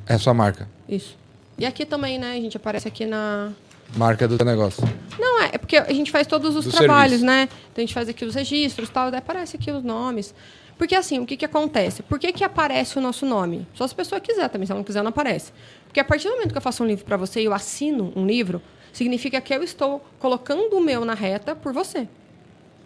É 0.05 0.13
a 0.13 0.19
sua 0.19 0.33
marca. 0.33 0.67
Isso. 0.87 1.15
E 1.57 1.65
aqui 1.65 1.85
também, 1.85 2.19
né? 2.19 2.31
A 2.33 2.41
gente 2.41 2.55
aparece 2.57 2.87
aqui 2.87 3.05
na. 3.05 3.51
Marca 3.95 4.27
do 4.27 4.37
teu 4.37 4.45
negócio. 4.45 4.83
Não, 5.17 5.41
é, 5.43 5.51
é 5.53 5.57
porque 5.57 5.77
a 5.77 5.91
gente 5.93 6.11
faz 6.11 6.27
todos 6.27 6.55
os 6.55 6.65
Do 6.65 6.71
trabalhos, 6.71 7.19
serviço. 7.21 7.25
né? 7.25 7.43
Então 7.71 7.77
a 7.77 7.79
gente 7.81 7.93
faz 7.93 8.07
aqui 8.09 8.25
os 8.25 8.35
registros 8.35 8.89
tal, 8.89 9.09
daí 9.09 9.19
aparece 9.19 9.55
aqui 9.55 9.71
os 9.71 9.81
nomes. 9.83 10.35
Porque 10.77 10.93
assim, 10.93 11.19
o 11.19 11.25
que, 11.25 11.35
que 11.37 11.45
acontece? 11.45 12.03
Por 12.03 12.19
que, 12.19 12.31
que 12.33 12.43
aparece 12.43 12.99
o 12.99 13.01
nosso 13.01 13.25
nome? 13.25 13.65
Só 13.73 13.87
se 13.87 13.93
a 13.93 13.95
pessoa 13.97 14.21
quiser 14.21 14.47
também, 14.49 14.65
se 14.67 14.71
ela 14.73 14.77
não 14.79 14.83
quiser, 14.85 15.01
não 15.01 15.09
aparece. 15.09 15.51
Porque 15.87 15.99
a 15.99 16.03
partir 16.03 16.27
do 16.27 16.35
momento 16.35 16.51
que 16.51 16.57
eu 16.57 16.61
faço 16.61 16.83
um 16.83 16.85
livro 16.85 17.03
para 17.05 17.17
você 17.17 17.41
e 17.41 17.45
eu 17.45 17.53
assino 17.53 18.11
um 18.15 18.27
livro, 18.27 18.61
significa 18.97 19.39
que 19.39 19.53
eu 19.53 19.61
estou 19.61 20.03
colocando 20.17 20.75
o 20.75 20.81
meu 20.81 21.05
na 21.05 21.13
reta 21.13 21.55
por 21.55 21.71
você. 21.71 22.07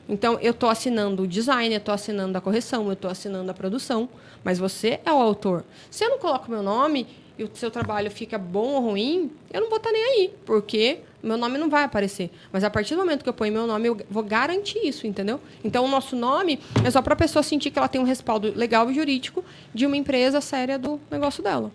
Então, 0.09 0.37
eu 0.41 0.51
estou 0.51 0.69
assinando 0.69 1.23
o 1.23 1.27
design, 1.27 1.73
eu 1.73 1.77
estou 1.77 1.93
assinando 1.93 2.37
a 2.37 2.41
correção, 2.41 2.85
eu 2.87 2.93
estou 2.93 3.09
assinando 3.09 3.49
a 3.49 3.53
produção, 3.53 4.09
mas 4.43 4.59
você 4.59 4.99
é 5.05 5.11
o 5.13 5.15
autor. 5.15 5.63
Se 5.89 6.03
eu 6.03 6.09
não 6.09 6.19
coloco 6.19 6.51
meu 6.51 6.61
nome 6.61 7.07
e 7.39 7.45
o 7.45 7.49
seu 7.53 7.71
trabalho 7.71 8.11
fica 8.11 8.37
bom 8.37 8.73
ou 8.73 8.81
ruim, 8.81 9.31
eu 9.53 9.61
não 9.61 9.69
vou 9.69 9.77
estar 9.77 9.89
nem 9.89 10.03
aí, 10.03 10.33
porque 10.45 10.99
meu 11.23 11.37
nome 11.37 11.57
não 11.57 11.69
vai 11.69 11.85
aparecer. 11.85 12.29
Mas 12.51 12.65
a 12.65 12.69
partir 12.69 12.93
do 12.93 12.99
momento 12.99 13.23
que 13.23 13.29
eu 13.29 13.33
ponho 13.33 13.53
meu 13.53 13.65
nome, 13.65 13.87
eu 13.87 13.97
vou 14.09 14.21
garantir 14.23 14.85
isso, 14.85 15.07
entendeu? 15.07 15.39
Então, 15.63 15.85
o 15.85 15.87
nosso 15.87 16.13
nome 16.13 16.59
é 16.83 16.91
só 16.91 17.01
para 17.01 17.13
a 17.13 17.17
pessoa 17.17 17.41
sentir 17.41 17.71
que 17.71 17.79
ela 17.79 17.87
tem 17.87 18.01
um 18.01 18.05
respaldo 18.05 18.51
legal 18.53 18.91
e 18.91 18.93
jurídico 18.93 19.45
de 19.73 19.85
uma 19.85 19.95
empresa 19.95 20.41
séria 20.41 20.77
do 20.77 20.99
negócio 21.09 21.41
dela. 21.41 21.71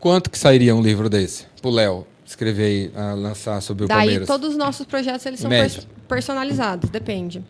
Quanto 0.00 0.30
que 0.30 0.38
sairia 0.38 0.74
um 0.74 0.80
livro 0.80 1.10
desse? 1.10 1.44
Pro 1.60 1.70
Léo 1.70 2.06
escrever 2.24 2.64
aí, 2.64 2.90
ah, 2.94 3.14
lançar 3.14 3.60
sobre 3.60 3.84
o 3.84 3.88
Daí, 3.88 3.98
Palmeiras. 3.98 4.26
todos 4.26 4.50
os 4.50 4.56
nossos 4.56 4.86
projetos 4.86 5.24
eles 5.26 5.40
são 5.40 5.50
pers- 5.50 5.86
personalizados, 6.08 6.88
depende. 6.90 7.42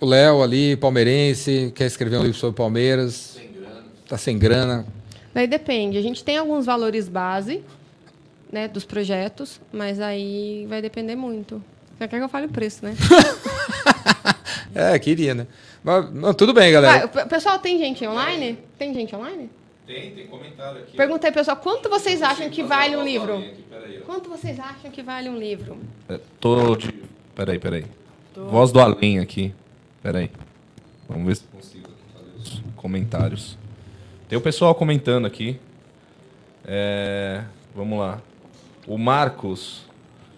O 0.00 0.06
Léo 0.06 0.42
ali, 0.42 0.76
palmeirense, 0.76 1.72
quer 1.74 1.86
escrever 1.86 2.18
um 2.18 2.22
livro 2.22 2.36
sobre 2.38 2.52
o 2.52 2.56
Palmeiras. 2.56 3.34
Sem 3.36 3.50
grana. 3.52 3.82
Tá 4.08 4.18
sem 4.18 4.38
grana. 4.38 4.86
Daí 5.34 5.46
depende. 5.46 5.98
A 5.98 6.02
gente 6.02 6.22
tem 6.24 6.36
alguns 6.38 6.64
valores 6.66 7.08
base, 7.08 7.62
né, 8.52 8.68
dos 8.68 8.84
projetos, 8.84 9.60
mas 9.72 10.00
aí 10.00 10.66
vai 10.68 10.80
depender 10.80 11.16
muito. 11.16 11.62
Você 11.98 12.06
quer 12.06 12.18
que 12.18 12.24
eu 12.24 12.28
fale 12.28 12.46
o 12.46 12.50
preço, 12.50 12.84
né? 12.84 12.94
É, 14.74 14.96
queria, 14.98 15.34
né? 15.34 15.46
Mas, 15.82 16.10
mas 16.12 16.36
tudo 16.36 16.52
bem, 16.52 16.70
galera. 16.70 17.08
Pessoal, 17.08 17.58
tem 17.58 17.78
gente 17.78 18.06
online? 18.06 18.58
Tem 18.78 18.92
gente 18.94 19.16
online? 19.16 19.50
Tem, 19.88 20.10
tem 20.10 20.26
comentário 20.26 20.82
aqui. 20.82 20.94
Pergunta 20.94 21.26
aí, 21.26 21.32
pessoal, 21.32 21.56
quanto 21.56 21.88
vocês 21.88 22.20
acham 22.20 22.50
que 22.50 22.62
vale 22.62 22.94
um 22.94 23.02
livro? 23.02 23.38
aqui. 23.38 24.02
Quanto 24.04 24.28
vocês 24.28 24.60
acham 24.60 24.90
que 24.90 25.02
vale 25.02 25.30
um 25.30 25.38
livro? 25.38 25.78
É, 26.06 26.20
tô 26.38 26.76
de. 26.76 26.92
Peraí, 27.34 27.58
peraí. 27.58 27.86
Voz 28.36 28.70
do 28.70 28.80
além 28.80 29.18
aqui. 29.18 29.54
Peraí. 30.02 30.30
Vamos 31.08 31.26
ver 31.26 31.36
se 31.36 31.44
consigo 31.44 31.88
aqui 31.88 32.12
fazer 32.12 32.36
os 32.36 32.62
comentários. 32.76 33.56
Tem 34.28 34.36
o 34.36 34.42
pessoal 34.42 34.74
comentando 34.74 35.26
aqui. 35.26 35.58
É, 36.66 37.44
vamos 37.74 37.98
lá. 37.98 38.20
O 38.86 38.98
Marcos. 38.98 39.86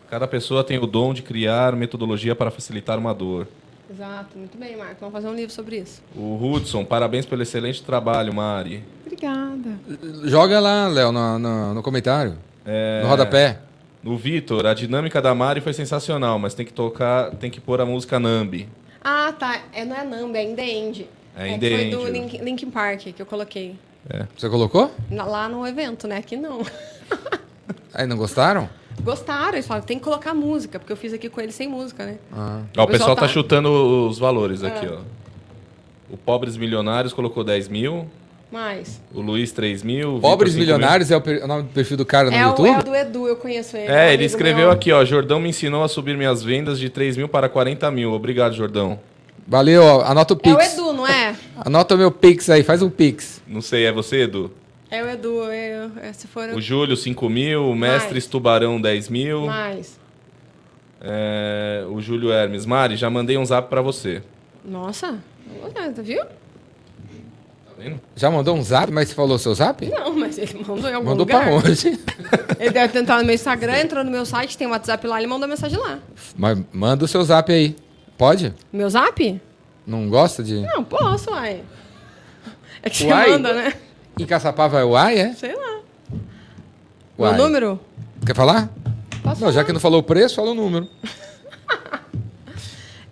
Cada 0.08 0.28
pessoa 0.28 0.62
tem 0.62 0.78
o 0.78 0.86
dom 0.86 1.12
de 1.12 1.22
criar 1.22 1.74
metodologia 1.74 2.36
para 2.36 2.52
facilitar 2.52 3.00
uma 3.00 3.12
dor. 3.12 3.48
Exato, 3.90 4.38
muito 4.38 4.56
bem, 4.56 4.76
Marco. 4.76 4.96
Vamos 5.00 5.12
fazer 5.12 5.28
um 5.28 5.34
livro 5.34 5.52
sobre 5.52 5.78
isso. 5.78 6.00
O 6.14 6.36
Hudson, 6.40 6.84
parabéns 6.84 7.26
pelo 7.26 7.42
excelente 7.42 7.82
trabalho, 7.82 8.32
Mari. 8.32 8.84
Obrigada. 9.04 9.78
Joga 10.24 10.60
lá, 10.60 10.86
Léo, 10.86 11.10
no, 11.10 11.38
no, 11.38 11.74
no 11.74 11.82
comentário. 11.82 12.38
É, 12.64 13.02
No 13.02 13.08
rodapé. 13.08 13.58
O 14.04 14.16
Vitor, 14.16 14.64
a 14.66 14.72
dinâmica 14.74 15.20
da 15.20 15.34
Mari 15.34 15.60
foi 15.60 15.72
sensacional, 15.72 16.38
mas 16.38 16.54
tem 16.54 16.64
que 16.64 16.72
tocar, 16.72 17.32
tem 17.32 17.50
que 17.50 17.60
pôr 17.60 17.80
a 17.80 17.84
música 17.86 18.18
Nambi. 18.20 18.68
Ah, 19.02 19.32
tá. 19.36 19.60
É, 19.72 19.84
não 19.84 19.96
é 19.96 20.04
Numb, 20.04 20.36
é 20.36 20.44
In 20.44 20.54
The 20.54 20.68
End. 20.70 21.08
É 21.36 21.48
In 21.48 21.54
que 21.54 21.60
The 21.60 21.70
foi 21.70 21.84
End, 21.84 21.96
do 21.96 22.04
né? 22.04 22.10
Link, 22.10 22.38
Linkin 22.38 22.70
Park 22.70 23.00
que 23.00 23.20
eu 23.20 23.26
coloquei. 23.26 23.76
Você 24.36 24.48
colocou? 24.48 24.90
Lá 25.10 25.48
no 25.48 25.66
evento, 25.66 26.06
né? 26.08 26.16
Aqui 26.18 26.36
não. 26.36 26.62
Aí 27.92 28.06
não 28.06 28.16
gostaram? 28.16 28.68
Gostaram, 29.02 29.54
eles 29.54 29.66
falaram, 29.66 29.86
tem 29.86 29.98
que 29.98 30.04
colocar 30.04 30.34
música, 30.34 30.78
porque 30.78 30.92
eu 30.92 30.96
fiz 30.96 31.12
aqui 31.12 31.28
com 31.28 31.40
eles 31.40 31.54
sem 31.54 31.68
música, 31.68 32.04
né? 32.06 32.16
Ah. 32.32 32.60
Ó, 32.76 32.84
o 32.84 32.86
pessoal 32.86 33.14
tá 33.14 33.22
tá- 33.22 33.28
chutando 33.28 33.68
os 34.08 34.18
valores 34.18 34.62
aqui, 34.62 34.86
É. 34.86 34.90
ó. 34.90 34.98
O 36.10 36.16
Pobres 36.16 36.56
Milionários 36.56 37.12
colocou 37.12 37.44
10 37.44 37.68
mil, 37.68 38.06
Mas. 38.50 39.00
o 39.14 39.20
Luiz 39.20 39.52
3 39.52 39.82
mil. 39.82 40.16
o 40.16 40.20
Pobres 40.20 40.52
5 40.52 40.64
mil. 40.64 40.74
Milionários 40.74 41.10
é 41.10 41.16
o, 41.16 41.20
per- 41.20 41.44
o 41.44 41.46
nome 41.46 41.62
do 41.64 41.68
perfil 41.68 41.96
do 41.96 42.04
cara 42.04 42.30
no 42.30 42.36
É 42.36 42.44
o, 42.44 42.48
YouTube? 42.50 42.68
é 42.68 42.78
o 42.78 42.82
do 42.82 42.94
Edu, 42.96 43.28
eu 43.28 43.36
conheço 43.36 43.76
ele. 43.76 43.90
um 43.90 43.94
É, 43.94 44.12
ele 44.12 44.24
escreveu 44.24 44.64
meu. 44.66 44.70
aqui, 44.72 44.90
ó. 44.92 45.04
Jordão 45.04 45.38
me 45.40 45.48
ensinou 45.48 45.84
a 45.84 45.88
subir 45.88 46.16
minhas 46.16 46.42
vendas 46.42 46.78
de 46.80 46.90
3 46.90 47.16
mil 47.16 47.28
para 47.28 47.48
40 47.48 47.90
mil. 47.90 48.12
Obrigado, 48.12 48.54
Jordão. 48.54 48.98
Valeu, 49.46 49.82
ó, 49.82 50.02
anota 50.02 50.34
o 50.34 50.40
É 50.44 50.52
o 50.52 50.56
Pix. 50.56 50.74
Edu, 50.74 50.92
não 50.92 51.06
é? 51.06 51.34
Anota 51.56 51.94
o 51.94 51.98
meu 51.98 52.10
Pix 52.10 52.50
aí, 52.50 52.62
faz 52.62 52.82
um 52.82 52.90
Pix. 52.90 53.40
Não 53.46 53.60
sei, 53.60 53.84
é 53.86 53.92
você, 53.92 54.22
Edu? 54.22 54.50
É 54.90 55.02
o 55.02 55.08
Edu. 55.08 55.44
É, 55.50 55.88
é, 56.02 56.12
se 56.12 56.26
for. 56.26 56.48
O 56.50 56.60
Júlio, 56.60 56.96
5 56.96 57.28
mil. 57.28 57.70
O 57.70 57.74
Mestres. 57.76 58.26
Tubarão, 58.26 58.80
10 58.80 59.08
mil. 59.08 59.46
Mais. 59.46 59.98
É, 61.00 61.84
o 61.88 62.00
Júlio 62.00 62.32
Hermes. 62.32 62.66
Mari, 62.66 62.96
já 62.96 63.08
mandei 63.08 63.38
um 63.38 63.44
zap 63.44 63.68
pra 63.68 63.80
você. 63.80 64.22
Nossa. 64.64 65.18
Olha, 65.62 65.90
Viu? 66.02 66.24
Tá 66.24 67.72
vendo? 67.78 68.00
Já 68.14 68.30
mandou 68.30 68.54
um 68.56 68.62
zap, 68.62 68.90
mas 68.92 69.08
você 69.08 69.14
falou 69.14 69.38
seu 69.38 69.54
zap? 69.54 69.86
Não, 69.86 70.14
mas 70.18 70.36
ele 70.38 70.62
mandou 70.66 70.90
em 70.90 70.94
algum 70.94 71.08
Mandou 71.10 71.24
lugar. 71.26 71.44
pra 71.44 71.52
onde? 71.54 71.98
Ele 72.60 72.70
deve 72.72 72.92
tentar 72.92 73.18
no 73.18 73.24
meu 73.24 73.34
Instagram, 73.34 73.78
entrou 73.80 74.04
no 74.04 74.10
meu 74.10 74.26
site, 74.26 74.58
tem 74.58 74.66
o 74.66 74.70
WhatsApp 74.70 75.06
lá, 75.06 75.16
ele 75.18 75.26
mandou 75.26 75.48
mensagem 75.48 75.78
lá. 75.78 75.98
mas 76.36 76.58
manda 76.70 77.06
o 77.06 77.08
seu 77.08 77.22
zap 77.24 77.50
aí. 77.50 77.74
Pode? 78.18 78.54
Meu 78.70 78.88
zap? 78.90 79.40
Não 79.86 80.10
gosta 80.10 80.42
de. 80.44 80.60
Não, 80.60 80.84
posso, 80.84 81.30
uai. 81.30 81.62
É 82.82 82.90
que 82.90 82.98
você 82.98 83.06
Uai? 83.06 83.30
manda, 83.30 83.52
né? 83.54 83.72
Em 84.22 84.26
Caçapava 84.26 84.80
é 84.80 84.84
uai, 84.84 85.18
é? 85.18 85.32
Sei 85.34 85.54
lá. 85.54 85.80
Uai. 87.18 87.32
Meu 87.34 87.44
número? 87.44 87.80
Quer 88.26 88.34
falar? 88.36 88.68
Posso 89.22 89.40
Não, 89.40 89.48
já 89.48 89.54
falar. 89.54 89.64
que 89.64 89.72
não 89.72 89.80
falou 89.80 90.00
o 90.00 90.02
preço, 90.02 90.36
fala 90.36 90.50
o 90.50 90.54
número. 90.54 90.86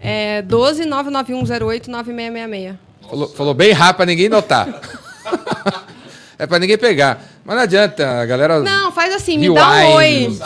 É 0.01 0.43
12 0.43 0.85
99108 0.87 1.91
9666. 1.91 2.77
Falou, 3.11 3.29
falou 3.29 3.53
bem 3.55 3.73
rápido 3.73 3.97
pra 3.97 4.07
ninguém 4.07 4.29
notar. 4.29 4.69
é 6.39 6.47
pra 6.47 6.59
ninguém 6.61 6.79
pegar. 6.79 7.21
Mas 7.45 7.57
não 7.57 7.63
adianta, 7.65 8.09
a 8.21 8.25
galera. 8.25 8.61
Não, 8.61 8.93
faz 8.93 9.13
assim, 9.13 9.37
me 9.37 9.53
dá 9.53 9.67
ai, 9.67 9.87
um 9.87 9.95
oi. 9.95 10.39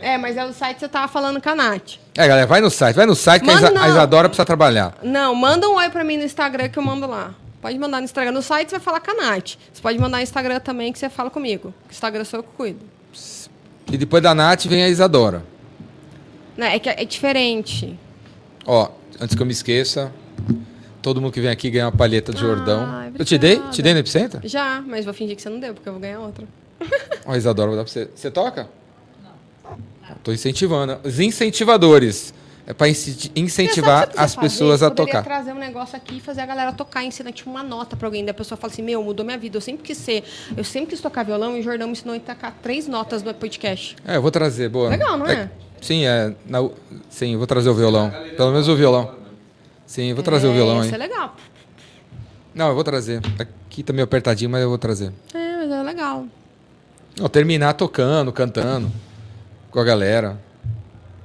É, 0.00 0.16
mas 0.16 0.36
é 0.36 0.44
o 0.44 0.52
site 0.52 0.74
que 0.74 0.80
você 0.80 0.88
tava 0.88 1.08
falando 1.08 1.42
com 1.42 1.48
a 1.50 1.54
Nath. 1.56 1.94
É, 2.16 2.28
galera, 2.28 2.46
vai 2.46 2.60
no 2.60 2.70
site, 2.70 2.94
vai 2.94 3.06
no 3.06 3.16
site 3.16 3.42
que 3.42 3.50
a, 3.50 3.54
Manda 3.54 3.66
Isa- 3.70 3.76
a 3.76 3.82
não. 3.82 3.88
Isadora 3.90 4.28
precisa 4.28 4.44
trabalhar. 4.46 4.94
Não, 5.02 5.34
manda 5.34 5.68
um 5.68 5.74
oi 5.74 5.88
pra 5.90 6.04
mim 6.04 6.16
no 6.16 6.22
Instagram 6.24 6.68
que 6.68 6.78
eu 6.78 6.82
mando 6.82 7.08
lá. 7.08 7.34
Pode 7.68 7.78
mandar 7.78 7.98
no 7.98 8.04
Instagram. 8.06 8.32
No 8.32 8.40
site 8.40 8.70
você 8.70 8.76
vai 8.76 8.80
falar 8.82 9.00
com 9.00 9.10
a 9.10 9.14
Nath. 9.14 9.56
Você 9.70 9.82
pode 9.82 9.98
mandar 9.98 10.16
no 10.16 10.22
Instagram 10.22 10.58
também 10.58 10.90
que 10.90 10.98
você 10.98 11.10
fala 11.10 11.28
comigo. 11.28 11.68
O 11.86 11.92
Instagram 11.92 12.24
sou 12.24 12.38
eu 12.38 12.42
que 12.42 12.48
cuido. 12.56 12.80
E 13.92 13.98
depois 13.98 14.22
da 14.22 14.34
Nath 14.34 14.64
vem 14.64 14.82
a 14.82 14.88
Isadora. 14.88 15.44
Né, 16.56 16.76
É 16.76 16.78
que 16.78 16.88
é 16.88 17.04
diferente. 17.04 17.94
Ó, 18.64 18.88
antes 19.20 19.36
que 19.36 19.42
eu 19.42 19.44
me 19.44 19.52
esqueça, 19.52 20.10
todo 21.02 21.20
mundo 21.20 21.30
que 21.30 21.42
vem 21.42 21.50
aqui 21.50 21.68
ganha 21.68 21.84
uma 21.84 21.92
palheta 21.92 22.32
do 22.32 22.38
Ai, 22.38 22.42
Jordão. 22.42 23.12
Eu 23.18 23.24
te 23.26 23.36
dei? 23.36 23.52
obrigada. 23.56 23.74
Te 23.74 23.82
dei 23.82 23.92
no 23.92 23.98
Epicenter? 23.98 24.40
Já, 24.44 24.82
mas 24.86 25.04
vou 25.04 25.12
fingir 25.12 25.36
que 25.36 25.42
você 25.42 25.50
não 25.50 25.60
deu, 25.60 25.74
porque 25.74 25.86
eu 25.90 25.92
vou 25.92 26.00
ganhar 26.00 26.20
outra. 26.20 26.46
Ó, 27.26 27.36
Isadora, 27.36 27.68
vou 27.68 27.76
dar 27.76 27.84
pra 27.84 27.92
você. 27.92 28.08
Você 28.14 28.30
toca? 28.30 28.66
Não. 29.22 30.16
Tô 30.24 30.32
incentivando. 30.32 30.98
Os 31.04 31.20
incentivadores. 31.20 32.32
É 32.68 32.74
Sabe 32.74 33.32
incentivar 33.34 34.10
as 34.14 34.34
podia 34.34 34.50
pessoas 34.50 34.80
fazer? 34.80 34.92
a 34.92 34.94
tocar. 34.94 35.24
trazer 35.24 35.52
um 35.52 35.58
negócio 35.58 35.96
aqui 35.96 36.18
e 36.18 36.20
fazer 36.20 36.42
a 36.42 36.46
galera 36.46 36.70
tocar, 36.70 37.02
ensinar 37.02 37.32
tipo 37.32 37.48
uma 37.48 37.62
nota 37.62 37.96
pra 37.96 38.06
alguém. 38.06 38.22
Daí 38.22 38.32
a 38.32 38.34
pessoa 38.34 38.58
fala 38.58 38.70
assim: 38.70 38.82
Meu, 38.82 39.02
mudou 39.02 39.24
minha 39.24 39.38
vida. 39.38 39.56
Eu 39.56 39.60
sempre 39.62 39.82
quis 39.82 39.96
ser. 39.96 40.22
Eu 40.54 40.62
sempre 40.62 40.90
quis 40.90 41.00
tocar 41.00 41.22
violão 41.22 41.56
e 41.56 41.60
o 41.60 41.62
Jordão 41.62 41.86
me 41.86 41.94
ensinou 41.94 42.14
a 42.14 42.20
tocar 42.20 42.54
três 42.62 42.86
notas 42.86 43.22
no 43.22 43.32
podcast. 43.32 43.96
É, 44.06 44.16
eu 44.16 44.22
vou 44.22 44.30
trazer, 44.30 44.68
boa. 44.68 44.90
Legal, 44.90 45.16
não 45.16 45.26
é? 45.26 45.50
sim, 45.80 46.04
é. 46.04 46.34
na 46.44 46.68
sim, 47.08 47.32
eu 47.32 47.38
vou 47.38 47.46
trazer 47.46 47.70
o 47.70 47.74
violão. 47.74 48.12
Pelo 48.36 48.52
menos 48.52 48.68
o 48.68 48.76
violão. 48.76 49.14
Sim, 49.86 50.10
eu 50.10 50.14
vou 50.14 50.22
trazer 50.22 50.46
o 50.46 50.52
violão 50.52 50.84
Isso 50.84 50.94
é 50.94 50.98
legal. 50.98 51.34
Não, 52.54 52.68
eu 52.68 52.74
vou 52.74 52.84
trazer. 52.84 53.22
Aqui 53.38 53.82
tá 53.82 53.94
meio 53.94 54.04
apertadinho, 54.04 54.50
mas 54.50 54.60
eu 54.60 54.68
vou 54.68 54.76
trazer. 54.76 55.10
É, 55.32 55.56
mas 55.56 55.70
é 55.70 55.82
legal. 55.82 56.26
Não, 57.18 57.28
terminar 57.30 57.72
tocando, 57.72 58.30
cantando 58.30 58.92
com 59.70 59.80
a 59.80 59.84
galera. 59.84 60.38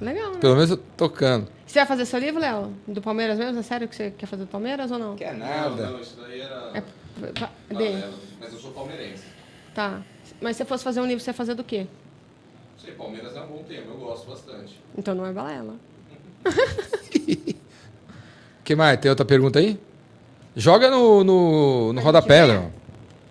Legal, 0.04 0.32
né? 0.32 0.38
Pelo 0.40 0.54
menos 0.54 0.70
eu 0.70 0.76
tocando. 0.76 1.48
Você 1.66 1.78
vai 1.78 1.86
fazer 1.86 2.04
seu 2.04 2.20
livro, 2.20 2.40
Léo? 2.40 2.72
Do 2.86 3.00
Palmeiras 3.00 3.38
mesmo? 3.38 3.58
É 3.58 3.62
sério 3.62 3.88
que 3.88 3.96
você 3.96 4.10
quer 4.10 4.26
fazer 4.26 4.44
do 4.44 4.48
Palmeiras 4.48 4.90
ou 4.90 4.98
não? 4.98 5.16
Quer 5.16 5.34
Não, 5.34 5.98
isso 6.00 6.16
daí 6.20 6.40
era. 6.40 6.70
É, 6.74 6.80
pa- 7.32 7.50
Mas 8.40 8.52
eu 8.52 8.58
sou 8.58 8.70
palmeirense. 8.72 9.24
Tá. 9.74 10.02
Mas 10.40 10.56
se 10.56 10.62
você 10.62 10.68
fosse 10.68 10.84
fazer 10.84 11.00
um 11.00 11.06
livro, 11.06 11.22
você 11.24 11.30
ia 11.30 11.34
fazer 11.34 11.54
do 11.54 11.64
quê? 11.64 11.86
Sei, 12.78 12.92
Palmeiras 12.92 13.34
é 13.34 13.40
um 13.40 13.46
bom 13.46 13.62
tema, 13.66 13.86
eu 13.88 13.96
gosto 13.96 14.28
bastante. 14.30 14.78
Então 14.96 15.14
não 15.14 15.24
é 15.26 15.32
balela. 15.32 15.74
que 18.64 18.74
mais? 18.76 18.98
Tem 19.00 19.08
outra 19.10 19.24
pergunta 19.24 19.58
aí? 19.58 19.78
Joga 20.56 20.90
no, 20.90 21.24
no, 21.24 21.92
no 21.92 22.00
rodapé? 22.00 22.44
Léo. 22.44 22.72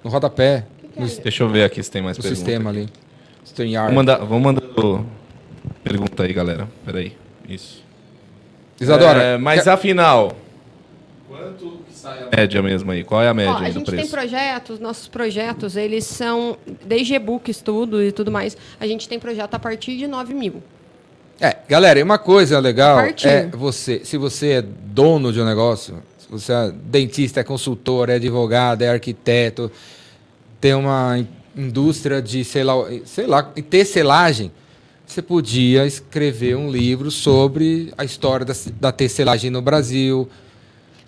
No 0.04 0.10
rodapé. 0.10 0.66
que 0.94 1.00
No, 1.00 1.06
é? 1.06 1.10
Deixa 1.10 1.44
eu 1.44 1.50
ver 1.50 1.64
aqui 1.64 1.82
se 1.82 1.90
tem 1.90 2.02
mais 2.02 2.18
no 2.18 2.24
perguntas. 2.24 2.40
sistema 2.46 2.70
ali. 2.70 2.90
StreamYard. 3.46 3.94
Vamos 3.94 3.96
mandar, 3.96 4.18
vamos 4.26 4.44
mandando 4.44 5.06
pergunta 5.84 6.24
aí, 6.24 6.34
galera. 6.34 6.68
Peraí. 6.86 7.16
Isso. 7.48 7.84
Isadora, 8.80 9.22
É, 9.22 9.38
mas 9.38 9.64
quer- 9.64 9.70
afinal. 9.72 10.36
Quanto 11.28 11.80
que 11.88 11.94
sai 11.96 12.24
a 12.24 12.36
média 12.36 12.62
mesmo 12.62 12.92
aí? 12.92 13.04
Qual 13.04 13.22
é 13.22 13.28
a 13.28 13.34
média 13.34 13.54
Ó, 13.54 13.58
a 13.58 13.70
gente 13.70 13.92
tem 13.92 14.08
projetos, 14.08 14.80
nossos 14.80 15.08
projetos, 15.08 15.76
eles 15.76 16.06
são, 16.06 16.58
desde 16.86 17.14
e-books, 17.16 17.62
tudo 17.62 18.04
e 18.04 18.12
tudo 18.12 18.32
mais, 18.32 18.56
a 18.80 18.86
gente 18.88 19.08
tem 19.10 19.20
projeto 19.20 19.54
a 19.54 19.60
partir 19.60 19.98
de 19.98 20.08
9 20.08 20.34
mil. 20.34 20.62
É, 21.40 21.58
galera, 21.68 22.00
e 22.00 22.04
uma 22.04 22.18
coisa 22.20 22.60
legal 22.60 22.98
Partiu. 22.98 23.30
é 23.30 23.48
você, 23.48 24.02
se 24.06 24.18
você 24.18 24.52
é 24.54 24.62
dono 24.62 25.34
de 25.34 25.42
um 25.42 25.46
negócio, 25.46 26.02
se 26.18 26.28
você 26.30 26.54
é 26.54 26.72
dentista, 26.72 27.40
é 27.40 27.44
consultor, 27.44 28.10
é 28.10 28.16
advogado, 28.16 28.82
é 28.84 28.90
arquiteto, 28.90 29.72
tem 30.62 30.74
uma 30.76 31.18
in- 31.18 31.28
indústria 31.56 32.22
de, 32.22 32.44
sei 32.46 32.64
lá, 32.64 32.76
sei 33.06 33.26
lá, 33.26 33.42
tecelagem, 33.44 34.52
você 35.14 35.22
podia 35.22 35.86
escrever 35.86 36.56
um 36.56 36.72
livro 36.72 37.12
sobre 37.12 37.94
a 37.98 38.04
história 38.04 38.46
da, 38.46 38.54
da 38.80 38.92
tecelagem 38.92 39.52
no 39.52 39.62
Brasil, 39.62 40.28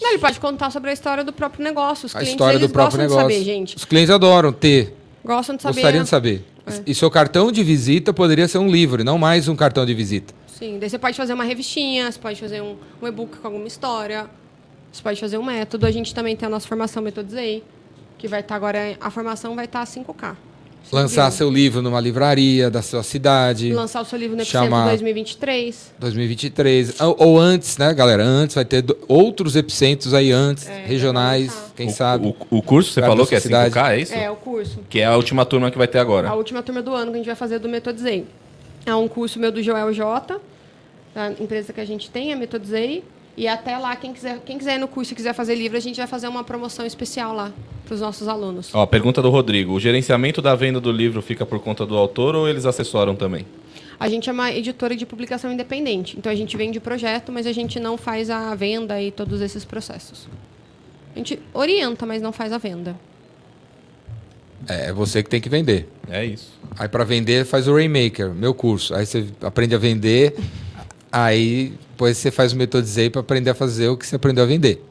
Não, 0.01 0.10
ele 0.12 0.20
pode 0.20 0.39
contar 0.39 0.70
sobre 0.70 0.91
a 0.91 0.93
história 0.93 1.24
do 1.24 1.34
próprio 1.34 1.64
negócio. 1.64 2.06
Os 2.06 2.16
a 2.16 2.20
clientes, 2.20 2.34
história 2.34 2.60
do 2.60 2.70
próprio 2.70 2.99
negócio. 2.99 3.28
de 3.28 3.34
saber, 3.34 3.43
gente. 3.43 3.76
Os 3.76 3.86
clientes 3.86 4.12
adoram 4.12 4.53
ter, 4.53 4.95
Gostam 5.24 5.56
de 5.56 5.64
saber. 5.64 5.74
gostariam 5.74 6.03
de 6.03 6.10
saber. 6.10 6.45
É. 6.68 6.82
E 6.86 6.93
seu 6.93 7.10
cartão 7.10 7.51
de 7.51 7.64
visita 7.64 8.14
poderia 8.14 8.47
ser 8.47 8.60
um 8.60 8.70
livro, 8.70 9.03
não 9.03 9.18
mais 9.18 9.47
um 9.47 9.56
cartão 9.56 9.86
de 9.86 9.93
visita. 9.93 10.34
Sim, 10.47 10.78
daí 10.80 10.89
você 10.89 10.99
pode 10.99 11.18
fazer 11.18 11.34
uma 11.34 11.43
revistinha, 11.43 12.12
você 12.12 12.20
pode 12.20 12.39
fazer 12.39 12.62
um, 12.62 12.78
um 13.01 13.08
e-book 13.08 13.38
com 13.38 13.47
alguma 13.47 13.68
história, 13.68 14.28
você 14.91 15.01
pode 15.01 15.20
fazer 15.20 15.38
um 15.38 15.43
método. 15.43 15.86
A 15.86 15.91
gente 15.91 16.14
também 16.14 16.36
tem 16.36 16.45
a 16.47 16.49
nossa 16.49 16.68
formação 16.68 17.01
Metodizei, 17.01 17.64
que 18.18 18.28
vai 18.28 18.39
estar 18.39 18.56
agora, 18.56 18.97
a 18.99 19.10
formação 19.10 19.56
vai 19.56 19.66
estar 19.66 19.82
a 19.82 19.86
5K. 19.86 20.36
Lançar 20.91 21.31
seu 21.31 21.49
livro 21.49 21.81
numa 21.81 21.99
livraria 21.99 22.69
da 22.69 22.81
sua 22.81 23.03
cidade. 23.03 23.73
Lançar 23.73 24.01
o 24.01 24.05
seu 24.05 24.17
livro 24.19 24.38
no 24.38 24.45
Chama- 24.45 24.65
Epicentro 24.67 24.89
2023. 24.89 25.93
2023. 25.99 27.01
Ou, 27.01 27.15
ou 27.19 27.39
antes, 27.39 27.77
né, 27.77 27.93
galera? 27.93 28.23
Antes 28.23 28.55
vai 28.55 28.63
ter 28.65 28.81
do- 28.81 28.97
outros 29.07 29.55
epicentros 29.55 30.13
aí 30.13 30.31
antes, 30.31 30.67
É, 30.67 30.86
regionais, 30.86 31.51
quem 31.75 31.88
o, 31.88 31.91
sabe. 31.91 32.27
O, 32.27 32.57
o 32.57 32.61
curso, 32.61 32.91
você 32.91 33.01
falou 33.01 33.25
que 33.25 33.36
é 33.36 33.39
sua 33.39 33.47
cidade. 33.47 33.73
5K, 33.73 33.91
é 33.93 33.99
isso? 33.99 34.13
É, 34.13 34.29
o 34.31 34.36
curso. 34.36 34.79
Que 34.89 34.99
é 34.99 35.05
a 35.05 35.15
última 35.17 35.43
turma 35.45 35.71
que 35.71 35.77
vai 35.77 35.88
ter 35.88 35.99
agora. 35.99 36.29
A 36.29 36.36
última 36.36 36.61
turma 36.63 36.81
do 36.81 36.93
ano 36.93 37.07
que 37.11 37.15
a 37.15 37.17
gente 37.17 37.27
vai 37.27 37.36
fazer 37.36 37.59
do 37.59 37.67
Metodizei. 37.67 38.25
É 38.86 38.93
um 38.95 39.07
curso 39.07 39.39
meu 39.39 39.51
do 39.51 39.61
Joel 39.63 39.91
J, 39.91 40.39
da 41.13 41.31
empresa 41.31 41.73
que 41.73 41.81
a 41.81 41.86
gente 41.86 42.09
tem, 42.11 42.31
a 42.31 42.36
Metodizei. 42.36 43.03
E 43.38 43.47
até 43.47 43.77
lá, 43.77 43.95
quem 43.95 44.13
quiser, 44.13 44.39
quem 44.45 44.57
quiser 44.57 44.75
ir 44.75 44.79
no 44.79 44.88
curso 44.88 45.13
e 45.13 45.15
quiser 45.15 45.33
fazer 45.33 45.55
livro, 45.55 45.77
a 45.77 45.81
gente 45.81 45.97
vai 45.97 46.07
fazer 46.07 46.27
uma 46.27 46.43
promoção 46.43 46.86
especial 46.86 47.33
lá 47.33 47.51
para 47.86 47.93
os 47.93 48.01
nossos 48.01 48.27
alunos. 48.27 48.73
Ó, 48.73 48.86
pergunta 48.86 49.21
do 49.21 49.29
Rodrigo. 49.29 49.73
O 49.73 49.79
gerenciamento 49.79 50.41
da 50.41 50.55
venda 50.55 50.79
do 50.79 50.91
livro 50.91 51.21
fica 51.21 51.45
por 51.45 51.59
conta 51.59 51.86
do 51.86 51.97
autor 51.97 52.36
ou 52.36 52.47
eles 52.47 52.65
assessoram 52.65 53.15
também? 53.15 53.45
A 53.99 54.09
gente 54.09 54.29
é 54.29 54.33
uma 54.33 54.51
editora 54.51 54.95
de 54.95 55.05
publicação 55.05 55.51
independente. 55.51 56.17
Então 56.17 56.31
a 56.31 56.36
gente 56.36 56.55
vende 56.57 56.77
o 56.77 56.81
projeto, 56.81 57.31
mas 57.31 57.45
a 57.45 57.51
gente 57.51 57.79
não 57.79 57.97
faz 57.97 58.29
a 58.29 58.53
venda 58.55 59.01
e 59.01 59.11
todos 59.11 59.41
esses 59.41 59.63
processos. 59.63 60.27
A 61.13 61.17
gente 61.17 61.39
orienta, 61.53 62.05
mas 62.05 62.21
não 62.21 62.31
faz 62.31 62.51
a 62.51 62.57
venda. 62.57 62.95
É 64.67 64.91
você 64.91 65.21
que 65.21 65.29
tem 65.29 65.39
que 65.39 65.49
vender. 65.49 65.88
É 66.09 66.25
isso. 66.25 66.53
Aí 66.77 66.88
para 66.88 67.03
vender 67.03 67.45
faz 67.45 67.67
o 67.67 67.73
Rainmaker, 67.73 68.33
meu 68.33 68.53
curso. 68.53 68.93
Aí 68.95 69.05
você 69.05 69.27
aprende 69.41 69.75
a 69.75 69.77
vender, 69.77 70.36
aí 71.24 71.74
depois 71.91 72.18
você 72.18 72.30
faz 72.32 72.51
o 72.53 72.57
Metodizei 72.57 73.09
para 73.09 73.22
aprender 73.22 73.49
a 73.49 73.55
fazer 73.55 73.88
o 73.88 73.97
que 73.97 74.05
você 74.05 74.16
aprendeu 74.16 74.43
a 74.43 74.47
vender. 74.47 74.84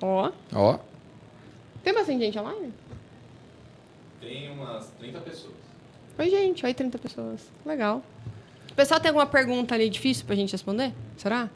Ó. 0.00 0.30
Ó, 0.54 0.78
Tem 1.82 1.92
bastante 1.92 2.20
gente 2.20 2.38
online? 2.38 2.72
Tem 4.20 4.50
umas 4.50 4.86
30 5.00 5.18
pessoas. 5.20 5.54
Oi, 6.18 6.30
gente. 6.30 6.64
Oi, 6.64 6.74
30 6.74 6.98
pessoas. 6.98 7.40
Legal. 7.66 8.02
O 8.70 8.74
pessoal 8.74 9.00
tem 9.00 9.08
alguma 9.08 9.26
pergunta 9.26 9.74
ali 9.74 9.88
difícil 9.88 10.24
pra 10.24 10.36
gente 10.36 10.52
responder? 10.52 10.92
Será? 11.16 11.48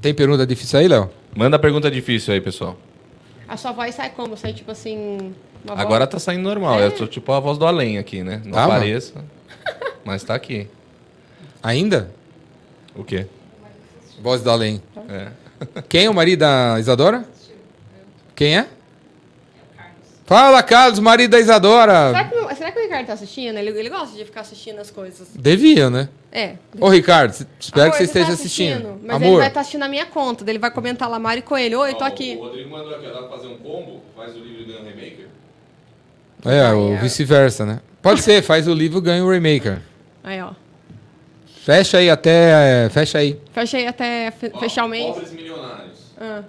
tem 0.00 0.14
pergunta 0.14 0.46
difícil 0.46 0.78
aí, 0.78 0.86
Léo? 0.88 1.10
Manda 1.36 1.56
a 1.56 1.58
pergunta 1.58 1.90
difícil 1.90 2.32
aí, 2.32 2.40
pessoal. 2.40 2.76
A 3.48 3.56
sua 3.56 3.72
voz 3.72 3.94
sai 3.94 4.10
como? 4.10 4.36
Sai 4.36 4.52
tipo 4.52 4.70
assim. 4.70 5.34
uma 5.64 5.74
voz- 5.74 5.80
Agora 5.80 6.06
tá 6.06 6.18
saindo 6.18 6.42
normal. 6.42 6.80
É? 6.80 6.86
Eu 6.86 6.92
tô 6.92 7.06
tipo 7.06 7.32
a 7.32 7.40
voz 7.40 7.58
do 7.58 7.66
além 7.66 7.98
aqui, 7.98 8.22
né? 8.22 8.40
Não 8.44 8.52
mano. 8.52 8.72
apareça. 8.72 9.24
Mas 10.04 10.22
tá 10.24 10.34
aqui. 10.34 10.68
Ainda? 11.62 12.10
O 12.98 13.04
quê? 13.04 13.26
Voz 14.20 14.42
do 14.42 14.50
além. 14.50 14.82
É. 15.08 15.28
Quem 15.88 16.06
é 16.06 16.10
o 16.10 16.14
marido 16.14 16.40
da 16.40 16.76
Isadora? 16.78 17.24
Quem 18.34 18.58
é? 18.58 18.66
Fala, 20.26 20.62
Carlos, 20.62 20.98
marido 20.98 21.30
da 21.30 21.40
Isadora. 21.40 22.08
Será 22.08 22.24
que, 22.24 22.34
o- 22.36 22.56
será 22.56 22.70
que 22.70 22.78
o 22.78 22.82
Ricardo 22.82 23.06
tá 23.06 23.12
assistindo? 23.14 23.56
Ele, 23.56 23.70
ele 23.70 23.88
gosta 23.88 24.14
de 24.14 24.24
ficar 24.26 24.42
assistindo 24.42 24.78
as 24.78 24.90
coisas. 24.90 25.26
Devia, 25.34 25.88
né? 25.88 26.08
É. 26.30 26.56
Ô, 26.78 26.90
Ricardo, 26.90 27.30
espero 27.58 27.86
Amor, 27.86 27.92
que 27.92 27.98
você 27.98 28.12
tá 28.12 28.20
esteja 28.20 28.32
assistindo. 28.34 29.00
Mas 29.02 29.16
ele 29.16 29.26
Amor, 29.26 29.38
vai 29.38 29.48
estar 29.48 29.60
assistindo 29.60 29.84
a 29.84 29.88
minha 29.88 30.04
conta. 30.04 30.44
Ele 30.48 30.58
vai 30.58 30.70
comentar 30.70 31.08
lá, 31.08 31.18
Mari 31.18 31.40
Coelho. 31.40 31.80
Oi, 31.80 31.94
tô 31.94 32.04
aqui. 32.04 32.36
Rodrigo 32.36 32.68
mandou 32.68 32.94
aqui, 32.94 33.06
dá 33.06 33.22
pra 33.22 33.28
fazer 33.28 33.46
um 33.46 33.56
combo? 33.56 34.02
Faz 34.14 34.34
o 34.36 34.38
livro 34.40 34.62
e 34.62 34.64
ganha 34.66 34.80
um 34.80 34.84
remaker? 34.84 35.28
é, 36.44 36.72
o 36.74 36.92
é. 36.94 36.96
vice-versa, 36.98 37.64
né? 37.64 37.80
Pode 38.02 38.22
ser, 38.22 38.42
faz 38.42 38.68
o 38.68 38.74
livro, 38.74 39.00
ganha 39.00 39.24
o 39.24 39.30
Remaker. 39.30 39.80
Aí, 40.22 40.40
ó. 40.40 40.52
Fecha 41.68 41.98
aí 41.98 42.08
até. 42.08 42.86
é, 42.86 42.88
Fecha 42.88 43.18
aí. 43.18 43.38
Fecha 43.52 43.76
aí 43.76 43.86
até 43.86 44.30
fe- 44.30 44.48
fechar 44.58 44.86
o 44.86 44.88
mês. 44.88 45.12
Pobres 45.14 45.32
milionários. 45.32 45.98
Ah. 46.18 46.42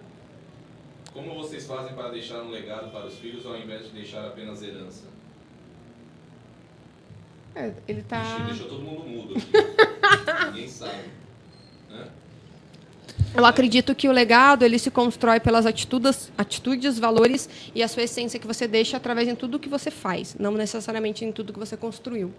Como 1.11 1.35
vocês 1.35 1.67
fazem 1.67 1.93
para 1.93 2.07
deixar 2.07 2.41
um 2.41 2.49
legado 2.49 2.89
para 2.89 3.05
os 3.05 3.15
filhos 3.15 3.45
ao 3.45 3.57
invés 3.57 3.83
de 3.83 3.89
deixar 3.89 4.25
apenas 4.25 4.63
herança? 4.63 5.03
É, 7.53 7.73
ele 7.85 8.01
tá. 8.01 8.21
Ixi, 8.23 8.43
deixou 8.43 8.67
todo 8.69 8.81
mundo 8.81 9.03
mudo 9.09 9.35
aqui. 9.35 9.51
Ninguém 10.53 10.69
sabe. 10.69 11.09
Né? 11.89 12.07
Eu 13.35 13.45
acredito 13.45 13.93
que 13.93 14.07
o 14.07 14.13
legado 14.13 14.63
ele 14.63 14.79
se 14.79 14.89
constrói 14.89 15.41
pelas 15.41 15.65
atitudes, 15.65 16.31
atitudes, 16.37 16.97
valores 16.97 17.49
e 17.75 17.83
a 17.83 17.89
sua 17.89 18.03
essência 18.03 18.39
que 18.39 18.47
você 18.47 18.69
deixa 18.69 18.95
através 18.95 19.27
de 19.27 19.35
tudo 19.35 19.59
que 19.59 19.67
você 19.67 19.91
faz, 19.91 20.37
não 20.39 20.53
necessariamente 20.53 21.25
em 21.25 21.31
tudo 21.33 21.51
que 21.51 21.59
você 21.59 21.75
construiu. 21.75 22.33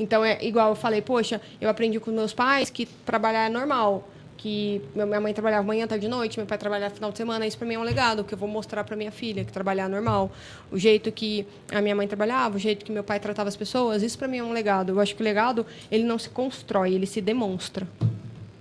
Então 0.00 0.24
é 0.24 0.42
igual 0.42 0.70
eu 0.70 0.74
falei, 0.74 1.02
poxa, 1.02 1.40
eu 1.60 1.68
aprendi 1.68 2.00
com 2.00 2.10
meus 2.10 2.32
pais 2.32 2.70
que 2.70 2.86
trabalhar 2.86 3.46
é 3.46 3.50
normal, 3.50 4.08
que 4.38 4.80
minha 4.94 5.20
mãe 5.20 5.34
trabalhava 5.34 5.62
manhã, 5.62 5.86
tarde 5.86 6.06
e 6.06 6.08
noite, 6.08 6.38
meu 6.38 6.46
pai 6.46 6.56
trabalhava 6.56 6.94
final 6.94 7.12
de 7.12 7.18
semana, 7.18 7.46
isso 7.46 7.58
para 7.58 7.68
mim 7.68 7.74
é 7.74 7.78
um 7.78 7.82
legado 7.82 8.24
que 8.24 8.32
eu 8.32 8.38
vou 8.38 8.48
mostrar 8.48 8.82
para 8.82 8.96
minha 8.96 9.12
filha, 9.12 9.44
que 9.44 9.52
trabalhar 9.52 9.84
é 9.84 9.88
normal. 9.88 10.32
O 10.72 10.78
jeito 10.78 11.12
que 11.12 11.46
a 11.70 11.82
minha 11.82 11.94
mãe 11.94 12.08
trabalhava, 12.08 12.56
o 12.56 12.58
jeito 12.58 12.82
que 12.82 12.90
meu 12.90 13.04
pai 13.04 13.20
tratava 13.20 13.50
as 13.50 13.56
pessoas, 13.56 14.02
isso 14.02 14.18
para 14.18 14.26
mim 14.26 14.38
é 14.38 14.42
um 14.42 14.52
legado. 14.52 14.92
Eu 14.92 15.00
acho 15.00 15.14
que 15.14 15.20
o 15.20 15.24
legado, 15.24 15.66
ele 15.92 16.04
não 16.04 16.18
se 16.18 16.30
constrói, 16.30 16.94
ele 16.94 17.06
se 17.06 17.20
demonstra. 17.20 17.86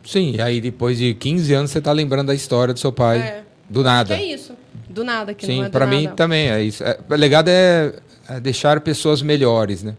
Sim, 0.04 0.36
e 0.36 0.42
aí 0.42 0.60
depois 0.60 0.98
de 0.98 1.14
15 1.14 1.54
anos 1.54 1.72
você 1.72 1.80
tá 1.80 1.94
lembrando 1.94 2.28
da 2.28 2.36
história 2.36 2.74
do 2.74 2.80
seu 2.82 2.92
pai. 2.92 3.20
É. 3.20 3.44
Do 3.70 3.82
nada. 3.82 4.14
Que 4.14 4.22
é 4.22 4.26
isso? 4.26 4.54
Do 4.90 5.06
nada, 5.06 5.34
que 5.34 5.48
não 5.48 5.54
Sim, 5.54 5.62
é 5.62 5.66
do 5.66 5.72
pra 5.72 5.88
mim 5.88 6.10
também 6.18 6.50
é 6.50 6.62
isso. 6.62 6.84
É, 6.84 7.00
legado 7.12 7.48
é, 7.48 7.94
é 8.28 8.40
deixar 8.42 8.82
pessoas 8.82 9.22
melhores, 9.22 9.84
né? 9.84 9.96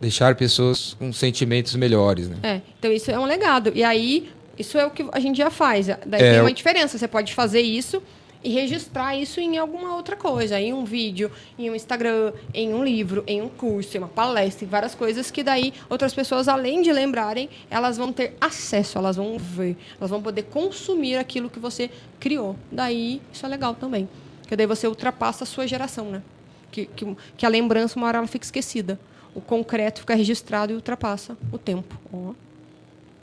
Deixar 0.00 0.34
pessoas 0.36 0.94
com 0.94 1.12
sentimentos 1.12 1.74
melhores, 1.74 2.28
né? 2.28 2.36
É, 2.42 2.60
então 2.78 2.92
isso 2.92 3.10
é 3.10 3.18
um 3.18 3.24
legado. 3.24 3.72
E 3.74 3.82
aí, 3.82 4.30
isso 4.58 4.78
é 4.78 4.86
o 4.86 4.90
que 4.90 5.04
a 5.12 5.18
gente 5.20 5.36
já 5.36 5.50
faz. 5.50 5.86
Daí 5.86 6.20
É, 6.22 6.32
tem 6.32 6.40
uma 6.40 6.52
diferença. 6.52 6.96
Você 6.96 7.08
pode 7.08 7.34
fazer 7.34 7.60
isso 7.60 8.02
e 8.42 8.50
registrar 8.50 9.16
isso 9.16 9.40
em 9.40 9.58
alguma 9.58 9.96
outra 9.96 10.14
coisa, 10.14 10.60
em 10.60 10.72
um 10.72 10.84
vídeo, 10.84 11.30
em 11.58 11.68
um 11.70 11.74
Instagram, 11.74 12.32
em 12.54 12.72
um 12.72 12.84
livro, 12.84 13.24
em 13.26 13.42
um 13.42 13.48
curso, 13.48 13.96
em 13.96 13.98
uma 14.00 14.08
palestra, 14.08 14.64
em 14.64 14.68
várias 14.68 14.94
coisas 14.94 15.30
que 15.30 15.42
daí 15.42 15.74
outras 15.90 16.14
pessoas, 16.14 16.46
além 16.46 16.80
de 16.80 16.92
lembrarem, 16.92 17.48
elas 17.68 17.96
vão 17.96 18.12
ter 18.12 18.36
acesso, 18.40 18.98
elas 18.98 19.16
vão 19.16 19.36
ver, 19.38 19.76
elas 19.98 20.10
vão 20.10 20.22
poder 20.22 20.44
consumir 20.44 21.16
aquilo 21.16 21.50
que 21.50 21.58
você 21.58 21.90
criou. 22.20 22.54
Daí, 22.70 23.20
isso 23.32 23.44
é 23.44 23.48
legal 23.48 23.74
também. 23.74 24.08
Porque 24.42 24.54
daí 24.54 24.66
você 24.66 24.86
ultrapassa 24.86 25.42
a 25.42 25.46
sua 25.46 25.66
geração, 25.66 26.04
né? 26.10 26.22
Que, 26.70 26.86
que, 26.86 27.16
que 27.36 27.44
a 27.44 27.48
lembrança, 27.48 27.98
uma 27.98 28.06
hora, 28.06 28.18
ela 28.18 28.26
fica 28.26 28.44
esquecida. 28.44 28.98
O 29.34 29.40
concreto 29.40 30.00
fica 30.00 30.14
registrado 30.14 30.72
e 30.72 30.74
ultrapassa 30.74 31.36
o 31.52 31.58
tempo. 31.58 31.96
Ó. 32.12 32.32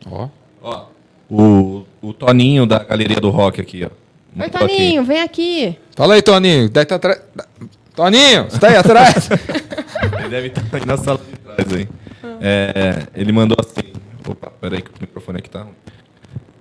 Ó. 0.09 0.29
Ó, 0.61 0.85
o, 1.29 1.85
o 2.01 2.13
Toninho 2.13 2.65
da 2.65 2.79
Galeria 2.79 3.19
do 3.19 3.29
Rock 3.29 3.61
aqui, 3.61 3.83
ó. 3.83 3.87
Oi, 3.87 3.91
Mandou 4.33 4.65
aqui. 4.65 4.75
Toninho, 4.75 5.03
vem 5.03 5.21
aqui. 5.21 5.77
Fala 5.95 6.15
aí, 6.15 6.21
Toninho. 6.21 6.69
Deve 6.69 6.85
tá 6.85 6.95
atrás. 6.95 7.21
Toninho, 7.95 8.45
você 8.45 8.59
tá 8.59 8.67
aí 8.67 8.75
atrás? 8.75 9.29
Ele 10.19 10.29
deve 10.29 10.47
estar 10.47 10.63
aí 10.71 10.85
na 10.85 10.97
sala 10.97 11.19
de 11.19 11.37
trás 11.37 11.73
aí. 11.73 11.87
É, 12.41 13.07
ele 13.15 13.31
mandou 13.31 13.57
assim. 13.59 13.93
Opa, 14.27 14.51
peraí 14.59 14.81
que 14.81 14.89
o 14.89 14.93
microfone 14.99 15.39
aqui 15.39 15.49
tá 15.49 15.61
ruim. 15.61 15.73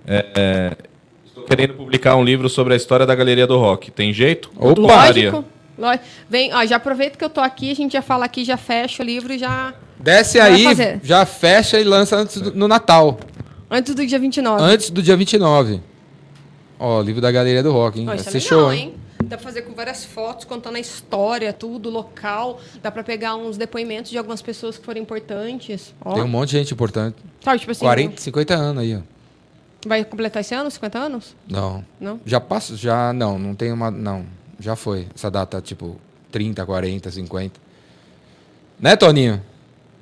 É, 0.07 0.25
é, 0.35 0.77
estou 1.25 1.43
querendo 1.43 1.73
publicar 1.73 2.15
um 2.15 2.23
livro 2.23 2.47
sobre 2.47 2.73
a 2.73 2.77
história 2.77 3.05
da 3.05 3.13
Galeria 3.13 3.45
do 3.45 3.57
Rock. 3.57 3.91
Tem 3.91 4.13
jeito? 4.13 4.51
Opa! 4.55 4.81
Lógico. 4.81 5.43
Vem, 6.29 6.53
ó, 6.53 6.65
já 6.65 6.77
aproveita 6.77 7.17
que 7.17 7.23
eu 7.23 7.29
tô 7.29 7.41
aqui, 7.41 7.71
a 7.71 7.75
gente 7.75 7.93
já 7.93 8.01
fala 8.01 8.25
aqui, 8.25 8.43
já 8.43 8.57
fecha 8.57 9.03
o 9.03 9.05
livro 9.05 9.33
e 9.33 9.37
já. 9.37 9.73
Desce 9.99 10.39
aí, 10.39 10.65
já 11.03 11.25
fecha 11.25 11.79
e 11.79 11.83
lança 11.83 12.15
antes 12.17 12.41
do, 12.41 12.53
no 12.53 12.67
Natal. 12.67 13.17
Antes 13.69 13.95
do 13.95 14.05
dia 14.05 14.19
29. 14.19 14.61
Antes 14.63 14.89
do 14.89 15.01
dia 15.01 15.15
29. 15.17 15.81
Ó, 16.79 17.01
livro 17.01 17.21
da 17.21 17.31
Galeria 17.31 17.63
do 17.63 17.71
Rock, 17.71 17.99
hein? 17.99 18.05
Ó, 18.05 18.11
Vai 18.11 18.17
é 18.17 18.19
ser 18.19 18.33
legal, 18.33 18.47
show, 18.47 18.73
hein? 18.73 18.93
hein? 18.93 19.05
Dá 19.23 19.37
pra 19.37 19.45
fazer 19.45 19.63
com 19.63 19.73
várias 19.73 20.05
fotos, 20.05 20.45
contando 20.45 20.75
a 20.75 20.79
história, 20.79 21.51
tudo, 21.51 21.89
local. 21.89 22.59
Dá 22.83 22.91
pra 22.91 23.03
pegar 23.03 23.35
uns 23.35 23.57
depoimentos 23.57 24.11
de 24.11 24.17
algumas 24.17 24.41
pessoas 24.41 24.77
que 24.77 24.85
foram 24.85 25.01
importantes. 25.01 25.95
Ó, 26.03 26.13
Tem 26.13 26.23
um 26.23 26.27
monte 26.27 26.49
de 26.51 26.57
gente 26.57 26.73
importante. 26.73 27.15
Sabe, 27.41 27.59
tipo 27.59 27.71
assim, 27.71 27.79
40, 27.85 28.21
50 28.21 28.53
anos 28.53 28.83
aí, 28.83 28.95
ó. 28.95 28.99
vai 29.87 30.03
completar 30.03 30.41
esse 30.41 30.53
ano, 30.53 30.69
50 30.69 30.99
anos? 30.99 31.35
Não. 31.47 31.83
Não? 31.99 32.19
Já 32.25 32.39
passou, 32.39 32.75
já 32.75 33.13
não, 33.13 33.39
não 33.39 33.55
tem 33.55 33.71
uma, 33.71 33.89
não. 33.89 34.25
Já 34.59 34.75
foi 34.75 35.07
essa 35.13 35.29
data, 35.29 35.61
tipo, 35.61 35.99
30, 36.31 36.65
40, 36.65 37.11
50. 37.11 37.59
Né, 38.79 38.95
Toninho? 38.95 39.41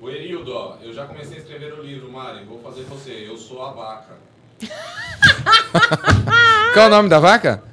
O 0.02 0.10
Erildo, 0.10 0.54
ó, 0.54 0.78
eu 0.82 0.94
já 0.94 1.06
comecei 1.06 1.38
a 1.38 1.40
escrever 1.40 1.74
o 1.74 1.84
livro, 1.84 2.12
Mari. 2.12 2.44
Vou 2.46 2.60
fazer 2.60 2.84
você. 2.84 3.26
Eu 3.28 3.38
sou 3.38 3.64
a 3.64 3.72
vaca. 3.72 4.14
Qual 6.74 6.86
é 6.86 6.88
o 6.88 6.90
nome 6.90 7.10
da 7.10 7.20
vaca? 7.20 7.64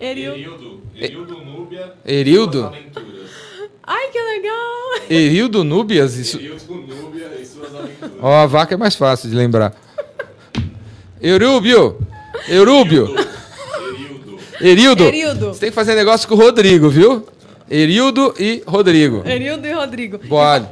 Eril. 0.00 0.32
Erildo. 0.32 0.82
Erildo 0.94 1.44
Núbia. 1.44 1.94
Erildo? 2.04 2.60
Suas 2.60 2.74
aventuras. 2.74 3.30
Ai, 3.82 4.08
que 4.10 4.20
legal! 4.20 5.00
Erildo 5.08 5.64
Núbias? 5.64 6.16
Isso... 6.16 6.38
Erildo 6.38 6.74
Núbia 6.74 7.30
e 7.40 7.46
suas 7.46 7.74
aventuras. 7.74 8.12
Ó, 8.20 8.34
a 8.34 8.46
vaca 8.46 8.74
é 8.74 8.76
mais 8.76 8.94
fácil 8.94 9.30
de 9.30 9.36
lembrar. 9.36 9.74
Eurúbio! 11.20 11.98
Eurúbio! 12.48 13.08
Erildo. 14.60 15.04
Erildo! 15.04 15.46
Você 15.48 15.60
tem 15.60 15.68
que 15.70 15.74
fazer 15.74 15.94
negócio 15.94 16.28
com 16.28 16.34
o 16.34 16.38
Rodrigo, 16.38 16.88
viu? 16.88 17.26
Erildo 17.70 18.34
e 18.38 18.62
Rodrigo. 18.66 19.22
Erildo 19.26 19.66
e 19.66 19.72
Rodrigo. 19.72 20.18
Boa. 20.18 20.68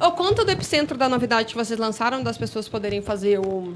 Ô, 0.00 0.10
conta 0.12 0.44
do 0.44 0.50
epicentro 0.50 0.96
da 0.98 1.08
novidade 1.08 1.48
que 1.48 1.54
vocês 1.54 1.78
lançaram, 1.78 2.22
das 2.22 2.36
pessoas 2.36 2.68
poderem 2.68 3.00
fazer 3.00 3.38
o. 3.38 3.74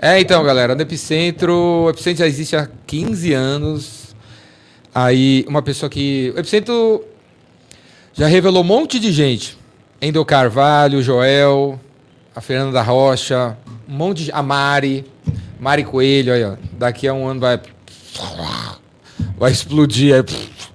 É, 0.00 0.20
então, 0.20 0.44
galera, 0.44 0.76
no 0.76 0.82
Epicentro, 0.82 1.52
o 1.52 1.90
Epicentro 1.90 2.20
já 2.20 2.26
existe 2.26 2.54
há 2.54 2.68
15 2.86 3.32
anos. 3.32 4.14
Aí, 4.94 5.44
uma 5.48 5.60
pessoa 5.60 5.90
que. 5.90 6.32
O 6.36 6.38
Epicentro 6.38 7.04
já 8.14 8.26
revelou 8.26 8.62
um 8.62 8.66
monte 8.66 8.98
de 8.98 9.12
gente. 9.12 9.58
Endel 10.00 10.24
Carvalho, 10.24 11.02
Joel, 11.02 11.80
a 12.34 12.40
Fernanda 12.40 12.72
da 12.72 12.82
Rocha, 12.82 13.56
um 13.88 13.94
monte 13.94 14.24
de. 14.24 14.32
A 14.32 14.42
Mari, 14.42 15.04
Mari 15.58 15.82
Coelho, 15.82 16.32
aí, 16.32 16.44
ó. 16.44 16.54
Daqui 16.72 17.08
a 17.08 17.12
um 17.12 17.26
ano 17.26 17.40
vai. 17.40 17.60
Vai 19.38 19.52
explodir 19.52 20.14
aí, 20.14 20.24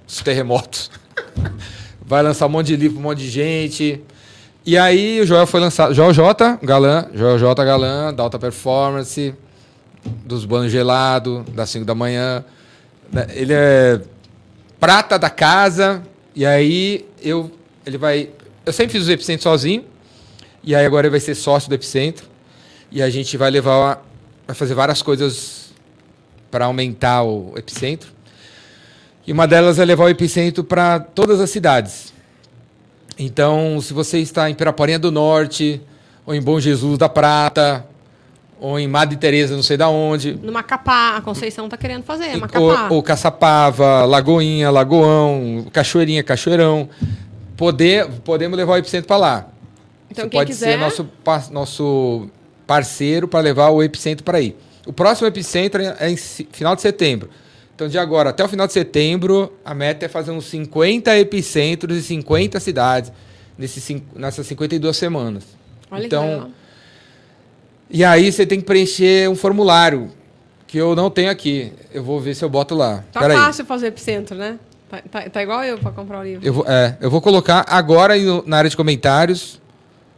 os 0.06 0.20
terremotos. 0.20 0.90
Vai 2.06 2.22
lançar 2.22 2.46
um 2.46 2.50
monte 2.50 2.68
de 2.68 2.76
livro, 2.76 2.98
um 2.98 3.02
monte 3.02 3.18
de 3.18 3.30
gente. 3.30 4.00
E 4.64 4.76
aí 4.78 5.20
o 5.20 5.26
Joel 5.26 5.46
foi 5.46 5.60
lançado. 5.60 5.94
Joel 5.94 6.12
J, 6.12 6.58
galã. 6.62 7.06
Joel 7.14 7.38
J, 7.38 7.64
galã, 7.64 8.12
da 8.12 8.22
alta 8.22 8.38
performance, 8.38 9.34
dos 10.24 10.44
banhos 10.44 10.72
gelados, 10.72 11.44
das 11.50 11.70
5 11.70 11.84
da 11.84 11.94
manhã. 11.94 12.44
Né, 13.12 13.26
Ele 13.30 13.52
é 13.52 14.00
prata 14.80 15.18
da 15.18 15.30
casa. 15.30 16.02
E 16.34 16.44
aí 16.44 17.06
eu. 17.22 17.50
Ele 17.86 17.98
vai. 17.98 18.30
Eu 18.64 18.72
sempre 18.72 18.98
fiz 18.98 19.06
o 19.06 19.12
Epicentro 19.12 19.42
sozinho. 19.42 19.84
E 20.62 20.74
aí 20.74 20.84
agora 20.84 21.06
ele 21.06 21.10
vai 21.10 21.20
ser 21.20 21.34
sócio 21.34 21.68
do 21.68 21.74
Epicentro. 21.74 22.26
E 22.90 23.02
a 23.02 23.10
gente 23.10 23.36
vai 23.36 23.50
levar. 23.50 24.04
Vai 24.46 24.54
fazer 24.54 24.74
várias 24.74 25.00
coisas 25.00 25.63
para 26.54 26.66
aumentar 26.66 27.24
o 27.24 27.52
Epicentro. 27.56 28.12
E 29.26 29.32
uma 29.32 29.44
delas 29.44 29.80
é 29.80 29.84
levar 29.84 30.04
o 30.04 30.08
epicentro 30.08 30.62
para 30.62 31.00
todas 31.00 31.40
as 31.40 31.50
cidades. 31.50 32.12
Então, 33.18 33.80
se 33.80 33.92
você 33.92 34.20
está 34.20 34.48
em 34.48 34.54
Piraporinha 34.54 35.00
do 35.00 35.10
Norte, 35.10 35.80
ou 36.24 36.32
em 36.32 36.40
Bom 36.40 36.60
Jesus 36.60 36.96
da 36.96 37.08
Prata, 37.08 37.84
ou 38.60 38.78
em 38.78 38.86
Madre 38.86 39.16
Teresa, 39.16 39.56
não 39.56 39.64
sei 39.64 39.76
da 39.76 39.88
onde, 39.88 40.38
No 40.40 40.52
Macapá, 40.52 41.16
a 41.16 41.20
Conceição 41.22 41.68
tá 41.68 41.76
querendo 41.76 42.04
fazer, 42.04 42.36
Macapá. 42.36 42.60
ou, 42.60 42.96
ou 42.98 43.02
Caçapava, 43.02 44.04
Lagoinha, 44.04 44.70
Lagoão, 44.70 45.66
Cachoeirinha, 45.72 46.22
Cachoeirão, 46.22 46.88
poder, 47.56 48.08
podemos 48.24 48.56
levar 48.56 48.74
o 48.74 48.76
epicentro 48.76 49.08
para 49.08 49.16
lá. 49.16 49.48
então, 50.08 50.26
Você 50.26 50.30
quem 50.30 50.38
pode 50.38 50.52
quiser, 50.52 50.72
ser 50.72 50.76
nosso, 50.78 51.08
nosso 51.50 52.28
parceiro 52.64 53.26
para 53.26 53.40
levar 53.40 53.70
o 53.70 53.82
epicentro 53.82 54.22
para 54.22 54.38
aí. 54.38 54.54
O 54.86 54.92
próximo 54.92 55.26
epicentro 55.26 55.82
é 55.82 56.10
em 56.10 56.16
si- 56.16 56.46
final 56.52 56.74
de 56.76 56.82
setembro. 56.82 57.30
Então, 57.74 57.88
de 57.88 57.98
agora 57.98 58.30
até 58.30 58.44
o 58.44 58.48
final 58.48 58.66
de 58.66 58.72
setembro, 58.72 59.52
a 59.64 59.74
meta 59.74 60.06
é 60.06 60.08
fazer 60.08 60.30
uns 60.30 60.44
50 60.46 61.16
epicentros 61.18 61.96
e 61.98 62.02
50 62.02 62.60
cidades 62.60 63.10
nesses, 63.58 63.82
cin- 63.82 64.02
nessas 64.14 64.46
52 64.46 64.96
semanas. 64.96 65.44
olha 65.90 66.00
que 66.00 66.06
então, 66.06 66.22
legal. 66.28 66.50
e 67.90 68.04
aí 68.04 68.30
você 68.30 68.46
tem 68.46 68.60
que 68.60 68.66
preencher 68.66 69.28
um 69.28 69.34
formulário 69.34 70.10
que 70.66 70.78
eu 70.78 70.94
não 70.94 71.10
tenho 71.10 71.30
aqui. 71.30 71.72
Eu 71.92 72.02
vou 72.04 72.20
ver 72.20 72.34
se 72.34 72.44
eu 72.44 72.48
boto 72.48 72.74
lá. 72.74 73.04
Tá 73.12 73.20
Peraí. 73.20 73.36
fácil 73.36 73.64
fazer 73.64 73.88
epicentro, 73.88 74.36
né? 74.36 74.58
Tá, 74.90 75.02
tá- 75.10 75.30
tá 75.30 75.42
igual 75.42 75.64
eu 75.64 75.78
para 75.78 75.90
comprar 75.92 76.20
o 76.20 76.22
livro. 76.24 76.46
Eu 76.46 76.52
vou, 76.52 76.64
é, 76.68 76.96
eu 77.00 77.10
vou 77.10 77.20
colocar 77.20 77.64
agora 77.68 78.14
aí 78.14 78.24
na 78.46 78.58
área 78.58 78.70
de 78.70 78.76
comentários 78.76 79.60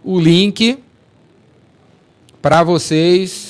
o 0.04 0.18
link 0.20 0.78
para 2.42 2.62
vocês 2.62 3.45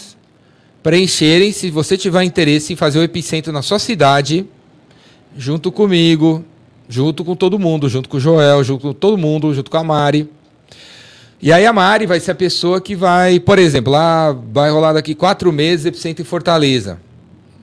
preencherem. 0.86 1.50
Se 1.50 1.68
você 1.68 1.96
tiver 1.96 2.22
interesse 2.22 2.72
em 2.72 2.76
fazer 2.76 3.00
o 3.00 3.02
epicentro 3.02 3.52
na 3.52 3.60
sua 3.60 3.80
cidade, 3.80 4.46
junto 5.36 5.72
comigo, 5.72 6.44
junto 6.88 7.24
com 7.24 7.34
todo 7.34 7.58
mundo, 7.58 7.88
junto 7.88 8.08
com 8.08 8.18
o 8.18 8.20
Joel, 8.20 8.62
junto 8.62 8.82
com 8.82 8.92
todo 8.92 9.18
mundo, 9.18 9.52
junto 9.52 9.68
com 9.68 9.78
a 9.78 9.82
Mari. 9.82 10.30
E 11.42 11.52
aí 11.52 11.66
a 11.66 11.72
Mari 11.72 12.06
vai 12.06 12.20
ser 12.20 12.30
a 12.30 12.34
pessoa 12.36 12.80
que 12.80 12.94
vai, 12.94 13.40
por 13.40 13.58
exemplo, 13.58 13.92
lá 13.92 14.30
vai 14.30 14.70
rolar 14.70 14.92
daqui 14.92 15.12
quatro 15.12 15.52
meses 15.52 15.86
epicentro 15.86 16.22
em 16.22 16.24
Fortaleza. 16.24 17.00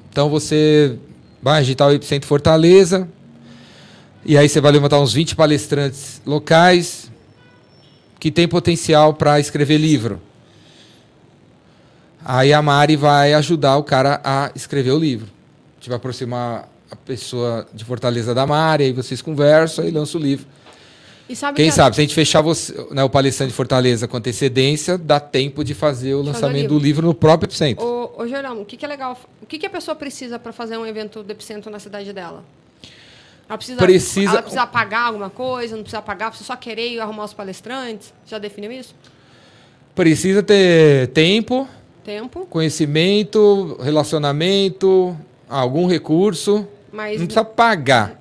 Então 0.10 0.30
você 0.30 0.98
vai 1.42 1.62
agitar 1.62 1.88
o 1.88 1.94
epicentro 1.94 2.28
em 2.28 2.30
Fortaleza, 2.30 3.08
e 4.26 4.38
aí 4.38 4.50
você 4.50 4.60
vai 4.60 4.74
levantar 4.74 5.00
uns 5.00 5.14
20 5.14 5.34
palestrantes 5.34 6.22
locais 6.26 7.10
que 8.20 8.30
tem 8.30 8.50
potencial 8.50 9.14
para 9.14 9.40
escrever 9.40 9.78
livro. 9.78 10.20
Aí 12.26 12.54
a 12.54 12.62
Mari 12.62 12.96
vai 12.96 13.34
ajudar 13.34 13.78
o 13.78 13.84
cara 13.84 14.22
a 14.24 14.52
escrever 14.56 14.92
o 14.92 15.00
livro. 15.00 15.28
A 15.28 15.80
gente 15.80 15.90
vai 15.90 15.98
aproximar 15.98 16.70
a 16.90 16.96
pessoa 16.96 17.68
de 17.74 17.84
Fortaleza 17.84 18.34
da 18.34 18.46
Mari, 18.46 18.86
aí 18.86 18.94
vocês 18.94 19.22
conversam 19.22 19.86
e 19.86 19.92
lançam 19.92 20.20
o 20.20 20.24
livro. 20.24 20.46
Sabe 21.34 21.56
Quem 21.56 21.70
que 21.70 21.76
sabe, 21.76 21.96
se 21.96 22.02
a 22.02 22.04
gente 22.04 22.14
fechar 22.14 22.42
você, 22.42 22.74
né, 22.92 23.04
o 23.04 23.10
palestrante 23.10 23.50
de 23.50 23.56
Fortaleza 23.56 24.08
com 24.08 24.18
antecedência, 24.18 24.98
dá 25.00 25.20
tempo 25.20 25.64
de 25.64 25.74
fazer 25.74 26.14
o 26.14 26.18
Fazer 26.20 26.30
o 26.30 26.32
lançamento 26.34 26.62
livro. 26.64 26.78
do 26.78 26.84
livro 26.84 27.08
no 27.08 27.14
próprio 27.14 27.48
epicentro. 27.48 27.84
Ô, 27.84 28.22
ô 28.22 28.28
Gerão, 28.28 28.62
o 28.62 28.66
que, 28.66 28.78
que 28.78 28.86
é 28.86 28.88
legal? 28.88 29.18
O 29.42 29.46
que, 29.48 29.58
que 29.58 29.66
a 29.66 29.70
pessoa 29.70 29.96
precisa 29.96 30.38
para 30.38 30.52
fazer 30.52 30.78
um 30.78 30.86
evento 30.86 31.24
do 31.24 31.32
Epicentro 31.32 31.72
na 31.72 31.80
cidade 31.80 32.14
dela? 32.14 32.44
Ela 33.50 33.58
precisa, 33.58 33.78
Precisa- 33.80 34.32
ela 34.32 34.42
precisa 34.44 34.68
pagar 34.68 35.08
alguma 35.08 35.30
coisa, 35.30 35.76
não 35.76 35.82
precisa 35.84 36.02
pagar, 36.04 36.30
precisa 36.30 36.46
só 36.46 36.56
querer 36.56 37.00
arrumar 37.00 37.24
os 37.24 37.34
palestrantes? 37.34 38.14
Já 38.28 38.38
definiu 38.38 38.72
isso? 38.72 38.94
Precisa 39.96 40.44
ter 40.44 41.08
tempo, 41.10 41.68
Tempo, 42.04 42.46
conhecimento, 42.50 43.78
relacionamento, 43.82 45.18
algum 45.50 45.88
recurso. 45.88 46.68
mas 46.92 47.20
Não 47.20 47.26
precisa 47.28 47.46
pagar. 47.46 48.20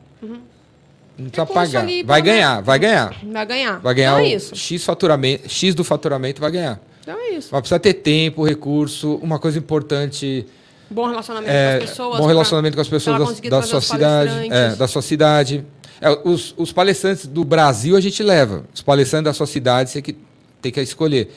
Não 1.19 1.29
precisa 1.29 1.43
Recurso 1.43 1.73
pagar. 1.73 1.87
Vai 2.05 2.23
ganhar, 2.23 2.61
vai 2.63 2.79
ganhar. 2.79 3.15
vai 3.33 3.47
ganhar. 3.47 3.81
Vai 3.81 3.95
ganhar 3.95 4.13
então 4.13 4.25
é 4.25 4.35
isso. 4.35 4.55
X, 4.57 4.85
faturamento, 4.85 5.49
X 5.49 5.75
do 5.75 5.85
faturamento, 5.85 6.41
vai 6.41 6.51
ganhar. 6.51 6.81
Então 7.03 7.19
é 7.19 7.31
isso. 7.31 7.49
Mas 7.51 7.61
precisa 7.61 7.79
ter 7.81 7.95
tempo, 7.95 8.45
recurso. 8.45 9.17
Uma 9.17 9.39
coisa 9.39 9.59
importante 9.59 10.47
Bom 10.89 11.07
relacionamento 11.09 11.51
é 11.53 11.79
com 11.79 11.85
as 11.85 11.91
pessoas. 11.91 12.11
bom 12.13 12.17
pra- 12.25 12.27
relacionamento 12.29 12.77
com 12.77 12.81
as 12.81 12.89
pessoas 12.89 13.41
da, 13.41 13.49
da 13.51 13.63
sua 13.63 13.81
cidade. 13.81 14.53
É, 14.53 14.77
da 14.77 14.87
sua 14.89 15.03
cidade. 15.03 15.65
É, 16.01 16.11
os, 16.25 16.55
os 16.57 16.73
palestrantes 16.73 17.27
do 17.27 17.45
Brasil 17.45 17.97
a 17.97 18.01
gente 18.01 18.23
leva. 18.23 18.65
Os 18.75 18.83
palestrantes 18.83 19.25
da 19.25 19.33
sua 19.35 19.47
cidade 19.47 19.91
você 19.91 20.01
que 20.01 20.17
tem 20.61 20.71
que 20.73 20.81
escolher. 20.81 21.33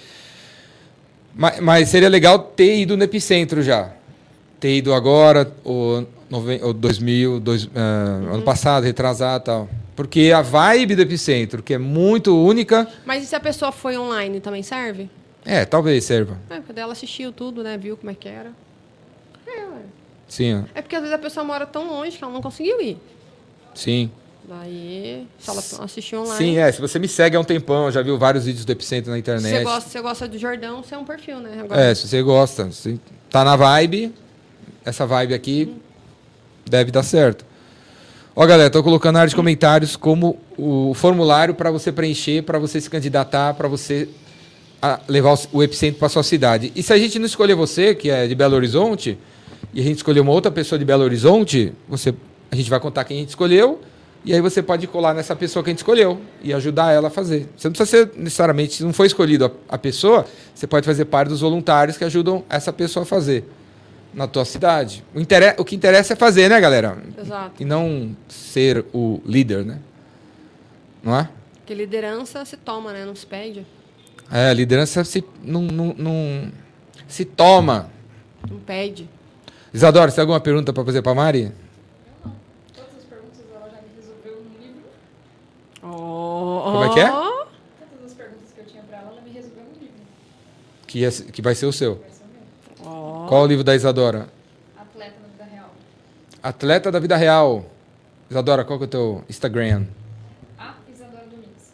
Mas, 1.35 1.59
mas 1.59 1.89
seria 1.89 2.09
legal 2.09 2.39
ter 2.39 2.77
ido 2.79 2.95
no 2.95 3.03
epicentro 3.03 3.61
já. 3.61 3.91
Ter 4.59 4.77
ido 4.77 4.93
agora, 4.93 5.51
ou, 5.63 6.07
nove- 6.29 6.59
ou 6.63 6.73
2000, 6.73 7.39
dois, 7.39 7.69
ah, 7.75 8.19
Uhum. 8.23 8.33
ano 8.35 8.43
passado, 8.43 8.83
retrasado 8.85 9.43
e 9.43 9.45
tal. 9.45 9.69
Porque 9.95 10.31
a 10.35 10.41
vibe 10.41 10.95
do 10.95 11.01
epicentro, 11.01 11.61
que 11.63 11.73
é 11.73 11.77
muito 11.77 12.35
única, 12.37 12.87
Mas 13.05 13.23
e 13.23 13.27
se 13.27 13.35
a 13.35 13.39
pessoa 13.39 13.71
foi 13.71 13.97
online, 13.97 14.39
também 14.39 14.63
serve? 14.63 15.09
é, 15.45 15.63
talvez 15.65 16.03
serva. 16.05 16.37
É, 16.49 16.59
porque 16.59 16.79
ela 16.79 16.93
assistiu 16.93 17.31
tudo, 17.31 17.61
né? 17.63 17.77
Viu 17.77 17.95
como 17.97 18.09
é 18.11 18.15
que 18.15 18.27
era. 18.27 18.51
É, 19.45 19.59
ué. 19.65 19.81
Sim. 20.27 20.65
É 20.73 20.81
porque 20.81 20.95
às 20.95 21.01
vezes 21.03 21.13
a 21.15 21.19
pessoa 21.19 21.43
mora 21.43 21.65
tão 21.67 21.87
longe 21.87 22.17
que 22.17 22.23
ela 22.23 22.33
não 22.33 22.41
conseguiu 22.41 22.81
ir. 22.81 22.97
sim. 23.73 24.09
Daí, 24.47 25.27
se 25.39 25.49
ela 25.49 25.63
assistiu 25.85 26.21
online. 26.21 26.37
Sim, 26.37 26.57
é. 26.57 26.71
Se 26.71 26.79
você 26.79 26.99
me 26.99 27.07
segue 27.07 27.35
há 27.35 27.39
um 27.39 27.43
tempão, 27.43 27.89
já 27.91 28.01
viu 28.01 28.17
vários 28.17 28.45
vídeos 28.45 28.63
do 28.63 28.71
Epicentro 28.71 29.09
na 29.09 29.15
Se 29.15 29.21
internet. 29.21 29.57
você 29.57 29.63
gosta, 29.63 29.89
você 29.89 30.01
gosta 30.01 30.27
do 30.27 30.37
Jordão, 30.37 30.83
você 30.83 30.93
é 30.93 30.97
um 30.97 31.05
perfil, 31.05 31.39
né? 31.39 31.61
Agora, 31.63 31.81
É, 31.81 31.95
se 31.95 32.07
você 32.07 32.21
gosta, 32.21 32.71
se 32.71 32.99
tá 33.29 33.43
na 33.43 33.55
vibe, 33.55 34.13
essa 34.83 35.05
vibe 35.05 35.33
aqui 35.33 35.75
deve 36.69 36.91
dar 36.91 37.03
certo. 37.03 37.43
Ó, 38.35 38.45
galera, 38.45 38.69
tô 38.69 38.83
colocando 38.83 39.13
na 39.13 39.21
área 39.21 39.29
de 39.29 39.35
comentários 39.35 39.95
como 39.95 40.37
o 40.57 40.93
formulário 40.93 41.55
para 41.55 41.71
você 41.71 41.91
preencher, 41.91 42.43
para 42.43 42.59
você 42.59 42.79
se 42.79 42.89
candidatar, 42.89 43.53
para 43.53 43.67
você 43.67 44.07
levar 45.07 45.33
o, 45.33 45.39
o 45.53 45.63
epicentro 45.63 45.97
para 45.99 46.09
sua 46.09 46.21
cidade. 46.21 46.71
E 46.75 46.83
se 46.83 46.93
a 46.93 46.97
gente 46.97 47.17
não 47.17 47.25
escolher 47.25 47.55
você, 47.55 47.95
que 47.95 48.09
é 48.09 48.27
de 48.27 48.35
Belo 48.35 48.55
Horizonte, 48.55 49.17
e 49.73 49.79
a 49.79 49.83
gente 49.83 49.97
escolher 49.97 50.19
uma 50.19 50.31
outra 50.31 50.51
pessoa 50.51 50.77
de 50.77 50.85
Belo 50.85 51.03
Horizonte, 51.03 51.73
você, 51.87 52.13
a 52.51 52.55
gente 52.55 52.69
vai 52.69 52.79
contar 52.79 53.03
quem 53.05 53.17
a 53.17 53.19
gente 53.21 53.29
escolheu, 53.29 53.79
e 54.25 54.33
aí 54.33 54.41
você 54.41 54.61
pode 54.63 54.87
colar 54.87 55.13
nessa 55.13 55.35
pessoa 55.35 55.63
que 55.63 55.69
a 55.69 55.71
gente 55.71 55.79
escolheu 55.79 56.19
e 56.41 56.53
ajudar 56.53 56.91
ela 56.91 57.07
a 57.09 57.11
fazer. 57.11 57.47
Você 57.55 57.67
não 57.67 57.73
precisa 57.73 57.85
ser 58.07 58.11
necessariamente, 58.17 58.73
se 58.75 58.83
não 58.83 58.91
foi 58.93 59.07
escolhido 59.07 59.45
a, 59.45 59.75
a 59.75 59.77
pessoa, 59.77 60.25
você 60.53 60.65
pode 60.65 60.85
fazer 60.85 61.05
parte 61.05 61.29
dos 61.29 61.41
voluntários 61.41 61.97
que 61.97 62.03
ajudam 62.03 62.43
essa 62.49 62.73
pessoa 62.73 63.03
a 63.03 63.05
fazer 63.05 63.45
na 64.13 64.27
tua 64.27 64.45
cidade. 64.45 65.03
O, 65.13 65.19
intere- 65.19 65.55
o 65.57 65.63
que 65.65 65.75
interessa 65.75 66.13
é 66.13 66.15
fazer, 66.15 66.49
né, 66.49 66.59
galera? 66.59 66.97
Exato. 67.21 67.61
E 67.61 67.65
não 67.65 68.15
ser 68.27 68.83
o 68.93 69.21
líder, 69.25 69.63
né? 69.65 69.79
Não 71.03 71.15
é? 71.19 71.29
Porque 71.57 71.73
liderança 71.73 72.43
se 72.45 72.57
toma, 72.57 72.93
né? 72.93 73.05
Não 73.05 73.15
se 73.15 73.25
pede. 73.25 73.65
É, 74.31 74.53
liderança 74.53 75.03
se, 75.03 75.23
não, 75.43 75.61
não, 75.61 75.93
não- 75.97 76.51
se 77.07 77.25
toma. 77.25 77.89
Não 78.49 78.57
pede. 78.59 79.07
Isadora, 79.73 80.09
você 80.09 80.15
tem 80.15 80.21
alguma 80.21 80.39
pergunta 80.39 80.71
para 80.71 80.85
fazer 80.85 81.01
para 81.01 81.13
Mari? 81.13 81.51
Todas 82.73 82.89
as 82.97 83.03
perguntas 83.03 83.39
ela 83.53 83.69
já 83.69 83.81
me 83.81 83.89
resolveu 83.99 84.41
no 84.41 84.65
livro. 84.65 84.83
Oh, 85.83 86.64
Como 86.75 86.85
é 86.91 86.93
que 86.93 86.99
é? 86.99 87.09
Todas 87.09 87.31
as 88.05 88.13
perguntas 88.13 88.49
que 88.53 88.59
eu 88.61 88.65
tinha 88.65 88.83
pra 88.83 88.97
ela, 88.97 89.11
ela 89.11 89.21
me 89.21 89.29
resolveu 89.31 89.63
no 89.63 89.79
livro. 89.79 89.95
Que, 90.87 91.05
é- 91.05 91.31
que 91.31 91.41
vai 91.41 91.55
ser 91.55 91.65
o 91.65 91.73
seu. 91.73 91.95
Vai 91.95 92.09
ser 92.09 92.23
o 92.23 92.89
meu. 92.91 93.27
Qual 93.27 93.43
o 93.43 93.47
livro 93.47 93.63
da 93.63 93.73
Isadora? 93.75 94.27
Atleta 94.77 95.15
na 95.21 95.27
vida 95.29 95.45
real. 95.51 95.69
Atleta 96.43 96.91
da 96.91 96.99
vida 96.99 97.15
real. 97.15 97.65
Isadora, 98.29 98.65
qual 98.65 98.77
que 98.79 98.85
é 98.85 98.87
o 98.87 98.89
teu 98.89 99.23
Instagram? 99.29 99.85
A 100.59 100.73
Isadora 100.91 101.25
Domingues. 101.25 101.73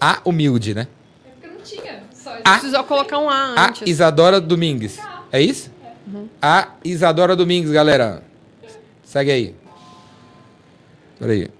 A 0.00 0.20
humilde, 0.24 0.74
né? 0.74 0.86
É 1.26 1.30
porque 1.30 1.46
eu 1.46 1.52
não 1.52 1.60
tinha 1.60 2.02
só 2.14 2.34
A- 2.44 2.52
Precisou 2.58 2.84
colocar 2.84 3.18
um 3.18 3.28
A 3.28 3.34
A 3.54 3.68
antes. 3.68 3.82
Isadora 3.88 4.40
Domingues. 4.40 4.98
É 5.32 5.40
isso? 5.40 5.70
A 6.40 6.68
Isadora 6.84 7.34
Domingues, 7.34 7.70
galera. 7.72 8.22
Segue 9.04 9.30
aí. 9.30 9.56
Peraí. 11.18 11.50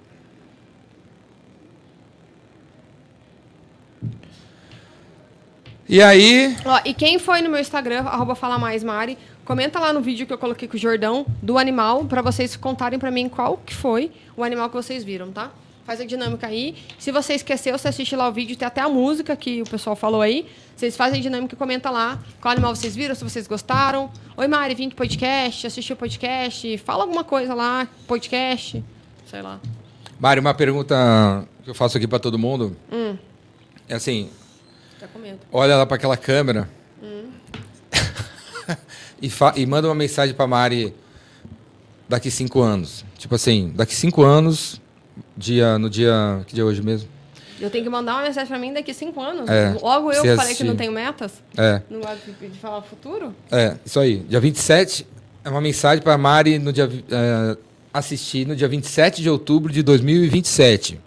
E 5.86 6.00
aí, 6.00 6.56
Ó, 6.64 6.80
e 6.84 6.94
quem 6.94 7.18
foi 7.18 7.42
no 7.42 7.50
meu 7.50 7.60
Instagram, 7.60 8.00
arroba 8.00 8.34
Fala 8.34 8.58
Mais 8.58 8.82
Mari, 8.82 9.18
comenta 9.44 9.78
lá 9.78 9.92
no 9.92 10.00
vídeo 10.00 10.26
que 10.26 10.32
eu 10.32 10.38
coloquei 10.38 10.66
com 10.66 10.76
o 10.76 10.80
Jordão 10.80 11.26
do 11.42 11.58
animal, 11.58 12.06
pra 12.06 12.22
vocês 12.22 12.56
contarem 12.56 12.98
pra 12.98 13.10
mim 13.10 13.28
qual 13.28 13.58
que 13.58 13.74
foi 13.74 14.10
o 14.34 14.42
animal 14.42 14.70
que 14.70 14.76
vocês 14.76 15.04
viram, 15.04 15.30
tá? 15.30 15.50
Faz 15.84 16.00
a 16.00 16.04
dinâmica 16.06 16.46
aí. 16.46 16.74
Se 16.98 17.12
você 17.12 17.34
esqueceu, 17.34 17.76
você 17.76 17.88
assiste 17.88 18.16
lá 18.16 18.26
o 18.26 18.32
vídeo, 18.32 18.56
tem 18.56 18.66
até 18.66 18.80
a 18.80 18.88
música 18.88 19.36
que 19.36 19.60
o 19.60 19.66
pessoal 19.66 19.94
falou 19.94 20.22
aí. 20.22 20.46
Vocês 20.74 20.96
fazem 20.96 21.20
a 21.20 21.22
dinâmica 21.22 21.54
e 21.54 21.58
comenta 21.58 21.90
lá 21.90 22.18
qual 22.40 22.52
animal 22.52 22.74
vocês 22.74 22.96
viram, 22.96 23.14
se 23.14 23.22
vocês 23.22 23.46
gostaram. 23.46 24.10
Oi, 24.38 24.48
Mari, 24.48 24.74
vim 24.74 24.88
pro 24.88 24.96
podcast, 24.96 25.66
assisti 25.66 25.92
o 25.92 25.96
podcast, 25.96 26.78
fala 26.78 27.02
alguma 27.02 27.22
coisa 27.22 27.52
lá, 27.52 27.86
podcast, 28.06 28.82
sei 29.26 29.42
lá. 29.42 29.60
Mário, 30.18 30.40
uma 30.40 30.54
pergunta 30.54 31.46
que 31.62 31.68
eu 31.68 31.74
faço 31.74 31.98
aqui 31.98 32.06
para 32.06 32.18
todo 32.18 32.38
mundo. 32.38 32.74
Hum. 32.90 33.18
É 33.86 33.96
assim, 33.96 34.30
Até 35.04 35.12
comenta. 35.12 35.38
olha 35.52 35.76
lá 35.76 35.86
para 35.86 35.96
aquela 35.96 36.16
câmera 36.16 36.68
e, 39.20 39.30
fa- 39.30 39.54
e 39.56 39.66
manda 39.66 39.88
uma 39.88 39.94
mensagem 39.94 40.34
para 40.34 40.46
Mari 40.46 40.94
daqui 42.08 42.30
cinco 42.30 42.60
anos? 42.62 43.04
Tipo 43.18 43.34
assim, 43.34 43.72
daqui 43.74 43.94
cinco 43.94 44.22
anos, 44.22 44.80
dia, 45.36 45.78
no 45.78 45.88
dia. 45.88 46.42
Que 46.46 46.54
dia 46.54 46.62
é 46.62 46.66
hoje 46.66 46.82
mesmo? 46.82 47.08
Eu 47.60 47.70
tenho 47.70 47.84
que 47.84 47.90
mandar 47.90 48.14
uma 48.14 48.22
mensagem 48.24 48.48
pra 48.48 48.58
mim 48.58 48.72
daqui 48.72 48.92
cinco 48.92 49.20
anos. 49.20 49.48
É, 49.48 49.76
Logo 49.80 50.12
eu 50.12 50.22
que 50.22 50.36
falei 50.36 50.54
que 50.54 50.64
não 50.64 50.76
tenho 50.76 50.92
metas. 50.92 51.32
É, 51.56 51.80
Não 51.88 52.00
gosto 52.00 52.30
de, 52.40 52.48
falar 52.58 52.82
futuro. 52.82 53.34
é, 53.50 53.76
isso 53.84 53.98
aí. 54.00 54.18
Dia 54.28 54.40
27 54.40 55.06
é 55.44 55.50
uma 55.50 55.60
mensagem 55.60 56.02
para 56.02 56.18
Mari 56.18 56.58
no 56.58 56.72
dia, 56.72 56.90
é, 57.10 57.56
assistir 57.92 58.46
no 58.46 58.56
dia 58.56 58.68
27 58.68 59.22
de 59.22 59.30
outubro 59.30 59.72
de 59.72 59.82
2027. 59.82 61.00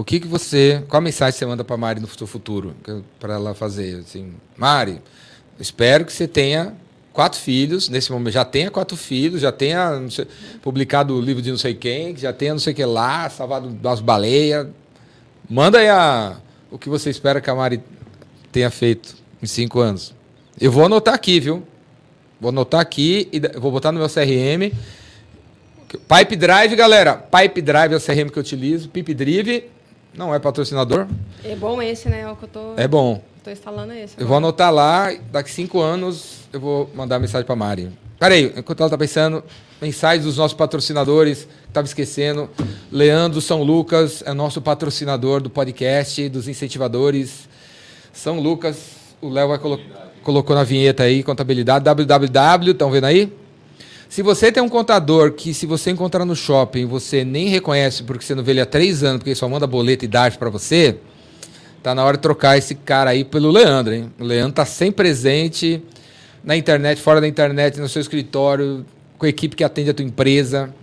O 0.00 0.04
que 0.04 0.18
que 0.18 0.26
você, 0.26 0.82
qual 0.88 1.02
mensagem 1.02 1.38
você 1.38 1.44
manda 1.44 1.62
para 1.62 1.76
Mari 1.76 2.00
no 2.00 2.08
seu 2.08 2.26
futuro, 2.26 2.74
para 3.18 3.34
ela 3.34 3.54
fazer 3.54 3.98
assim, 3.98 4.32
Mari, 4.56 4.98
espero 5.58 6.06
que 6.06 6.12
você 6.14 6.26
tenha 6.26 6.74
quatro 7.12 7.38
filhos, 7.38 7.90
nesse 7.90 8.10
momento 8.10 8.32
já 8.32 8.42
tenha 8.42 8.70
quatro 8.70 8.96
filhos, 8.96 9.42
já 9.42 9.52
tenha 9.52 10.02
sei, 10.08 10.26
publicado 10.62 11.14
o 11.14 11.20
livro 11.20 11.42
de 11.42 11.50
não 11.50 11.58
sei 11.58 11.74
quem, 11.74 12.14
que 12.14 12.22
já 12.22 12.32
tenha 12.32 12.54
não 12.54 12.58
sei 12.58 12.72
o 12.72 12.76
que 12.76 12.82
lá, 12.82 13.28
salvado 13.28 13.68
das 13.68 14.00
baleias. 14.00 14.68
Manda 15.46 15.76
aí 15.76 15.90
a, 15.90 16.38
o 16.70 16.78
que 16.78 16.88
você 16.88 17.10
espera 17.10 17.38
que 17.38 17.50
a 17.50 17.54
Mari 17.54 17.82
tenha 18.50 18.70
feito 18.70 19.14
em 19.42 19.46
cinco 19.46 19.80
anos. 19.80 20.14
Eu 20.58 20.72
vou 20.72 20.86
anotar 20.86 21.12
aqui, 21.12 21.38
viu? 21.38 21.62
Vou 22.40 22.48
anotar 22.48 22.80
aqui 22.80 23.28
e 23.30 23.38
vou 23.58 23.70
botar 23.70 23.92
no 23.92 23.98
meu 23.98 24.08
CRM. 24.08 24.72
Pipe 26.08 26.36
Drive, 26.36 26.74
galera. 26.74 27.16
Pipe 27.16 27.60
Drive 27.60 27.92
é 27.92 27.96
o 27.96 28.00
CRM 28.00 28.30
que 28.30 28.38
eu 28.38 28.42
utilizo. 28.42 28.88
Pipe 28.88 29.12
Drive 29.12 29.68
não 30.14 30.34
é 30.34 30.38
patrocinador. 30.38 31.06
É 31.44 31.54
bom 31.56 31.80
esse, 31.80 32.08
né? 32.08 32.20
É 32.22 32.30
o 32.30 32.36
que 32.36 32.44
eu 32.44 32.48
tô, 32.48 32.74
É 32.76 32.86
bom. 32.88 33.22
tô 33.44 33.50
instalando 33.50 33.92
esse. 33.92 34.14
Eu 34.18 34.26
vou 34.26 34.36
agora. 34.36 34.48
anotar 34.48 34.72
lá. 34.72 35.12
Daqui 35.32 35.50
cinco 35.50 35.80
anos 35.80 36.40
eu 36.52 36.60
vou 36.60 36.90
mandar 36.94 37.18
mensagem 37.18 37.46
para 37.46 37.56
Mari. 37.56 37.90
Peraí, 38.18 38.52
enquanto 38.56 38.80
ela 38.80 38.90
tá 38.90 38.98
pensando, 38.98 39.42
mensagens 39.80 40.24
dos 40.24 40.36
nossos 40.36 40.56
patrocinadores. 40.56 41.48
Estava 41.68 41.86
esquecendo. 41.86 42.50
Leandro 42.90 43.40
São 43.40 43.62
Lucas 43.62 44.22
é 44.26 44.32
nosso 44.34 44.60
patrocinador 44.60 45.40
do 45.40 45.48
podcast, 45.48 46.28
dos 46.28 46.48
incentivadores. 46.48 47.48
São 48.12 48.40
Lucas, 48.40 48.76
o 49.22 49.28
Léo 49.28 49.56
colo 49.58 49.80
colocou 50.22 50.54
na 50.54 50.64
vinheta 50.64 51.04
aí, 51.04 51.22
contabilidade, 51.22 51.82
www, 51.84 52.72
estão 52.72 52.90
vendo 52.90 53.04
aí? 53.04 53.32
Se 54.10 54.22
você 54.22 54.50
tem 54.50 54.60
um 54.60 54.68
contador 54.68 55.30
que, 55.30 55.54
se 55.54 55.66
você 55.66 55.92
encontrar 55.92 56.24
no 56.24 56.34
shopping, 56.34 56.84
você 56.84 57.24
nem 57.24 57.46
reconhece 57.46 58.02
porque 58.02 58.24
você 58.24 58.34
não 58.34 58.42
vê 58.42 58.50
ele 58.50 58.60
há 58.60 58.66
três 58.66 59.04
anos, 59.04 59.18
porque 59.18 59.30
ele 59.30 59.36
só 59.36 59.48
manda 59.48 59.68
boleto 59.68 60.04
e 60.04 60.08
DARF 60.08 60.36
para 60.36 60.50
você, 60.50 60.96
tá 61.80 61.94
na 61.94 62.04
hora 62.04 62.16
de 62.16 62.22
trocar 62.24 62.58
esse 62.58 62.74
cara 62.74 63.10
aí 63.10 63.22
pelo 63.22 63.52
Leandro, 63.52 63.94
hein? 63.94 64.12
O 64.18 64.24
Leandro 64.24 64.54
tá 64.54 64.66
sempre 64.66 64.96
presente 64.96 65.80
na 66.42 66.56
internet, 66.56 67.00
fora 67.00 67.20
da 67.20 67.28
internet, 67.28 67.78
no 67.78 67.88
seu 67.88 68.02
escritório, 68.02 68.84
com 69.16 69.26
a 69.26 69.28
equipe 69.28 69.54
que 69.54 69.62
atende 69.62 69.90
a 69.90 69.94
tua 69.94 70.04
empresa. 70.04 70.74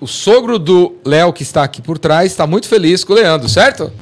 O 0.00 0.06
sogro 0.06 0.58
do 0.58 0.96
Léo, 1.04 1.30
que 1.30 1.42
está 1.42 1.62
aqui 1.62 1.82
por 1.82 1.98
trás, 1.98 2.32
está 2.32 2.46
muito 2.46 2.66
feliz 2.66 3.04
com 3.04 3.12
o 3.12 3.16
Leandro, 3.16 3.50
certo? 3.50 3.92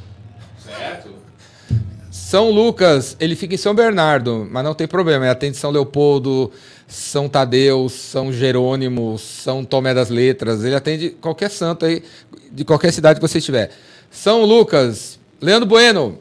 São 2.33 2.51
Lucas, 2.51 3.15
ele 3.21 3.37
fica 3.37 3.57
em 3.57 3.59
São 3.59 3.75
Bernardo, 3.75 4.49
mas 4.51 4.65
não 4.65 4.73
tem 4.73 4.89
problema. 4.89 5.27
Ele 5.27 5.33
atende 5.33 5.55
São 5.55 5.71
Leopoldo, 5.71 6.51
São 6.89 7.29
Tadeu, 7.29 7.91
São 7.91 8.33
Jerônimo, 8.33 9.19
São 9.19 9.63
Tomé 9.63 9.93
das 9.93 10.09
Letras. 10.09 10.65
Ele 10.65 10.75
atende 10.75 11.11
qualquer 11.11 11.51
santo 11.51 11.85
aí, 11.85 12.03
de 12.51 12.65
qualquer 12.65 12.91
cidade 12.91 13.21
que 13.21 13.29
você 13.29 13.37
estiver. 13.37 13.71
São 14.11 14.47
Lucas, 14.47 15.19
Leandro 15.43 15.69
Bueno, 15.69 16.19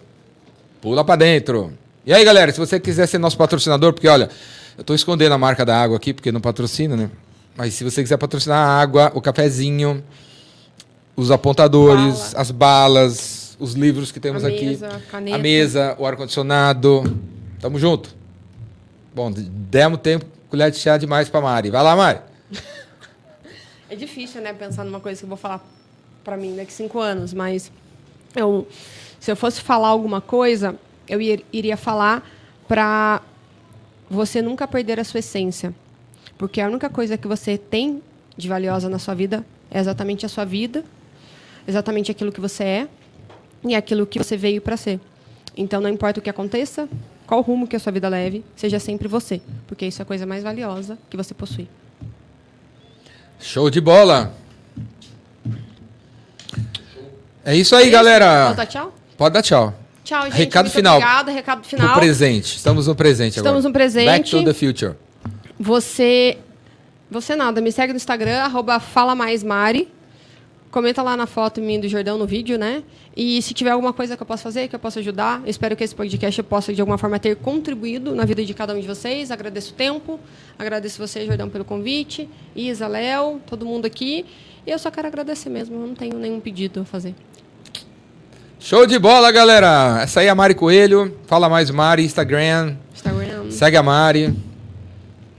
pula 0.82 1.06
pra 1.06 1.16
dentro. 1.16 1.72
E 2.06 2.14
aí, 2.14 2.26
galera, 2.26 2.52
se 2.52 2.60
você 2.60 2.78
quiser 2.78 3.08
ser 3.08 3.18
nosso 3.18 3.38
patrocinador, 3.38 3.94
porque 3.94 4.10
olha, 4.10 4.30
eu 4.78 4.84
tô 4.84 4.94
escondendo 4.94 5.32
a 5.32 5.38
marca 5.38 5.64
da 5.64 5.82
água 5.82 5.96
aqui, 5.96 6.14
porque 6.14 6.30
não 6.30 6.42
patrocina, 6.42 6.98
né? 6.98 7.10
Mas 7.56 7.74
se 7.74 7.86
você 7.86 8.04
quiser 8.04 8.18
patrocinar 8.18 8.58
a 8.58 8.82
água, 8.82 9.14
o 9.16 9.22
cafezinho, 9.22 10.04
os 11.16 11.32
apontadores, 11.32 12.34
Bala. 12.34 12.42
as 12.42 12.52
balas, 12.52 13.41
os 13.62 13.74
livros 13.74 14.12
que 14.12 14.20
temos 14.20 14.44
A 14.44 14.48
aqui. 14.48 14.66
mesa, 14.66 15.02
caneta. 15.10 15.36
A 15.38 15.40
mesa, 15.40 15.96
o 16.00 16.06
ar-condicionado. 16.06 17.04
Tamo 17.60 17.78
junto. 17.80 18.16
Bom, 19.14 19.32
demos 19.32 20.00
tempo, 20.00 20.26
colher 20.50 20.72
de 20.72 20.78
chá 20.78 20.98
demais 20.98 21.30
pra 21.30 21.40
Mari. 21.42 21.70
Vai 21.70 21.84
lá, 21.84 21.96
Mari. 21.96 22.20
É 23.90 23.96
difícil, 23.96 24.42
né, 24.42 24.54
pensar 24.54 24.86
numa 24.86 25.02
coisa 25.02 25.20
que 25.20 25.26
eu 25.26 25.28
vou 25.28 25.38
falar 25.38 25.62
pra 26.24 26.38
mim 26.38 26.56
daqui 26.56 26.72
cinco 26.72 26.98
anos, 27.00 27.34
mas 27.34 27.70
eu, 28.34 28.66
se 29.20 29.30
eu 29.30 29.36
fosse 29.36 29.60
falar 29.60 29.90
alguma 29.90 30.22
coisa, 30.22 30.78
eu 31.10 31.20
ir- 31.22 31.44
iria 31.52 31.76
falar 31.76 32.26
pra 32.70 33.22
você 34.10 34.42
nunca 34.42 34.66
perder 34.66 34.98
a 34.98 35.04
sua 35.04 35.20
essência. 35.20 35.76
Porque 36.38 36.62
a 36.62 36.68
única 36.68 36.90
coisa 36.90 37.18
que 37.18 37.28
você 37.28 37.58
tem 37.58 38.02
de 38.38 38.48
valiosa 38.48 38.88
na 38.88 38.98
sua 38.98 39.14
vida 39.14 39.46
é 39.70 39.78
exatamente 39.82 40.26
a 40.26 40.30
sua 40.30 40.46
vida, 40.46 40.86
exatamente 41.68 42.10
aquilo 42.12 42.32
que 42.32 42.40
você 42.40 42.64
é 42.64 42.88
e 43.64 43.76
aquilo 43.76 44.06
que 44.06 44.18
você 44.20 44.36
veio 44.38 44.62
para 44.62 44.78
ser. 44.78 45.00
Então, 45.56 45.82
não 45.82 45.90
importa 45.90 46.20
o 46.20 46.24
que 46.24 46.30
aconteça, 46.30 46.88
qual 47.28 47.42
rumo 47.42 47.68
que 47.68 47.76
a 47.76 47.80
sua 47.80 47.92
vida 47.92 48.08
leve, 48.10 48.44
seja 48.56 48.80
sempre 48.80 49.08
você, 49.08 49.42
porque 49.68 49.86
isso 49.86 50.02
é 50.02 50.04
a 50.04 50.06
coisa 50.06 50.26
mais 50.26 50.44
valiosa 50.44 50.98
que 51.10 51.18
você 51.18 51.34
possui. 51.34 51.68
Show 53.40 53.70
de 53.70 53.82
bola. 53.82 54.34
É 57.44 57.56
isso 57.56 57.76
aí, 57.76 57.90
galera. 57.90 58.46
Posso 58.46 58.58
dar 58.58 58.66
tchau? 58.68 58.94
Pode 59.18 59.34
dar 59.34 59.42
tchau. 59.42 59.74
Tchau, 60.04 60.24
gente. 60.26 60.34
Recado 60.36 60.66
Muito 60.66 60.76
final. 60.76 60.96
Obrigada. 60.98 61.32
Recado 61.32 61.58
No 61.60 61.64
final. 61.64 61.96
presente. 62.00 62.58
Estamos 62.58 62.88
no 62.88 62.96
presente 62.96 63.40
agora. 63.40 63.50
Estamos 63.50 63.66
no 63.66 63.74
presente. 63.74 64.06
Back 64.06 64.30
to 64.30 64.44
the 64.44 64.54
future. 64.54 64.96
Você. 65.60 66.38
Você 67.10 67.36
nada, 67.36 67.60
me 67.60 67.72
segue 67.72 67.92
no 67.92 67.98
Instagram, 67.98 68.38
arroba 68.40 68.80
Fala 68.80 69.16
Mais 69.16 69.44
Mari. 69.44 69.92
Comenta 70.72 71.03
lá 71.03 71.18
na 71.18 71.27
foto 71.27 71.60
minha 71.60 71.81
do 71.81 71.88
Jordão 71.89 72.18
no 72.18 72.26
vídeo, 72.26 72.57
né? 72.57 72.81
E 73.15 73.41
se 73.41 73.53
tiver 73.53 73.72
alguma 73.72 73.91
coisa 73.91 74.15
que 74.15 74.23
eu 74.23 74.26
possa 74.26 74.41
fazer, 74.41 74.69
que 74.69 74.76
eu 74.76 74.80
possa 74.80 75.02
ajudar, 75.02 75.41
espero 75.45 75.76
que 75.76 75.84
esse 75.84 75.93
podcast 75.93 76.39
eu 76.39 76.45
possa, 76.45 76.73
de 76.73 76.80
alguma 76.80 76.98
forma, 76.98 77.19
ter 77.19 77.35
contribuído 77.35 78.15
na 78.15 78.23
vida 78.23 78.45
de 78.45 78.53
cada 78.53 78.73
um 78.73 78.80
de 78.80 78.88
vocês. 78.88 79.31
Agradeço 79.31 79.73
o 79.73 79.76
tempo, 79.76 80.18
agradeço 80.57 80.98
você, 80.98 81.26
Jordão, 81.26 81.49
pelo 81.49 81.65
convite, 81.65 82.30
Isa, 82.56 82.88
Léo, 82.88 83.41
todo 83.45 83.65
mundo 83.65 83.85
aqui. 83.85 84.26
E 84.65 84.72
eu 84.72 84.80
só 84.80 84.89
quero 84.89 85.07
agradecer 85.07 85.49
mesmo, 85.49 85.76
eu 85.76 85.88
não 85.88 85.93
tenho 85.93 86.18
nenhum 86.18 86.39
pedido 86.39 86.80
a 86.80 86.85
fazer. 86.85 87.14
Show 88.57 88.85
de 88.85 88.98
bola, 88.98 89.30
galera. 89.30 89.99
Essa 90.03 90.22
aí 90.22 90.27
é 90.27 90.30
a 90.30 90.35
Mari 90.35 90.56
Coelho. 90.56 91.18
Fala 91.26 91.49
mais 91.49 91.69
Mari, 91.69 92.06
Instagram. 92.06 92.77
Instagram. 92.93 93.52
Segue 93.52 93.76
a 93.76 93.84
Mari. 93.84 94.34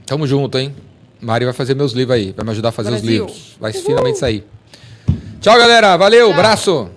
Tamo 0.05 0.27
junto, 0.27 0.59
hein? 0.59 0.75
Mari 1.19 1.45
vai 1.45 1.53
fazer 1.53 1.73
meus 1.73 1.93
livros 1.93 2.15
aí. 2.17 2.33
Vai 2.33 2.45
me 2.45 2.51
ajudar 2.51 2.69
a 2.69 2.71
fazer 2.71 2.89
os 2.89 3.01
Brasil. 3.01 3.25
livros. 3.25 3.55
Vai 3.59 3.71
finalmente 3.71 4.19
sair. 4.19 4.52
Tchau, 5.43 5.57
galera. 5.57 5.97
Valeu. 5.97 6.27
Tchau. 6.27 6.39
Abraço. 6.39 6.89